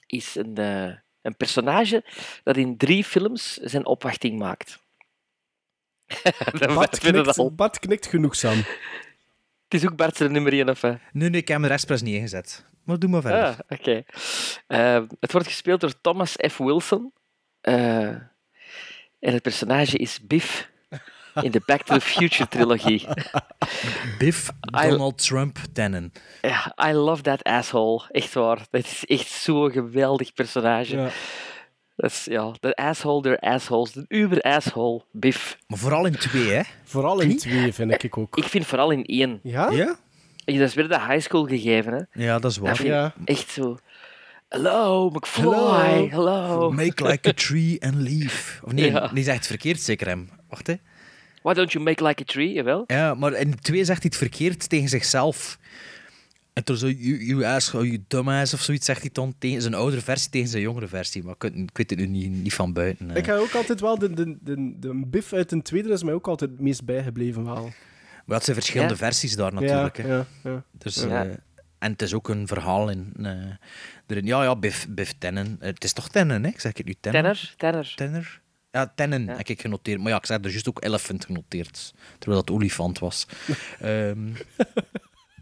is 0.07 0.36
een, 0.36 0.55
eh, 0.55 0.95
een 1.21 1.38
personage 1.38 2.03
dat 2.43 2.57
in 2.57 2.78
drie 2.78 3.03
films 3.03 3.53
zijn 3.53 3.86
opwachting 3.86 4.39
maakt. 4.39 4.82
Bart 6.76 6.99
knikt, 6.99 7.38
al. 7.38 7.51
Bart 7.51 7.80
knikt 7.80 8.07
genoegzaam. 8.07 8.57
Het 9.63 9.82
is 9.82 9.86
ook 9.86 9.95
Bart 9.95 10.17
zijn 10.17 10.32
nummer 10.32 10.53
1 10.53 10.69
of 10.69 10.82
hè? 10.82 10.89
Nee, 10.89 11.30
nee, 11.30 11.41
ik 11.41 11.47
heb 11.47 11.57
hem 11.57 11.65
er 11.65 11.71
expres 11.71 12.01
niet 12.01 12.15
ingezet. 12.15 12.65
Maar 12.83 13.00
doe 13.00 13.09
maar 13.09 13.21
verder. 13.21 13.43
Ah, 13.43 13.59
oké. 13.67 14.04
Eh, 14.67 15.04
het 15.20 15.32
wordt 15.32 15.47
gespeeld 15.47 15.82
door 15.82 16.01
Thomas 16.01 16.36
F. 16.51 16.58
Wilson. 16.58 17.13
Eh, 17.62 18.08
en 19.20 19.33
het 19.33 19.41
personage 19.41 19.97
is 19.97 20.20
Biff 20.28 20.71
in 21.42 21.51
de 21.51 21.62
Back 21.66 21.82
to 21.84 21.93
the 21.93 22.01
Future 22.01 22.47
trilogie. 22.50 23.08
Biff 24.18 24.50
I- 24.84 24.89
Donald 24.89 25.18
Trump 25.26 25.58
Tannen. 25.74 26.12
Ja, 26.42 26.76
I 26.89 26.92
love 26.93 27.22
that 27.22 27.43
asshole. 27.43 28.01
Echt 28.12 28.34
waar. 28.34 28.60
Dat 28.72 28.84
is 28.84 29.05
echt 29.05 29.28
zo'n 29.28 29.72
geweldig 29.72 30.34
personage. 30.34 30.96
Ja. 30.96 31.10
Dat 31.96 32.12
is, 32.12 32.26
ja, 32.26 32.51
de 32.60 32.76
asshole 32.76 33.22
der 33.22 33.38
assholes. 33.39 33.92
De 33.92 34.05
uber 34.08 34.42
asshole, 34.42 35.01
Biff. 35.12 35.58
Maar 35.68 35.78
vooral 35.78 36.05
in 36.05 36.16
twee, 36.16 36.50
hè? 36.51 36.62
Vooral 36.84 37.20
in 37.20 37.38
twee, 37.38 37.74
vind 37.74 38.04
ik 38.04 38.18
ook. 38.18 38.38
Ik 38.38 38.43
vind 38.43 38.66
vooral 38.66 38.92
in 38.92 39.04
één. 39.04 39.39
Ja? 39.43 39.70
Ja? 39.72 39.96
Dat 40.46 40.55
is 40.55 40.74
weer 40.74 40.88
de 40.88 41.00
high 41.00 41.20
school 41.20 41.46
gegeven, 41.46 41.93
hè. 41.93 42.24
Ja, 42.24 42.39
dat 42.39 42.51
is 42.51 42.58
waar. 42.58 42.86
Ja. 42.86 43.14
echt 43.26 43.50
zo... 43.50 43.78
Hello, 44.50 45.10
McFly. 45.10 45.43
Hello. 45.43 46.10
Hello. 46.10 46.72
Make 46.72 47.08
like 47.08 47.30
a 47.30 47.34
tree 47.34 47.78
and 47.82 47.96
leave. 47.96 48.66
Of 48.66 48.72
nee, 48.72 48.92
Ja. 48.92 49.08
die 49.08 49.24
zegt 49.24 49.38
het 49.38 49.47
verkeerd, 49.47 49.80
zeker 49.82 50.08
hem. 50.08 50.30
Wacht, 50.50 50.68
hè. 50.68 50.74
Why 51.43 51.53
don't 51.53 51.71
you 51.71 51.83
make 51.83 52.03
like 52.07 52.21
a 52.21 52.25
tree? 52.25 52.53
Jawel. 52.53 52.83
Ja, 52.87 53.13
maar 53.13 53.33
in 53.33 53.59
twee 53.59 53.83
zegt 53.86 54.01
hij 54.01 54.09
het 54.13 54.17
verkeerd 54.17 54.70
tegen 54.70 54.89
zichzelf. 54.89 55.57
En 56.53 56.63
toen 56.63 56.78
zo, 56.78 56.87
you, 56.87 57.25
you 57.25 57.45
asshole, 57.45 57.86
you 57.86 58.03
dumbass 58.07 58.53
of 58.53 58.61
zoiets, 58.61 58.86
zegt 58.86 59.01
hij 59.01 59.09
dan 59.13 59.33
tegen 59.39 59.61
zijn 59.61 59.74
oudere 59.74 60.01
versie 60.01 60.29
tegen 60.29 60.47
zijn 60.49 60.61
jongere 60.63 60.87
versie. 60.87 61.24
Maar 61.24 61.33
ik, 61.33 61.41
weet- 61.41 61.55
ik 61.55 61.78
weet 61.78 61.89
het 61.89 61.99
nu 61.99 62.05
niet, 62.05 62.32
niet 62.32 62.53
van 62.53 62.74
buiten. 62.74 63.09
eh. 63.11 63.15
Ik 63.15 63.25
heb 63.25 63.37
ook 63.37 63.53
altijd 63.53 63.79
wel 63.79 63.97
de, 63.99 64.13
de, 64.13 64.37
de, 64.41 64.74
de 64.79 65.01
Biff 65.07 65.33
uit 65.33 65.51
een 65.51 65.61
tweede 65.61 65.89
is 65.89 66.03
mij 66.03 66.13
ook 66.13 66.28
altijd 66.28 66.51
het 66.51 66.59
meest 66.59 66.86
bijgebleven 66.86 67.43
wel. 67.45 67.71
Maar 68.25 68.36
het 68.36 68.43
zijn 68.43 68.55
verschillende 68.55 68.93
Ja. 68.93 68.99
versies 68.99 69.36
daar 69.36 69.53
natuurlijk. 69.53 69.97
ja, 69.97 70.07
ja, 70.07 70.25
ja. 70.43 70.63
Dus, 70.71 70.95
Ja. 70.95 71.25
eh, 71.25 71.32
en 71.79 71.91
het 71.91 72.01
is 72.01 72.13
ook 72.13 72.29
een 72.29 72.47
verhaal 72.47 72.89
in. 72.89 73.13
eh, 73.21 73.32
erin. 74.07 74.25
Ja, 74.25 74.43
ja, 74.43 74.55
Biff, 74.55 74.87
Biff 74.89 75.13
Tennen. 75.17 75.57
Het 75.59 75.83
is 75.83 75.93
toch 75.93 76.09
Tennen, 76.09 76.43
hè? 76.43 76.49
Ik 76.49 76.59
zeg 76.59 76.78
het 76.78 76.86
nu 76.86 76.93
Tennen. 76.99 77.21
Tenner, 77.24 77.53
tenner. 77.57 77.93
Tenner? 77.95 78.41
Ja, 78.74 78.91
Tennen 78.95 79.25
Ja. 79.25 79.36
heb 79.36 79.47
ik 79.47 79.62
genoteerd. 79.62 80.00
Maar 80.01 80.09
ja, 80.12 80.17
ik 80.17 80.25
zei 80.25 80.39
er 80.43 80.50
juist 80.50 80.70
ook 80.70 80.83
Elephant 80.83 81.25
genoteerd. 81.25 81.93
Terwijl 82.20 82.43
dat 82.43 82.55
olifant 82.55 83.00
was. 83.00 83.25
Ehm 83.79 84.24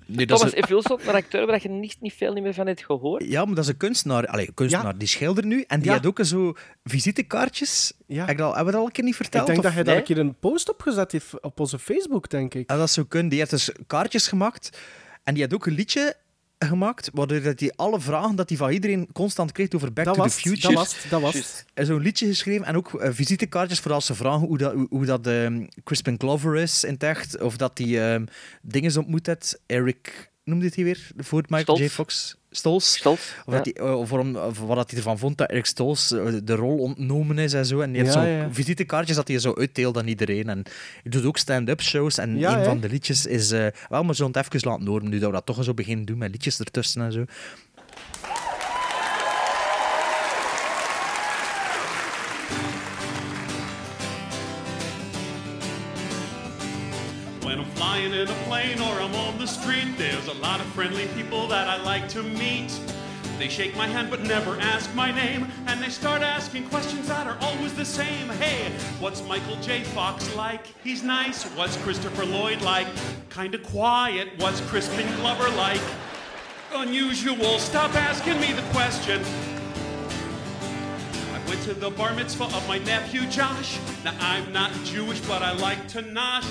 nee, 0.06 0.26
dat 0.26 0.44
is 0.44 0.50
Thomas 0.52 0.56
een-. 0.56 0.66
Wilson, 0.68 1.00
een 1.08 1.16
acteur 1.16 1.46
waar 1.46 1.60
je 1.62 1.70
niet, 1.70 1.98
niet 2.00 2.14
veel 2.14 2.34
niet 2.34 2.44
meer 2.44 2.54
van 2.54 2.68
hebt 2.68 2.86
gehoord. 2.86 3.24
ja, 3.24 3.46
maar 3.46 3.56
dat 3.56 3.64
is 3.64 3.70
een 3.70 3.78
kunstenaar. 3.78 4.28
Allee, 4.28 4.48
een 4.48 4.54
kunstenaar. 4.54 4.98
Die 4.98 5.08
schildert 5.08 5.46
nu. 5.46 5.64
En 5.68 5.80
die 5.80 5.90
Ja. 5.90 5.96
had 5.96 6.06
ook 6.06 6.20
zo 6.24 6.54
visitekaartjes. 6.84 7.94
Ja. 8.08 8.20
Heb 8.22 8.30
ik 8.30 8.38
dat 8.38 8.48
al- 8.48 8.56
hebben 8.56 8.66
we 8.66 8.72
dat 8.72 8.80
al 8.82 8.86
een 8.88 8.92
keer 8.94 9.04
niet 9.04 9.16
verteld? 9.16 9.42
Ik 9.50 9.54
denk 9.54 9.58
of- 9.58 9.64
dat 9.66 9.74
hij 9.74 9.84
daar 9.84 9.94
nee? 9.94 10.02
een 10.04 10.08
keer 10.16 10.18
een 10.26 10.40
post 10.40 10.70
op 10.70 10.82
gezet 10.82 11.12
heeft 11.12 11.42
op 11.42 11.60
onze 11.60 11.80
Facebook, 11.80 12.30
denk 12.30 12.54
ik. 12.54 12.70
Ah, 12.72 12.78
dat 12.78 12.90
zou 12.90 13.08
kunnen. 13.08 13.30
Die 13.30 13.40
heeft 13.40 13.52
dus 13.52 13.72
kaartjes 13.88 14.28
gemaakt. 14.28 14.78
En 15.24 15.34
die 15.34 15.44
had 15.44 15.54
ook 15.54 15.66
een 15.66 15.74
liedje 15.74 16.16
gemaakt, 16.68 17.10
waardoor 17.14 17.42
dat 17.42 17.60
hij 17.60 17.74
alle 17.76 18.00
vragen 18.00 18.36
dat 18.36 18.50
hij 18.50 18.58
van 18.58 18.72
iedereen 18.72 19.08
constant 19.14 19.52
kreeg 19.52 19.72
over 19.72 19.94
Back 19.94 20.06
Dat 20.06 20.14
to 20.16 20.22
was 20.22 20.36
the 20.36 20.42
Future. 20.42 20.68
dat 20.68 20.74
was 20.74 20.96
het, 21.02 21.12
dat 21.12 21.22
was. 21.22 21.64
En 21.74 21.86
Zo'n 21.86 22.02
liedje 22.02 22.28
geschreven 22.28 22.66
en 22.66 22.76
ook 22.76 22.94
eh, 22.94 23.10
visitekaartjes 23.14 23.80
voor 23.80 23.92
als 23.92 24.06
ze 24.06 24.16
vragen 24.16 24.48
hoe 24.48 24.58
dat, 24.58 24.74
hoe, 24.74 24.88
hoe 24.90 25.06
dat 25.06 25.28
ehm, 25.28 25.66
Crispin 25.84 26.16
Glover 26.18 26.56
is 26.58 26.84
in 26.84 26.94
het 26.94 27.04
echt. 27.04 27.42
Of 27.42 27.58
dat 27.58 27.78
hij 27.78 28.14
ehm, 28.14 28.26
dingen 28.62 28.98
ontmoet 28.98 29.26
heeft. 29.26 29.60
Eric, 29.66 30.32
noemde 30.44 30.72
hij 30.76 30.84
weer? 30.84 31.12
Voor 31.18 31.44
Michael. 31.48 31.80
J. 31.80 31.90
Fox. 31.90 32.36
Stolz. 32.54 32.96
Stoltz, 32.96 33.32
Of, 33.46 33.54
ja. 33.54 33.62
hij, 33.64 33.74
eh, 33.74 34.00
of, 34.00 34.10
waarom, 34.10 34.36
of 34.36 34.60
wat 34.60 34.76
dat 34.76 34.90
hij 34.90 35.00
ervan 35.00 35.18
vond 35.18 35.38
dat 35.38 35.50
Eric 35.50 35.66
Stolz 35.66 36.12
eh, 36.12 36.26
de 36.44 36.56
rol 36.56 36.78
ontnomen 36.78 37.40
is 37.40 37.54
en 37.54 37.66
zo. 37.66 37.80
En 37.80 37.92
die 37.92 38.02
heeft 38.02 38.14
zo'n 38.14 38.26
ja. 38.28 38.48
visitekaartjes 38.52 39.16
dat 39.16 39.28
hij 39.28 39.40
zo 39.40 39.54
uitdeelt 39.54 39.98
aan 39.98 40.08
iedereen. 40.08 40.50
En 40.50 40.64
hij 41.04 41.12
doet 41.12 41.26
ook 41.26 41.38
stand-up 41.38 41.82
shows. 41.82 42.18
En 42.18 42.38
Ja, 42.38 42.58
een 42.58 42.66
van 42.66 42.80
de 42.80 42.90
liedjes 42.90 43.26
is... 43.26 43.52
eh 43.52 43.68
wel, 43.90 44.04
maar 44.04 44.16
zo'n 44.16 44.32
het 44.34 44.54
even 44.54 44.70
laten 44.70 44.88
horen, 44.88 45.10
nu 45.10 45.20
dat 45.20 45.30
we 45.30 45.36
dat 45.36 45.46
toch 45.46 45.64
zo 45.64 45.74
beginnen 45.74 46.06
doen 46.06 46.18
met 46.18 46.32
liedjes 46.32 46.60
ertussen 46.60 47.02
en 47.02 47.12
zo. 47.12 47.26
Lot 60.52 60.60
of 60.60 60.66
friendly 60.74 61.08
people 61.16 61.48
that 61.48 61.70
I 61.70 61.82
like 61.82 62.10
to 62.10 62.22
meet. 62.22 62.78
They 63.40 63.48
shake 63.48 63.74
my 63.78 63.88
hand 63.88 64.10
but 64.10 64.20
never 64.20 64.60
ask 64.60 64.94
my 64.94 65.10
name, 65.10 65.48
and 65.68 65.82
they 65.82 65.88
start 65.88 66.22
asking 66.22 66.68
questions 66.68 67.08
that 67.08 67.26
are 67.26 67.38
always 67.40 67.74
the 67.74 67.86
same. 67.86 68.28
Hey, 68.28 68.70
what's 69.00 69.24
Michael 69.24 69.56
J. 69.62 69.84
Fox 69.84 70.36
like? 70.36 70.66
He's 70.84 71.04
nice. 71.04 71.46
What's 71.56 71.78
Christopher 71.78 72.26
Lloyd 72.26 72.62
like? 72.64 72.88
Kinda 73.30 73.60
quiet. 73.60 74.28
What's 74.40 74.60
Crispin 74.70 75.08
Glover 75.22 75.48
like? 75.56 75.80
Unusual. 76.74 77.58
Stop 77.58 77.96
asking 77.96 78.38
me 78.42 78.52
the 78.52 78.64
question. 78.74 79.24
Went 81.48 81.62
to 81.64 81.74
the 81.74 81.90
bar 81.90 82.14
mitzvah 82.14 82.46
of 82.46 82.68
my 82.68 82.78
nephew 82.80 83.26
Josh. 83.28 83.80
Now 84.04 84.16
I'm 84.20 84.52
not 84.52 84.72
Jewish, 84.86 85.20
but 85.22 85.42
I 85.42 85.52
like 85.54 85.88
to 85.90 86.02
nosh. 86.02 86.50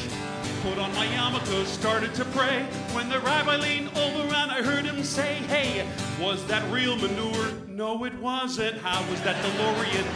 Put 0.62 0.78
on 0.78 0.94
my 0.94 1.06
yarmulke, 1.06 1.64
started 1.66 2.14
to 2.14 2.24
pray. 2.26 2.62
When 2.92 3.08
the 3.08 3.18
rabbi 3.20 3.56
leaned 3.56 3.88
over 3.96 4.34
and 4.34 4.50
I 4.50 4.62
heard 4.62 4.84
him 4.84 5.02
say, 5.02 5.34
Hey, 5.48 5.86
was 6.20 6.44
that 6.46 6.62
real 6.70 6.96
manure? 6.96 7.52
No, 7.66 8.04
it 8.04 8.14
wasn't. 8.18 8.76
How 8.78 9.00
was 9.10 9.20
that 9.22 9.42
DeLorean? 9.42 10.06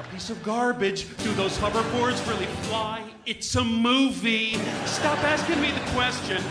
A 0.00 0.12
piece 0.12 0.28
of 0.30 0.42
garbage. 0.42 1.08
Do 1.18 1.32
those 1.34 1.56
hoverboards 1.56 2.26
really 2.28 2.46
fly? 2.68 3.02
It's 3.26 3.54
a 3.54 3.64
movie. 3.64 4.54
Stop 4.84 5.18
asking 5.24 5.60
me 5.62 5.70
the 5.70 5.90
question. 5.92 6.42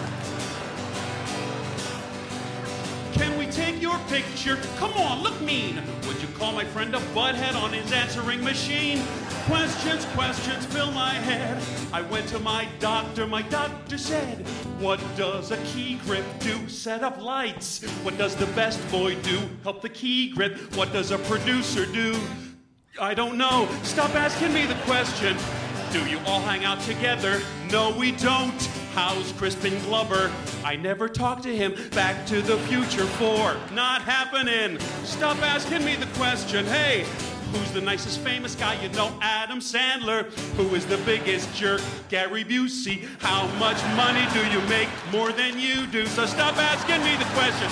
Can 3.13 3.37
we 3.37 3.45
take 3.45 3.79
your 3.79 3.97
picture? 4.09 4.57
Come 4.77 4.93
on, 4.93 5.21
look 5.21 5.39
mean. 5.41 5.81
Would 6.07 6.19
you 6.21 6.27
call 6.29 6.51
my 6.51 6.65
friend 6.65 6.95
a 6.95 6.99
butthead 7.15 7.55
on 7.55 7.71
his 7.71 7.91
answering 7.91 8.43
machine? 8.43 9.03
Questions, 9.45 10.05
questions 10.15 10.65
fill 10.65 10.91
my 10.91 11.13
head. 11.13 11.61
I 11.91 12.01
went 12.01 12.27
to 12.29 12.39
my 12.39 12.67
doctor, 12.79 13.27
my 13.27 13.43
doctor 13.43 13.99
said, 13.99 14.47
What 14.79 14.99
does 15.15 15.51
a 15.51 15.57
key 15.57 15.95
grip 16.05 16.25
do? 16.39 16.67
Set 16.67 17.03
up 17.03 17.21
lights. 17.21 17.83
What 18.03 18.17
does 18.17 18.35
the 18.35 18.47
best 18.47 18.79
boy 18.89 19.15
do? 19.21 19.39
Help 19.61 19.81
the 19.81 19.89
key 19.89 20.31
grip. 20.31 20.57
What 20.75 20.91
does 20.91 21.11
a 21.11 21.19
producer 21.19 21.85
do? 21.85 22.19
I 22.99 23.13
don't 23.13 23.37
know. 23.37 23.67
Stop 23.83 24.15
asking 24.15 24.53
me 24.53 24.65
the 24.65 24.75
question. 24.85 25.37
Do 25.91 26.03
you 26.09 26.19
all 26.25 26.41
hang 26.41 26.65
out 26.65 26.81
together? 26.81 27.41
No, 27.69 27.95
we 27.95 28.13
don't. 28.13 28.69
How's 28.93 29.31
Crispin 29.33 29.73
Glover? 29.85 30.31
I 30.63 30.75
never 30.75 31.09
talked 31.09 31.43
to 31.43 31.55
him. 31.55 31.73
Back 31.91 32.27
to 32.27 32.41
the 32.43 32.57
Future 32.67 33.05
4. 33.05 33.55
Not 33.73 34.03
happening. 34.03 34.79
Stop 35.03 35.37
asking 35.41 35.83
me 35.83 35.95
the 35.95 36.05
question. 36.17 36.63
Hey, 36.65 37.05
who's 37.51 37.71
the 37.71 37.81
nicest 37.81 38.19
famous 38.19 38.55
guy? 38.55 38.79
You 38.83 38.89
know, 38.89 39.11
Adam 39.19 39.59
Sandler. 39.59 40.25
Who 40.57 40.75
is 40.75 40.85
the 40.85 40.97
biggest 41.05 41.51
jerk? 41.55 41.81
Gary 42.09 42.43
Busey. 42.43 43.07
How 43.19 43.47
much 43.57 43.81
money 43.95 44.25
do 44.31 44.41
you 44.53 44.61
make? 44.69 44.89
More 45.11 45.31
than 45.31 45.59
you 45.59 45.87
do. 45.87 46.05
So 46.05 46.27
stop 46.27 46.55
asking 46.57 47.01
me 47.01 47.17
the 47.17 47.29
question. 47.33 47.69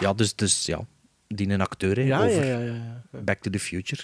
Ja, 0.00 0.12
dus, 0.12 0.34
dus 0.34 0.66
ja, 0.66 0.80
die 1.28 1.48
een 1.48 1.60
acteur 1.60 1.96
hè, 1.96 2.02
Ja, 2.02 2.18
over 2.18 2.44
ja, 2.44 2.58
ja, 2.58 2.74
ja, 3.12 3.20
Back 3.20 3.40
to 3.40 3.50
the 3.50 3.58
Future. 3.58 4.02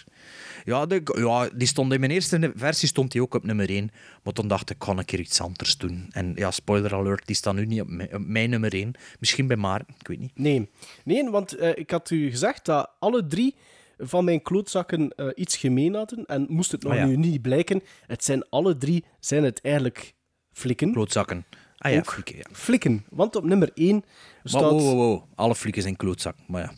Ja, 0.64 0.86
de, 0.86 1.02
ja, 1.16 1.48
die 1.54 1.66
stond 1.68 1.92
in 1.92 2.00
mijn 2.00 2.12
eerste 2.12 2.52
versie 2.56 2.88
stond 2.88 3.12
hij 3.12 3.22
ook 3.22 3.34
op 3.34 3.44
nummer 3.44 3.68
1. 3.68 3.90
Maar 4.22 4.32
toen 4.32 4.48
dacht 4.48 4.70
ik, 4.70 4.78
kan 4.78 4.98
ik 4.98 5.10
hier 5.10 5.20
iets 5.20 5.40
anders 5.40 5.76
doen? 5.76 6.08
En 6.10 6.32
ja, 6.36 6.50
spoiler 6.50 6.94
alert, 6.94 7.26
die 7.26 7.36
staat 7.36 7.54
nu 7.54 7.66
niet 7.66 7.80
op 7.80 7.88
mijn, 7.88 8.14
op 8.14 8.26
mijn 8.26 8.50
nummer 8.50 8.72
1. 8.74 8.92
Misschien 9.20 9.46
bij 9.46 9.56
Maarten, 9.56 9.94
ik 9.98 10.06
weet 10.08 10.18
niet. 10.18 10.32
Nee, 10.34 10.70
nee 11.04 11.30
want 11.30 11.52
eh, 11.56 11.70
ik 11.76 11.90
had 11.90 12.10
u 12.10 12.30
gezegd 12.30 12.64
dat 12.64 12.90
alle 12.98 13.26
drie 13.26 13.54
van 13.98 14.24
mijn 14.24 14.42
klootzakken 14.42 15.10
eh, 15.16 15.28
iets 15.34 15.56
gemeen 15.56 15.94
hadden. 15.94 16.26
En 16.26 16.46
moest 16.48 16.72
het 16.72 16.82
nog 16.82 16.92
Ah, 16.92 16.98
ja. 16.98 17.04
nu 17.06 17.16
niet 17.16 17.42
blijken, 17.42 17.82
het 18.06 18.24
zijn 18.24 18.48
alle 18.48 18.76
drie 18.76 19.04
zijn 19.20 19.44
het 19.44 19.60
eigenlijk 19.60 20.14
flikken. 20.52 20.92
Klootzakken. 20.92 21.44
Ah 21.76 21.92
ja, 21.92 21.98
Ook 21.98 22.12
flikken, 22.12 22.36
ja. 22.36 22.44
Flikken, 22.52 23.04
want 23.10 23.36
op 23.36 23.44
nummer 23.44 23.70
1 23.74 23.94
Maar 23.94 24.04
staat... 24.44 24.60
wow, 24.62 24.80
wow, 24.80 24.94
wow. 24.94 25.22
Alle 25.34 25.54
flikken 25.54 25.82
zijn 25.82 25.96
klootzak. 25.96 26.36
Maar 26.46 26.62
ja. 26.62 26.72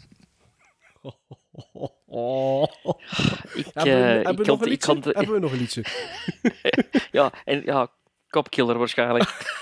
Ik, 2.08 3.66
Hebben 3.72 3.94
we- 3.94 4.22
hebben 4.22 4.70
ik 4.72 4.84
Hebben 4.84 5.32
we 5.34 5.38
nog 5.38 5.52
een 5.52 5.58
liedje? 5.58 5.84
ja, 7.18 7.32
en 7.44 7.62
ja, 7.64 7.88
kopkiller 8.28 8.78
waarschijnlijk. 8.78 9.30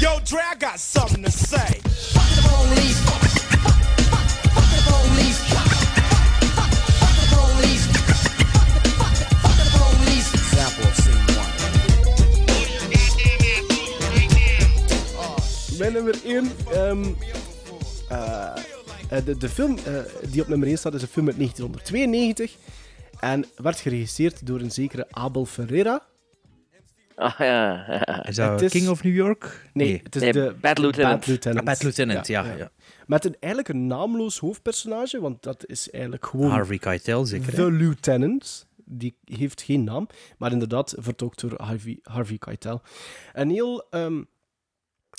Yo, 0.00 0.20
Dre, 0.22 0.38
I 0.38 0.54
got 0.58 0.78
something 0.78 1.24
to 1.24 1.30
say. 1.30 1.80
Fuck 1.80 2.28
the 2.34 2.42
police. 2.48 2.96
Fuck 2.96 4.68
the 4.74 4.82
police. 4.90 5.40
Fuck 7.00 7.14
the 7.20 7.26
police. 7.36 7.86
Fuck 9.40 9.56
the 9.56 9.66
police. 9.78 10.28
Sample 10.56 10.84
of 10.88 10.94
scene 10.94 11.24
one. 11.38 11.54
Mijn 15.78 15.92
nummer 15.92 16.14
1. 16.24 16.52
ehm, 16.72 17.04
eh, 18.08 18.16
eh, 18.46 18.54
de, 19.08 19.36
de 19.38 19.48
film 19.48 19.78
eh, 19.78 19.98
die 20.30 20.42
op 20.42 20.48
nummer 20.48 20.68
1 20.68 20.78
staat 20.78 20.94
is 20.94 21.02
een 21.02 21.08
film 21.08 21.26
uit 21.26 21.36
1992. 21.36 22.56
En 23.20 23.44
werd 23.56 23.80
geregisseerd 23.80 24.46
door 24.46 24.60
een 24.60 24.70
zekere 24.70 25.06
Abel 25.10 25.46
Ferreira. 25.46 26.06
Ah 27.14 27.38
ja. 27.38 28.24
Is 28.28 28.36
dat 28.36 28.62
is- 28.62 28.70
King 28.72 28.88
of 28.88 29.02
New 29.02 29.14
York? 29.14 29.68
Nee, 29.72 30.00
het 30.02 30.16
is 30.16 30.22
Nee, 30.22 30.32
de 30.32 30.54
Bad 30.60 30.78
Lieutenant. 30.78 31.16
Bad 31.18 31.26
Lieutenant. 31.26 31.58
Ah, 31.60 31.64
Bad 31.72 31.82
Lieutenant, 31.82 32.26
ja, 32.26 32.44
ja. 32.56 32.70
Met 33.06 33.24
een 33.24 33.36
eigenlijk 33.40 33.74
een 33.74 33.86
naamloos 33.86 34.38
hoofdpersonage, 34.38 35.20
want 35.20 35.42
dat 35.42 35.66
is 35.66 35.90
eigenlijk 35.90 36.26
gewoon 36.26 36.50
Harvey 36.50 36.78
Keitel, 36.78 37.24
zeker. 37.26 37.46
hè? 37.50 37.54
The 37.56 37.70
Lieutenant. 37.70 38.66
Die 38.88 39.16
heeft 39.24 39.62
geen 39.62 39.84
naam, 39.84 40.06
maar 40.38 40.52
inderdaad 40.52 40.94
vertolkt 40.98 41.40
door 41.40 41.54
Harvey, 41.62 41.98
Harvey 42.02 42.38
Keitel. 42.38 42.82
Een 43.32 43.50
heel... 43.50 43.86
ehm, 43.90 44.22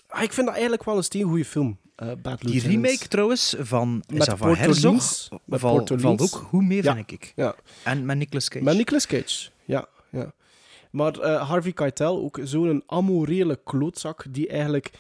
ah, 0.08 0.22
ik 0.24 0.34
vind 0.34 0.46
dat 0.46 0.56
eigenlijk 0.56 0.84
wel 0.84 0.98
een 0.98 1.04
steengoede 1.04 1.46
film, 1.46 1.80
eh, 1.96 2.12
Bad 2.22 2.42
Die 2.42 2.62
remake 2.62 3.08
trouwens 3.08 3.56
van, 3.60 4.04
Portolins. 4.08 4.60
Herzog, 4.60 5.40
Met 5.46 5.60
val- 5.60 5.88
valt 5.96 6.22
ook 6.22 6.30
goed 6.36 6.64
mee, 6.64 6.84
Ja, 6.84 6.94
vind 6.96 7.12
ik. 7.12 7.34
Ja. 7.36 7.56
En 7.84 8.06
met 8.06 8.18
Nicolas 8.18 8.50
Cage. 8.50 8.64
Met 8.64 8.78
Nicolas 8.78 9.06
Cage, 9.08 9.50
ja. 9.66 9.88
ja. 10.12 10.34
Maar 10.92 11.20
eh, 11.20 11.48
Harvey 11.50 11.72
Keitel, 11.74 12.22
ook 12.24 12.40
zo'n 12.44 12.84
amorele 12.86 13.60
klootzak 13.64 14.26
die 14.30 14.48
eigenlijk 14.48 14.92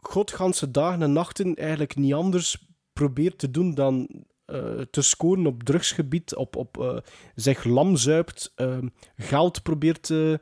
godganse 0.00 0.70
dagen 0.70 1.02
en 1.02 1.12
nachten 1.12 1.54
eigenlijk 1.54 1.96
niet 1.96 2.14
anders 2.14 2.68
probeert 2.92 3.38
te 3.38 3.50
doen 3.50 3.74
dan 3.74 4.08
eh, 4.44 4.80
te 4.90 5.02
scoren 5.02 5.46
op 5.46 5.62
drugsgebied, 5.62 6.34
op, 6.34 6.56
op 6.56 7.02
zich 7.34 7.64
lam 7.64 7.96
zuipt, 7.96 8.52
ehm, 8.54 8.88
geld 9.16 9.62
probeert 9.62 10.02
te... 10.02 10.40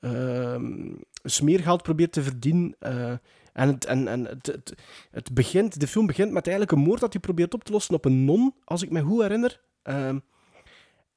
ehm, 0.00 0.92
smeergeld 1.22 1.82
probeert 1.82 2.12
te 2.12 2.22
verdienen. 2.22 2.76
eh, 2.78 3.12
en 3.52 3.68
het, 3.68 3.84
en, 3.84 4.08
en 4.08 4.24
het, 4.24 4.46
het, 4.46 4.74
het 5.10 5.34
begint, 5.34 5.80
de 5.80 5.86
film 5.86 6.06
begint 6.06 6.32
met 6.32 6.46
eigenlijk 6.46 6.76
een 6.76 6.84
moord 6.86 7.00
dat 7.00 7.12
hij 7.12 7.20
probeert 7.20 7.54
op 7.54 7.64
te 7.64 7.72
lossen 7.72 7.94
op 7.94 8.04
een 8.04 8.24
non, 8.24 8.54
als 8.64 8.82
ik 8.82 8.90
me 8.90 9.00
goed 9.00 9.22
herinner. 9.22 9.60
Ehm, 9.82 10.18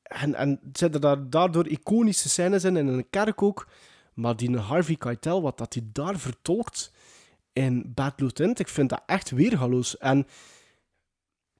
en, 0.03 0.35
en 0.35 0.59
zitten 0.73 1.01
daar 1.01 1.29
daardoor 1.29 1.67
iconische 1.67 2.29
scènes 2.29 2.63
in, 2.63 2.77
in 2.77 2.87
een 2.87 3.09
kerk 3.09 3.41
ook. 3.41 3.67
Maar 4.13 4.35
die 4.35 4.57
Harvey 4.57 4.95
Keitel, 4.95 5.41
wat 5.41 5.57
dat 5.57 5.73
hij 5.73 5.83
daar 5.91 6.19
vertolkt 6.19 6.91
in 7.53 7.91
Bad 7.95 8.19
Lieutenant, 8.19 8.59
ik 8.59 8.67
vind 8.67 8.89
dat 8.89 9.03
echt 9.05 9.31
weergaloos. 9.31 9.97
En 9.97 10.27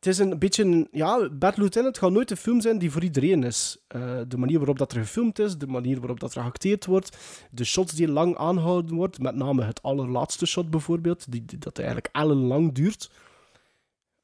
het 0.06 0.14
is 0.14 0.18
een 0.20 0.40
beetje... 0.40 0.64
een- 0.64 0.88
Ja, 0.92 1.30
Bad 1.30 1.58
Lieutenant 1.58 1.98
gaat 1.98 2.12
nooit 2.12 2.32
een 2.32 2.38
film 2.38 2.62
zijn 2.62 2.78
die 2.78 2.92
voor 2.92 3.04
iedereen 3.04 3.44
is. 3.44 3.78
Eh, 3.88 4.20
de 4.28 4.38
manier 4.38 4.58
waarop 4.58 4.78
dat 4.78 4.92
er 4.94 5.00
gefilmd 5.00 5.40
is, 5.40 5.58
de 5.58 5.68
manier 5.68 6.00
waarop 6.00 6.20
dat 6.20 6.36
er 6.36 6.42
geacteerd 6.42 6.86
wordt, 6.86 7.18
de 7.52 7.64
shots 7.64 7.94
die 7.94 8.08
lang 8.08 8.38
aangehouden 8.38 8.96
wordt, 8.96 9.20
met 9.20 9.36
name 9.36 9.64
het 9.64 9.82
allerlaatste 9.82 10.46
shot 10.46 10.70
bijvoorbeeld, 10.70 11.32
die, 11.32 11.46
die- 11.46 11.58
dat 11.58 11.78
eigenlijk 11.78 12.10
ellenlang 12.12 12.74
duurt. 12.74 13.12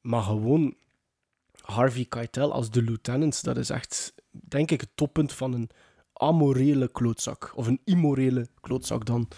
Maar 0.00 0.22
gewoon 0.22 0.74
Harvey 1.60 2.04
Keitel 2.04 2.52
als 2.52 2.70
de 2.70 2.82
lieutenant, 2.82 3.44
dat 3.44 3.56
is 3.56 3.70
echt, 3.70 4.14
denk 4.30 4.70
ik, 4.70 4.80
het 4.80 4.90
toppunt 4.94 5.32
van 5.32 5.52
een 5.52 5.70
amorele 6.12 6.88
klootzak. 6.88 7.52
Of 7.54 7.66
een 7.66 7.80
immorele 7.84 8.46
klootzak 8.60 9.04
dan. 9.04 9.28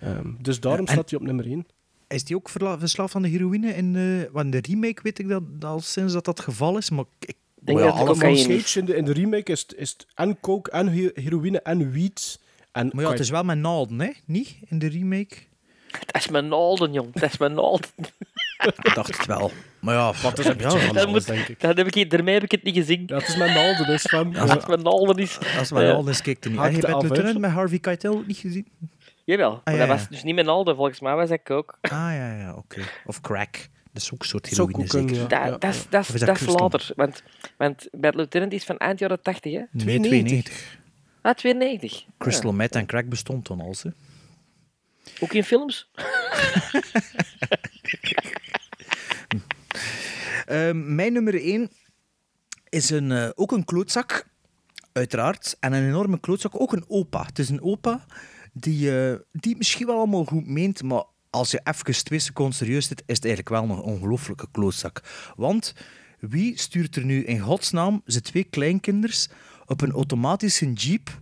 Ehm, 0.00 0.32
dus 0.40 0.60
daarom 0.60 0.80
Ja, 0.84 0.86
en- 0.86 0.92
staat 0.92 1.10
hij 1.10 1.18
op 1.18 1.24
nummer 1.24 1.46
1. 1.46 1.66
Is 2.08 2.24
die 2.24 2.36
ook 2.36 2.48
verslaafd 2.78 3.14
aan 3.14 3.22
de 3.22 3.28
heroïne? 3.28 3.74
In 3.74 3.92
de, 3.92 4.28
want 4.32 4.44
in 4.44 4.50
de 4.50 4.68
remake 4.70 5.02
weet 5.02 5.18
ik 5.18 5.28
dat, 5.28 5.42
dat 5.60 5.70
al 5.70 5.80
sinds 5.80 6.12
dat 6.12 6.24
dat 6.24 6.36
het 6.36 6.46
geval 6.46 6.76
is. 6.76 6.90
Maar 6.90 7.04
ik, 7.18 7.34
denk 7.54 7.78
ja, 7.78 8.04
dat 8.04 8.16
het 8.20 8.22
is. 8.22 8.46
Cage 8.46 8.78
in 8.78 8.84
de, 8.84 8.96
in 8.96 9.04
de 9.04 9.12
remake 9.12 9.52
is, 9.52 9.60
het- 9.60 9.74
is 9.76 9.90
het 9.90 10.06
en 10.14 10.40
coke, 10.40 10.70
en 10.70 10.88
he- 10.88 11.10
heroïne, 11.14 11.60
en 11.60 11.90
weed. 11.92 12.40
En 12.72 12.90
Maar 12.92 13.04
ja, 13.04 13.10
het 13.10 13.20
is 13.20 13.30
wel 13.30 13.44
met 13.44 13.58
naalden, 13.58 14.00
hè? 14.00 14.10
Niet 14.24 14.56
in 14.68 14.78
de 14.78 14.88
remake? 14.88 15.36
Dat 16.06 16.16
is 16.22 16.28
mijn 16.28 16.48
naalden, 16.48 16.92
jong. 16.92 17.12
Dat 17.12 17.30
is 17.32 17.38
mijn 17.38 17.54
naalden. 17.54 17.88
Ik 18.82 18.94
dacht 18.94 19.16
het 19.16 19.26
wel. 19.26 19.50
Maar 19.80 19.94
ja, 19.94 20.12
Wat 20.22 20.38
is 20.38 20.44
een 20.46 20.56
beetje 20.56 20.78
van 20.78 20.94
Dat 20.94 21.06
alles, 21.06 21.10
moet, 21.10 21.26
denk 21.26 21.48
ik. 21.48 21.60
dat 21.60 21.76
heb 21.76 21.86
ik, 21.96 22.10
daarmee 22.10 22.34
heb 22.34 22.42
ik 22.42 22.50
het 22.50 22.62
niet 22.62 22.74
gezien. 22.74 23.02
Ja, 23.06 23.16
het 23.18 23.28
is 23.28 23.36
mijn 23.36 23.54
naalden, 23.54 23.86
dus 23.86 24.02
van... 24.02 24.36
Als 24.36 24.50
het 24.50 24.66
mijn 24.66 24.82
naalden 24.82 25.16
is. 25.16 25.38
Als 25.38 25.48
het 25.54 25.70
met 25.70 25.82
Ja. 25.82 25.88
naalden 25.92 26.12
is, 26.12 26.22
kijk 26.22 26.44
er 26.44 26.50
niet. 26.50 26.60
En 26.60 26.74
je 26.74 27.08
bent 27.08 27.38
met 27.38 27.50
Harvey 27.50 27.78
Keitel 27.78 28.22
niet 28.26 28.36
gezien? 28.36 28.66
Jawel, 29.28 29.50
maar 29.50 29.60
Ah, 29.64 29.72
ja, 29.72 29.78
dat 29.78 29.88
ja. 29.88 29.94
was 29.94 30.08
dus 30.08 30.22
niet 30.22 30.34
mijn 30.34 30.46
naalden. 30.46 30.76
Volgens 30.76 31.00
mij 31.00 31.14
was 31.14 31.28
dat 31.28 31.50
ook. 31.50 31.78
Ah, 31.80 31.90
ja, 31.90 32.36
ja, 32.36 32.54
oké. 32.54 32.80
Of 33.06 33.20
crack. 33.20 33.68
Dat 33.92 34.02
is 34.02 34.12
ook 34.12 34.22
een 34.22 34.28
soort 34.28 34.46
heroïne, 34.46 34.86
zeker? 34.86 35.14
ja. 35.30 35.50
Dat, 35.50 35.64
is, 35.74 35.86
dat, 35.88 36.08
is, 36.08 36.20
dat 36.20 36.26
dat 36.28 36.40
is 36.40 36.46
later. 36.46 36.90
Want, 36.96 37.22
want 37.56 37.88
Bad 37.92 38.14
Lieutenant 38.14 38.52
is 38.52 38.64
van 38.64 38.76
eind 38.76 38.98
jaren 38.98 39.22
80, 39.22 39.52
hè? 39.52 39.62
Nee, 39.70 40.00
92. 40.00 40.78
Ah, 41.22 41.34
92. 41.34 42.04
Crystal 42.18 42.52
meth 42.52 42.74
en 42.74 42.86
crack 42.86 43.08
bestond 43.08 43.44
toen 43.44 43.60
al, 43.60 43.74
hè. 43.82 43.90
Ook 45.20 45.32
in 45.32 45.44
films? 45.44 45.90
Ehm, 50.46 50.94
mijn 50.94 51.12
nummer 51.12 51.34
1 51.34 51.70
is 52.68 52.90
een, 52.90 53.12
eh, 53.12 53.28
ook 53.34 53.52
een 53.52 53.64
klootzak, 53.64 54.26
uiteraard. 54.92 55.56
En 55.60 55.72
een 55.72 55.86
enorme 55.86 56.20
klootzak, 56.20 56.60
ook 56.60 56.72
een 56.72 56.84
opa. 56.88 57.24
Het 57.24 57.38
is 57.38 57.48
een 57.48 57.62
opa 57.62 58.04
die, 58.60 59.00
eh, 59.00 59.18
die 59.32 59.56
misschien 59.56 59.86
wel 59.86 59.96
allemaal 59.96 60.24
goed 60.24 60.46
meent, 60.46 60.82
maar 60.82 61.04
als 61.30 61.50
je 61.50 61.60
even 61.64 62.04
twee 62.04 62.18
seconden 62.18 62.54
serieus 62.54 62.86
zit, 62.86 63.02
is 63.06 63.16
het 63.16 63.24
eigenlijk 63.24 63.54
wel 63.54 63.76
een 63.76 63.82
ongelooflijke 63.82 64.48
klootzak. 64.50 65.02
Want 65.36 65.74
wie 66.18 66.58
stuurt 66.58 66.96
er 66.96 67.04
nu 67.04 67.24
in 67.24 67.40
godsnaam 67.40 68.02
zijn 68.04 68.22
twee 68.22 68.44
kleinkinders 68.44 69.28
op 69.66 69.80
een 69.80 69.92
automatische 69.92 70.72
jeep 70.72 71.18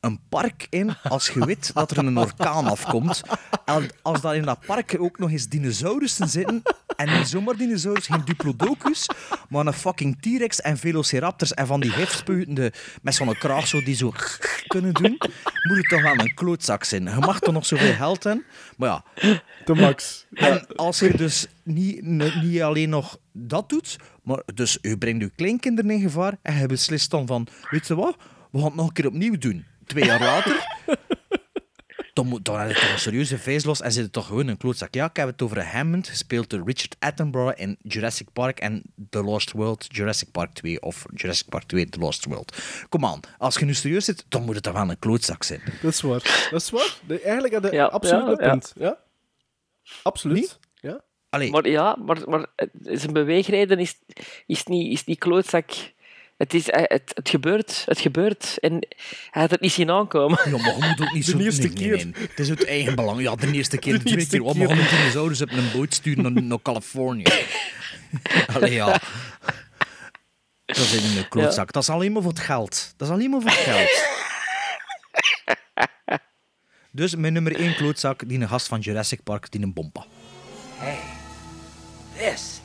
een 0.00 0.20
park 0.28 0.66
in 0.70 0.96
als 1.02 1.28
je 1.28 1.46
weet 1.46 1.74
dat 1.74 1.90
er 1.90 1.98
een 1.98 2.18
orkaan 2.18 2.66
afkomt. 2.66 3.22
En 3.64 3.90
als 4.02 4.20
daar 4.20 4.36
in 4.36 4.42
dat 4.42 4.66
park 4.66 4.96
ook 4.98 5.18
nog 5.18 5.30
eens 5.30 5.48
dinosaurussen 5.48 6.28
zitten, 6.28 6.62
en 7.00 7.18
niet 7.18 7.28
zomaar 7.28 7.56
dinosaurus, 7.56 8.06
geen 8.06 8.24
diplodocus, 8.24 9.08
maar 9.48 9.66
een 9.66 9.72
fucking 9.72 10.20
T-Rex 10.20 10.60
en 10.60 10.78
velociraptors 10.78 11.54
en 11.54 11.66
van 11.66 11.80
die 11.80 11.90
gifspuitende 11.90 12.72
met 13.02 13.14
zo'n 13.14 13.34
kraag 13.38 13.66
zo 13.66 13.82
die 13.82 13.94
zo 13.94 14.12
kunnen 14.66 14.92
doen, 14.92 15.16
moet 15.62 15.76
het 15.76 15.88
toch 15.88 16.02
wel 16.02 16.18
een 16.18 16.34
klootzak 16.34 16.84
zijn. 16.84 17.02
Je 17.04 17.16
mag 17.18 17.38
toch 17.38 17.54
nog 17.54 17.66
zoveel 17.66 17.94
geld 17.94 18.24
hebben, 18.24 18.44
maar 18.76 18.88
ja. 18.88 19.04
De 19.64 19.74
max. 19.74 20.26
En 20.32 20.66
als 20.76 20.98
je 20.98 21.16
dus 21.16 21.46
niet, 21.64 22.02
niet 22.42 22.60
alleen 22.60 22.88
nog 22.88 23.18
dat 23.32 23.68
doet, 23.68 23.96
maar 24.22 24.42
dus 24.54 24.78
je 24.80 24.98
brengt 24.98 25.22
je 25.22 25.30
kleinkinderen 25.36 25.90
in 25.90 26.00
gevaar 26.00 26.38
en 26.42 26.58
je 26.58 26.66
beslist 26.66 27.10
dan 27.10 27.26
van, 27.26 27.46
weet 27.70 27.86
je 27.86 27.94
wat, 27.94 28.16
we 28.50 28.58
gaan 28.58 28.66
het 28.66 28.76
nog 28.76 28.86
een 28.86 28.92
keer 28.92 29.06
opnieuw 29.06 29.38
doen. 29.38 29.64
Twee 29.86 30.04
jaar 30.04 30.20
later, 30.20 30.78
dan, 32.20 32.28
moet, 32.28 32.44
dan 32.44 32.58
heb 32.60 32.68
je 32.68 32.74
toch 32.74 32.92
een 32.92 32.98
serieuze 32.98 33.38
feest 33.38 33.66
los 33.66 33.80
en 33.80 33.92
zit 33.92 34.02
het 34.02 34.12
toch 34.12 34.26
gewoon 34.26 34.46
een 34.48 34.56
klootzak. 34.56 34.94
Ja, 34.94 35.04
ik 35.08 35.16
heb 35.16 35.26
het 35.26 35.42
over 35.42 35.64
Hammond, 35.72 36.08
gespeeld 36.08 36.50
door 36.50 36.62
Richard 36.66 36.96
Attenborough 36.98 37.60
in 37.60 37.76
Jurassic 37.82 38.32
Park 38.32 38.60
en 38.60 38.82
The 39.10 39.22
Lost 39.22 39.52
World, 39.52 39.86
Jurassic 39.88 40.30
Park 40.30 40.52
2 40.52 40.82
of 40.82 41.04
Jurassic 41.14 41.48
Park 41.48 41.64
2, 41.64 41.88
The 41.88 41.98
Lost 41.98 42.24
World. 42.24 42.58
Kom 42.88 43.04
aan, 43.04 43.20
als 43.38 43.56
je 43.56 43.64
nu 43.64 43.74
serieus 43.74 44.04
zit, 44.04 44.24
dan 44.28 44.42
moet 44.44 44.54
het 44.54 44.64
toch 44.64 44.72
wel 44.72 44.90
een 44.90 44.98
klootzak 44.98 45.42
zijn. 45.42 45.60
Dat 45.82 45.92
is 45.92 46.00
waar. 46.00 46.48
Dat 46.50 46.60
is 46.60 46.70
waar. 46.70 46.94
De, 47.06 47.20
eigenlijk 47.20 47.54
had 47.54 47.62
je 47.64 47.72
Ja, 47.72 47.84
absoluut 47.84 48.24
ja, 48.24 48.30
een 48.30 48.44
ja. 48.44 48.50
punt. 48.50 48.72
Ja. 48.76 48.98
Absoluut. 50.02 50.58
Ja. 50.74 51.00
Allee, 51.30 51.50
Maar 51.50 51.68
ja, 51.68 51.96
maar, 52.04 52.18
maar 52.28 52.46
het- 52.56 52.70
zijn 52.82 53.12
beweegreden 53.12 53.78
is, 53.78 53.98
is, 54.46 54.64
niet, 54.64 54.92
is 54.92 55.04
niet 55.04 55.18
klootzak. 55.18 55.70
Het, 56.40 56.54
is, 56.54 56.70
eh, 56.70 56.82
het, 56.86 57.10
het, 57.14 57.28
gebeurt, 57.28 57.82
het 57.86 58.00
gebeurt 58.00 58.58
en 58.60 58.72
hij 59.30 59.42
had 59.42 59.50
het 59.50 59.60
niet 59.60 59.72
zien 59.72 59.90
aankomen. 59.90 60.40
Ja, 60.44 60.50
maar 60.50 60.76
je 60.76 60.84
moet 60.88 61.00
ook 61.00 61.12
niet 61.12 61.24
De 61.26 61.30
zo... 61.30 61.38
eerste 61.38 61.62
nee, 61.62 61.70
nee, 61.72 61.96
keer. 61.96 62.06
nee. 62.06 62.28
Het 62.28 62.38
is 62.38 62.48
uit 62.48 62.64
eigen 62.64 62.94
belang. 62.94 63.20
Ja, 63.20 63.34
de 63.34 63.52
eerste 63.58 63.78
keer, 63.78 63.92
de, 63.92 63.98
De 63.98 64.04
tweede 64.04 64.20
eerste 64.20 64.36
keer. 64.36 64.46
Oh, 64.46 64.54
we 64.54 64.66
gaan 64.66 64.76
keer. 64.76 64.92
een 64.92 64.96
dinosaurus 64.96 65.42
op 65.42 65.50
een 65.50 65.70
boot 65.72 65.94
sturen 65.94 66.32
naar, 66.32 66.42
naar 66.42 66.62
Californië. 66.62 67.24
Allee, 68.54 68.72
ja. 68.72 69.00
Dat 70.66 70.76
is 70.76 70.92
in 70.94 71.16
een 71.18 71.28
klootzak. 71.28 71.72
Dat 71.72 71.82
is 71.82 71.88
alleen 71.88 72.12
maar 72.12 72.22
voor 72.22 72.30
het 72.30 72.40
geld. 72.40 72.94
Dat 72.96 73.08
is 73.08 73.14
alleen 73.14 73.30
maar 73.30 73.40
voor 73.40 73.50
het 73.50 73.58
geld. 73.58 74.08
Dus 76.90 77.14
mijn 77.14 77.32
nummer 77.32 77.56
één 77.56 77.74
klootzak, 77.74 78.28
die 78.28 78.40
een 78.40 78.48
gast 78.48 78.66
van 78.66 78.80
Jurassic 78.80 79.22
Park, 79.22 79.50
die 79.50 79.62
een 79.62 79.72
bompa. 79.72 80.04
Hey, 80.76 80.98
this 82.16 82.60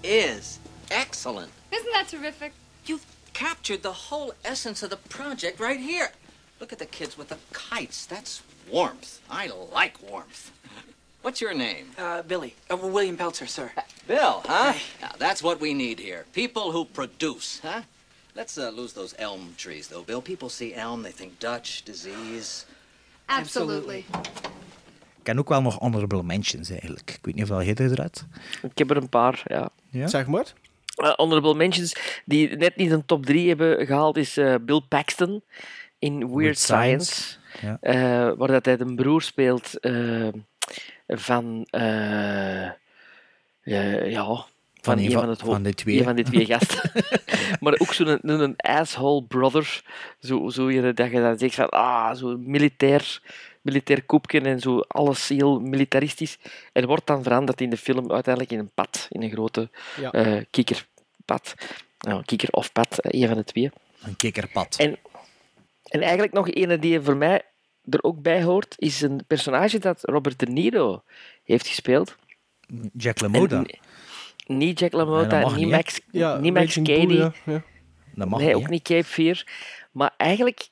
is 0.00 0.58
excellent. 0.88 1.48
Isn't 1.68 1.92
that 1.92 2.08
terrific? 2.08 2.50
You've 2.82 3.04
captured 3.36 3.82
the 3.82 3.92
whole 4.08 4.32
essence 4.44 4.82
of 4.82 4.88
the 4.88 4.96
project 4.96 5.60
right 5.60 5.80
here. 5.80 6.08
Look 6.58 6.72
at 6.72 6.78
the 6.78 6.86
kids 6.86 7.18
with 7.18 7.28
the 7.28 7.36
kites. 7.52 8.06
That's 8.06 8.42
warmth. 8.72 9.20
I 9.30 9.50
like 9.74 9.96
warmth. 10.10 10.52
What's 11.20 11.40
your 11.42 11.52
name? 11.52 11.90
Uh, 11.98 12.22
Billy. 12.22 12.54
Uh, 12.70 12.76
William 12.76 13.16
Peltzer, 13.16 13.46
sir. 13.46 13.70
Bill, 14.06 14.42
huh? 14.46 14.72
Now, 15.02 15.10
that's 15.18 15.42
what 15.42 15.60
we 15.60 15.74
need 15.74 15.98
here. 15.98 16.24
People 16.32 16.72
who 16.72 16.86
produce, 16.86 17.60
huh? 17.62 17.82
Let's 18.34 18.56
uh, 18.56 18.70
lose 18.70 18.94
those 18.94 19.14
elm 19.18 19.54
trees, 19.58 19.88
though, 19.88 20.02
Bill. 20.02 20.22
People 20.22 20.48
see 20.48 20.72
elm, 20.72 21.02
they 21.02 21.12
think 21.12 21.38
Dutch, 21.38 21.84
disease. 21.84 22.64
Absolutely. 23.28 24.04
Ik 25.16 25.22
ken 25.22 25.38
ook 25.38 25.48
wel 25.48 25.62
nog 25.62 25.78
honorable 25.78 26.22
mentions, 26.22 26.70
eigenlijk. 26.70 27.10
Ik 27.10 27.24
weet 27.24 27.34
niet 27.34 27.50
of 27.50 27.64
jij 27.64 27.74
er 27.74 27.90
eruit. 27.90 28.24
Ik 28.62 28.78
heb 28.78 28.90
er 28.90 28.96
een 28.96 29.08
paar, 29.08 29.42
ja. 29.44 29.68
Ja? 29.90 30.06
Zeg 30.08 30.26
maar. 30.26 30.52
Uh, 30.96 31.12
honorable 31.12 31.54
mentions 31.54 32.20
die 32.24 32.56
net 32.56 32.76
niet 32.76 32.90
een 32.90 33.04
top 33.04 33.26
3 33.26 33.48
hebben 33.48 33.86
gehaald 33.86 34.16
is 34.16 34.36
eh, 34.36 34.54
Bill 34.60 34.80
Paxton 34.88 35.42
in 35.98 36.18
Weird, 36.18 36.34
Weird 36.34 36.58
Science, 36.58 37.12
Science, 37.12 37.38
ja. 37.60 37.78
eh, 37.80 38.36
waar 38.36 38.48
dat 38.48 38.64
hij 38.64 38.76
de 38.76 38.94
broer 38.94 39.22
speelt 39.22 39.70
van 41.08 41.66
ja, 43.62 44.46
van, 44.86 44.98
een 44.98 45.04
een 45.04 45.12
van- 45.12 45.20
van, 45.20 45.28
het 45.28 45.40
van 45.42 45.62
die 45.62 45.74
twee. 45.74 45.98
een 45.98 46.04
van 46.04 46.16
die 46.16 46.24
twee 46.24 46.46
gasten. 46.46 46.90
maar 47.60 47.74
ook 47.78 47.92
zo'n 47.92 48.08
een, 48.08 48.40
een 48.40 48.56
asshole 48.56 49.24
brother, 49.24 49.82
zo, 50.20 50.48
zo 50.48 50.70
je, 50.70 50.92
dat 50.92 51.10
je 51.10 51.20
dan 51.20 51.38
zegt 51.38 51.54
van 51.54 51.68
ah, 51.68 52.14
zo'n 52.14 52.50
militair, 52.50 53.20
militair 53.66 54.02
koepje 54.04 54.40
en 54.40 54.60
zo 54.60 54.78
alles 54.78 55.28
heel 55.28 55.60
militaristisch. 55.60 56.38
En 56.72 56.86
wordt 56.86 57.06
dan 57.06 57.22
veranderd 57.22 57.60
in 57.60 57.70
de 57.70 57.76
film 57.76 58.12
uiteindelijk 58.12 58.54
in 58.54 58.58
een 58.58 58.70
pad, 58.74 59.06
in 59.10 59.22
een 59.22 59.30
grote 59.30 59.70
Ja. 60.00 60.10
eh, 60.12 60.42
kikkerpad. 60.50 61.54
Nou, 61.98 62.22
kikker 62.24 62.48
of 62.50 62.72
pad, 62.72 62.98
eh, 62.98 63.20
een 63.20 63.28
van 63.28 63.36
de 63.36 63.44
twee. 63.44 63.70
Een 64.02 64.16
kikkerpad. 64.16 64.76
En, 64.76 64.96
en 65.84 66.00
eigenlijk 66.00 66.32
nog 66.32 66.46
een 66.50 66.80
die 66.80 67.00
voor 67.00 67.16
mij 67.16 67.42
er 67.90 68.02
ook 68.02 68.22
bij 68.22 68.42
hoort, 68.42 68.74
is 68.78 69.00
een 69.00 69.20
personage 69.26 69.78
dat 69.78 69.98
Robert 70.02 70.38
De 70.38 70.46
Niro 70.46 71.02
heeft 71.44 71.66
gespeeld. 71.66 72.16
Jack 72.92 73.20
LaMotta. 73.20 73.56
En- 73.56 73.78
niet 74.56 74.78
Jack 74.78 74.92
LaMotta, 74.92 75.54
niet? 75.54 75.68
Max, 75.70 76.00
Ja, 76.10 76.36
niet 76.36 76.52
Max 76.54 76.74
Cady, 76.74 77.14
ja, 77.14 77.32
ja. 77.44 77.62
Dat 78.14 78.28
mag 78.28 78.38
nee, 78.40 78.54
niet, 78.54 78.56
ook 78.64 78.68
niet 78.68 78.82
Cape 78.82 79.04
Fear. 79.04 79.44
Maar 79.92 80.14
eigenlijk 80.16 80.68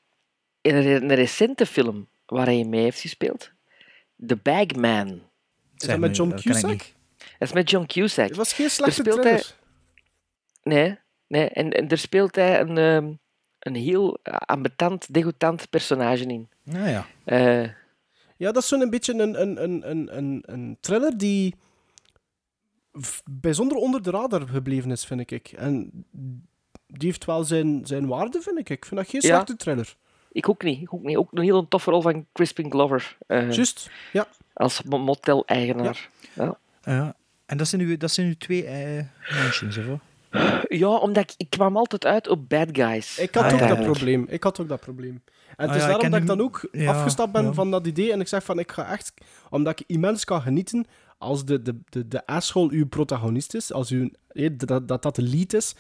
in 0.61 0.75
een, 0.75 1.03
een 1.03 1.15
recente 1.15 1.67
film 1.67 2.07
waar 2.27 2.47
hij 2.47 2.65
mee 2.65 2.83
heeft 2.83 3.01
gespeeld, 3.01 3.51
The 4.27 4.37
Bagman. 4.37 5.09
Is 5.77 5.87
dat 5.87 5.99
met 5.99 6.11
me, 6.11 6.17
John 6.17 6.31
dat 6.31 6.41
Cusack? 6.41 6.79
Dat 7.19 7.49
is 7.49 7.53
met 7.53 7.71
John 7.71 7.87
Cusack. 7.87 8.29
Het 8.29 8.37
was 8.37 8.53
geen 8.53 8.71
slechte 8.71 9.01
speelt 9.01 9.25
hij... 9.25 9.43
Nee, 10.63 10.99
nee. 11.27 11.49
En, 11.49 11.71
en 11.73 11.89
daar 11.89 11.99
speelt 11.99 12.35
hij 12.35 12.61
een, 12.61 12.79
ehm, 12.79 13.13
een 13.59 13.75
heel 13.75 14.19
ambetant, 14.47 15.15
degoutant 15.15 15.71
personage 15.71 16.25
in. 16.25 16.49
Nou 16.63 16.89
ja. 16.89 17.07
Eh, 17.25 17.63
Ja, 18.37 18.53
dat 18.53 18.63
is 18.63 18.69
zo'n 18.69 18.91
beetje 18.91 19.13
een, 19.15 19.41
een, 19.41 19.63
een, 19.63 19.91
een, 19.91 20.17
een, 20.17 20.43
een 20.47 20.77
thriller 20.81 21.19
die 21.19 21.55
bijzonder 23.25 23.77
onder 23.77 24.03
de 24.03 24.11
radar 24.11 24.49
gebleven 24.49 24.91
is, 24.91 25.05
vind 25.05 25.31
ik. 25.31 25.53
En 25.57 25.91
die 26.87 27.09
heeft 27.09 27.25
wel 27.25 27.45
zijn, 27.45 27.87
zijn 27.87 28.07
waarde, 28.07 28.41
vind 28.43 28.59
ik. 28.59 28.71
Ik 28.71 28.85
vind 28.85 29.01
dat 29.01 29.09
geen 29.11 29.21
Ja. 29.21 29.29
slechte 29.29 29.57
thriller. 29.57 29.97
Ik 30.35 30.49
ook 30.49 30.63
niet. 30.63 30.81
Ik 30.81 30.95
ook 30.95 31.03
niet. 31.03 31.17
Ook 31.17 31.29
een 31.33 31.43
heel 31.43 31.69
toffe 31.69 31.91
rol 31.91 32.01
van 32.03 32.27
Crispin 32.33 32.71
Glover. 32.71 33.17
eh, 33.27 33.51
Juist, 33.51 33.91
ja. 34.13 34.27
Als 34.53 34.83
mo- 34.83 34.99
motel-eigenaar. 34.99 36.09
Ja. 36.33 36.57
Ja. 36.83 37.15
En 37.47 37.57
dat 37.57 37.69
zijn 37.69 37.81
uw, 37.83 37.97
dat 37.97 38.11
zijn 38.11 38.27
uw 38.27 38.37
twee 38.39 38.65
eh 38.65 39.05
mentions, 39.43 39.79
of? 39.79 40.01
Ja. 40.69 40.89
omdat 40.89 41.23
ik, 41.31 41.35
ik 41.37 41.51
kwam 41.51 41.77
altijd 41.77 42.05
uit 42.07 42.29
op 42.29 42.49
bad 42.49 42.69
guys. 42.73 43.19
Ik 43.19 43.35
had 43.35 43.45
ook 43.45 43.51
dat 43.51 43.61
uiteindelijk. 43.61 43.93
probleem. 43.99 44.27
Ik 44.29 44.43
had 44.43 44.61
ook 44.61 44.69
dat 44.69 44.81
probleem. 44.81 45.23
En 45.57 45.69
het 45.69 45.71
Ah 45.71 45.77
is 45.77 45.83
ja, 45.83 45.89
daarom 45.89 46.11
dat 46.11 46.21
ik 46.21 46.27
dan 46.27 46.41
ook 46.41 46.69
ja, 46.73 46.93
afgestapt 46.93 47.33
ben 47.33 47.45
ja. 47.45 47.53
van 47.53 47.71
dat 47.71 47.87
idee. 47.87 48.13
En 48.13 48.21
ik 48.21 48.29
zeg 48.29 48.45
van, 48.45 48.59
ik 48.59 48.73
ga 48.73 48.93
echt... 48.93 49.13
Omdat 49.51 49.81
ik 49.81 49.87
immens 49.89 50.25
kan 50.25 50.43
genieten 50.43 50.87
als 51.19 51.45
de, 51.45 51.63
de, 51.63 51.81
de, 51.89 52.09
de 52.09 52.27
asshole 52.27 52.73
uw 52.73 52.87
protagonist 52.87 53.55
is. 53.55 53.73
Als 53.73 53.91
u, 53.91 54.13
eh, 54.29 54.51
dat, 54.57 54.89
dat 54.89 55.03
dat 55.03 55.17
de 55.17 55.23
lead 55.23 55.53
is. 55.53 55.75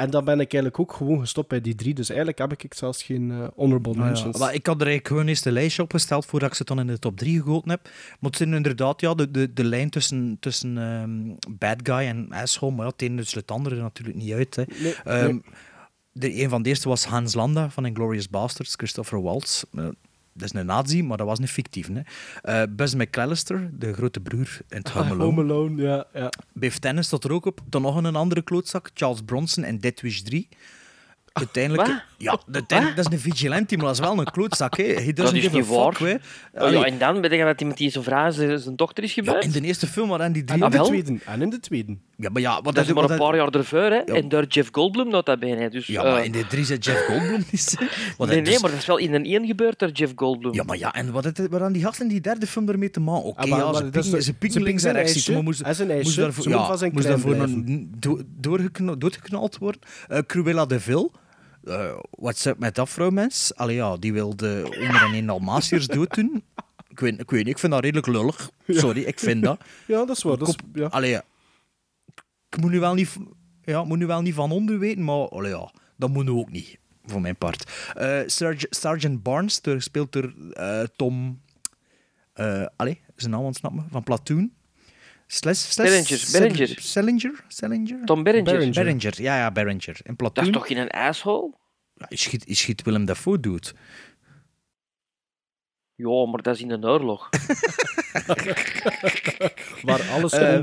En 0.00 0.10
dan 0.10 0.24
ben 0.24 0.40
ik 0.40 0.52
eigenlijk 0.52 0.78
ook 0.78 0.92
gewoon 0.92 1.20
gestopt 1.20 1.48
bij 1.48 1.60
die 1.60 1.74
drie. 1.74 1.94
Dus 1.94 2.08
eigenlijk 2.08 2.38
heb 2.38 2.52
ik 2.52 2.74
zelfs 2.74 3.02
geen 3.02 3.30
eh, 3.30 3.46
honorable 3.56 3.92
Ah, 3.92 3.98
ja. 3.98 4.04
mentions. 4.04 4.38
Maar 4.38 4.54
ik 4.54 4.66
had 4.66 4.74
er 4.80 4.86
eigenlijk 4.86 5.08
gewoon 5.08 5.26
eerst 5.26 5.46
een 5.46 5.52
lijstje 5.52 5.82
opgesteld 5.82 6.26
voordat 6.26 6.48
ik 6.48 6.54
ze 6.54 6.64
dan 6.64 6.80
in 6.80 6.86
de 6.86 6.98
top 6.98 7.16
3 7.16 7.36
gegoten 7.42 7.70
heb. 7.70 7.82
Maar 7.84 8.30
het 8.30 8.36
zijn 8.36 8.54
inderdaad 8.54 9.00
ja, 9.00 9.14
de, 9.14 9.30
de, 9.30 9.52
de 9.52 9.64
lijn 9.64 9.90
tussen, 9.90 10.36
tussen 10.40 10.78
ehm, 10.78 11.54
bad 11.58 11.76
guy 11.82 12.06
en 12.06 12.32
asshole. 12.32 12.72
Maar 12.72 12.84
ja, 12.84 12.90
het 12.90 13.02
ene 13.02 13.24
sluit 13.24 13.48
het 13.48 13.56
andere 13.56 13.76
natuurlijk 13.80 14.18
niet 14.18 14.32
uit. 14.32 14.56
Hè. 14.56 14.62
Nee, 14.82 14.94
Ehm, 15.04 15.24
nee. 15.26 15.42
de, 16.12 16.42
een 16.42 16.48
van 16.48 16.62
de 16.62 16.68
eerste 16.68 16.88
was 16.88 17.04
Hans 17.04 17.34
Landa 17.34 17.70
van 17.70 17.86
Inglourious 17.86 18.28
Basterds, 18.28 18.74
Christopher 18.76 19.22
Waltz. 19.22 19.62
Eh, 19.74 19.88
dat 20.40 20.54
is 20.54 20.60
een 20.60 20.66
nazi, 20.66 21.02
maar 21.02 21.16
dat 21.16 21.26
was 21.26 21.38
een 21.38 21.48
fictief. 21.48 21.88
Hè. 21.92 22.00
Eh, 22.42 22.68
Buzz 22.70 22.94
McAllister, 22.94 23.70
de 23.72 23.92
grote 23.92 24.20
broer 24.20 24.58
in 24.68 24.76
het 24.76 24.88
Home 24.88 25.06
Alone. 25.10 25.22
Ah, 25.22 25.26
Home 25.28 25.42
Alone, 25.42 25.82
ja. 25.82 26.06
ja. 26.14 26.32
Biff 26.52 26.78
staat 27.00 27.24
er 27.24 27.32
ook 27.32 27.46
op. 27.46 27.60
Dan 27.68 27.82
nog 27.82 27.96
een 27.96 28.16
andere 28.16 28.42
klootzak, 28.42 28.90
Charles 28.94 29.20
Bronson 29.24 29.64
en 29.64 29.78
Dead 29.78 30.00
Wish 30.00 30.20
3. 30.20 30.48
Uiteindelijk... 31.32 31.88
Wat? 31.88 32.02
Ja, 32.22 32.38
uiteindelijk, 32.52 32.96
dat 33.02 33.12
is 33.12 33.18
een 33.24 33.30
vigilante, 33.32 33.76
maar 33.76 33.84
dat 33.86 33.94
is 33.94 34.00
wel 34.00 34.18
een 34.18 34.24
klootzak. 34.24 34.76
Hè. 34.76 34.84
He 34.84 35.04
Dat 35.06 35.16
doesn't 35.16 35.36
is 35.36 35.50
niet 35.50 35.64
fuck, 35.66 35.98
waar. 35.98 35.98
hè. 36.52 36.64
Oh, 36.66 36.72
ja, 36.72 36.84
en 36.84 36.98
dan 36.98 37.20
ben 37.20 37.36
je 37.36 37.44
dat 37.44 37.60
iemand 37.60 37.78
die 37.78 37.90
zijn 37.90 38.04
vrouw 38.04 38.30
zijn, 38.30 38.76
dochter 38.76 39.04
is 39.04 39.14
ja, 39.14 39.22
gebeurd? 39.22 39.44
in 39.44 39.50
de 39.50 39.60
eerste 39.60 39.86
film 39.86 40.08
waren 40.08 40.32
die 40.32 40.42
En 40.42 40.46
drie... 40.48 40.64
in 40.64 40.70
de 40.70 40.76
wel? 40.76 40.86
tweede. 40.86 41.18
En 41.26 41.42
in 41.42 41.50
de 41.50 41.60
tweede. 41.60 41.96
Ja, 42.16 42.30
maar 42.32 42.42
ja, 42.42 42.62
wat 42.62 42.74
dat 42.74 42.86
is 42.86 42.92
maar 42.92 43.02
wat 43.02 43.10
een 43.10 43.18
paar 43.18 43.36
jaar 43.36 43.48
ervoor, 43.48 43.78
hè? 43.80 43.96
Ja. 43.96 44.04
En 44.04 44.28
door 44.28 44.44
Jeff 44.44 44.68
Goldblum 44.72 45.08
nota 45.08 45.36
bene. 45.36 45.70
Dus, 45.70 45.86
Ja, 45.86 46.02
maar 46.02 46.16
eh, 46.16 46.24
in 46.24 46.32
de 46.32 46.46
drie 46.46 46.64
zit 46.64 46.84
Jeff 46.84 47.04
Goldblum 47.06 47.44
niet. 47.50 47.74
Wat 47.78 47.88
nee, 48.28 48.36
hij 48.36 48.36
nee, 48.36 48.52
dus- 48.52 48.62
maar 48.62 48.70
dat 48.70 48.80
is 48.80 48.86
wel 48.86 48.96
in 48.98 49.14
een 49.14 49.24
één 49.24 49.46
gebeurd 49.46 49.78
door 49.78 49.90
Jeff 49.90 50.12
Goldblum. 50.16 50.54
Ja, 50.54 50.62
maar 50.62 50.78
ja, 50.78 50.94
en 50.94 51.12
wat, 51.12 51.50
aan 51.60 51.72
die 51.72 51.82
gasten 51.82 52.04
in 52.06 52.10
die 52.12 52.20
derde 52.20 52.46
film 52.46 52.68
ermee 52.68 52.90
te 52.90 53.00
maken? 53.00 53.24
Oké, 53.24 53.40
Ah, 53.42 53.48
maar- 53.48 53.58
ja, 53.58 53.64
maar 53.64 53.74
ze 53.74 53.90
dat 53.90 54.04
ze 54.04 54.10
links 54.10 54.30
pikken 54.38 54.66
en 54.66 54.78
zijn 54.80 54.94
rechts. 54.94 55.28
maar 55.28 55.42
moest, 55.42 55.62
Hij 55.62 55.70
is 55.70 55.78
een 55.78 55.86
ijsje. 55.90 56.02
moest 56.02 56.14
Ze 56.14 56.20
daarvoor, 56.20 56.44
moeten 56.44 56.60
ja, 56.62 56.68
van 56.68 56.78
zijn 56.78 56.92
moest 56.92 57.04
crème 57.06 57.22
daarvoor 57.22 57.36
blijven. 57.46 57.68
een- 57.72 57.94
do, 57.98 58.20
doorgekna- 58.40 58.94
doodgeknald 58.94 59.58
worden. 59.58 59.80
Eh 60.08 60.18
Cruella 60.26 60.66
de 60.66 60.80
Vil. 60.80 61.12
Eh 61.64 61.98
what's 62.10 62.44
up 62.44 62.58
met 62.58 62.74
dat 62.74 62.88
vrouwmens? 62.88 63.54
Allee, 63.54 63.76
ja, 63.76 63.96
die 63.96 64.12
wilde 64.12 64.62
onder 64.64 65.02
en 65.02 65.14
een 65.14 65.26
Dalmatiërs 65.26 65.86
dood 65.86 66.14
doen. 66.14 66.44
Ik 66.88 67.00
weet, 67.00 67.20
ik 67.20 67.30
weet 67.30 67.44
niet, 67.44 67.52
ik 67.54 67.58
vind 67.58 67.72
dat 67.72 67.82
redelijk 67.82 68.06
lullig. 68.06 68.50
Sorry, 68.68 69.00
ik 69.02 69.18
vind 69.18 69.42
dat. 69.42 69.60
Ja, 69.86 70.04
dat 70.04 70.16
is 70.16 70.22
waar. 70.22 70.38
Dat 70.38 70.48
is, 70.48 70.54
ja. 70.74 70.86
Allee, 70.86 71.10
ja. 71.10 71.22
ik 72.48 72.60
moet 72.60 72.70
nu 72.70 72.80
wel 72.80 72.94
niet, 72.94 73.16
ja, 73.62 73.84
moet 73.84 73.98
nu 73.98 74.06
wel 74.06 74.22
niet 74.22 74.34
van 74.34 74.50
onder 74.50 74.78
weten, 74.78 75.04
maar 75.04 75.28
allee, 75.28 75.50
ja, 75.50 75.72
dat 75.96 76.10
moet 76.10 76.24
nu 76.24 76.30
ook 76.30 76.50
niet, 76.50 76.78
voor 77.04 77.20
mijn 77.20 77.36
part. 77.36 77.70
Serge- 78.26 78.66
Sergeant 78.70 79.22
Barnes, 79.22 79.60
gespeeld 79.62 80.12
door 80.12 80.34
eh, 80.52 80.82
Tom... 80.96 81.40
eh 82.32 82.66
allee, 82.76 83.00
zijn 83.16 83.30
naam 83.32 83.42
ontsnapt 83.42 83.74
me, 83.74 83.82
van 83.90 84.02
Platoon. 84.02 84.52
Sles, 85.32 85.72
Sles, 85.72 86.30
Berenger. 86.32 86.74
Sellinger? 86.80 87.44
Sellinger? 87.48 88.04
Tom 88.04 88.22
Berenger. 88.22 88.70
Berenger. 88.72 89.22
ja, 89.22 89.36
ja, 89.36 89.50
Berenger. 89.50 89.96
In 90.02 90.14
Dat 90.16 90.38
is 90.38 90.50
toch 90.50 90.68
in 90.68 90.76
een 90.78 90.90
asshole? 90.90 91.52
Ja, 91.94 92.06
je, 92.08 92.16
schiet, 92.16 92.44
je 92.46 92.54
schiet 92.54 92.82
Willem 92.82 93.04
Dafoe 93.04 93.40
doet. 93.40 93.74
Ja, 95.94 96.26
maar 96.26 96.42
dat 96.42 96.54
is 96.54 96.60
in 96.60 96.70
een 96.70 96.84
oorlog. 96.84 97.28
Waar 99.86 100.10
alles 100.10 100.32
Eh, 100.32 100.62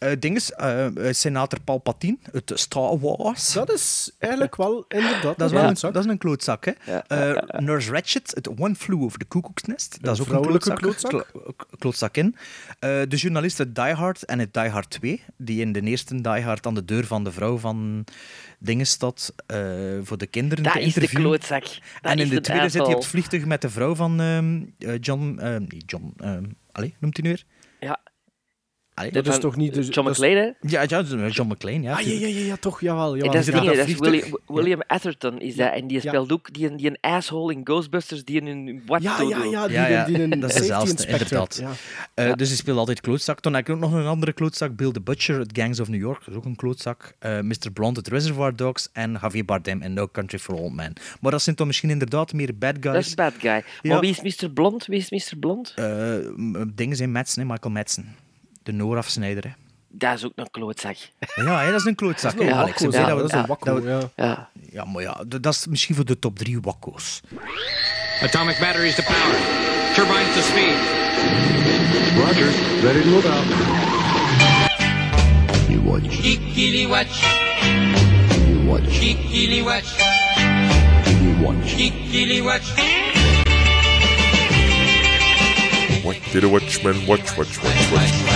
eh, 0.00 0.12
dinges, 0.18 0.52
eh, 0.52 0.86
eh, 1.08 1.14
senator 1.14 1.60
Palpatine 1.60 2.16
uit 2.32 2.52
Star 2.54 2.98
Wars. 2.98 3.52
Dat 3.52 3.72
is 3.72 4.10
eigenlijk 4.18 4.56
wel 4.56 4.84
inderdaad 4.88 5.38
Dat 5.38 5.40
is, 5.40 5.44
een 5.44 5.50
wel 5.50 5.58
een, 5.58 5.64
klootzak. 5.66 5.92
dat 5.92 6.04
is 6.04 6.10
een 6.10 6.18
klootzak, 6.18 6.64
hè. 6.64 6.72
Ja. 6.86 7.04
Eh, 7.06 7.60
Nurse 7.60 7.90
Ratchet, 7.92 8.32
het 8.34 8.48
One 8.58 8.74
Flew 8.74 9.02
Over 9.02 9.18
the 9.18 9.28
Cuckoo's 9.28 9.62
Nest. 9.66 9.98
Dat 10.00 10.14
is 10.14 10.20
ook 10.20 10.28
een 10.28 10.40
klootzak. 10.42 10.76
klootzak. 10.78 11.10
Klo- 11.10 11.52
klootzak 11.78 12.16
in. 12.16 12.36
Eh, 12.78 12.90
de 13.08 13.16
journalist 13.16 13.58
uit 13.58 13.74
Die 13.74 13.92
Hard 13.94 14.24
en 14.24 14.38
het 14.38 14.54
Die 14.54 14.68
Hard 14.68 14.90
2, 14.90 15.22
die 15.36 15.60
in 15.60 15.72
de 15.72 15.80
eerste 15.80 16.20
Die 16.20 16.42
Hard 16.42 16.66
aan 16.66 16.74
de 16.74 16.84
deur 16.84 17.06
van 17.06 17.24
de 17.24 17.32
vrouw 17.32 17.58
van 17.58 18.04
dingen 18.58 18.86
staat 18.86 19.34
eh, 19.46 19.58
voor 20.02 20.18
de 20.18 20.26
kinderen 20.26 20.64
Dat 20.64 20.72
te 20.72 20.78
is 20.80 20.94
de 20.94 21.00
interviewen. 21.00 21.26
klootzak. 21.38 21.62
Dat 22.00 22.12
en 22.12 22.18
in 22.18 22.28
de 22.28 22.34
de 22.34 22.40
tweede 22.40 22.68
zit 22.68 22.82
hij 22.82 22.94
op 22.94 23.00
het 23.00 23.06
vliegtuig 23.10 23.44
met 23.44 23.62
de 23.62 23.70
vrouw 23.70 23.94
van 23.94 24.20
ehm, 24.20 24.60
eh, 24.78 24.98
John... 25.00 25.38
eh, 25.38 25.56
niet 25.58 25.82
John... 25.86 26.12
ehm 26.20 26.44
allee, 26.72 26.94
noemt 26.98 27.16
hij 27.16 27.26
nu 27.30 27.34
weer? 27.36 27.44
Ja. 27.88 27.98
Allee, 29.00 29.12
Dat 29.12 29.26
is 29.26 29.38
toch 29.38 29.56
niet... 29.56 29.74
de- 29.74 29.80
John 29.82 30.08
McClane, 30.08 30.34
hè? 30.60 30.68
Ja, 30.68 30.84
ja, 30.86 31.02
John 31.30 31.52
McClane, 31.52 31.80
ja. 31.82 31.92
Ah, 31.94 32.00
ja, 32.00 32.12
ja, 32.12 32.26
ja, 32.26 32.44
ja, 32.46 32.56
toch, 32.56 32.80
jawel. 32.80 33.16
Jawel. 33.16 33.32
dat 33.32 33.40
is, 33.40 33.46
Ja, 33.46 33.60
dingen, 33.60 33.76
dat 33.76 33.86
is. 33.88 33.94
William, 33.98 34.38
William 34.46 34.80
Atherton, 34.86 35.40
is 35.40 35.56
dat. 35.56 35.72
En 35.72 35.86
die 35.86 36.00
Ja. 36.02 36.08
speelt 36.08 36.32
ook 36.32 36.52
die, 36.52 36.74
die 36.74 36.86
een 36.86 36.98
asshole 37.00 37.52
in 37.52 37.60
Ghostbusters 37.64 38.24
die 38.24 38.42
een 38.42 38.82
wat 38.86 39.02
Ja, 39.02 39.20
ja, 39.20 39.28
ja, 39.44 39.66
die, 39.66 39.76
Ja, 39.76 39.86
ja, 39.86 40.04
die, 40.04 40.22
een 40.22 40.30
dat 40.40 40.50
is 40.50 40.56
de 40.56 40.62
safety 40.62 40.66
zelfste, 40.66 40.90
inspector. 40.90 41.20
inderdaad. 41.22 41.56
Ja. 41.60 41.70
Eh, 42.14 42.28
Ja. 42.28 42.34
Dus 42.34 42.48
hij 42.48 42.56
speelt 42.56 42.78
altijd 42.78 43.00
klootzak. 43.00 43.42
Dan 43.42 43.54
heb 43.54 43.68
ik 43.68 43.74
ook 43.74 43.80
nog 43.80 43.92
een 43.92 44.06
andere 44.06 44.32
klootzak, 44.32 44.76
Bill 44.76 44.90
the 44.92 45.00
Butcher 45.00 45.36
uit 45.38 45.50
Gangs 45.52 45.80
of 45.80 45.88
New 45.88 46.00
York. 46.00 46.18
Dat 46.18 46.28
is 46.28 46.34
ook 46.34 46.44
een 46.44 46.56
klootzak. 46.56 47.14
Eh, 47.18 47.40
Mr. 47.40 47.70
Blonde 47.72 47.96
uit 47.96 48.08
Reservoir 48.08 48.56
Dogs 48.56 48.88
en 48.92 49.18
Javier 49.22 49.44
Bardem 49.44 49.82
in 49.82 49.92
No 49.92 50.08
Country 50.12 50.38
for 50.38 50.54
Old 50.54 50.74
Men. 50.74 50.92
Maar 51.20 51.30
dat 51.30 51.42
zijn 51.42 51.56
toch 51.56 51.66
misschien 51.66 51.90
inderdaad 51.90 52.32
meer 52.32 52.58
bad 52.58 52.74
guys. 52.80 52.94
Dat 52.94 53.04
is 53.04 53.14
bad 53.14 53.32
guy. 53.38 53.50
Ja. 53.50 53.62
Maar 53.82 54.00
wie 54.00 54.16
is 54.22 54.40
Mr. 54.42 54.50
Blond? 54.50 54.86
Wie 54.86 54.98
is 54.98 55.10
Mr. 55.10 55.36
Blond? 55.38 55.72
Eh, 55.76 55.84
m- 56.36 56.72
dingen 56.74 56.96
zijn 56.96 57.12
Madsen, 57.12 57.46
Michael 57.46 57.72
Madsen. 57.74 58.14
De 58.62 58.72
Noorafsnijder. 58.72 59.44
Hè. 59.44 59.50
Dat 59.92 60.14
is 60.16 60.24
ook 60.24 60.32
een 60.34 60.50
klootzak. 60.50 60.96
Ja, 61.36 61.60
hè, 61.60 61.70
dat 61.70 61.80
is 61.80 61.86
een 61.86 61.94
klootzak. 61.94 62.32
Dat 62.36 62.40
is 62.40 62.48
een 62.48 62.54
ja, 62.56 63.06
dat 63.06 63.16
we- 63.16 63.22
dat 63.22 63.30
is 63.32 63.32
een 63.38 63.46
wakko, 63.46 63.80
ja. 63.84 64.00
Ja. 64.16 64.48
Ja, 64.72 64.84
maar 64.84 65.02
ja, 65.02 65.22
dat 65.26 65.46
is 65.54 65.66
misschien 65.66 65.94
voor 65.94 66.04
de 66.04 66.18
top 66.18 66.38
drie 66.38 66.60
wakko's. 66.60 67.20
Atomic 68.22 68.58
batteries 68.60 68.94
to 68.94 69.02
power. 69.02 69.36
Turbines 69.94 70.34
to 70.34 70.40
speed. 70.40 70.76
Roger. 72.16 72.50
Ready 72.82 73.02
to 73.02 73.08
move 73.08 73.28
out. 73.28 73.44
You 75.68 75.80
watch. 75.82 76.20
Kikili 76.20 76.86
watch, 76.88 77.22
You 78.48 78.66
watch. 78.66 78.98
kikili 78.98 79.62
watch, 79.62 79.98
You 81.06 81.40
watch. 81.42 81.74
kikili 81.76 82.42
watch. 82.42 82.74
What 86.04 86.16
did 86.32 86.44
a 86.44 86.48
watchman 86.48 87.06
watch, 87.06 87.36
watch, 87.36 87.62
watch, 87.62 87.90
watch? 87.92 88.29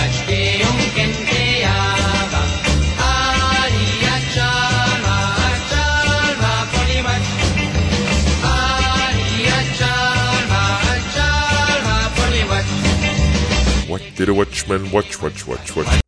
Did 14.25 14.33
a 14.33 14.37
watchman 14.37 14.91
watch, 14.91 15.21
watch, 15.21 15.45
watch, 15.47 15.75
watch? 15.75 15.99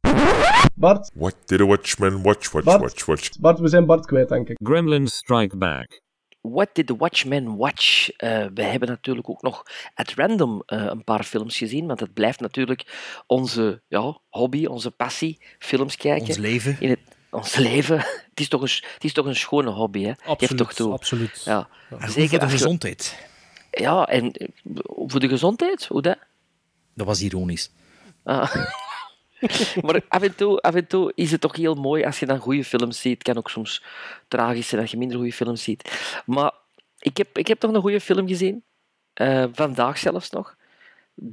Bart, 0.76 1.10
What 1.14 1.35
did 1.48 1.61
a 1.61 1.65
watchman 1.65 2.23
watch, 2.23 2.52
watch, 2.53 2.65
Bart. 2.65 2.81
watch, 2.81 3.06
watch? 3.07 3.30
Bart, 3.39 3.60
we 3.60 3.68
zijn 3.68 3.85
Bart 3.85 4.06
kwijt, 4.06 4.30
denk 4.30 4.49
ik. 4.49 4.57
Gremlins 4.64 5.15
Strike 5.15 5.57
Back. 5.57 6.02
What 6.41 6.69
did 6.73 6.88
the 6.88 6.95
Watchmen 6.95 7.56
watch? 7.57 8.10
Eh, 8.10 8.45
we 8.53 8.64
hebben 8.64 8.89
natuurlijk 8.89 9.30
ook 9.30 9.41
nog 9.41 9.64
at 9.94 10.14
random 10.15 10.64
eh, 10.65 10.85
een 10.85 11.03
paar 11.03 11.23
films 11.23 11.57
gezien, 11.57 11.88
want 11.88 11.99
het 11.99 12.14
blijft 12.14 12.39
natuurlijk 12.39 12.85
onze 13.27 13.81
ja, 13.88 14.19
hobby, 14.30 14.65
onze 14.65 14.91
passie, 14.91 15.41
films 15.60 15.95
kijken. 15.95 16.27
Ons 16.27 16.38
leven. 16.38 16.77
In 16.80 16.89
het, 16.89 16.99
ons 17.31 17.56
leven. 17.56 17.98
Het 18.30 18.39
is 18.39 18.48
toch 18.48 18.61
een, 18.61 18.84
het 18.94 19.03
is 19.03 19.14
toch 19.14 19.26
een 19.26 19.35
schone 19.35 19.69
hobby, 19.69 20.03
hè? 20.03 20.11
Geef 20.15 20.23
toch 20.26 20.68
Absoluut, 20.68 20.76
toe. 20.76 20.91
absoluut. 20.94 21.41
Ja. 21.45 21.68
Zeker 22.07 22.30
voor 22.30 22.48
de 22.48 22.49
gezondheid. 22.53 23.27
Ja, 23.72 24.07
en 24.07 24.31
eh, 24.31 24.48
voor 24.85 25.19
de 25.19 25.30
gezondheid, 25.30 25.85
hoe 25.85 26.02
dat? 26.02 26.18
Dat 26.94 27.06
was 27.06 27.22
ironisch. 27.22 27.72
Ah. 28.28 28.56
maar 29.84 30.02
af 30.08 30.22
en, 30.22 30.36
toe, 30.36 30.62
af 30.62 30.76
en 30.76 30.88
toe 30.88 31.12
is 31.16 31.32
het 31.32 31.41
toch 31.41 31.56
heel 31.56 31.76
mooi 31.76 32.04
als 32.04 32.20
je 32.20 32.26
dan 32.26 32.40
goede 32.40 32.64
films 32.64 33.02
ziet. 33.02 33.14
Het 33.14 33.24
kan 33.24 33.38
ook 33.38 33.49
soms 33.49 33.84
tragisch 34.28 34.68
zijn 34.68 34.82
dat 34.82 34.91
je 34.91 34.98
minder 34.98 35.18
goede 35.18 35.34
films 35.34 35.64
ziet. 35.64 36.22
Maar 36.26 36.52
ik 36.99 37.18
heb, 37.18 37.38
ik 37.38 37.48
heb 37.48 37.60
toch 37.60 37.74
een 37.74 37.82
goede 37.82 38.02
film 38.02 38.28
gezien. 38.28 38.64
Eh, 39.14 39.45
vandaag 39.52 39.98
zelfs 39.98 40.30
nog. 40.30 40.56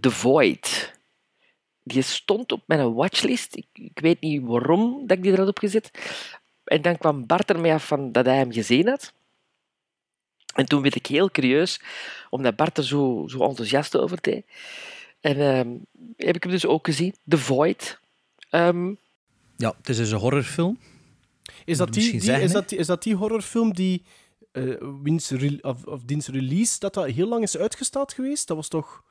The 0.01 0.11
Void. 0.11 0.93
Die 1.83 2.03
stond 2.03 2.53
op 2.53 2.63
mijn 2.67 2.95
watchlist. 2.95 3.57
Ik, 3.57 3.67
ik 3.73 3.99
weet 4.01 4.21
niet 4.21 4.43
waarom 4.43 5.07
dat 5.07 5.17
ik 5.17 5.23
die 5.23 5.33
er 5.33 5.39
had 5.39 5.49
opgezet. 5.49 5.91
En 6.65 6.83
dan 6.83 6.99
kwam 6.99 7.27
Bart 7.27 7.51
ermee 7.51 7.73
af 7.73 7.87
van 7.87 8.13
dat 8.13 8.25
hij 8.25 8.37
hem 8.37 8.53
gezien 8.53 8.89
had. 8.89 9.13
En 10.55 10.67
toen 10.67 10.83
werd 10.83 10.95
ik 10.95 11.07
heel 11.07 11.31
curieus, 11.31 11.81
omdat 12.31 12.57
Bart 12.57 12.79
er 12.79 12.85
zo, 12.85 13.25
zo 13.27 13.39
enthousiast 13.39 13.97
over 13.97 14.19
deed. 14.21 14.45
En 15.25 15.37
ehm, 15.41 15.77
heb 16.17 16.37
ik 16.37 16.43
hem 16.43 16.53
dus 16.53 16.67
ook 16.67 16.87
gezien, 16.87 17.15
The 17.29 17.39
Void. 17.39 18.01
Ehm, 18.51 18.95
Ja, 19.57 19.75
het 19.77 19.89
is 19.89 19.97
dus 19.97 20.11
een 20.11 20.19
horrorfilm. 20.19 20.79
Is 21.65 21.79
dat 21.79 21.87
die, 21.93 21.97
misschien 21.97 22.19
die, 22.19 22.27
zeggen, 22.29 22.45
is, 22.45 22.53
dat, 22.53 22.69
die- 22.69 22.79
is 22.79 22.87
dat 22.87 23.03
die 23.03 23.15
horrorfilm 23.15 23.73
die 23.75 24.03
eh 24.53 24.75
wiens 25.03 25.31
re- 25.31 25.59
of, 25.61 25.85
of 25.85 26.03
diens 26.05 26.29
release, 26.29 26.79
dat 26.79 26.95
dat 26.95 27.07
heel 27.07 27.29
lang 27.29 27.43
is 27.43 27.57
uitgesteld 27.57 28.13
geweest? 28.13 28.47
Dat 28.49 28.57
was 28.57 28.69
toch... 28.69 29.03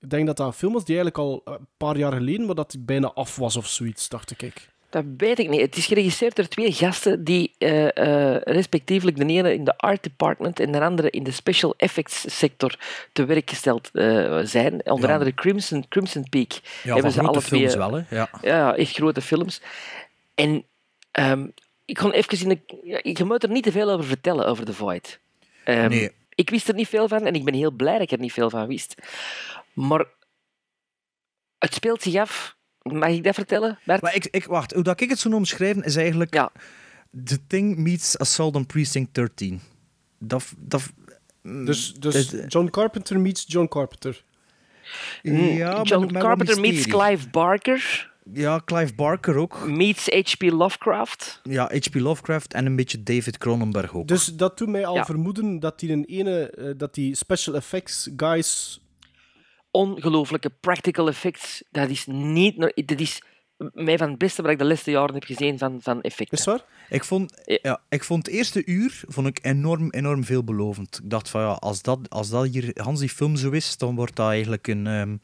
Ik 0.00 0.10
denk 0.10 0.26
dat 0.26 0.36
dat 0.36 0.46
een 0.46 0.52
film 0.52 0.72
was 0.72 0.84
die 0.84 0.96
eigenlijk 0.98 1.24
al 1.24 1.54
een 1.54 1.66
paar 1.76 1.96
jaar 1.96 2.12
geleden, 2.12 2.46
maar 2.46 2.54
dat 2.54 2.70
die 2.70 2.80
bijna 2.80 3.12
af 3.12 3.36
was 3.36 3.56
of 3.56 3.66
zoiets, 3.68 4.08
dacht 4.08 4.42
ik. 4.42 4.72
Dat 4.94 5.04
weet 5.16 5.38
ik 5.38 5.48
niet. 5.48 5.60
Het 5.60 5.76
is 5.76 5.86
geregisseerd 5.86 6.36
door 6.36 6.48
twee 6.48 6.72
gasten 6.72 7.24
die 7.24 7.54
eh, 7.58 7.96
eh, 7.96 8.40
respectievelijk 8.42 9.16
de 9.16 9.24
ene 9.26 9.54
in 9.54 9.64
de 9.64 9.78
art 9.78 10.02
department 10.02 10.60
en 10.60 10.72
de 10.72 10.80
andere 10.80 11.10
in 11.10 11.22
de 11.22 11.30
special 11.30 11.74
effects 11.76 12.38
sector 12.38 12.76
te 13.12 13.24
werk 13.24 13.50
gesteld 13.50 13.90
eh, 13.92 14.38
zijn. 14.42 14.86
Onder 14.90 15.08
Ja. 15.08 15.14
andere 15.14 15.34
Crimson, 15.34 15.88
Crimson 15.88 16.28
Peak. 16.30 16.52
Ja, 16.82 16.98
van 16.98 17.10
grote 17.12 17.40
films 17.40 17.74
wel, 17.74 17.92
hè. 17.92 18.16
Ja. 18.16 18.28
Ja, 18.42 18.76
echt 18.76 18.94
grote 18.94 19.20
films. 19.20 19.60
En 20.34 20.64
ehm, 21.10 21.46
ik 21.84 21.94
kon 21.96 22.12
even 22.12 22.40
in 22.40 22.48
de... 22.48 23.00
Je 23.16 23.24
moet 23.24 23.42
er 23.42 23.50
niet 23.50 23.62
te 23.64 23.72
veel 23.72 23.90
over 23.90 24.04
vertellen, 24.06 24.46
over 24.46 24.64
The 24.64 24.72
Void. 24.72 25.20
Ehm, 25.64 25.88
Nee. 25.88 26.10
Ik 26.34 26.50
wist 26.50 26.68
er 26.68 26.74
niet 26.74 26.88
veel 26.88 27.08
van 27.08 27.26
en 27.26 27.34
ik 27.34 27.44
ben 27.44 27.54
heel 27.54 27.70
blij 27.70 27.92
dat 27.92 28.02
ik 28.02 28.10
er 28.10 28.18
niet 28.18 28.32
veel 28.32 28.50
van 28.50 28.66
wist. 28.66 28.94
Maar 29.72 30.04
het 31.58 31.74
speelt 31.74 32.02
zich 32.02 32.14
af... 32.16 32.53
Mag 32.92 33.08
ik 33.10 33.24
dat 33.24 33.34
vertellen, 33.34 33.78
Bert? 33.84 34.02
Maar 34.02 34.14
ik, 34.14 34.26
ik, 34.30 34.44
wacht, 34.44 34.72
hoe 34.72 34.82
dat 34.82 35.00
ik 35.00 35.08
het 35.08 35.18
zo 35.18 35.30
omschrijven 35.30 35.82
is 35.82 35.96
eigenlijk... 35.96 36.34
Ja. 36.34 36.50
The 37.24 37.46
Thing 37.46 37.76
meets 37.76 38.18
Assault 38.18 38.54
on 38.56 38.66
Precinct 38.66 39.14
13. 39.14 39.60
Dat... 40.18 40.52
dat 40.58 40.92
Dus, 41.42 41.94
dus 41.94 42.28
dat- 42.30 42.52
John 42.52 42.68
Carpenter 42.70 43.20
meets 43.20 43.44
John 43.48 43.68
Carpenter. 43.68 44.24
Ja, 45.22 45.72
maar 45.72 45.82
John 45.86 46.12
Carpenter 46.12 46.60
meets. 46.60 46.86
Clive 46.86 47.28
Barker. 47.30 48.12
Ja, 48.32 48.60
Clive 48.64 48.94
Barker 48.94 49.36
ook. 49.36 49.66
Meets 49.66 50.06
H.P. 50.08 50.42
Lovecraft. 50.42 51.40
Ja, 51.42 51.70
H.P. 51.72 51.94
Lovecraft 51.94 52.54
en 52.54 52.66
een 52.66 52.76
beetje 52.76 53.02
David 53.02 53.38
Cronenberg 53.38 53.94
ook. 53.94 54.08
Dus 54.08 54.24
dat 54.24 54.58
doet 54.58 54.68
mij 54.68 54.86
al 54.86 54.94
Ja. 54.94 55.04
vermoeden 55.04 55.60
dat 55.60 55.80
die 55.80 55.92
een 55.92 56.04
ene, 56.04 56.50
eh, 56.50 56.70
dat 56.76 56.94
die 56.94 57.14
special 57.16 57.54
effects 57.54 58.10
guys. 58.16 58.80
Ongelooflijke 59.74 60.50
practical 60.60 61.08
effects. 61.08 61.62
Dat 61.70 61.88
is 61.88 62.06
niet... 62.06 62.72
Dat 62.86 63.00
is 63.00 63.22
mij 63.56 63.98
van 63.98 64.08
het 64.08 64.18
beste 64.18 64.42
wat 64.42 64.50
ik 64.50 64.58
de 64.58 64.64
laatste 64.64 64.90
jaren 64.90 65.14
heb 65.14 65.24
gezien 65.24 65.58
van, 65.58 65.78
van 65.82 66.00
effecten. 66.00 66.38
Is 66.38 66.44
waar? 66.44 66.64
Ik 66.88 67.04
vond, 67.04 67.42
ja, 67.62 67.80
ik 67.88 68.04
vond 68.04 68.26
het 68.26 68.34
eerste 68.34 68.64
uur 68.64 69.02
vond 69.08 69.26
ik 69.26 69.38
enorm, 69.42 69.90
enorm 69.90 70.24
veelbelovend. 70.24 71.00
Ik 71.02 71.10
dacht 71.10 71.28
van 71.28 71.40
ja, 71.40 71.48
als 71.48 71.82
dat, 71.82 71.98
als 72.08 72.30
dat 72.30 72.46
hier 72.46 72.70
Hans 72.74 73.00
die 73.00 73.08
film 73.08 73.36
zo 73.36 73.50
is, 73.50 73.76
dan 73.76 73.94
wordt 73.94 74.16
dat 74.16 74.28
eigenlijk 74.28 74.66
een, 74.66 74.86
ehm, 74.86 75.16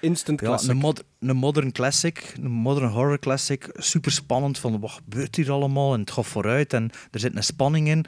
Instant 0.00 0.40
ja, 0.40 0.46
classic. 0.46 0.70
een, 0.70 0.76
mod, 0.76 1.04
een 1.20 1.36
modern 1.36 1.72
classic, 1.72 2.34
een 2.42 2.50
modern 2.50 2.88
horror 2.88 3.18
classic. 3.18 3.68
Super 3.74 4.12
spannend 4.12 4.58
van 4.58 4.80
wat 4.80 4.90
gebeurt 4.90 5.36
hier 5.36 5.50
allemaal 5.50 5.94
en 5.94 6.00
het 6.00 6.10
gaat 6.10 6.26
vooruit 6.26 6.72
en 6.72 6.90
er 7.10 7.20
zit 7.20 7.36
een 7.36 7.42
spanning 7.42 7.88
in. 7.88 8.04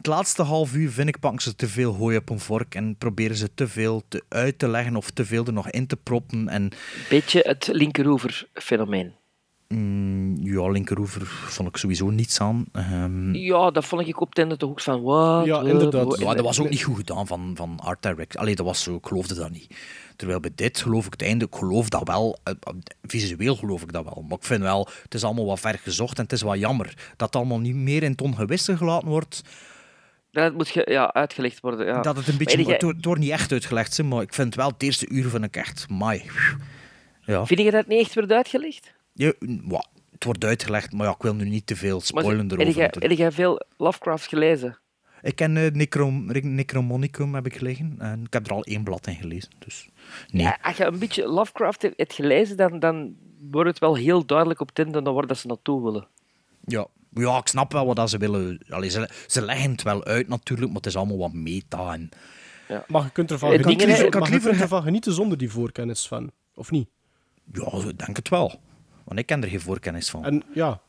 Het 0.00 0.08
laatste 0.08 0.42
half 0.42 0.74
uur 0.74 0.90
vind 0.90 1.08
ik 1.08 1.18
pakken 1.20 1.42
ze 1.42 1.56
te 1.56 1.68
veel 1.68 1.94
hooi 1.94 2.16
op 2.16 2.28
een 2.30 2.40
vork 2.40 2.74
en 2.74 2.96
proberen 2.96 3.36
ze 3.36 3.54
te 3.54 3.68
veel 3.68 4.02
te 4.08 4.22
uit 4.28 4.58
te 4.58 4.68
leggen 4.68 4.96
of 4.96 5.10
te 5.10 5.24
veel 5.24 5.44
er 5.44 5.52
nog 5.52 5.70
in 5.70 5.86
te 5.86 5.96
proppen. 5.96 6.48
En 6.48 6.70
Beetje 7.08 7.40
het 7.40 7.68
linkeroever-fenomeen. 7.72 9.12
mm, 9.68 10.36
ja, 10.42 10.68
linkeroever 10.68 11.26
vond 11.26 11.68
ik 11.68 11.76
sowieso 11.76 12.10
niets 12.10 12.40
aan. 12.40 12.64
Ehm, 12.72 13.34
Ja, 13.34 13.70
dat 13.70 13.84
vond 13.84 14.06
ik 14.06 14.20
op 14.20 14.28
het 14.28 14.38
einde 14.38 14.56
toch 14.56 14.70
ook 14.70 14.80
van... 14.80 15.02
Wat, 15.02 15.44
Ja, 15.44 15.60
inderdaad. 15.60 16.18
Ja, 16.20 16.34
dat 16.34 16.44
was 16.44 16.60
ook 16.60 16.70
niet 16.70 16.82
goed 16.82 16.96
gedaan 16.96 17.26
van, 17.26 17.52
van 17.54 17.78
Art 17.80 18.02
Direct. 18.02 18.36
Allee, 18.36 18.54
dat 18.54 18.66
was 18.66 18.82
zo, 18.82 18.94
ik 18.94 19.06
geloofde 19.06 19.34
dat 19.34 19.50
niet. 19.50 19.74
Terwijl 20.16 20.40
bij 20.40 20.52
dit 20.54 20.80
geloof 20.80 21.06
ik 21.06 21.12
het 21.12 21.22
einde, 21.22 21.44
ik 21.44 21.54
geloof 21.54 21.88
dat 21.88 22.08
wel, 22.08 22.38
eh, 22.42 22.54
eh, 22.60 22.74
visueel 23.02 23.56
geloof 23.56 23.82
ik 23.82 23.92
dat 23.92 24.04
wel. 24.04 24.24
Maar 24.28 24.38
ik 24.38 24.44
vind 24.44 24.62
wel, 24.62 24.88
het 25.02 25.14
is 25.14 25.24
allemaal 25.24 25.46
wat 25.46 25.60
ver 25.60 25.78
gezocht 25.78 26.16
en 26.16 26.22
het 26.22 26.32
is 26.32 26.42
wat 26.42 26.58
jammer 26.58 26.94
dat 27.16 27.26
het 27.26 27.36
allemaal 27.36 27.60
niet 27.60 27.74
meer 27.74 28.02
in 28.02 28.10
het 28.10 28.22
ongewisse 28.22 28.76
gelaten 28.76 29.08
wordt. 29.08 29.42
Dat 30.32 30.54
moet 30.54 30.68
ge, 30.68 30.86
ja, 30.90 31.12
uitgelegd 31.12 31.60
worden. 31.60 31.86
Ja. 31.86 32.00
Dat 32.00 32.16
het 32.16 32.28
een 32.28 32.36
beetje, 32.36 32.62
Maar 32.62 32.72
het, 32.72 32.82
wordt- 32.82 33.04
wordt 33.04 33.20
niet 33.20 33.30
echt 33.30 33.52
uitgelegd, 33.52 33.96
hè, 33.96 34.02
maar 34.02 34.22
ik 34.22 34.34
vind 34.34 34.54
wel 34.54 34.68
het 34.68 34.82
eerste 34.82 35.08
uur 35.08 35.28
vind 35.28 35.44
ik 35.44 35.56
echt, 35.56 35.88
mai. 35.88 36.22
Ja. 37.20 37.46
Vind 37.46 37.60
je 37.60 37.70
dat 37.70 37.86
niet 37.86 38.00
echt 38.00 38.14
werd 38.14 38.32
uitgelegd? 38.32 38.92
Ja, 39.12 39.32
wa- 39.62 39.84
het 40.12 40.24
wordt 40.24 40.44
uitgelegd, 40.44 40.92
maar 40.92 41.06
ja, 41.06 41.12
ik 41.12 41.22
wil 41.22 41.34
nu 41.34 41.48
niet 41.48 41.66
te 41.66 41.76
veel 41.76 41.96
Maar 41.96 42.06
spoilen 42.06 42.48
heb 42.48 42.58
erover. 42.60 43.02
Heb 43.02 43.10
jij 43.18 43.32
veel 43.32 43.60
Lovecraft 43.76 44.28
gelezen? 44.28 44.78
Ik 45.22 45.36
ken 45.36 45.56
eh, 45.56 45.70
Necrom, 45.72 46.26
Necromonicum 46.42 47.34
heb 47.34 47.46
ik 47.46 47.60
liggen 47.60 47.94
en 47.98 48.22
ik 48.24 48.32
heb 48.32 48.46
er 48.46 48.52
al 48.52 48.62
één 48.64 48.82
blad 48.84 49.06
in 49.06 49.14
gelezen. 49.14 49.50
Dus 49.58 49.88
nee. 50.30 50.42
Ja, 50.42 50.58
als 50.62 50.76
je 50.76 50.84
een 50.84 50.98
beetje 50.98 51.26
Lovecraft 51.28 51.82
hebt, 51.82 52.12
gelezen, 52.12 52.56
dan, 52.56 52.78
dan 52.78 53.14
wordt 53.50 53.68
het 53.70 53.78
wel 53.78 53.94
heel 53.94 54.26
duidelijk 54.26 54.60
op 54.60 54.70
einde 54.78 55.00
naar 55.00 55.12
waar 55.12 55.26
dat 55.26 55.38
ze 55.38 55.46
naartoe 55.46 55.82
willen. 55.84 56.06
Ja. 56.64 56.86
ja, 57.14 57.36
ik 57.38 57.46
snap 57.46 57.72
wel 57.72 57.86
wat 57.86 57.96
dat 57.96 58.10
ze 58.10 58.18
willen. 58.18 58.64
Allee, 58.68 58.88
ze, 58.90 59.08
ze 59.26 59.44
leggen 59.44 59.70
het 59.70 59.82
wel 59.82 60.04
uit 60.04 60.28
natuurlijk, 60.28 60.66
maar 60.68 60.76
het 60.76 60.86
is 60.86 60.96
allemaal 60.96 61.18
wat 61.18 61.32
meta. 61.32 61.92
En... 61.92 62.08
Maar 62.88 63.02
je 63.02 63.10
kunt 63.10 63.30
ervan 63.30 63.50
genieten, 63.50 63.86
dingen- 63.86 64.02
maar 64.02 64.10
kan 64.10 64.20
ik 64.20 64.26
je 64.26 64.32
liever 64.32 64.50
kunt 64.50 64.62
ervan 64.62 64.82
genieten 64.82 65.12
zonder 65.12 65.38
die 65.38 65.50
voorkennis 65.50 66.08
van. 66.08 66.30
Of 66.54 66.70
niet? 66.70 66.88
Ja, 67.52 67.72
ik 67.88 67.98
denk 67.98 68.16
het 68.16 68.28
wel. 68.28 68.60
Want 69.04 69.18
ik 69.18 69.26
ken 69.26 69.42
er 69.42 69.48
geen 69.48 69.60
voorkennis 69.60 70.10
van. 70.10 70.24
En 70.24 70.42
ja, 70.54 70.80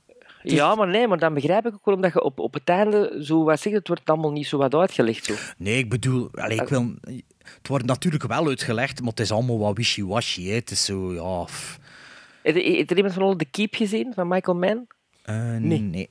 Ja, 0.43 0.76
maar 0.76 0.88
nee, 0.88 1.07
maar 1.07 1.18
dan 1.18 1.34
begrijp 1.34 1.65
ik 1.65 1.73
ook 1.73 1.85
wel, 1.85 1.95
omdat 1.95 2.14
je 2.14 2.23
op, 2.23 2.39
op 2.39 2.53
het 2.53 2.69
einde 2.69 3.19
zo 3.23 3.43
wat 3.43 3.60
zegt, 3.60 3.76
het 3.76 3.88
wordt 3.88 4.10
allemaal 4.10 4.31
niet 4.31 4.48
zo 4.48 4.57
wat 4.57 4.73
uitgelegd. 4.76 5.26
Zo. 5.26 5.34
Nee, 5.57 5.77
ik 5.77 5.89
bedoel, 5.89 6.30
allee, 6.31 6.61
ik 6.61 6.68
wil, 6.68 6.93
het 7.43 7.68
wordt 7.68 7.85
natuurlijk 7.85 8.27
wel 8.27 8.48
uitgelegd, 8.48 8.99
maar 8.99 9.10
het 9.10 9.19
is 9.19 9.31
allemaal 9.31 9.60
wat 9.60 9.77
wishy-washy. 9.77 10.43
hè. 10.48 10.53
Het 10.53 10.72
is 10.72 10.85
zo, 10.85 11.14
ja... 11.14 11.45
f- 11.45 11.80
Heeft 12.43 12.91
er 12.91 12.95
iemand 12.98 13.14
van 13.14 13.23
al 13.23 13.35
The 13.35 13.45
Keep 13.45 13.76
gezien, 13.76 14.14
van 14.14 14.27
Michael 14.27 14.57
Mann? 14.57 14.88
Eh, 15.23 15.56
Nee. 15.56 15.80
nee. 15.80 16.10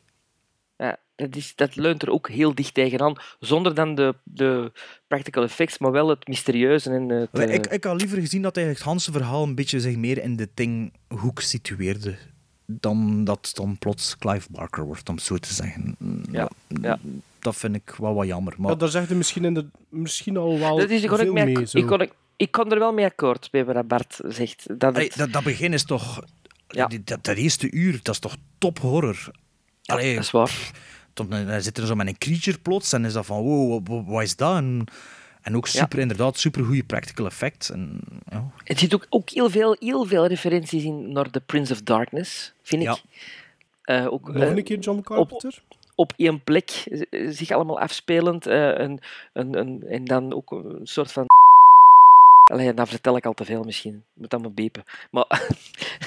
Ja, 0.77 0.97
dat, 1.16 1.37
is, 1.37 1.53
dat 1.57 1.77
leunt 1.77 2.03
er 2.03 2.11
ook 2.11 2.28
heel 2.28 2.55
dicht 2.55 2.74
tegenaan, 2.74 3.16
zonder 3.39 3.74
dan 3.74 3.95
de, 3.95 4.15
de 4.23 4.73
practical 5.07 5.43
effects, 5.43 5.78
maar 5.78 5.93
wel 5.93 6.09
het 6.09 6.28
mysterieuze 6.28 6.91
en 6.91 7.09
het... 7.09 7.28
Allee, 7.32 7.47
eh, 7.47 7.55
Ik, 7.55 7.66
ik 7.66 7.85
had 7.85 8.01
liever 8.01 8.19
gezien 8.19 8.43
dat 8.43 8.57
eigenlijk 8.57 8.85
het 8.85 8.95
Hanse 8.95 9.12
verhaal 9.12 9.43
een 9.43 9.55
beetje 9.55 9.81
zich 9.81 9.97
meer 9.97 10.23
in 10.23 10.37
de 10.37 10.49
Ting-hoek 10.55 11.41
situeerde. 11.41 12.16
Dan 12.66 13.24
dat 13.24 13.39
het 13.47 13.57
dan 13.57 13.78
plots 13.78 14.19
Clive 14.19 14.49
Barker 14.51 14.85
wordt, 14.85 15.09
om 15.09 15.15
het 15.15 15.24
zo 15.24 15.37
te 15.37 15.55
zeggen. 15.55 15.97
Ja, 16.31 16.49
ja. 16.81 16.99
Dat 17.39 17.57
vind 17.57 17.77
ik 17.77 17.95
wel 17.99 18.15
wat 18.15 18.27
jammer. 18.27 18.55
Maar 18.59 18.70
ja 18.70 18.77
daar 18.77 18.89
zeg 18.89 19.09
je 19.09 19.15
misschien, 19.15 19.45
in 19.45 19.55
de, 19.55 19.66
misschien 19.89 20.37
al 20.37 20.59
wel 20.59 20.77
dat 20.77 20.91
is, 20.91 21.03
ik, 21.03 21.09
kon 21.09 21.19
veel 21.19 21.37
ik, 21.37 21.45
mee, 21.45 21.66
ik, 21.73 21.87
kon, 21.87 22.01
ik, 22.01 22.12
ik 22.37 22.51
kon 22.51 22.73
er 22.73 22.78
wel 22.78 22.93
mee 22.93 23.05
akkoord 23.05 23.49
bij 23.51 23.65
wat 23.65 23.89
Bart 23.89 24.20
zegt. 24.27 24.66
Dat 24.78 24.95
Allee, 24.95 25.07
het, 25.09 25.16
dat, 25.16 25.32
dat 25.32 25.43
begin 25.43 25.73
is 25.73 25.85
toch... 25.85 26.23
Ja. 26.71 26.87
die- 26.87 27.03
Dat, 27.05 27.25
dat 27.25 27.37
eerste 27.37 27.71
uur, 27.71 28.01
dat 28.03 28.15
is 28.15 28.21
toch 28.21 28.37
top 28.59 28.79
horror. 28.79 29.31
Allee, 29.85 30.15
dat 30.15 30.25
is 30.25 30.31
waar. 30.31 30.71
dan, 31.15 31.29
dan 31.31 31.63
zit 31.63 31.79
er 31.79 31.87
zo 31.87 31.95
met 31.95 32.07
een 32.07 32.19
creature 32.19 32.59
plots 32.59 32.93
en 32.93 33.05
is 33.05 33.13
dat 33.13 33.27
van, 33.27 33.43
wow, 33.43 33.87
wat, 33.89 34.03
wat 34.07 34.23
is 34.23 34.37
dat? 34.37 34.57
En, 34.57 34.85
en 35.43 35.57
ook 35.57 35.67
super, 35.67 35.99
inderdaad, 35.99 36.39
super 36.39 36.65
goede 36.65 36.85
practical 36.85 37.27
effects. 37.27 37.71
En, 37.71 38.01
ja. 38.31 38.51
Er 38.65 38.79
zit 38.79 38.95
ook, 38.95 39.07
ook 39.09 39.31
heel, 39.31 39.51
veel, 39.51 39.77
heel 39.79 40.05
veel 40.05 40.27
referenties 40.27 40.83
in 40.85 41.13
naar 41.13 41.31
The 41.31 41.41
Prince 41.41 41.73
of 41.73 41.83
Darkness, 41.83 42.53
vind 42.63 42.83
ik. 42.83 42.89
Ja. 42.89 42.97
Eh, 43.83 44.13
ook, 44.13 44.33
Nog 44.33 44.43
eh, 44.43 44.57
een 44.57 44.65
keer 44.65 44.79
John 44.79 45.01
Carpenter? 45.01 45.63
op 45.95 46.13
één 46.17 46.45
plek 46.45 46.71
eh, 47.11 47.29
zich 47.31 47.51
allemaal 47.51 47.81
afspelend. 47.81 48.47
eh, 48.47 48.69
een, 48.79 49.01
een, 49.33 49.59
een, 49.59 49.83
en 49.89 50.05
dan 50.05 50.35
ook 50.35 50.51
een 50.51 50.81
soort 50.83 51.13
van. 51.13 51.27
Allee, 52.51 52.75
dan 52.75 52.87
vertel 52.87 53.17
ik 53.17 53.27
al 53.27 53.33
te 53.33 53.45
veel 53.45 53.63
misschien. 53.63 54.05
Moet 54.15 54.31
dat 54.31 54.41
maar 54.41 54.53
bepen. 54.53 54.83
Maar, 55.11 55.25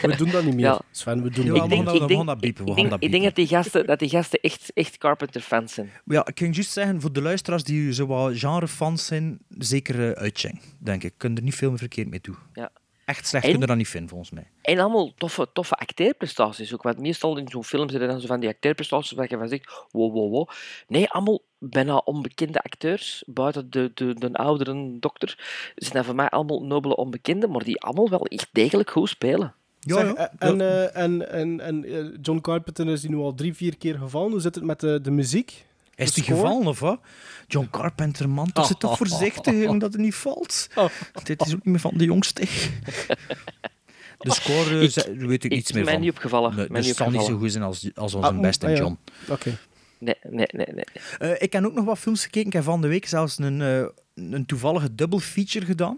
We 0.02 0.16
doen 0.16 0.30
dat 0.32 0.44
niet 0.44 0.56
meer. 0.56 0.66
Ja. 0.74 0.82
Sven, 0.92 1.24
we 1.24 1.30
doen 1.30 1.46
Ja, 1.46 1.54
dat 1.54 1.70
niet 1.70 1.70
meer. 1.70 1.78
we 1.78 1.86
gaan 1.86 1.86
dat 1.86 2.02
ik 2.02 2.08
denk, 2.08 2.26
dat 2.28 2.38
ik 2.70 2.78
denk 2.78 2.90
dat 2.90 3.00
biepen. 3.00 3.34
die 3.34 3.48
gasten, 3.48 3.86
dat 3.86 4.00
die 4.00 4.10
gasten 4.10 4.40
echt, 4.40 4.72
echt 4.74 4.98
Carpenter-fans 4.98 5.74
zijn. 5.74 5.92
Ja, 6.06 6.26
ik 6.28 6.40
ging 6.40 6.56
juist 6.56 6.72
zeggen, 6.72 7.02
voor 7.02 7.14
de 7.14 7.22
luisteraars 7.22 7.64
die 7.64 7.94
zo 7.94 8.06
wat 8.08 8.38
genre-fans 8.38 9.06
zijn, 9.06 9.38
zeker 9.50 10.00
uh, 10.00 10.12
uitcheng, 10.12 10.62
denk 10.80 11.04
ik. 11.04 11.14
Kunnen 11.18 11.38
er 11.38 11.44
niet 11.44 11.56
veel 11.56 11.70
meer 11.70 11.78
verkeerd 11.78 12.10
mee 12.10 12.20
doen. 12.22 12.38
Ja. 12.54 12.72
Echt 13.06 13.28
slecht 13.28 13.44
En- 13.44 13.50
kunnen 13.50 13.68
dat 13.68 13.78
niet 13.78 13.88
vinden, 13.88 14.10
volgens 14.10 14.32
mij. 14.32 14.48
En 14.62 14.80
allemaal 14.80 15.14
toffe, 15.18 15.50
toffe 15.54 15.76
acteerprestaties 15.76 16.74
ook. 16.74 16.84
Want 16.84 17.00
meestal 17.00 17.38
in 17.38 17.48
zo'n 17.48 17.64
film 17.64 17.90
zitten 17.90 18.08
dan 18.10 18.20
zo 18.22 18.28
van 18.28 18.40
die 18.40 18.50
acteerprestaties 18.50 19.12
waar 19.12 19.26
je 19.30 19.38
van 19.38 19.48
zegt, 19.48 19.86
wow, 19.92 20.14
wow, 20.14 20.32
wow. 20.32 20.50
Nee, 20.88 21.10
allemaal 21.10 21.40
bijna 21.70 21.98
onbekende 21.98 22.60
acteurs, 22.62 23.24
buiten 23.26 23.72
de, 23.72 23.92
de, 23.94 24.14
de 24.20 24.34
oudere 24.34 24.98
dokter. 25.00 25.38
Zijn 25.76 25.94
dat 25.94 26.06
voor 26.06 26.16
mij 26.16 26.30
allemaal 26.30 26.64
nobele 26.64 26.96
onbekenden, 26.96 27.52
maar 27.52 27.64
die 27.64 27.82
allemaal 27.82 28.10
wel 28.10 28.26
echt 28.26 28.50
degelijk 28.52 28.90
goed 28.92 29.10
spelen. 29.10 29.54
Ja, 29.80 29.96
Zeg, 30.00 30.14
ja. 30.16 30.32
En, 30.40 30.62
eh, 30.62 30.98
en, 31.04 31.32
en, 31.32 31.60
en 31.60 31.86
eh, 31.86 32.06
John 32.22 32.40
Carpenter 32.42 32.88
is 32.88 33.02
die 33.02 33.10
nu 33.10 33.18
al 33.18 33.34
drie, 33.34 33.54
vier 33.54 33.78
keer 33.78 33.98
gevallen. 33.98 34.32
Hoe 34.32 34.42
zit 34.42 34.56
het 34.56 34.64
met 34.64 34.80
de, 34.80 35.02
de 35.02 35.12
muziek? 35.12 35.66
Is 35.96 36.14
die 36.14 36.24
gevallen 36.24 36.68
of 36.68 36.80
wat? 36.80 37.00
John 37.48 37.68
Carpenter, 37.72 38.30
man, 38.30 38.52
toch 38.52 38.66
zit 38.68 38.80
toch 38.80 38.98
voorzichtig 39.04 39.54
jongen, 39.54 39.80
dat 39.80 39.92
het 39.94 40.02
niet 40.02 40.16
valt. 40.16 40.68
Dit 41.24 41.42
is 41.46 41.48
ook 41.48 41.54
niet 41.64 41.66
meer 41.66 41.80
van 41.80 41.94
de 41.98 42.04
jongste. 42.06 42.42
De 44.18 44.32
score 44.32 44.70
eh, 44.70 44.82
Ik- 44.82 44.92
ze- 44.92 45.16
weet 45.18 45.44
ik 45.44 45.44
ik- 45.44 45.52
niets 45.52 45.72
meer 45.72 45.84
mij 45.84 45.94
van. 45.94 46.02
niet 46.02 46.12
opgevallen, 46.12 46.56
Nee, 46.56 46.58
mij 46.58 46.68
dus 46.68 46.78
niet 46.78 46.88
het 46.88 46.98
zal 46.98 47.10
niet 47.20 47.30
zo 47.30 47.38
goed 47.38 47.52
zijn 47.52 47.64
als, 47.64 47.90
als 47.96 48.14
onze 48.14 48.28
Ah, 48.30 48.40
beste 48.40 48.66
ah, 48.66 48.72
ja. 48.72 48.78
John. 48.78 48.98
Oké. 49.30 49.58
Nee, 50.04 50.16
nee, 50.30 50.48
nee, 50.52 50.68
nee. 50.74 50.86
Eh, 51.20 51.42
ik 51.42 51.54
heb 51.54 51.64
ook 51.64 51.74
nog 51.74 51.86
wat 51.86 52.00
films 52.00 52.24
gekeken. 52.24 52.48
Ik 52.48 52.54
heb 52.54 52.64
van 52.64 52.82
de 52.82 52.88
week 52.88 53.06
zelfs 53.08 53.38
een, 53.38 53.62
eh, 53.62 53.86
een 54.34 54.46
toevallige 54.46 54.96
double 54.96 55.20
feature 55.20 55.66
gedaan. 55.66 55.98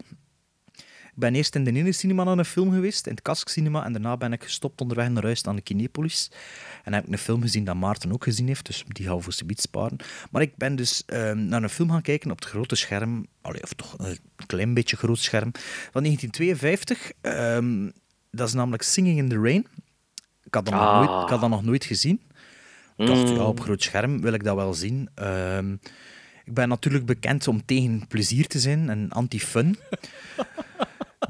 Ik 1.16 1.22
ben 1.22 1.36
eerst 1.36 1.56
in 1.56 1.64
de 1.64 1.72
ene 1.72 1.92
cinema 1.92 2.24
naar 2.24 2.38
een 2.38 2.46
film 2.46 2.72
geweest, 2.72 3.06
in 3.06 3.12
het 3.12 3.22
Kask 3.22 3.48
Cinema, 3.50 3.86
en 3.86 3.92
daarna 3.94 4.18
ben 4.18 4.34
ik 4.34 4.44
gestopt 4.44 4.82
onderweg 4.82 5.10
naar 5.10 5.24
huis 5.24 5.46
aan 5.46 5.56
de 5.56 5.62
Kinepolis. 5.62 6.32
En 6.84 6.94
heb 6.94 7.06
ik 7.06 7.12
een 7.12 7.18
film 7.18 7.42
gezien 7.42 7.64
dat 7.64 7.76
Maarten 7.76 8.12
ook 8.14 8.24
gezien 8.24 8.48
heeft, 8.48 8.66
dus 8.66 8.84
die 8.88 9.06
gaan 9.06 9.16
we 9.16 9.22
voor 9.22 9.34
subiet 9.34 9.62
sparen. 9.62 9.98
Maar 10.32 10.42
ik 10.42 10.56
ben 10.56 10.76
dus 10.76 11.04
ehm, 11.06 11.48
naar 11.48 11.64
een 11.64 11.70
film 11.70 11.90
gaan 11.92 12.02
kijken 12.02 12.32
op 12.32 12.40
het 12.40 12.50
grote 12.50 12.76
scherm, 12.76 13.26
allee, 13.42 13.64
of 13.64 13.74
toch 13.74 13.96
een 13.98 14.18
klein 14.46 14.74
beetje 14.74 14.98
groot 14.98 15.20
scherm, 15.20 15.52
van 15.92 16.02
1952. 16.04 17.12
Ehm, 17.22 17.90
dat 18.32 18.48
is 18.48 18.54
namelijk 18.54 18.84
Singing 18.84 19.18
in 19.18 19.30
the 19.30 19.40
Rain. 19.42 19.68
Ik 20.44 20.54
had 20.54 20.66
dat, 20.66 20.74
nog, 20.74 20.84
Ah. 20.84 20.96
nooit, 20.98 21.24
ik 21.24 21.30
had 21.30 21.42
dat 21.42 21.50
nog 21.50 21.64
nooit 21.64 21.86
gezien. 21.86 22.22
Ik 22.98 23.06
dacht, 23.08 23.30
Mm. 23.30 23.36
ja, 23.36 23.44
op 23.46 23.60
groot 23.60 23.84
scherm 23.84 24.22
wil 24.22 24.34
ik 24.34 24.44
dat 24.44 24.56
wel 24.56 24.74
zien. 24.74 25.10
Ehm, 25.16 25.74
ik 26.46 26.54
ben 26.54 26.70
natuurlijk 26.70 27.06
bekend 27.06 27.48
om 27.48 27.66
tegen 27.66 28.06
plezier 28.08 28.48
te 28.48 28.60
zijn 28.60 28.90
en 28.90 29.10
anti-fun. 29.10 29.76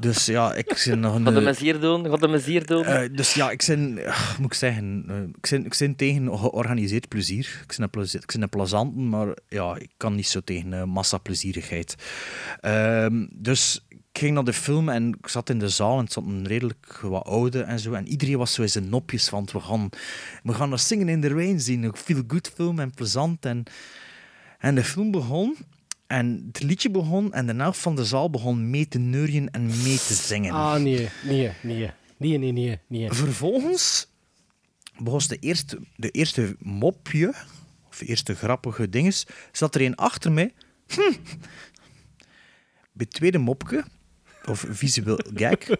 Dus 0.00 0.26
ja, 0.26 0.54
ik 0.54 0.76
zit 0.76 0.98
nog 0.98 1.14
Gaat 1.14 1.24
de 1.24 1.30
een... 1.30 1.42
mezier 1.44 1.80
doen? 1.80 2.06
Gaat 2.08 2.20
de 2.20 2.28
mezier 2.28 2.66
doen? 2.66 2.84
Eh, 2.84 3.08
dus 3.16 3.34
ja, 3.34 3.50
ik 3.50 3.64
ben, 3.66 3.98
eh, 4.06 4.38
moet 4.38 4.46
ik 4.52 4.58
zeggen, 4.58 5.04
eh, 5.08 5.22
ik 5.22 5.48
ben, 5.50 5.64
ik 5.64 5.74
ben 5.78 5.96
tegen 5.96 6.38
georganiseerd 6.38 7.08
plezier. 7.08 7.60
Ik 7.62 7.76
ben 7.76 7.82
een, 7.84 7.90
plezi- 7.90 8.16
ik 8.18 8.32
ben 8.32 8.42
een 8.42 9.08
maar 9.08 9.36
ja, 9.48 9.76
ik 9.76 9.90
kan 9.96 10.14
niet 10.14 10.26
zo 10.28 10.40
tegen 10.40 10.72
eh, 10.72 10.84
massaplezierigheid. 10.84 11.94
Ehm, 12.60 13.26
dus 13.30 13.86
ik 14.16 14.22
ging 14.22 14.34
naar 14.34 14.44
de 14.44 14.52
film 14.52 14.88
en 14.88 15.08
ik 15.08 15.28
zat 15.28 15.50
in 15.50 15.58
de 15.58 15.68
zaal 15.68 15.98
en 15.98 16.04
het 16.04 16.12
zat 16.12 16.24
een 16.24 16.46
redelijk 16.46 16.98
wat 17.00 17.24
oude 17.24 17.62
en 17.62 17.78
zo. 17.80 17.92
En 17.92 18.08
iedereen 18.08 18.38
was 18.38 18.52
zo 18.52 18.62
in 18.62 18.68
zijn 18.68 18.88
nopjes 18.88 19.28
van, 19.28 19.48
we 19.52 19.60
gaan, 19.60 19.88
we 20.42 20.54
gaan 20.54 20.68
naar 20.68 20.78
Singen 20.78 21.08
in 21.08 21.20
the 21.20 21.28
Rain 21.28 21.60
zien. 21.60 21.82
Een 21.82 21.96
feel-good 21.96 22.50
film 22.54 22.78
en 22.78 22.90
plezant. 22.90 23.44
En, 23.44 23.62
en 24.58 24.74
de 24.74 24.84
film 24.84 25.10
begon 25.10 25.56
en 26.06 26.44
het 26.52 26.62
liedje 26.62 26.90
begon 26.90 27.32
en 27.32 27.46
de 27.46 27.54
helft 27.54 27.78
van 27.78 27.96
de 27.96 28.04
zaal 28.04 28.30
begon 28.30 28.70
mee 28.70 28.88
te 28.88 28.98
neurien 28.98 29.50
en 29.50 29.66
mee 29.66 29.96
te 29.96 30.14
zingen. 30.14 30.52
Ah, 30.52 30.80
nee, 30.80 31.08
nee, 31.24 31.52
nee. 31.62 31.90
Nee, 32.16 32.38
nee, 32.38 32.52
nee, 32.52 32.78
nee. 32.86 33.12
Vervolgens 33.12 34.08
begon 34.98 35.20
de 35.28 35.38
eerste, 35.38 35.78
de 35.96 36.10
eerste 36.10 36.56
mopje, 36.58 37.34
of 37.88 37.98
de 37.98 38.06
eerste 38.06 38.34
grappige 38.34 38.88
dinges, 38.88 39.26
zat 39.52 39.74
er 39.74 39.80
een 39.80 39.96
achter 39.96 40.32
mij. 40.32 40.54
Hm. 40.86 41.12
Bij 42.92 43.06
het 43.06 43.10
tweede 43.10 43.38
mopje, 43.38 43.84
of 44.46 44.64
visueel 44.68 45.20
gag. 45.34 45.58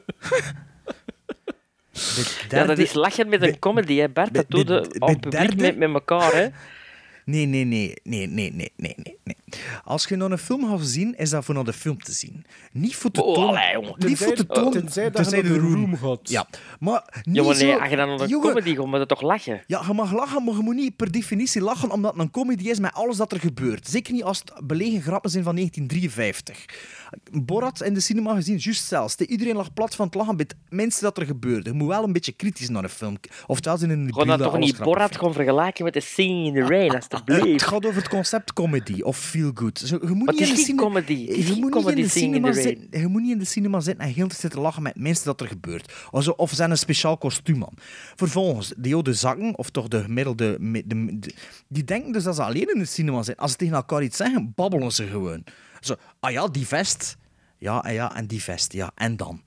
Ja, 2.48 2.64
dat 2.64 2.78
is 2.78 2.92
lachen 2.92 3.28
met 3.28 3.42
een 3.42 3.58
comedy, 3.58 3.96
hè, 3.96 4.08
Bert 4.08 4.34
Dat 4.34 4.44
doet 4.48 4.66
de, 4.66 4.96
op 4.98 5.20
publiek 5.20 5.56
met, 5.56 5.76
met 5.76 5.92
elkaar, 5.92 6.34
hè. 6.34 6.48
Nee, 7.24 7.46
nee, 7.46 7.64
nee, 7.64 7.96
nee, 8.02 8.26
nee, 8.26 8.52
nee, 8.52 8.72
nee, 8.76 9.18
nee. 9.24 9.36
Als 9.84 10.04
je 10.04 10.16
nou 10.16 10.32
een 10.32 10.38
film 10.38 10.68
gaat 10.68 10.86
zien, 10.86 11.16
is 11.16 11.30
dat 11.30 11.44
voor 11.44 11.54
nou 11.54 11.66
de 11.66 11.72
film 11.72 12.02
te 12.02 12.12
zien. 12.12 12.44
Niet 12.72 12.96
voor 12.96 13.12
de 13.12 13.22
oh, 13.22 13.34
toon. 13.34 13.94
Niet 13.96 14.18
voor 14.18 14.34
de 14.34 14.46
toon. 14.46 14.70
Tenzij, 14.70 15.10
tenzij 15.10 15.42
de 15.42 15.58
room. 15.58 15.94
room. 15.94 16.18
Ja, 16.22 16.46
maar 16.80 17.22
niet 17.22 17.36
jongen, 17.36 17.80
als 17.80 17.90
je 17.90 17.96
dan 17.96 18.08
een 18.08 18.30
comedy 18.30 18.74
gaat, 18.74 18.86
moet 18.86 18.98
je 18.98 19.06
toch 19.06 19.22
lachen? 19.22 19.62
Ja, 19.66 19.82
je 19.86 19.92
mag 19.92 20.12
lachen, 20.12 20.44
maar 20.44 20.54
je 20.54 20.60
moet 20.60 20.74
niet 20.74 20.96
per 20.96 21.10
definitie 21.10 21.62
lachen 21.62 21.90
omdat 21.90 22.12
het 22.12 22.20
een 22.20 22.30
comedy 22.30 22.68
is 22.68 22.78
met 22.78 22.92
alles 22.92 23.16
dat 23.16 23.32
er 23.32 23.40
gebeurt. 23.40 23.88
Zeker 23.88 24.12
niet 24.12 24.24
als 24.24 24.38
het 24.38 24.66
belegen 24.66 25.02
grappen 25.02 25.30
zijn 25.30 25.44
van 25.44 25.54
1953. 25.54 26.64
Borat 27.32 27.82
in 27.82 27.94
de 27.94 28.00
cinema 28.00 28.34
gezien, 28.34 28.56
juist 28.56 28.84
zelfs. 28.84 29.16
Iedereen 29.16 29.56
lag 29.56 29.72
plat 29.72 29.94
van 29.94 30.06
het 30.06 30.14
lachen 30.14 30.36
bij 30.36 30.46
het 30.48 30.72
minste 30.72 31.04
dat 31.04 31.18
er 31.18 31.26
gebeurde. 31.26 31.70
Je 31.70 31.76
moet 31.76 31.88
wel 31.88 32.04
een 32.04 32.12
beetje 32.12 32.32
kritisch 32.32 32.68
naar 32.68 32.82
een 32.82 32.88
film 32.88 33.16
Oftewel 33.46 33.78
zijn 33.78 33.90
in 33.90 34.06
de 34.06 34.12
Gewoon 34.12 34.26
dat 34.28 34.38
toch 34.42 34.58
niet 34.58 34.78
Borat 34.78 35.16
gaan 35.16 35.32
vergelijken 35.32 35.84
met 35.84 35.92
de 35.92 36.00
Singing 36.00 36.46
in 36.46 36.54
the 36.54 36.68
Rain, 36.68 36.90
Het 36.94 37.12
alstublieft. 37.12 37.64
gaat 37.64 37.86
over 37.86 37.96
het 37.96 38.08
concept 38.08 38.52
comedy 38.52 39.00
of 39.00 39.18
feel 39.18 39.50
good. 39.54 39.78
Zo, 39.78 39.98
je 40.02 40.08
moet 40.08 40.28
het 40.28 40.38
niet 40.38 40.68
in 40.68 40.76
de. 40.76 41.12
Het 41.14 41.96
de 41.96 42.08
cinema 42.08 42.52
zitten. 42.52 43.00
Je 43.00 43.06
moet 43.06 43.22
niet 43.22 43.30
in 43.32 43.38
de 43.38 43.44
cinema 43.44 43.80
zitten 43.80 44.04
en 44.06 44.12
heel 44.12 44.28
te 44.28 44.34
zitten 44.36 44.60
lachen 44.60 44.82
met 44.82 44.92
het 44.94 45.02
minste 45.02 45.24
dat 45.24 45.40
er 45.40 45.46
gebeurt. 45.46 45.92
Of, 46.10 46.28
of 46.28 46.52
zijn 46.52 46.70
een 46.70 46.78
speciaal 46.78 47.18
kostuum 47.18 47.62
aan. 47.62 47.74
Vervolgens, 48.16 48.72
die 48.76 48.94
oude 48.94 49.12
zakken, 49.14 49.58
of 49.58 49.70
toch 49.70 49.88
de 49.88 50.02
gemiddelde... 50.02 50.56
de- 50.60 51.18
de- 51.18 51.34
die 51.68 51.84
denken 51.84 52.12
dus 52.12 52.22
dat 52.22 52.34
ze 52.36 52.42
alleen 52.42 52.72
in 52.74 52.78
de 52.78 52.84
cinema 52.84 53.22
zijn. 53.22 53.36
Als 53.36 53.50
ze 53.50 53.56
tegen 53.56 53.74
elkaar 53.74 54.02
iets 54.02 54.16
zeggen, 54.16 54.52
babbelen 54.54 54.92
ze 54.92 55.06
gewoon. 55.06 55.44
Zo, 55.86 55.96
ah 56.20 56.32
ja, 56.32 56.48
die 56.48 56.66
vest. 56.66 57.16
Ja, 57.58 57.84
en 57.84 57.92
ja, 57.92 58.14
en 58.14 58.26
die 58.26 58.42
vest. 58.42 58.72
Ja, 58.72 58.90
en 58.94 59.16
dan? 59.16 59.42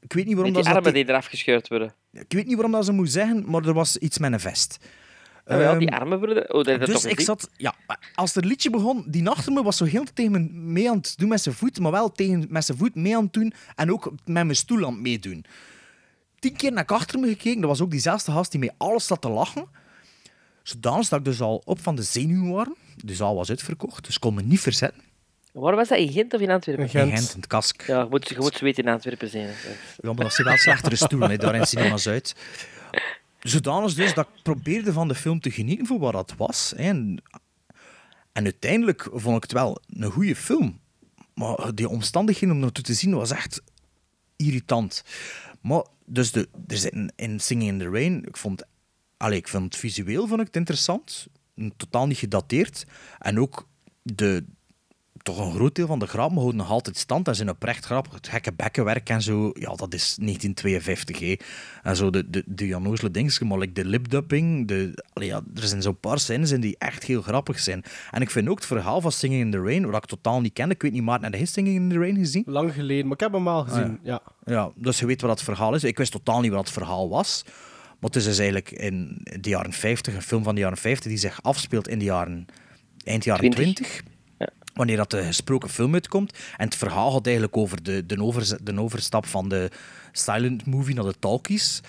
Ik 0.00 0.12
weet 0.12 0.26
niet 0.26 0.34
waarom 0.34 0.52
die 0.52 0.62
dat 0.62 0.72
ze 0.72 0.78
armen 0.78 0.94
die 0.94 1.08
eraf 1.08 1.26
gescheurd 1.26 1.68
worden. 1.68 1.94
ik 2.12 2.32
weet 2.32 2.46
niet 2.46 2.54
waarom 2.54 2.72
dat 2.72 2.84
ze 2.84 2.92
moet 2.92 3.10
zeggen, 3.10 3.50
maar 3.50 3.64
er 3.64 3.74
was 3.74 3.96
iets 3.96 4.18
met 4.18 4.32
een 4.32 4.40
vest. 4.40 4.78
Ja, 5.46 5.56
wel, 5.56 5.78
die 5.78 5.88
Ehm, 5.88 6.00
armen 6.00 6.18
worden... 6.18 6.54
Oh, 6.54 6.64
dat 6.64 6.86
dus 6.86 7.04
ik 7.04 7.20
zat... 7.20 7.50
Ja, 7.56 7.74
als 8.14 8.34
het 8.34 8.44
liedje 8.44 8.70
begon, 8.70 9.04
die 9.06 9.28
achter 9.28 9.52
me 9.52 9.62
was 9.62 9.76
zo 9.76 9.84
heel 9.84 10.04
tegen 10.14 10.32
me 10.32 10.38
mee 10.50 10.90
aan 10.90 10.96
het 10.96 11.14
doen 11.16 11.28
met 11.28 11.40
zijn 11.40 11.54
voet, 11.54 11.80
maar 11.80 11.90
wel 11.90 12.12
tegen, 12.12 12.46
met 12.48 12.64
zijn 12.64 12.78
voet 12.78 12.94
mee 12.94 13.16
aan 13.16 13.24
het 13.24 13.32
doen 13.32 13.52
en 13.74 13.92
ook 13.92 14.10
met 14.10 14.44
mijn 14.44 14.56
stoel 14.56 14.86
aan 14.86 14.92
het 14.92 15.02
meedoen. 15.02 15.44
Tien 16.38 16.56
keer 16.56 16.72
naar 16.72 16.82
ik 16.82 16.92
achter 16.92 17.18
me 17.18 17.28
gekeken, 17.28 17.60
dat 17.60 17.70
was 17.70 17.80
ook 17.80 17.90
diezelfde 17.90 18.32
gast 18.32 18.50
die 18.50 18.60
met 18.60 18.74
alles 18.76 19.06
zat 19.06 19.20
te 19.20 19.28
lachen. 19.28 19.66
Zodanig 20.62 21.08
dat 21.08 21.18
ik 21.18 21.24
dus 21.24 21.40
al 21.40 21.62
op 21.64 21.80
van 21.80 21.94
de 21.94 22.02
zenuwen 22.02 22.50
waren. 22.50 22.76
De 22.96 23.14
zaal 23.14 23.34
was 23.34 23.50
uitverkocht, 23.50 24.04
dus 24.04 24.14
ik 24.14 24.20
kon 24.20 24.34
me 24.34 24.42
niet 24.42 24.60
verzetten. 24.60 25.02
Waar 25.54 25.74
was 25.76 25.88
dat? 25.88 25.98
In 25.98 26.12
Gent 26.12 26.34
of 26.34 26.40
in 26.40 26.50
Antwerpen? 26.50 26.84
In 26.84 26.90
Gent, 26.90 27.30
in 27.30 27.36
het 27.36 27.46
kask. 27.46 27.86
Ja, 27.86 28.00
je 28.00 28.06
moet, 28.10 28.28
je 28.28 28.36
moet 28.38 28.58
weten 28.58 28.84
in 28.84 28.92
Antwerpen 28.92 29.28
zijn. 29.28 29.46
hè. 29.46 29.68
Ja, 29.96 30.12
maar 30.12 30.24
dat 30.24 30.32
zijn 30.32 30.46
wel 30.46 30.56
slechtere 30.56 30.96
stoelen, 30.96 31.30
hè, 31.30 31.36
daar 31.36 31.54
in 31.54 31.66
Cinema's 31.66 32.08
uit. 32.08 32.34
Zodanig 33.40 33.94
dus 33.94 34.14
dat 34.14 34.26
ik 34.34 34.42
probeerde 34.42 34.92
van 34.92 35.08
de 35.08 35.14
film 35.14 35.40
te 35.40 35.50
genieten 35.50 35.86
voor 35.86 35.98
wat 35.98 36.12
dat 36.12 36.34
was. 36.36 36.72
Hè. 36.76 36.82
En, 36.82 37.22
en 38.32 38.44
uiteindelijk 38.44 39.08
vond 39.12 39.36
ik 39.36 39.42
het 39.42 39.52
wel 39.52 39.78
een 39.88 40.10
goede 40.10 40.36
film. 40.36 40.80
Maar 41.34 41.74
die 41.74 41.88
omstandigheden 41.88 42.54
om 42.54 42.60
naartoe 42.60 42.84
te 42.84 42.94
zien 42.94 43.14
was 43.14 43.30
echt 43.30 43.62
irritant. 44.36 45.04
Maar 45.60 45.84
dus 46.04 46.32
de, 46.32 46.48
er 46.66 46.76
zitten 46.76 47.12
in 47.16 47.40
Singing 47.40 47.70
in 47.70 47.78
the 47.78 47.90
Rain, 47.90 48.24
ik 48.26 48.36
vond, 48.36 48.62
allee, 49.16 49.38
ik 49.38 49.48
vond 49.48 49.64
het 49.64 49.76
visueel 49.76 50.26
vond 50.26 50.40
ik 50.40 50.46
het 50.46 50.56
interessant. 50.56 51.26
Totaal 51.76 52.06
niet 52.06 52.18
gedateerd. 52.18 52.84
En 53.18 53.40
ook 53.40 53.68
de, 54.02 54.44
toch 55.24 55.38
een 55.38 55.52
groot 55.52 55.74
deel 55.74 55.86
van 55.86 55.98
de 55.98 56.06
grappen 56.06 56.36
houden 56.36 56.56
nog 56.56 56.70
altijd 56.70 56.96
stand 56.96 57.28
en 57.28 57.34
zijn 57.34 57.50
oprecht 57.50 57.84
grappig. 57.84 58.14
Het 58.14 58.28
gekke 58.28 58.52
bekkenwerk 58.52 59.08
en 59.08 59.22
zo, 59.22 59.50
ja, 59.54 59.74
dat 59.74 59.94
is 59.94 60.16
1952. 60.20 61.18
Hè. 61.18 61.36
En 61.82 61.96
zo 61.96 62.10
de, 62.10 62.30
de, 62.30 62.42
de 62.46 62.66
Janozele 62.66 63.10
dingen, 63.10 63.46
maar 63.46 63.58
like 63.58 63.72
de 63.72 63.84
lipdubbing. 63.84 64.68
De, 64.68 65.02
ja, 65.14 65.42
er 65.54 65.66
zijn 65.66 65.82
zo'n 65.82 66.00
paar 66.00 66.18
scènes 66.18 66.50
in 66.50 66.60
die 66.60 66.76
echt 66.78 67.04
heel 67.04 67.22
grappig 67.22 67.58
zijn. 67.58 67.82
En 68.10 68.22
ik 68.22 68.30
vind 68.30 68.48
ook 68.48 68.56
het 68.56 68.66
verhaal 68.66 69.00
van 69.00 69.12
Singing 69.12 69.40
in 69.40 69.50
the 69.50 69.62
Rain, 69.62 69.90
wat 69.90 70.02
ik 70.02 70.08
totaal 70.08 70.40
niet 70.40 70.52
ken. 70.52 70.70
Ik 70.70 70.82
weet 70.82 70.92
niet, 70.92 71.02
Maarten, 71.02 71.30
heb 71.30 71.40
je 71.40 71.46
Singing 71.46 71.76
in 71.76 71.88
the 71.88 71.98
Rain 71.98 72.16
gezien? 72.16 72.42
Lang 72.46 72.72
geleden, 72.72 73.04
maar 73.04 73.14
ik 73.14 73.20
heb 73.20 73.32
hem 73.32 73.48
al 73.48 73.64
gezien. 73.64 73.98
ja. 74.02 74.22
Ja, 74.44 74.70
dus 74.74 74.98
je 74.98 75.06
weet 75.06 75.20
wat 75.20 75.30
het 75.30 75.42
verhaal 75.42 75.74
is. 75.74 75.84
Ik 75.84 75.98
wist 75.98 76.12
totaal 76.12 76.40
niet 76.40 76.50
wat 76.50 76.60
het 76.60 76.70
verhaal 76.70 77.08
was. 77.08 77.42
Maar 77.44 78.12
het 78.12 78.16
is 78.16 78.24
dus 78.24 78.38
eigenlijk 78.38 78.70
in 78.70 79.20
de 79.40 79.48
jaren 79.48 79.72
50, 79.72 80.14
een 80.14 80.22
film 80.22 80.42
van 80.42 80.54
de 80.54 80.60
jaren 80.60 80.78
50 80.78 81.10
die 81.10 81.18
zich 81.18 81.42
afspeelt 81.42 81.88
in 81.88 81.98
de 81.98 82.04
jaren, 82.04 82.46
eind 83.04 83.24
jaren 83.24 83.50
20. 83.50 83.74
20. 83.74 84.13
Wanneer 84.74 84.96
dat 84.96 85.10
de 85.10 85.22
gesproken 85.24 85.68
film 85.68 85.94
uitkomt. 85.94 86.38
En 86.56 86.64
het 86.64 86.76
verhaal 86.76 87.10
gaat 87.10 87.24
eigenlijk 87.26 87.56
over 87.56 87.82
de, 87.82 88.06
de, 88.06 88.22
overze- 88.22 88.58
de 88.62 88.80
overstap 88.80 89.26
van 89.26 89.48
de 89.48 89.70
silent 90.12 90.66
movie 90.66 90.94
naar 90.94 91.04
de 91.04 91.14
talkies. 91.18 91.80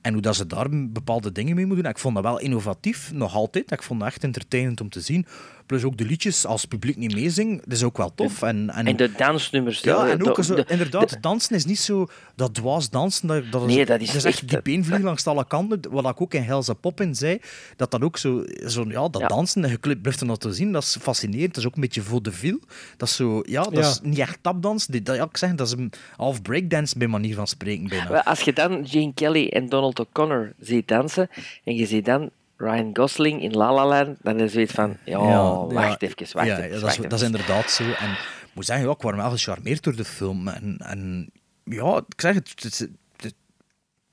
En 0.00 0.12
hoe 0.12 0.22
dat 0.22 0.36
ze 0.36 0.46
daar 0.46 0.66
bepaalde 0.70 1.32
dingen 1.32 1.54
mee 1.54 1.66
moeten 1.66 1.84
doen. 1.84 1.92
Ik 1.92 1.98
vond 1.98 2.14
dat 2.14 2.24
wel 2.24 2.40
innovatief, 2.40 3.12
nog 3.12 3.34
altijd. 3.34 3.70
Ik 3.70 3.82
vond 3.82 4.00
dat 4.00 4.08
echt 4.08 4.24
entertainend 4.24 4.80
om 4.80 4.88
te 4.88 5.00
zien. 5.00 5.26
Plus 5.66 5.84
ook 5.84 5.96
de 5.96 6.04
liedjes, 6.04 6.46
als 6.46 6.60
het 6.60 6.70
publiek 6.70 6.96
niet 6.96 7.14
meezingt, 7.14 7.64
dat 7.64 7.72
is 7.72 7.82
ook 7.82 7.96
wel 7.96 8.14
tof. 8.14 8.42
En, 8.42 8.70
en, 8.70 8.86
En 8.86 8.96
de 8.96 9.12
dansnummers. 9.12 9.80
ja, 9.80 10.04
de- 10.04 10.10
en 10.10 10.28
ook 10.28 10.36
de- 10.36 10.44
zo, 10.44 10.54
de- 10.54 10.64
inderdaad, 10.68 11.16
dansen 11.20 11.56
is 11.56 11.64
niet 11.64 11.78
zo 11.78 12.06
dat 12.36 12.54
dwaas 12.54 12.90
dansen. 12.90 13.28
Dat, 13.28 13.42
dat 13.50 13.66
Nee, 13.66 13.86
dat 13.86 14.00
is 14.00 14.14
echt 14.14 14.24
echt- 14.24 14.48
die 14.48 14.62
beenvlieg 14.62 15.00
langs 15.02 15.26
alle 15.26 15.46
kanten. 15.46 15.80
Wat 15.90 16.04
ik 16.06 16.20
ook 16.20 16.34
in 16.34 16.42
Helse 16.42 16.74
Pop 16.74 17.00
in 17.00 17.14
zei, 17.14 17.38
dat 17.76 17.90
dat 17.90 18.02
ook 18.02 18.18
zo, 18.18 18.44
zo 18.66 18.84
ja, 18.88 19.08
dat 19.08 19.20
Ja. 19.20 19.26
dansen, 19.26 19.62
de 19.62 19.80
clip 19.80 20.02
blijft 20.02 20.20
er 20.20 20.26
nog 20.26 20.38
te 20.38 20.52
zien, 20.52 20.72
dat 20.72 20.82
is 20.82 20.96
fascinerend. 21.00 21.54
Dat 21.54 21.62
is 21.62 21.66
ook 21.68 21.74
een 21.74 21.80
beetje 21.80 22.02
vaudeville. 22.02 22.60
Dat 22.96 23.08
is 23.08 23.16
zo, 23.16 23.42
ja, 23.46 23.62
dat 23.62 23.72
Ja. 23.72 23.80
is 23.90 24.00
niet 24.02 24.18
echt 24.18 24.38
tapdans. 24.40 24.86
Die- 24.86 25.02
Dat, 25.02 25.16
ja, 25.16 25.24
ik 25.24 25.36
zeg, 25.36 25.54
dat 25.54 25.66
is 25.66 25.72
een 25.72 25.92
half 26.16 26.42
breakdance 26.42 26.98
bij 26.98 27.06
manier 27.08 27.34
van 27.34 27.46
spreken 27.46 27.88
bijna. 27.88 28.24
Als 28.24 28.40
je 28.40 28.52
dan 28.52 28.88
Gene 28.88 29.12
Kelly 29.14 29.46
en 29.48 29.68
Donald 29.68 30.00
O'Connor 30.00 30.52
ziet 30.60 30.88
dansen 30.88 31.28
en 31.64 31.74
je 31.74 31.86
ziet 31.86 32.04
dan 32.04 32.30
Ryan 32.56 32.90
Gosling 32.92 33.42
in 33.42 33.52
La 33.52 33.72
La 33.74 33.86
Land, 33.86 34.16
dan 34.22 34.40
is 34.40 34.54
het 34.54 34.70
van, 34.70 34.96
ja, 35.04 35.18
wacht 35.66 36.02
even, 36.02 36.26
wacht 36.32 36.46
ja, 36.46 36.58
even. 36.58 36.74
ja, 36.74 36.80
dat, 36.80 36.90
is, 36.90 36.96
dat 36.96 37.12
is 37.12 37.22
inderdaad 37.22 37.70
zo. 37.70 37.82
En 37.84 38.10
ik 38.10 38.50
moet 38.52 38.66
zeggen, 38.66 38.86
ja, 38.86 38.92
ik 38.92 39.02
was 39.02 39.14
wel 39.14 39.30
gecharmeerd 39.30 39.82
door 39.82 39.96
de 39.96 40.04
film. 40.04 40.48
En, 40.48 40.76
en 40.78 41.30
ja, 41.64 41.96
ik 41.96 42.20
zeg 42.20 42.34
het, 42.34 42.62
het, 42.62 42.88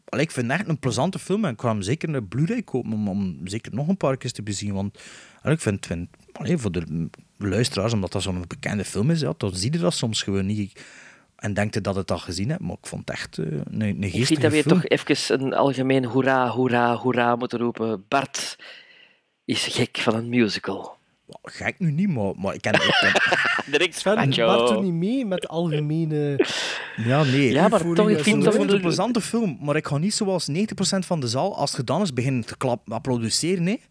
allee, 0.10 0.26
ik 0.26 0.32
vind 0.32 0.52
het 0.52 0.60
echt 0.60 0.70
een 0.70 0.80
plezante 0.80 1.20
film. 1.20 1.46
En 1.46 1.54
ik 1.54 1.62
ga 1.62 1.68
hem 1.68 1.82
zeker 1.82 2.16
een 2.16 2.28
Blu-ray 2.28 2.62
kopen 2.62 2.94
om, 2.94 3.10
om 3.10 3.40
zeker 3.44 3.74
nog 3.74 3.88
een 3.88 3.98
paar 3.98 4.18
keer 4.18 4.32
te 4.32 4.44
bezien. 4.44 4.74
Want 4.74 5.00
allee, 5.42 5.56
ik 5.56 5.62
vind, 5.62 5.86
vind 5.86 6.10
allee, 6.32 6.58
voor 6.58 6.72
de 6.72 7.10
luisteraars, 7.38 7.94
omdat 7.94 8.12
dat 8.12 8.22
zo'n 8.22 8.44
bekende 8.48 8.86
film 8.86 9.10
is, 9.12 9.20
ja, 9.20 9.34
dan 9.38 9.56
zie 9.56 9.74
je 9.74 9.80
dat 9.80 9.94
soms 9.94 10.24
gewoon 10.24 10.46
niet. 10.46 10.82
En 11.42 11.54
denkt 11.54 11.74
je 11.74 11.82
dat 11.82 11.96
het 11.96 12.12
al 12.12 12.18
gezien 12.18 12.50
hebt, 12.50 12.62
maar 12.62 12.76
ik 12.82 12.88
vond 12.88 13.02
het 13.08 13.18
echt 13.18 13.38
eh, 13.38 13.46
een, 13.52 13.82
een 13.82 13.96
geestige 14.02 14.20
Ik 14.20 14.26
vind 14.26 14.42
dat 14.42 14.52
we 14.52 14.62
film. 14.62 14.82
toch 14.82 14.88
even 14.90 15.42
een 15.46 15.54
algemeen 15.54 16.06
hoera, 16.06 16.48
hoera, 16.50 16.96
hoera 16.96 17.36
moeten 17.36 17.60
roepen. 17.60 18.06
Bart 18.08 18.56
is 19.46 19.66
gek 19.68 19.98
van 19.98 20.16
een 20.16 20.30
musical. 20.30 20.98
Gek 21.44 21.80
nu 21.80 21.92
niet, 21.92 22.10
maar, 22.10 22.32
maar 22.38 22.54
ik 22.54 22.62
ken... 22.62 22.74
Ik 22.74 22.98
ken 23.00 23.14
Direct 23.72 23.96
Sven, 24.00 24.16
Macho. 24.16 24.46
Bart 24.46 24.68
doet 24.68 24.82
niet 24.84 24.94
mee 24.94 25.26
met 25.26 25.42
de 25.42 25.48
algemene... 25.48 26.36
Ja, 26.96 27.24
nee. 27.24 27.52
Ja, 27.52 27.68
maar 27.68 27.80
toch, 27.94 28.10
ik 28.10 28.20
vind 28.20 28.38
Ik 28.38 28.44
dat 28.44 28.54
vond 28.56 28.66
het 28.66 28.76
een 28.76 28.82
plezante 28.82 29.22
film, 29.22 29.58
maar 29.62 29.76
ik 29.76 29.88
ga 29.88 29.98
niet 29.98 30.14
zoals 30.14 30.50
90% 30.52 30.54
van 31.00 31.20
de 31.20 31.28
zaal, 31.28 31.56
als 31.58 31.70
het 31.70 31.80
gedaan 31.80 32.02
is, 32.02 32.14
beginnen 32.14 32.46
te 32.46 32.58
klap, 32.58 32.92
applaudisseren. 32.92 33.64
Nee. 33.64 33.82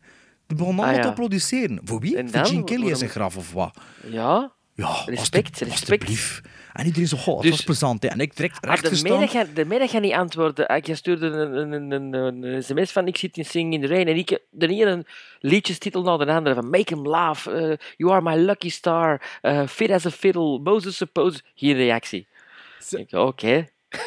Die 0.47 0.56
begonnen 0.56 0.66
allemaal 0.85 0.89
Ah, 0.89 0.94
ja. 0.97 1.02
te 1.02 1.09
applaudisseren. 1.09 1.81
Voor 1.85 2.01
wie? 2.01 2.14
Voor 2.16 2.31
dan? 2.31 2.47
Gene 2.47 2.64
Kelly 2.64 2.81
Waarom- 2.81 2.98
zijn 2.98 3.10
graf 3.10 3.36
of 3.36 3.52
wat? 3.52 3.77
Ja, 4.10 4.52
Ja, 4.74 5.02
Respect, 5.06 5.48
alstu- 5.51 5.64
respect. 5.64 6.40
En 6.73 6.85
iedereen 6.87 7.09
zo, 7.09 7.17
goh, 7.17 7.35
het 7.35 7.43
Dus- 7.43 7.51
was 7.51 7.65
plezant. 7.65 8.03
Hè. 8.03 8.09
En 8.09 8.21
ik 8.21 8.37
direct 8.37 8.67
Ah, 8.67 8.81
de 8.83 8.91
middag 9.03 9.31
ga- 9.31 9.47
de 9.55 9.65
middag 9.65 9.91
gaat 9.91 10.01
niet 10.03 10.13
antwoorden. 10.13 10.67
Ah, 10.67 10.85
Je 10.85 10.95
stuurde 10.95 11.27
een, 11.27 11.73
een, 11.73 11.91
een, 11.93 12.13
een, 12.13 12.43
een 12.43 12.63
sms 12.63 12.93
van 12.93 13.07
ik 13.07 13.17
zit 13.17 13.37
in 13.37 13.45
Singing 13.45 13.75
in 13.75 13.81
the 13.81 13.87
Rain 13.95 14.07
en 14.09 14.17
ik 14.17 14.39
de 14.51 14.67
ene 14.69 15.05
liedjestitel 15.41 16.03
naar 16.03 16.19
de 16.19 16.33
andere 16.33 16.55
van 16.55 16.71
Make 16.71 16.95
him 16.95 17.07
laugh, 17.07 17.47
eh, 17.49 17.77
You 17.97 18.13
are 18.13 18.23
my 18.23 18.37
lucky 18.45 18.71
star, 18.71 19.39
eh, 19.43 19.67
Fit 19.67 19.91
as 19.91 20.07
a 20.07 20.11
fiddle, 20.11 20.59
Moses 20.59 20.97
suppose. 20.97 21.41
Geen 21.55 21.75
reactie. 21.75 22.27
Ik, 22.91 23.13
Oké. 23.13 23.67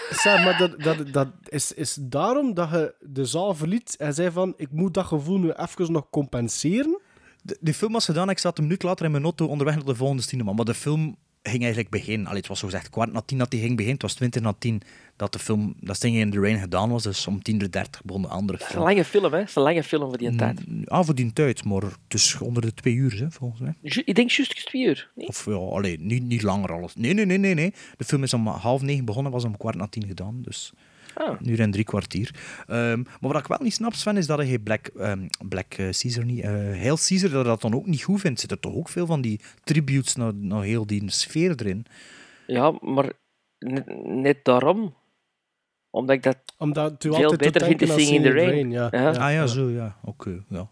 Zeg, 0.09 0.43
maar 0.43 0.57
dat, 0.57 0.81
dat, 0.81 1.13
dat 1.13 1.27
is, 1.43 1.71
is 1.73 1.97
daarom 2.01 2.53
dat 2.53 2.69
je 2.69 2.93
de 2.99 3.25
zaal 3.25 3.53
verliet 3.55 3.95
en 3.97 4.13
zei 4.13 4.31
van, 4.31 4.53
ik 4.57 4.71
moet 4.71 4.93
dat 4.93 5.05
gevoel 5.05 5.37
nu 5.39 5.51
even 5.51 5.91
nog 5.91 6.09
compenseren? 6.09 6.99
De, 7.41 7.57
de 7.59 7.73
film 7.73 7.91
was 7.91 8.05
gedaan, 8.05 8.29
ik 8.29 8.39
zat 8.39 8.57
een 8.57 8.63
minuut 8.63 8.83
later 8.83 9.05
in 9.05 9.11
mijn 9.11 9.23
auto 9.23 9.45
onderweg 9.45 9.75
naar 9.75 9.85
de 9.85 9.95
volgende 9.95 10.21
cinema. 10.23 10.53
Maar 10.53 10.65
de 10.65 10.73
film 10.73 11.15
ging 11.43 11.61
eigenlijk 11.61 11.89
beginnen. 11.89 12.25
Allee, 12.27 12.39
het 12.39 12.47
was 12.47 12.59
zo 12.59 12.65
gezegd 12.65 12.89
kwart 12.89 13.11
na 13.13 13.21
tien 13.21 13.37
dat 13.37 13.51
die 13.51 13.59
ging 13.59 13.71
beginnen. 13.71 13.93
Het 13.93 14.01
was 14.01 14.13
twintig 14.13 14.41
na 14.41 14.53
tien 14.59 14.81
dat 15.15 15.33
de 15.33 15.39
film, 15.39 15.75
dat 15.79 15.99
Singing 15.99 16.21
in 16.23 16.31
the 16.31 16.39
Rain 16.39 16.59
gedaan 16.59 16.89
was. 16.89 17.03
Dus 17.03 17.27
om 17.27 17.41
tien 17.41 17.61
uur 17.61 17.71
dertig 17.71 18.03
begon 18.03 18.21
de 18.21 18.27
andere 18.27 18.57
Dat 18.57 18.67
is 18.67 18.73
film. 18.73 18.87
een 18.87 18.89
lange 18.93 19.05
film, 19.05 19.23
hè? 19.23 19.39
Dat 19.39 19.47
is 19.47 19.55
een 19.55 19.61
lange 19.61 19.83
film 19.83 20.09
voor 20.09 20.17
die 20.17 20.35
tijd. 20.35 20.59
Ah, 20.85 21.05
voor 21.05 21.15
die 21.15 21.33
tijd, 21.33 21.63
maar 21.63 21.83
is 22.07 22.37
onder 22.39 22.61
de 22.61 22.73
twee 22.73 22.93
uur, 22.93 23.19
hè, 23.19 23.31
volgens 23.31 23.61
mij. 23.61 23.73
Ik 23.81 24.15
denk 24.15 24.29
juist 24.29 24.65
twee 24.65 24.83
uur. 24.85 25.09
Nee? 25.15 25.27
Of 25.27 25.45
ja, 25.45 25.53
allee, 25.53 25.99
niet, 25.99 26.23
niet 26.23 26.41
langer 26.41 26.71
alles. 26.73 26.95
Nee, 26.95 27.13
nee, 27.13 27.25
nee, 27.25 27.37
nee, 27.37 27.53
nee. 27.53 27.73
De 27.97 28.03
film 28.03 28.23
is 28.23 28.33
om 28.33 28.47
half 28.47 28.81
negen 28.81 29.05
begonnen, 29.05 29.31
was 29.31 29.43
om 29.43 29.57
kwart 29.57 29.75
na 29.75 29.87
tien 29.87 30.05
gedaan. 30.07 30.41
Dus 30.41 30.71
Ah. 31.13 31.39
een 31.39 31.49
uur 31.49 31.59
en 31.59 31.71
drie 31.71 31.83
kwartier. 31.83 32.35
Ehm, 32.67 32.97
maar 32.97 33.31
wat 33.31 33.37
ik 33.37 33.47
wel 33.47 33.59
niet 33.61 33.73
snap, 33.73 33.93
Sven, 33.93 34.17
is 34.17 34.27
dat 34.27 34.37
hij 34.37 34.59
Black, 34.59 34.87
ehm, 34.87 35.27
Black 35.49 35.73
eh, 35.73 35.89
Caesar 35.89 36.25
niet... 36.25 36.41
eh 36.43 36.51
Hail 36.51 36.97
Caesar, 36.97 37.29
dat 37.29 37.31
hij 37.31 37.43
dat 37.43 37.61
dan 37.61 37.75
ook 37.75 37.85
niet 37.85 38.03
goed 38.03 38.19
vindt. 38.19 38.39
Zitten 38.39 38.59
toch 38.59 38.73
ook 38.73 38.89
veel 38.89 39.05
van 39.05 39.21
die 39.21 39.39
tributes 39.63 40.15
naar, 40.15 40.33
naar 40.35 40.63
heel 40.63 40.85
die 40.85 41.11
sfeer 41.11 41.53
erin. 41.55 41.85
Ja, 42.47 42.77
maar 42.81 43.11
net, 43.59 44.05
net 44.05 44.45
daarom. 44.45 44.95
Omdat 45.89 46.15
ik 46.15 46.23
dat 46.23 46.37
Omdat 46.57 47.03
u 47.03 47.13
veel 47.13 47.35
beter 47.35 47.65
vind 47.65 47.79
te 47.79 47.85
in 47.85 48.21
the 48.21 48.31
rain. 48.31 48.71
the 48.71 48.77
Rain, 48.79 48.91
ja. 48.93 49.09
ah 49.09 49.31
ja, 49.31 49.47
zo, 49.47 49.69
ja. 49.69 49.97
Oké, 50.03 50.43
ja. 50.49 50.69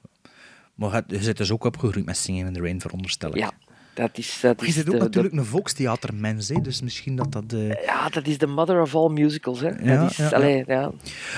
Maar 0.75 1.03
je 1.07 1.23
zit 1.23 1.37
dus 1.37 1.51
ook 1.51 1.63
opgegroeid 1.63 2.05
met 2.05 2.17
Singing 2.17 2.47
in 2.47 2.53
the 2.53 2.61
Rain, 2.61 2.81
veronderstel 2.81 3.29
ik. 3.29 3.35
Ja, 3.35 3.51
dat 3.93 4.17
is... 4.17 4.39
Dat 4.41 4.61
Je 4.61 4.67
is 4.67 4.73
zit 4.73 4.85
ook 4.85 4.91
de- 4.91 4.97
de- 4.97 5.03
natuurlijk 5.03 5.33
een 5.35 5.45
volkstheatermens, 5.45 6.47
hè, 6.49 6.61
dus 6.61 6.81
misschien 6.81 7.15
dat 7.15 7.31
dat... 7.31 7.43
eh, 7.53 7.83
Ja, 7.83 8.09
dat 8.09 8.27
is 8.27 8.37
de 8.37 8.47
mother 8.47 8.81
of 8.81 8.95
all 8.95 9.09
musicals, 9.09 9.59
hè. 9.59 9.67
Ja, 9.69 10.01
dat 10.01 10.09
is, 10.11 10.17
ja, 10.17 10.23
ja. 10.29 10.35
allee, 10.35 10.63
ja. 10.67 10.91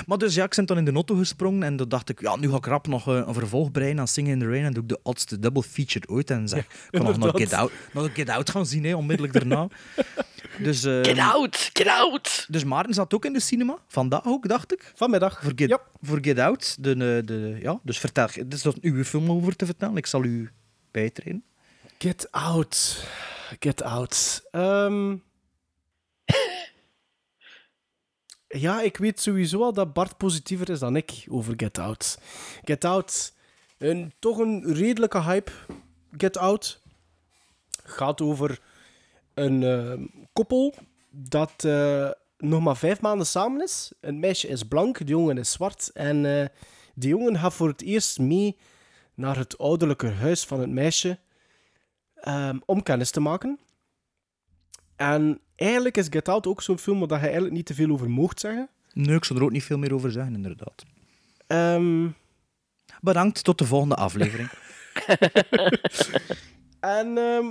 Maar 0.06 0.18
dus 0.18 0.34
ja, 0.34 0.44
ik 0.44 0.52
ben 0.56 0.66
dan 0.66 0.78
in 0.78 0.84
de 0.84 0.92
auto 0.92 1.14
gesprongen 1.16 1.62
en 1.62 1.76
dan 1.76 1.88
dacht 1.88 2.08
ik, 2.08 2.20
ja, 2.20 2.36
nu 2.36 2.50
ga 2.50 2.56
ik 2.56 2.66
rap 2.66 2.86
nog 2.86 3.08
eh, 3.08 3.22
een 3.26 3.34
vervolg 3.34 3.70
breien 3.70 4.00
aan 4.00 4.08
Singing 4.08 4.34
in 4.34 4.40
the 4.40 4.50
Rain 4.50 4.64
en 4.64 4.72
doe 4.72 4.82
ik 4.82 4.88
de 4.88 4.98
oudste 5.02 5.38
double 5.38 5.62
feature 5.62 6.08
ooit 6.08 6.30
en 6.30 6.48
zeg, 6.48 6.58
ik 6.60 6.68
kan 6.90 7.02
nog 7.02 7.18
naar 7.18 7.28
inderdaad. 7.28 7.48
Get 7.48 7.52
Out, 7.58 7.72
nog 7.92 8.10
Get 8.14 8.28
Out 8.28 8.50
gaan 8.50 8.66
zien, 8.66 8.84
hè, 8.84 8.94
onmiddellijk 8.94 9.32
daarna. 9.34 9.68
dus, 10.66 10.84
eh, 10.84 10.98
Get 11.02 11.18
out, 11.18 11.70
get 11.72 11.86
out! 11.88 12.46
Dus 12.48 12.64
Maarten 12.64 12.94
zat 12.94 13.14
ook 13.14 13.24
in 13.24 13.32
de 13.32 13.40
cinema, 13.40 13.76
vandaag 13.88 14.24
ook, 14.26 14.48
dacht 14.48 14.72
ik. 14.72 14.92
Vanmiddag. 14.94 15.40
Voor 15.42 15.52
Get, 15.56 15.78
voor 16.02 16.18
Get 16.20 16.38
Out. 16.38 16.76
De, 16.80 16.96
de, 17.24 17.56
ja, 17.62 17.80
dus 17.82 17.98
vertel, 17.98 18.26
dit 18.34 18.54
is 18.54 18.62
dat 18.62 18.76
uw 18.80 19.04
film 19.04 19.30
over 19.30 19.56
te 19.56 19.66
vertellen, 19.66 19.96
ik 19.96 20.06
zal 20.06 20.24
u 20.24 20.50
bijtreden. 20.90 21.44
Get 22.04 22.28
out. 22.30 23.04
Get 23.58 23.82
out. 23.82 24.42
Ehm. 24.50 25.16
ja, 28.64 28.82
ik 28.82 28.96
weet 28.96 29.20
sowieso 29.20 29.62
al 29.62 29.72
dat 29.72 29.92
Bart 29.92 30.16
positiever 30.16 30.70
is 30.70 30.78
dan 30.78 30.96
ik 30.96 31.24
over 31.28 31.54
Get 31.56 31.78
Out. 31.78 32.18
Get 32.64 32.84
Out, 32.84 33.32
een, 33.78 34.12
toch 34.18 34.38
een 34.38 34.74
redelijke 34.74 35.22
hype. 35.22 35.50
Get 36.16 36.36
Out 36.36 36.80
gaat 37.84 38.20
over 38.20 38.60
een 39.34 39.62
ehm, 39.62 40.06
koppel 40.32 40.74
dat 41.10 41.64
eh, 41.64 42.10
nog 42.38 42.62
maar 42.62 42.76
vijf 42.76 43.00
maanden 43.00 43.26
samen 43.26 43.62
is. 43.62 43.92
Een 44.00 44.20
meisje 44.20 44.48
is 44.48 44.62
blank, 44.62 44.98
de 44.98 45.04
jongen 45.04 45.38
is 45.38 45.52
zwart. 45.52 45.90
En 45.94 46.26
eh 46.26 46.46
die 46.94 47.08
jongen 47.08 47.38
gaat 47.38 47.54
voor 47.54 47.68
het 47.68 47.82
eerst 47.82 48.18
mee 48.18 48.56
naar 49.14 49.36
het 49.36 49.58
ouderlijke 49.58 50.08
huis 50.08 50.44
van 50.44 50.60
het 50.60 50.70
meisje 50.70 51.18
ehm, 52.24 52.58
om 52.64 52.82
kennis 52.82 53.10
te 53.10 53.20
maken. 53.20 53.58
En 54.96 55.40
eigenlijk 55.56 55.96
is 55.96 56.06
Get 56.10 56.28
Out 56.28 56.46
ook 56.46 56.62
zo'n 56.62 56.78
film 56.78 57.06
waar 57.06 57.18
je 57.18 57.24
eigenlijk 57.24 57.54
niet 57.54 57.66
te 57.66 57.74
veel 57.74 57.90
over 57.90 58.10
mocht 58.10 58.40
zeggen. 58.40 58.68
Nee, 58.92 59.16
ik 59.16 59.24
zal 59.24 59.36
er 59.36 59.42
ook 59.42 59.50
niet 59.50 59.64
veel 59.64 59.78
meer 59.78 59.94
over 59.94 60.12
zeggen, 60.12 60.34
inderdaad. 60.34 60.84
Ehm, 61.46 62.08
Bedankt, 63.00 63.44
tot 63.44 63.58
de 63.58 63.64
volgende 63.64 63.94
aflevering. 63.94 64.48
en 66.80 67.18
ehm, 67.18 67.46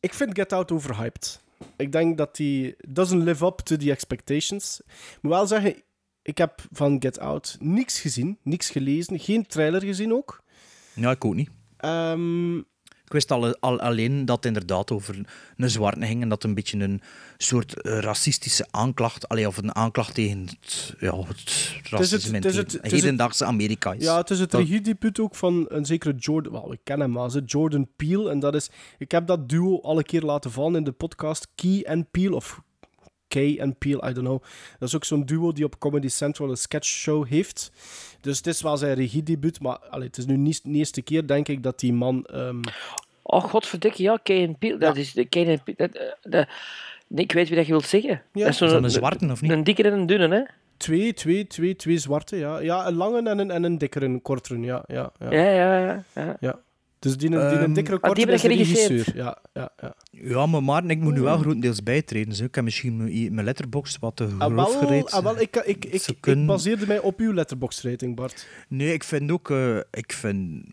ik 0.00 0.14
vind 0.14 0.34
Get 0.38 0.52
Out 0.52 0.72
overhyped. 0.72 1.40
Ik 1.76 1.92
denk 1.92 2.18
dat 2.18 2.36
die 2.36 2.74
doesn't 2.88 3.22
live 3.22 3.44
up 3.46 3.58
to 3.58 3.76
the 3.76 3.90
expectations. 3.90 4.80
Ik 4.86 5.18
moet 5.20 5.32
wel 5.32 5.46
zeggen, 5.46 5.82
ik 6.22 6.38
heb 6.38 6.64
van 6.72 6.96
Get 7.00 7.18
Out 7.18 7.56
niks 7.60 8.00
gezien, 8.00 8.38
niks 8.42 8.70
gelezen, 8.70 9.18
geen 9.18 9.46
trailer 9.46 9.82
gezien 9.82 10.12
ook. 10.12 10.42
ja, 10.94 11.10
ik 11.10 11.24
ook 11.24 11.34
niet. 11.34 11.50
Ehm, 11.76 12.60
Ik 13.12 13.18
wist 13.18 13.30
al, 13.30 13.56
al, 13.60 13.80
alleen 13.80 14.24
dat 14.24 14.36
het 14.36 14.46
inderdaad 14.46 14.90
over 14.90 15.18
een 15.56 15.70
zwarte 15.70 16.06
ging 16.06 16.22
en 16.22 16.28
dat 16.28 16.44
een 16.44 16.54
beetje 16.54 16.78
een 16.78 17.00
soort 17.36 17.74
racistische 17.82 18.66
aanklacht, 18.70 19.28
allee, 19.28 19.46
of 19.46 19.56
een 19.56 19.74
aanklacht 19.74 20.14
tegen 20.14 20.40
het, 20.40 20.94
ja, 21.00 21.18
het 21.18 21.72
racisme 21.90 22.34
het 22.34 22.44
het- 22.44 22.54
het 22.54 22.56
het 22.56 22.66
is 22.74 22.90
het- 22.90 22.90
hedendaagse 22.90 23.44
Amerika 23.44 23.92
is. 23.92 24.04
Ja, 24.04 24.16
het 24.16 24.30
is 24.30 24.38
het 24.38 24.54
regiedebuut 24.54 25.20
ook 25.20 25.34
van 25.34 25.66
een 25.68 25.84
zekere 25.84 26.14
Jordan... 26.14 26.52
Wel, 26.52 26.72
ik 26.72 26.80
ken 26.84 27.00
hem 27.00 27.14
wel, 27.14 27.30
ze, 27.30 27.42
Jordan 27.46 27.88
Peele. 27.96 28.30
En 28.30 28.38
dat 28.38 28.54
is... 28.54 28.70
Ik 28.98 29.10
heb 29.10 29.26
dat 29.26 29.48
duo 29.48 29.80
alle 29.80 30.02
keer 30.04 30.22
laten 30.22 30.50
vallen 30.50 30.74
in 30.76 30.84
de 30.84 30.92
podcast. 30.92 31.48
Key 31.54 31.82
en 31.82 32.10
Peele, 32.10 32.34
of 32.34 32.60
Kay 33.32 33.56
en 33.58 33.76
Peele, 33.76 34.08
I 34.08 34.12
don't 34.12 34.26
know. 34.26 34.42
Dat 34.78 34.88
is 34.88 34.94
ook 34.94 35.04
zo'n 35.04 35.24
duo 35.24 35.52
die 35.52 35.64
op 35.64 35.78
Comedy 35.78 36.08
Central 36.08 36.50
een 36.50 36.56
sketchshow 36.56 37.26
heeft. 37.28 37.72
Dus 38.20 38.36
het 38.36 38.46
is 38.46 38.62
wel 38.62 38.76
zijn 38.76 38.94
regiedebuut, 38.94 39.60
maar 39.60 39.78
allee, 39.90 40.06
het 40.06 40.18
is 40.18 40.26
nu 40.26 40.36
niet 40.36 40.60
de 40.64 40.70
eerste 40.70 41.02
keer, 41.02 41.26
denk 41.26 41.48
ik, 41.48 41.62
dat 41.62 41.80
die 41.80 41.92
man... 41.92 42.24
ehm, 42.24 42.60
Oh, 43.24 43.44
godverdikke, 43.44 44.02
ja, 44.02 44.18
Kane 44.22 44.54
Peel. 44.58 44.78
Dat 44.78 44.96
is 44.96 45.12
de 45.12 45.24
Kane 45.24 45.58
Peel. 45.64 45.74
Dat, 45.76 45.90
eh, 45.96 46.06
dat- 46.22 46.48
nee, 47.06 47.24
ik 47.24 47.32
weet 47.32 47.46
wie 47.48 47.56
dat 47.56 47.66
je 47.66 47.72
wilt 47.72 47.86
zeggen. 47.86 48.22
Ja. 48.32 48.40
Dat 48.44 48.48
is, 48.52 48.56
zo'n- 48.56 48.66
Is 48.66 48.72
dat 48.74 48.84
een 48.84 48.90
zwarte 48.90 49.26
of 49.30 49.40
niet? 49.40 49.50
Een 49.50 49.64
dikke 49.64 49.82
en 49.82 49.92
een 49.92 50.06
dunne, 50.06 50.28
hè? 50.36 50.42
twee, 50.76 51.12
twee, 51.14 51.46
twee, 51.46 51.76
twee 51.76 51.98
zwarte, 51.98 52.36
ja. 52.36 52.58
Ja, 52.58 52.86
een 52.86 52.94
lange 52.94 53.28
en 53.28 53.38
een, 53.38 53.50
en 53.50 53.62
een 53.62 53.78
dikkere, 53.78 54.04
een 54.04 54.22
kortere, 54.22 54.60
ja. 54.60 54.84
Ja, 54.86 55.12
ja. 55.18 55.30
Ja, 55.32 55.50
ja, 55.50 56.04
ja. 56.14 56.36
ja. 56.40 56.60
Dus 57.02 57.16
die, 57.16 57.30
die 57.30 57.38
een 57.38 57.58
Ehm, 57.58 57.72
dikkere, 57.72 58.00
ah, 58.00 58.14
die 58.14 58.24
hebben 58.24 58.34
is 58.34 58.42
de 58.42 58.48
regisseur. 58.48 59.16
Ja, 59.16 59.38
ja, 59.52 59.70
ja. 59.80 59.94
Ja, 60.10 60.46
maar 60.46 60.62
Maarten, 60.62 60.90
ik 60.90 61.00
moet 61.00 61.14
nu 61.14 61.20
wel 61.20 61.38
grotendeels 61.38 61.82
bijtreden. 61.82 62.34
Zo. 62.34 62.44
Ik 62.44 62.54
heb 62.54 62.64
misschien 62.64 62.96
mijn 63.34 63.44
letterbox 63.44 63.96
wat 64.00 64.16
te 64.16 64.28
Ah, 64.38 64.54
wel, 64.54 64.64
gereed. 64.66 65.10
ah, 65.10 65.22
wel, 65.22 65.40
ik, 65.40 65.56
ik, 65.56 65.84
ik, 65.84 66.00
Ze 66.02 66.10
ik, 66.10 66.20
kunnen- 66.20 66.46
baseerde 66.46 66.86
mij 66.86 66.98
op 66.98 67.18
uw 67.18 67.32
letterbox 67.32 67.82
rating, 67.82 68.16
Bart. 68.16 68.46
Nee, 68.68 68.92
ik 68.92 69.04
vind 69.04 69.30
ook... 69.30 69.50
eh, 69.50 69.76
ik 69.90 70.12
vind 70.12 70.64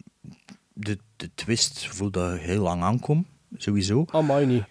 de, 0.73 0.97
de 1.15 1.30
twist 1.35 1.88
voelde 1.88 2.38
heel 2.39 2.61
lang 2.61 2.81
aankomen. 2.81 3.27
Sowieso. 3.57 4.06
Amai 4.11 4.45
niet. 4.45 4.64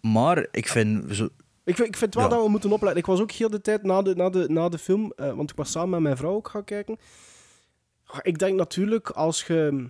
Maar 0.00 0.46
ik 0.50 0.68
vind... 0.68 1.14
Zo, 1.16 1.28
Ik, 1.64 1.76
vind- 1.76 1.88
ik 1.88 1.96
vind 1.96 2.14
wel 2.14 2.24
Ja. 2.24 2.30
dat 2.30 2.42
we 2.44 2.50
moeten 2.50 2.72
opletten. 2.72 2.98
Ik 3.00 3.06
was 3.06 3.20
ook 3.20 3.30
heel 3.32 3.50
de 3.50 3.60
tijd 3.60 3.82
na 3.82 4.02
de, 4.02 4.14
na 4.14 4.30
de, 4.30 4.44
na 4.48 4.68
de 4.68 4.78
film, 4.78 5.12
eh, 5.16 5.32
want 5.32 5.50
ik 5.50 5.56
was 5.56 5.70
samen 5.70 5.90
met 5.90 6.00
mijn 6.00 6.16
vrouw 6.16 6.34
ook 6.34 6.48
gaan 6.48 6.64
kijken. 6.64 6.96
Ah, 8.06 8.18
Ik 8.22 8.38
denk 8.38 8.56
natuurlijk 8.58 9.10
als 9.10 9.44
je. 9.46 9.88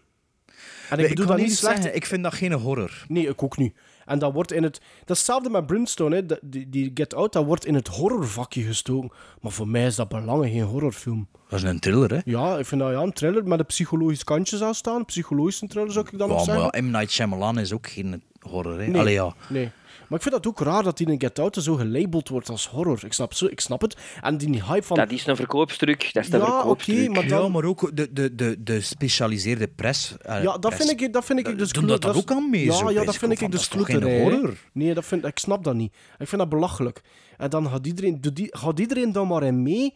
En 0.91 0.99
ik 0.99 1.09
bedoel 1.09 1.27
dat 1.27 1.37
niet 1.37 1.57
slecht. 1.57 1.75
zeggen, 1.77 1.95
ik 1.95 2.07
vind 2.07 2.23
dat 2.23 2.35
geen 2.35 2.53
horror. 2.53 3.05
Nee, 3.09 3.29
ik 3.29 3.43
ook 3.43 3.57
niet. 3.57 3.75
En 4.07 4.19
dat 4.19 4.33
wordt 4.33 4.53
in 4.53 4.63
het. 4.63 4.73
Dat 5.05 5.17
is 5.17 5.17
hetzelfde 5.17 5.51
met 5.51 5.67
Brimstone, 5.67 6.15
hè. 6.17 6.39
Die, 6.43 6.69
die 6.69 6.91
Get 6.95 7.15
Out, 7.15 7.33
dat 7.33 7.45
wordt 7.45 7.67
in 7.67 7.75
het 7.75 7.89
horrorvakje 7.89 8.63
gestoken. 8.63 9.11
Maar 9.41 9.53
voor 9.53 9.69
mij 9.69 9.87
is 9.87 9.95
dat 9.97 10.09
belangen 10.09 10.51
geen 10.51 10.63
horrorfilm. 10.63 11.29
Dat 11.49 11.59
is 11.59 11.65
een 11.65 11.79
thriller, 11.81 12.11
hè? 12.11 12.19
Ja, 12.25 12.59
ik 12.59 12.67
vind 12.67 12.81
dat 12.81 12.91
ja, 12.91 13.01
een 13.01 13.13
thriller 13.13 13.45
met 13.49 13.59
een 13.59 13.67
psychologisch 13.67 14.25
kantje 14.25 14.57
zou 14.57 14.75
staan. 14.75 15.05
Psychologische 15.05 15.67
thriller 15.67 15.93
zou 15.93 16.07
ik 16.13 16.19
dan 16.19 16.29
nog 16.29 16.39
Ja, 16.39 16.45
zeggen. 16.45 16.63
maar 16.63 16.83
M. 16.83 16.91
Night 16.91 17.11
Shyamalan 17.11 17.59
is 17.59 17.73
ook 17.73 17.89
geen 17.89 18.23
horror, 18.41 18.81
hè? 18.81 18.87
Nee, 18.87 19.01
Allee, 19.01 19.15
ja. 19.15 19.35
nee. 19.49 19.71
Maar 20.09 20.19
ik 20.19 20.25
vind 20.25 20.35
dat 20.35 20.47
ook 20.47 20.61
raar 20.61 20.83
dat 20.83 20.97
die 20.97 21.07
in 21.11 21.21
Get 21.21 21.39
Out 21.39 21.57
zo 21.61 21.75
gelabeld 21.75 22.29
wordt 22.29 22.49
als 22.49 22.69
horror. 22.69 23.01
Ik 23.05 23.13
snap, 23.13 23.35
zo, 23.35 23.47
ik 23.47 23.61
snap 23.61 23.81
het. 23.81 23.97
En 24.21 24.37
die 24.37 24.65
hype 24.65 24.83
van... 24.83 24.97
Dat 24.97 25.11
is 25.11 25.27
een 25.27 25.37
verkoopstruc. 25.37 26.11
Dat 26.13 26.25
is 26.25 26.33
een 26.33 26.39
Ja, 26.41 26.63
oké, 26.63 27.09
maar 27.09 27.29
dan- 27.29 27.43
Ja, 27.43 27.49
maar 27.49 27.65
ook 27.65 27.91
de, 27.97 28.13
de, 28.13 28.35
de, 28.35 28.63
de 28.63 28.81
specialiseerde 28.81 29.69
pres. 29.69 30.15
eh, 30.21 30.43
Ja, 30.43 30.59
dat 30.59 30.61
pres. 30.75 30.77
vind 30.87 31.01
ik, 31.01 31.13
dat 31.13 31.25
vind 31.25 31.39
ik 31.39 31.59
dus 31.59 31.73
doen 31.73 31.87
dat 31.87 32.05
ook 32.07 32.31
aan 32.33 32.51
mee, 32.51 32.65
Ja, 32.65 32.73
zo 32.73 32.91
ja 32.91 33.05
dat 33.05 33.17
vind 33.17 33.33
ik 33.33 33.39
van, 33.39 33.51
dus 33.51 33.69
horror? 33.69 34.57
Nee, 34.73 34.95
dat 34.95 35.05
vind, 35.05 35.25
ik 35.25 35.39
snap 35.39 35.65
dat 35.65 35.75
niet. 35.75 35.93
Ik 36.19 36.29
vind 36.29 36.41
dat 36.41 36.49
belachelijk. 36.49 37.01
En 37.37 37.51
dan 37.51 37.69
gaat 37.69 37.87
iedereen, 37.87 38.21
die, 38.33 38.47
gaat 38.51 38.79
iedereen 38.79 39.13
dan 39.13 39.29
maar 39.29 39.43
in 39.43 39.63
mee. 39.63 39.95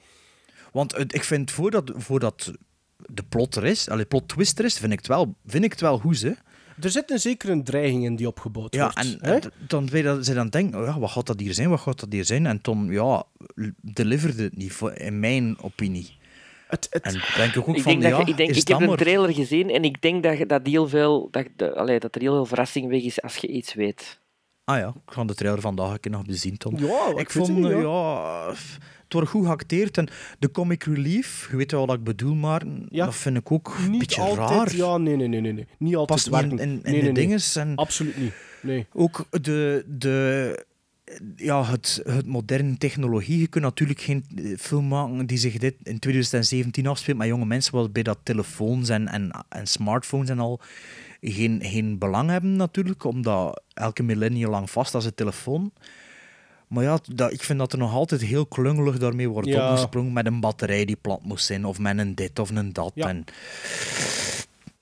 Want 0.73 1.15
ik 1.15 1.25
vind 1.25 1.51
voordat, 1.51 1.93
voordat 1.97 2.53
de 2.97 3.23
plot 3.29 3.57
er 3.57 3.65
is, 3.65 3.89
allee, 3.89 4.05
plot 4.05 4.29
twist 4.29 4.59
er 4.59 4.65
is, 4.65 4.79
vind 4.79 4.93
ik 4.93 4.99
het 4.99 5.07
wel, 5.09 5.35
vind 5.47 5.65
ik 5.65 5.71
het 5.71 5.81
wel 5.81 5.99
goed, 5.99 6.21
hè? 6.23 6.33
Er 6.81 6.91
zit 6.91 7.11
een 7.11 7.19
zekere 7.21 7.63
dreiging 7.63 8.05
in 8.05 8.17
die 8.17 8.27
opgebouwd 8.27 8.75
Ja, 8.75 8.83
wordt. 8.83 8.99
en, 8.99 9.19
hè? 9.21 9.35
en 9.35 9.53
dan 9.67 9.87
weet 9.89 10.03
je 10.03 10.09
dat 10.09 10.25
ze 10.27 10.35
dan 10.35 10.49
denken, 10.49 10.81
oh 10.81 10.87
ja, 10.87 10.99
wat 10.99 11.11
gaat 11.11 11.27
dat 11.27 11.41
hier 11.41 11.55
zijn, 11.55 11.69
wat 11.69 11.81
gaat 11.81 12.01
dat 12.01 12.13
hier 12.13 12.25
zijn? 12.25 12.47
En 12.47 12.61
Tom, 12.61 12.93
ja, 12.93 13.25
deliverde 13.81 14.43
het 14.43 14.57
niet, 14.57 14.81
in 14.95 15.21
mijn 15.21 15.57
opinie. 15.61 16.21
Het, 16.69 16.87
het, 16.91 17.03
en 17.03 17.13
denk 17.37 17.55
ik 17.55 17.69
ook 17.69 17.77
Ik 17.77 17.83
van, 17.83 17.93
denk 17.93 18.03
dat 18.03 18.11
ja, 18.11 18.19
je- 18.19 18.31
ik, 18.31 18.37
denk, 18.37 18.51
ik 18.51 18.69
heb 18.69 18.79
dat 18.79 18.89
een 18.91 18.97
trailer 18.97 19.35
gezien 19.35 19.71
en 19.71 19.85
ik 19.85 20.03
denk 20.03 20.23
dat, 20.23 20.49
dat, 20.49 20.61
heel 20.67 20.89
veel, 20.89 21.29
dat, 21.31 21.47
de, 21.57 21.75
allee, 21.75 21.99
dat 22.01 22.15
er 22.15 22.21
heel 22.21 22.33
veel 22.35 22.47
verrassing 22.47 22.89
weg 22.89 23.03
is 23.03 23.23
als 23.23 23.37
je 23.37 23.47
iets 23.47 23.75
weet. 23.75 24.21
Ah 24.65 24.79
ja, 24.79 24.89
ik 24.89 25.13
ga 25.13 25.25
de 25.25 25.35
trailer 25.35 25.61
vandaag 25.61 25.93
een 25.93 26.01
keer 26.01 26.11
nog 26.11 26.25
bezien, 26.27 26.57
Tom. 26.57 26.79
Ja, 26.79 27.13
ik 27.17 27.31
vond, 27.31 27.47
het 27.47 27.57
niet, 27.57 27.67
eh, 27.67 27.81
ja. 27.81 28.49
het 29.05 29.13
wordt 29.13 29.29
goed 29.29 29.47
geacteerd 29.47 29.99
en 29.99 30.09
de 30.39 30.51
comic 30.51 30.85
relief, 30.85 31.49
je 31.51 31.57
weet 31.57 31.71
wel 31.71 31.87
wat 31.87 31.97
ik 31.97 32.05
bedoel, 32.05 32.35
maar 32.35 32.63
Ja. 32.89 33.05
dat 33.05 33.15
vind 33.15 33.37
ik 33.37 33.53
ook 33.53 33.75
een 33.87 33.99
beetje 33.99 34.21
altijd... 34.21 34.49
raar. 34.49 34.77
Ja, 34.77 34.99
nee, 34.99 35.17
nee, 35.17 35.29
nee, 35.29 35.41
nee. 35.41 35.67
Niet 35.79 35.97
altijd 35.97 36.31
Past 36.31 36.43
niet 36.43 36.53
in, 36.53 36.59
in, 36.59 36.69
in 36.69 36.81
nee, 36.83 36.83
de 36.83 36.91
nee, 36.91 37.03
nee. 37.03 37.13
dinges 37.13 37.57
en 37.57 37.75
Absoluut 37.77 38.17
niet. 38.17 38.35
Nee. 38.63 38.87
ook 38.93 39.27
de, 39.31 39.85
de 39.89 40.67
ja, 41.37 41.65
het, 41.65 42.01
het 42.05 42.27
moderne 42.27 42.79
technologie. 42.79 43.39
Je 43.39 43.47
kunt 43.47 43.65
natuurlijk 43.65 44.01
geen 44.01 44.25
eh, 44.37 44.59
film 44.59 44.89
maken 44.89 45.27
die 45.27 45.39
zich 45.39 45.59
dit 45.59 45.75
in 45.83 45.99
2017 45.99 46.87
afspeelt 46.87 47.19
met 47.19 47.27
jonge 47.27 47.45
mensen, 47.45 47.75
waarbij 47.75 48.03
dat 48.03 48.19
telefoons 48.23 48.89
en, 48.89 49.09
en, 49.09 49.45
en 49.49 49.67
smartphones 49.67 50.29
en 50.29 50.39
al 50.39 50.61
geen, 51.31 51.61
geen 51.65 51.99
belang 51.99 52.31
hebben 52.31 52.57
natuurlijk, 52.57 53.05
omdat 53.05 53.63
elke 53.75 54.03
millennial 54.03 54.51
lang 54.51 54.71
vast 54.71 54.95
als 54.95 55.05
een 55.05 55.15
telefoon. 55.15 55.73
Maar 56.69 56.85
ja, 56.85 56.99
dat, 57.15 57.33
ik 57.33 57.43
vind 57.43 57.59
dat 57.59 57.73
er 57.73 57.79
nog 57.79 57.93
altijd 57.93 58.21
heel 58.21 58.47
klungelig 58.47 58.99
daarmee 58.99 59.29
wordt 59.29 59.49
Ja. 59.49 59.69
opgesprongen 59.69 60.13
met 60.13 60.27
een 60.27 60.41
batterij 60.41 60.85
die 60.85 60.97
plat 61.01 61.23
moest 61.25 61.47
zijn, 61.47 61.65
of 61.65 61.79
met 61.79 61.99
een 61.99 62.15
dit 62.15 62.39
of 62.39 62.51
een 62.51 62.73
dat. 62.73 62.93
Ja. 62.95 63.09
En, 63.09 63.25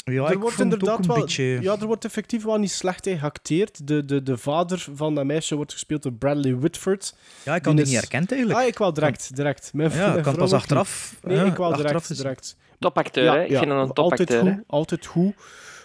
ja, 0.05 0.25
er 0.27 0.33
ik 0.33 0.39
wordt 0.39 0.57
vond 0.57 0.73
het 0.73 0.83
ook 0.83 0.89
inderdaad 0.89 0.99
een 0.99 1.07
wel, 1.07 1.17
beetje... 1.21 1.59
ja, 1.61 1.77
er 1.81 1.87
wordt 1.87 2.05
effectief 2.05 2.45
wel 2.45 2.59
niet 2.59 2.71
slecht 2.71 3.07
in 3.07 3.19
geacteerd. 3.19 3.87
De, 3.87 4.05
de, 4.05 4.23
de 4.23 4.39
vader 4.39 4.87
van 4.95 5.15
dat 5.15 5.25
meisje 5.25 5.55
wordt 5.57 5.73
gespeeld 5.73 6.03
door 6.03 6.13
Bradley 6.13 6.57
Whitford. 6.57 7.15
Ja, 7.45 7.55
ik 7.55 7.65
had 7.65 7.75
Die 7.77 7.85
die 7.85 7.85
niet 7.85 7.87
is- 7.95 8.01
herkend 8.11 8.31
eigenlijk. 8.33 8.61
Ah, 8.61 8.67
ik 8.67 8.79
wel 8.79 8.93
direct. 8.93 9.37
direct. 9.37 9.71
Mijn, 9.75 9.91
Ja, 9.93 10.15
ik 10.17 10.23
kan 10.23 10.37
pas 10.37 10.53
achteraf-. 10.53 11.17
Nee, 11.23 11.37
ja, 11.37 11.45
ik 11.45 11.57
wel 11.57 11.71
achteraf 11.73 12.07
direct. 12.07 12.17
direct. 12.23 12.57
Topacteur, 12.79 13.33
hè? 13.33 13.43
Ik 13.43 13.49
vind 13.49 13.61
hem 13.61 13.71
een 13.71 13.77
altijd 13.79 13.95
topacteur, 13.95 14.45
hè. 14.45 14.53
goed. 14.53 14.63
Altijd 14.67 15.07
goed. 15.07 15.35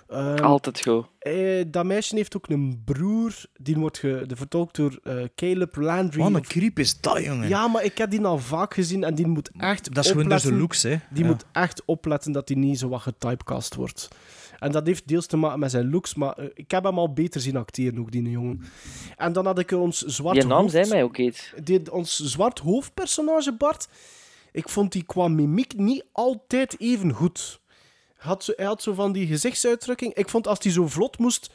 Ehm, 0.07 0.44
Altijd 0.44 0.82
goed. 0.82 1.06
eh, 1.19 1.64
dat 1.68 1.86
meisje 1.86 2.15
heeft 2.15 2.36
ook 2.38 2.49
een 2.49 2.82
broer, 2.86 3.34
die 3.57 3.76
wordt 3.77 3.98
ge, 3.98 4.23
de 4.27 4.36
vertolkt 4.36 4.76
door 4.76 4.99
eh, 5.03 5.23
Caleb 5.36 5.76
Landry. 5.76 6.19
Wat 6.22 6.30
een 6.30 6.40
of- 6.40 6.48
creep 6.48 6.80
is 6.80 7.02
dat, 7.02 7.23
jongen. 7.23 7.48
Ja, 7.48 7.68
maar 7.68 7.84
ik 7.84 7.98
heb 7.98 8.10
die 8.11 8.26
al 8.26 8.38
vaak 8.38 8.73
gezien 8.73 9.03
en 9.03 9.15
die 9.15 9.27
moet 9.27 9.49
echt 9.57 9.94
Dat 9.94 10.03
is 10.06 10.11
gewoon 10.11 10.30
door 10.30 10.40
zijn 10.40 10.53
opletten- 10.53 10.60
looks, 10.60 10.84
hè. 10.84 11.14
Die 11.15 11.23
Ja. 11.23 11.30
moet 11.30 11.45
echt 11.52 11.82
opletten 11.86 12.32
dat 12.32 12.48
hij 12.49 12.57
niet 12.57 12.80
zo 12.80 12.90
wat 12.90 13.02
getypecast 13.02 13.76
wordt. 13.76 14.07
En 14.60 14.72
dat 14.72 14.86
heeft 14.88 15.07
deels 15.07 15.26
te 15.26 15.38
maken 15.38 15.60
met 15.60 15.72
zijn 15.72 15.90
looks, 15.90 16.15
maar 16.15 16.34
eh, 16.34 16.45
ik 16.53 16.72
heb 16.72 16.84
hem 16.84 16.98
al 16.99 17.14
beter 17.14 17.41
zien 17.41 17.56
acteren, 17.57 17.99
ook 17.99 18.11
die 18.11 18.30
jongen. 18.30 18.61
En 19.18 19.34
dan 19.34 19.45
had 19.45 19.60
ik 19.60 19.72
ons 19.72 20.02
zwart 20.02 20.36
Die 20.40 20.45
naam 20.45 20.60
hoofd- 20.61 20.72
zei 20.72 20.88
mij 20.90 21.03
ook 21.03 21.18
iets. 21.18 21.53
die, 21.64 21.91
ons 21.91 22.15
zwart 22.19 22.60
hoofdpersonage, 22.60 23.53
Bart, 23.53 23.88
ik 24.52 24.69
vond 24.69 24.91
die 24.91 25.03
qua 25.03 25.27
mimiek 25.27 25.77
niet 25.77 26.06
altijd 26.11 26.80
even 26.80 27.11
goed. 27.11 27.60
Had 28.26 28.44
zo, 28.44 28.54
hij 28.56 28.66
had 28.66 28.82
zo 28.82 28.94
van 28.94 29.12
die 29.12 29.28
gezichtsuitdrukking. 29.28 30.14
Ik 30.14 30.30
vond 30.30 30.48
als 30.48 30.60
hij 30.62 30.72
zo 30.72 30.88
vlot 30.88 31.18
moest 31.18 31.50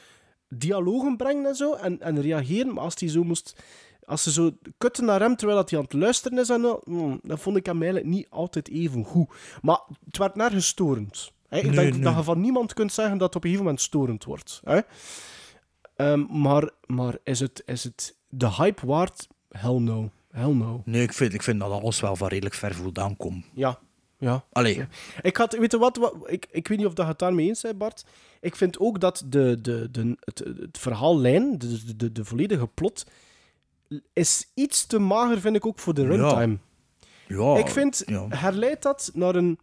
dialogen 0.49 1.17
brengen 1.17 1.47
en 1.47 1.55
zo, 1.55 1.75
en, 1.75 2.01
en 2.01 2.21
reageren, 2.21 2.75
maar 2.75 2.85
als 2.85 3.01
hij 3.01 3.09
zo 3.09 3.25
moest... 3.25 3.63
Als 4.05 4.23
ze 4.23 4.33
zo 4.33 4.51
kutten 4.79 5.05
naar 5.05 5.21
hem 5.21 5.37
terwijl 5.37 5.59
dat 5.59 5.71
hij 5.71 5.79
aan 5.79 5.85
het 5.85 5.95
luisteren 5.95 6.39
is, 6.39 6.49
en, 6.49 6.65
al, 6.65 6.83
mm, 6.85 7.21
dan 7.23 7.39
vond 7.39 7.57
ik 7.57 7.67
hem 7.67 7.83
eigenlijk 7.83 8.13
niet 8.13 8.27
altijd 8.31 8.69
even 8.69 9.05
goed. 9.05 9.29
Maar 9.63 9.81
het 10.05 10.19
werd 10.19 10.35
nergens 10.35 10.67
storend. 10.67 11.33
Hè? 11.49 11.57
Ik 11.59 11.65
Nee, 11.65 11.75
denk 11.75 11.93
nee. 11.93 12.03
dat 12.03 12.17
je 12.17 12.23
van 12.23 12.41
niemand 12.41 12.73
kunt 12.75 12.93
zeggen 12.93 13.19
dat 13.19 13.27
het 13.27 13.37
op 13.37 13.43
een 13.43 13.49
gegeven 13.51 13.65
moment 13.67 13.85
storend 13.85 14.25
wordt. 14.25 14.61
Hè? 14.65 14.81
Ehm, 15.97 16.41
maar 16.41 16.71
maar 16.87 17.19
is, 17.25 17.41
het, 17.41 17.63
is 17.67 17.85
het 17.85 18.17
de 18.29 18.53
hype 18.55 18.87
waard? 18.87 19.29
Hell 19.51 19.79
no. 19.79 20.11
Hell 20.31 20.53
no. 20.53 20.83
Nee, 20.85 21.03
ik 21.03 21.13
vind, 21.13 21.35
ik 21.35 21.43
vind 21.43 21.61
dat 21.61 21.71
alles 21.71 22.01
wel 22.01 22.17
van 22.17 22.29
redelijk 22.29 22.55
ver 22.55 22.75
voldaan 22.75 23.17
komt. 23.17 23.45
Ja. 23.55 23.79
Ja. 24.21 24.45
Allee. 24.53 24.87
Ik 25.23 25.37
had, 25.37 25.57
weet 25.57 25.73
je 25.73 25.79
wat, 25.79 25.97
wat 25.97 26.15
ik, 26.27 26.47
ik 26.51 26.69
weet 26.69 26.79
niet 26.79 26.87
of 26.87 26.95
dat 26.95 27.05
je 27.05 27.11
het 27.11 27.21
daarmee 27.21 27.47
eens 27.47 27.61
bent, 27.61 27.79
Bart. 27.79 28.05
Ik 28.41 28.57
vind 28.57 28.79
ook 28.79 29.01
dat 29.01 29.23
de, 29.27 29.59
de, 29.61 29.91
de, 29.91 30.17
het, 30.21 30.39
het 30.39 30.79
verhaallijn, 30.79 31.59
de, 31.59 31.85
de, 31.85 31.97
de, 31.97 32.13
de 32.13 32.25
volledige 32.25 32.67
plot, 32.67 33.07
is 34.13 34.51
iets 34.55 34.87
te 34.87 34.99
mager, 34.99 35.41
vind 35.41 35.57
ik 35.57 35.67
ook, 35.67 35.79
voor 35.79 35.95
de 35.95 36.07
runtime. 36.07 36.59
Ja, 37.27 37.57
ik 37.57 37.69
vind, 37.69 38.03
ja. 38.07 38.27
herleidt 38.29 38.83
dat 38.83 39.11
naar 39.15 39.35
een... 39.35 39.59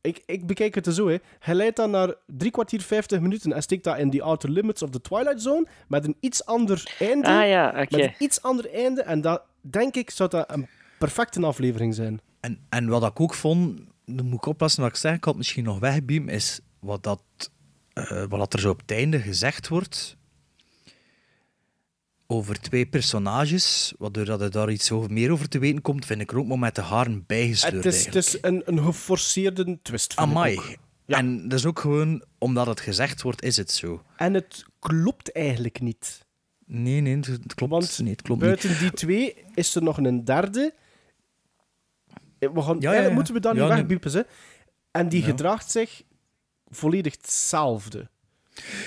Ik, 0.00 0.22
ik 0.26 0.46
bekijk 0.46 0.74
het 0.74 0.86
er 0.86 0.92
zo, 0.92 1.08
hè. 1.08 1.16
Herleidt 1.38 1.76
dat 1.76 1.90
naar 1.90 2.14
drie 2.26 2.50
kwartier, 2.50 2.80
vijftig 2.80 3.20
minuten 3.20 3.52
en 3.52 3.62
steekt 3.62 3.84
dat 3.84 3.98
in 3.98 4.10
die 4.10 4.22
outer 4.22 4.50
limits 4.50 4.82
of 4.82 4.90
the 4.90 5.00
Twilight 5.00 5.42
Zone 5.42 5.66
met 5.88 6.04
een 6.04 6.16
iets 6.20 6.44
ander 6.44 6.96
einde. 6.98 7.28
Ah 7.28 7.48
ja, 7.48 7.68
oké. 7.68 7.96
Met 7.96 8.00
een 8.00 8.14
iets 8.18 8.42
ander 8.42 8.72
einde. 8.72 9.02
En 9.02 9.20
dat, 9.20 9.42
denk 9.60 9.96
ik, 9.96 10.10
zou 10.10 10.30
dat 10.30 10.52
een 10.52 10.68
perfecte 10.98 11.46
aflevering 11.46 11.94
zijn. 11.94 12.20
En, 12.40 12.58
en 12.68 12.88
wat 12.88 13.02
ik 13.02 13.20
ook 13.20 13.34
vond, 13.34 13.80
dan 14.06 14.26
moet 14.26 14.34
ik 14.38 14.46
oppassen 14.46 14.82
wat 14.82 14.90
ik 14.90 14.96
zeg, 14.96 15.14
ik 15.14 15.24
had 15.24 15.36
misschien 15.36 15.64
nog 15.64 15.78
wegbeam, 15.78 16.28
is 16.28 16.60
wat, 16.80 17.02
dat, 17.02 17.22
eh, 17.92 18.24
wat 18.28 18.52
er 18.52 18.60
zo 18.60 18.70
op 18.70 18.80
het 18.80 18.90
einde 18.90 19.20
gezegd 19.20 19.68
wordt 19.68 20.16
over 22.30 22.60
twee 22.60 22.86
personages, 22.86 23.94
waardoor 23.98 24.24
dat 24.24 24.40
er 24.40 24.50
daar 24.50 24.70
iets 24.70 24.90
over, 24.90 25.12
meer 25.12 25.30
over 25.30 25.48
te 25.48 25.58
weten 25.58 25.82
komt, 25.82 26.06
vind 26.06 26.20
ik 26.20 26.30
er 26.30 26.38
ook 26.38 26.46
maar 26.46 26.58
met 26.58 26.74
de 26.74 26.80
haren 26.82 27.24
bijgesleurd 27.26 27.84
Het 27.84 27.94
is, 27.94 28.04
het 28.06 28.14
is 28.14 28.38
een, 28.40 28.62
een 28.64 28.84
geforceerde 28.84 29.78
twist, 29.82 30.14
vind 30.14 30.30
ik 30.30 30.36
Amai. 30.36 30.56
ook. 30.58 30.76
En 31.06 31.48
dat 31.48 31.58
is 31.58 31.66
ook 31.66 31.78
gewoon, 31.78 32.24
omdat 32.38 32.66
het 32.66 32.80
gezegd 32.80 33.22
wordt, 33.22 33.42
is 33.42 33.56
het 33.56 33.70
zo. 33.70 34.02
En 34.16 34.34
het 34.34 34.64
klopt 34.78 35.32
eigenlijk 35.32 35.80
niet. 35.80 36.26
Nee, 36.66 37.00
nee, 37.00 37.16
het 37.16 37.54
klopt, 37.54 37.72
Want 37.72 37.98
nee, 37.98 38.10
het 38.10 38.22
klopt 38.22 38.40
niet. 38.40 38.50
buiten 38.50 38.78
die 38.78 38.90
twee 38.90 39.44
is 39.54 39.74
er 39.74 39.82
nog 39.82 39.96
een 39.98 40.24
derde. 40.24 40.74
Eh, 42.38 42.48
We 42.54 42.62
gaan, 42.62 42.76
ja, 42.80 42.92
ja. 42.92 43.10
moeten 43.10 43.34
we 43.34 43.40
dat 43.40 43.54
Ja, 43.54 43.60
niet 43.60 43.68
nee. 43.68 43.78
wegbiepen. 43.78 44.26
En 44.90 45.08
die 45.08 45.22
gedraagt 45.22 45.70
zich 45.70 46.02
volledig 46.68 47.12
hetzelfde. 47.16 48.08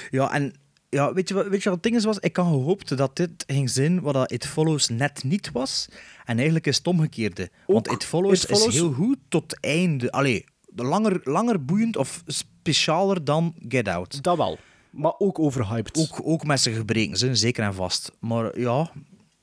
Ja, 0.10 0.32
en 0.32 0.54
ja, 0.90 1.14
weet, 1.14 1.28
je 1.28 1.34
wat, 1.34 1.48
weet 1.48 1.64
je 1.64 1.70
wat 1.70 1.74
het 1.74 1.84
ding 1.84 1.96
is? 1.96 2.04
Was? 2.04 2.20
Ik 2.20 2.36
had 2.36 2.46
gehoopt 2.46 2.98
dat 2.98 3.16
dit 3.16 3.44
ging 3.48 3.70
zijn 3.70 4.02
wat 4.02 4.14
dat 4.14 4.32
It 4.32 4.46
Follows 4.48 4.90
net 4.90 5.24
niet 5.24 5.52
was. 5.52 5.88
En 6.26 6.36
eigenlijk 6.36 6.68
is 6.68 6.78
het 6.78 6.88
omgekeerde. 6.88 7.50
Want 7.68 7.88
It 7.92 8.04
Follows, 8.04 8.44
It 8.44 8.50
Follows- 8.50 8.68
is 8.68 8.74
heel 8.74 8.92
goed 8.94 9.18
tot 9.30 9.60
einde. 9.60 10.12
Allee, 10.12 10.44
langer, 10.76 11.20
langer 11.24 11.66
boeiend 11.66 11.98
of 11.98 12.24
specialer 12.28 13.24
dan 13.24 13.56
Get 13.68 13.88
Out. 13.88 14.24
Dat 14.24 14.38
wel. 14.38 14.58
Maar 14.90 15.14
ook 15.18 15.40
overhyped. 15.40 15.98
Ook, 15.98 16.20
ook 16.24 16.44
met 16.44 16.60
zijn 16.60 16.76
gebreken, 16.76 17.18
zijn, 17.18 17.38
zeker 17.38 17.64
en 17.64 17.74
vast. 17.74 18.12
Maar 18.20 18.60
ja, 18.60 18.92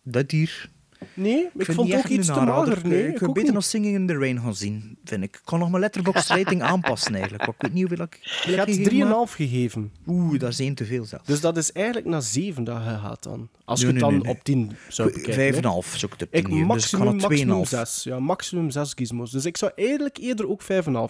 dat 0.03 0.31
hier... 0.31 0.71
Nee, 1.15 1.45
ik, 1.45 1.51
vind 1.65 1.77
vond 1.77 1.89
niet 1.89 1.97
ook 1.97 2.05
iets 2.05 2.27
te 2.27 2.41
mager. 2.41 2.89
Nee, 2.89 3.07
ik 3.07 3.13
ik 3.13 3.19
wil 3.19 3.29
beter 3.29 3.43
niet. 3.43 3.53
nog 3.53 3.65
Singing 3.65 3.95
in 3.95 4.07
the 4.07 4.19
Rain 4.19 4.41
gaan 4.41 4.55
zien, 4.55 4.99
vind 5.05 5.23
ik. 5.23 5.37
Ik 5.37 5.41
kan 5.45 5.59
nog 5.59 5.71
mijn 5.71 5.83
letterbox 5.83 6.29
rating 6.29 6.63
aanpassen 6.73 7.13
eigenlijk. 7.13 7.47
Maar 7.47 7.55
ik 7.55 7.63
weet 7.63 7.73
niet 7.73 7.89
hoeveel 7.89 8.05
ik... 8.05 8.19
Je 8.45 8.55
hebt 8.55 9.29
3,5 9.31 9.35
gegeven. 9.35 9.93
Oeh, 10.07 10.39
dat 10.39 10.49
is 10.49 10.61
één 10.61 10.75
te 10.75 10.85
veel 10.85 11.05
zelfs. 11.05 11.27
Dus 11.27 11.41
dat 11.41 11.57
is 11.57 11.73
eigenlijk 11.73 12.07
naar 12.07 12.23
7 12.23 12.65
dat 12.65 12.77
je 12.77 12.89
gaat 12.89 13.23
dan. 13.23 13.49
Als 13.65 13.81
je 13.81 13.87
Nee, 13.87 13.95
het 13.95 14.03
dan 14.03 14.13
nee, 14.13 14.21
nee, 14.23 14.29
nee. 14.29 14.39
op 14.39 14.45
10 14.45 14.77
zou 14.89 15.09
bekijken. 15.09 15.35
Vijf 15.35 15.55
en 15.55 15.61
hè. 15.61 15.67
een 15.67 15.73
half 15.73 15.87
zou 15.97 16.13
ik 16.13 16.19
het 16.19 16.29
op 16.29 16.35
Ik 16.35 16.45
10 16.45 16.55
geven, 16.55 16.69
dus 16.75 16.93
ik 16.93 16.99
maximum, 16.99 17.21
maximum 17.21 17.65
2,5. 17.65 17.69
6. 17.69 18.03
Ja, 18.05 18.19
maximum 18.19 18.71
6 18.71 18.93
gizmos. 18.95 19.31
Dus 19.31 19.45
ik 19.45 19.57
zou 19.57 19.73
eigenlijk 19.75 20.17
eerder 20.19 20.49
ook 20.49 20.63
5,5 20.63 20.69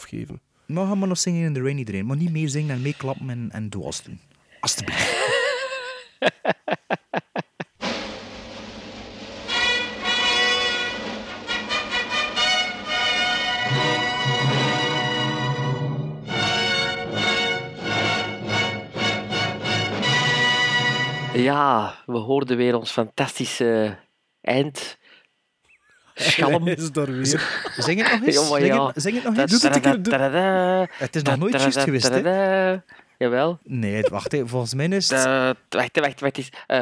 geven. 0.09 0.41
Nou, 0.67 0.89
ga 0.89 0.95
maar 0.95 1.09
nog 1.09 1.19
Singing 1.19 1.45
in 1.45 1.53
the 1.53 1.63
Rain 1.63 1.79
iedereen. 1.79 2.07
Maar 2.07 2.17
niet 2.17 2.33
meezingen 2.33 2.75
en 2.75 2.83
meeklappen 2.83 3.31
en, 3.31 3.49
en 3.53 3.69
doen. 3.69 4.21
Alsjeblieft. 4.61 5.17
Ja, 21.43 21.95
we 22.07 22.19
hoorden 22.19 22.57
weer 22.57 22.77
ons 22.77 22.91
fantastische 22.91 23.99
eind. 24.41 24.99
Schalm. 26.15 26.69
Is 26.69 26.93
daar 26.93 27.07
weer. 27.07 27.27
Zing 27.77 28.03
het 28.03 28.13
nog 28.13 28.27
eens. 28.27 28.35
Ja, 28.43 28.49
maar 28.51 28.61
Zing, 28.61 28.75
ja. 28.75 28.87
het, 28.87 29.03
zing 29.03 29.15
het 29.15 29.25
nog 29.25 29.37
eens. 29.37 29.51
Doe 29.51 29.61
het 29.71 29.77
een 29.77 29.83
keer, 29.83 30.03
doe- 30.03 30.13
Tadada, 30.13 30.87
Het 30.91 31.17
is 31.17 31.23
nog 31.23 31.37
nooit 31.37 31.61
juist 31.61 31.79
geweest, 31.79 32.09
hè? 32.09 32.77
Jawel. 33.19 33.59
Nee, 33.63 34.03
wacht 34.03 34.33
even. 34.33 34.49
Volgens 34.49 34.75
mij 34.75 34.87
is 34.89 35.11
het... 35.11 35.25
Eh, 35.25 35.51
wacht, 35.69 35.99
wacht, 35.99 36.21
wacht 36.21 36.39
eens. 36.39 36.51
Eh. 36.67 36.81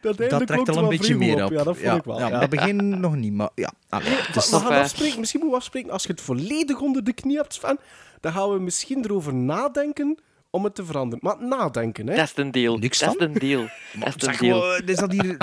Dat, 0.00 0.16
trekt 0.16 0.68
al 0.68 0.76
een 0.78 0.88
beetje 0.88 1.16
meer 1.16 1.44
op. 1.44 1.50
Ja, 1.50 1.62
dat 1.64 1.76
vond 1.78 1.98
ik 1.98 2.04
wel. 2.04 2.18
ja, 2.18 2.28
ja. 2.28 2.40
Dat 2.40 2.50
begin 2.50 2.76
nog 3.00 3.16
niet, 3.16 3.32
maar 3.32 3.50
ja. 3.54 3.72
Allee, 3.88 4.08
het 4.08 4.50
We 4.50 4.56
gaan 4.58 4.72
afspreken, 4.82 5.18
misschien 5.18 5.40
moeten 5.40 5.58
we 5.58 5.64
afspreken, 5.64 5.90
als 5.90 6.02
je 6.02 6.08
het 6.08 6.20
volledig 6.20 6.80
onder 6.80 7.04
de 7.04 7.12
knie 7.12 7.36
hebt, 7.36 7.54
Sven, 7.54 7.78
dan 8.20 8.32
gaan 8.32 8.52
we 8.52 8.58
misschien 8.58 9.04
erover 9.04 9.34
nadenken 9.34 10.18
om 10.50 10.64
het 10.64 10.74
te 10.74 10.84
veranderen. 10.84 11.24
Maar 11.24 11.46
nadenken, 11.46 12.06
hè. 12.08 12.14
Dat 12.16 12.24
is 12.24 12.32
een 12.36 12.50
deal. 12.50 12.76
Niks 12.78 12.98
dat 12.98 13.14
is 13.16 13.26
een 13.26 13.32
deal. 13.32 13.60
Dat 13.98 14.06
is 14.08 14.14
een 14.14 14.20
Zeg 14.20 14.38
deal. 14.38 14.58
maar, 14.60 14.82
is 14.88 14.96
dat 14.96 15.12
hier 15.12 15.24
een 15.24 15.38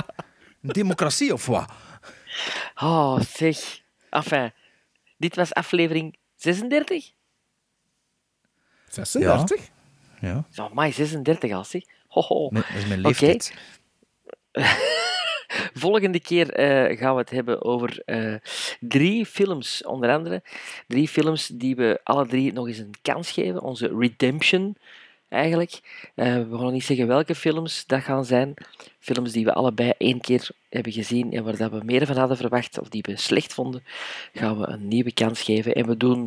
democratie 0.82 1.32
of 1.32 1.46
wat? 1.46 1.70
Oh, 2.74 3.20
zeg. 3.20 3.80
Enfin, 4.10 4.52
dit 5.16 5.36
was 5.36 5.54
aflevering 5.54 6.16
36? 6.36 7.12
36? 8.88 9.60
Ja, 10.20 10.44
Zo, 10.50 10.70
my 10.74 10.92
36 10.92 11.52
al, 11.52 11.64
zeg. 11.64 11.82
Hoho. 12.06 12.48
mijn- 12.50 12.64
dat 12.68 12.76
is 12.82 12.86
mijn 12.88 12.98
Oké. 12.98 13.08
leeftijd. 13.08 13.54
Volgende 15.74 16.20
keer 16.20 16.52
eh, 16.52 16.98
gaan 16.98 17.14
we 17.14 17.20
het 17.20 17.30
hebben 17.30 17.64
over 17.64 18.02
eh, 18.04 18.34
drie 18.80 19.26
films, 19.26 19.84
onder 19.84 20.10
andere. 20.10 20.42
Drie 20.86 21.08
films 21.08 21.46
die 21.46 21.76
we 21.76 22.00
alle 22.04 22.26
drie 22.26 22.52
nog 22.52 22.68
eens 22.68 22.78
een 22.78 22.94
kans 23.02 23.30
geven. 23.30 23.62
Onze 23.62 23.96
redemption, 23.98 24.76
eigenlijk. 25.28 25.80
Eh, 26.14 26.34
we 26.34 26.50
gaan 26.50 26.62
nog 26.62 26.72
niet 26.72 26.84
zeggen 26.84 27.06
welke 27.06 27.34
films 27.34 27.86
dat 27.86 28.02
gaan 28.02 28.24
zijn. 28.24 28.54
Films 28.98 29.32
die 29.32 29.44
we 29.44 29.54
allebei 29.54 29.92
één 29.98 30.20
keer 30.20 30.48
hebben 30.68 30.92
gezien 30.92 31.32
en 31.32 31.44
waar 31.44 31.56
dat 31.56 31.70
we 31.70 31.80
meer 31.84 32.06
van 32.06 32.16
hadden 32.16 32.36
verwacht, 32.36 32.78
of 32.80 32.88
die 32.88 33.02
we 33.06 33.16
slecht 33.16 33.54
vonden, 33.54 33.84
gaan 34.32 34.58
we 34.58 34.66
een 34.66 34.88
nieuwe 34.88 35.12
kans 35.12 35.42
geven. 35.42 35.74
En 35.74 35.86
we 35.86 35.96
doen, 35.96 36.26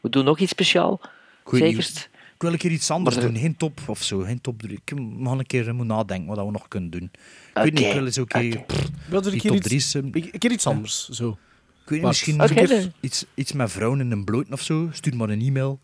we 0.00 0.08
doen 0.10 0.24
nog 0.24 0.38
iets 0.38 0.50
speciaal. 0.50 1.00
Zekerst. 1.44 2.08
Ik 2.34 2.42
wil 2.42 2.52
een 2.52 2.58
keer 2.58 2.70
iets 2.70 2.90
anders 2.90 3.16
Maar 3.16 3.24
er- 3.24 3.30
doen, 3.32 3.40
geen 3.40 3.56
top 3.56 3.80
of 3.86 4.02
zo, 4.02 4.18
geen 4.20 4.40
top 4.40 4.62
drie. 4.62 4.78
Ik 4.84 4.98
mag 5.00 5.38
een 5.38 5.46
keer 5.46 5.64
moeten 5.74 5.86
nadenken 5.96 6.34
wat 6.34 6.44
we 6.46 6.50
nog 6.52 6.68
kunnen 6.68 6.90
doen. 6.90 7.02
Ik 7.12 7.20
weet 7.52 7.72
niet, 7.72 7.84
ik 7.86 7.92
wil 7.92 8.04
eens 8.04 8.18
ook 8.18 8.32
Wilde 8.32 9.30
die 9.30 9.32
een 9.32 9.38
keer 9.38 9.40
top 9.50 9.56
iets- 9.58 9.66
drie's, 9.66 9.94
Een 9.94 10.38
keer 10.38 10.50
iets 10.52 10.66
anders, 10.66 11.08
zo. 11.08 11.28
Ik 11.28 11.90
weet 11.90 11.90
niet, 11.90 12.00
Bart. 12.00 12.02
misschien 12.02 12.38
keer 12.66 12.68
nee. 12.68 12.92
iets, 13.00 13.24
iets 13.34 13.52
met 13.52 13.70
vrouwen 13.72 14.00
in 14.00 14.10
een 14.10 14.24
bloot 14.24 14.46
of 14.50 14.60
zo. 14.60 14.88
Stuur 14.92 15.16
maar 15.16 15.28
een 15.28 15.40
e-mail. 15.40 15.80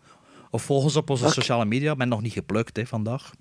Of 0.49 0.63
volg 0.63 0.83
ons 0.83 0.95
op 0.95 1.09
onze 1.09 1.29
sociale 1.29 1.65
media. 1.65 1.91
Ik 1.91 1.97
ben 1.97 2.07
nog 2.09 2.21
niet 2.21 2.33
geplukt 2.33 2.75
hè, 2.77 2.85
vandaag. 2.85 3.31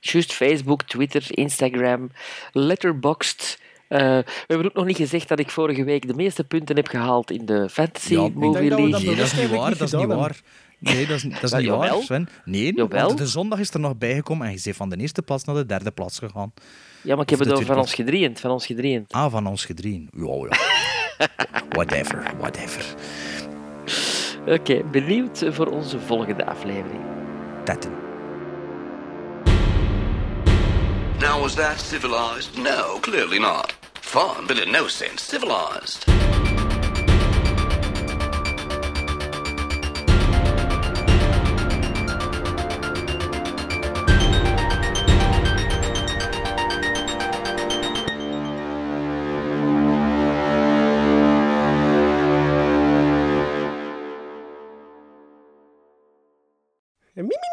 Juist 0.00 0.32
Facebook, 0.32 0.82
Twitter, 0.82 1.26
Instagram, 1.30 2.10
Letterboxd. 2.52 3.58
Eh, 3.88 3.98
we 4.00 4.24
hebben 4.46 4.66
ook 4.66 4.74
nog 4.74 4.84
niet 4.84 4.96
gezegd 4.96 5.28
dat 5.28 5.38
ik 5.38 5.50
vorige 5.50 5.84
week 5.84 6.06
de 6.06 6.14
meeste 6.14 6.44
punten 6.44 6.76
heb 6.76 6.86
gehaald 6.88 7.30
in 7.30 7.46
de 7.46 7.68
Fantasy 7.68 8.12
Ja, 8.12 8.28
Movie 8.28 8.68
League. 8.68 8.90
dat 8.90 9.02
Nee, 9.02 9.16
dat 9.16 9.26
is 9.26 9.32
niet 9.34 9.50
waar. 9.50 9.76
Dat 9.78 9.92
is 9.92 9.92
niet 9.92 10.06
waar. 10.06 10.40
Nee, 10.78 11.06
dat 11.06 11.16
is, 11.16 11.22
dat 11.22 11.42
is 11.42 11.50
Ja, 11.50 11.56
niet 11.56 11.66
jawel. 11.66 11.94
waar, 11.94 12.02
Sven. 12.02 12.28
Nee, 12.44 12.72
Jawel. 12.74 13.16
de 13.16 13.26
zondag 13.26 13.58
is 13.58 13.74
er 13.74 13.80
nog 13.80 13.96
bijgekomen 13.98 14.46
en 14.46 14.52
je 14.52 14.60
bent 14.64 14.76
van 14.76 14.88
de 14.88 14.96
eerste 14.96 15.22
plaats 15.22 15.44
naar 15.44 15.54
de 15.54 15.66
derde 15.66 15.90
plaats 15.90 16.18
gegaan. 16.18 16.52
Ja, 17.02 17.14
maar 17.14 17.22
ik 17.24 17.30
heb 17.30 17.38
het 17.38 17.52
over 17.52 17.66
van 17.66 17.78
ons 17.78 17.94
gedrieën. 17.94 18.36
Van 18.36 18.50
ons 18.50 18.66
gedrieën. 18.66 19.04
Ah, 19.08 19.30
van 19.30 19.46
ons 19.46 19.64
gedrieën. 19.64 20.08
Ja, 20.16 20.34
ja. 20.48 20.56
whatever, 21.76 22.30
whatever. 22.38 22.84
Oké, 24.46 24.82
benieuwd 24.90 25.44
voor 25.50 25.66
onze 25.66 26.00
volgende 26.00 26.46
aflevering. 26.46 27.00
Tetten. 27.64 27.92
Now, 31.20 31.40
was 31.40 31.54
that 31.54 31.80
civilized? 31.80 32.56
No, 32.56 32.98
clearly 33.00 33.38
not. 33.38 33.76
Fun, 34.00 34.46
but 34.46 34.58
in 34.64 34.70
no 34.70 34.86
sense 34.86 35.24
civilized. 35.24 36.04
and 57.18 57.26
me 57.26 57.47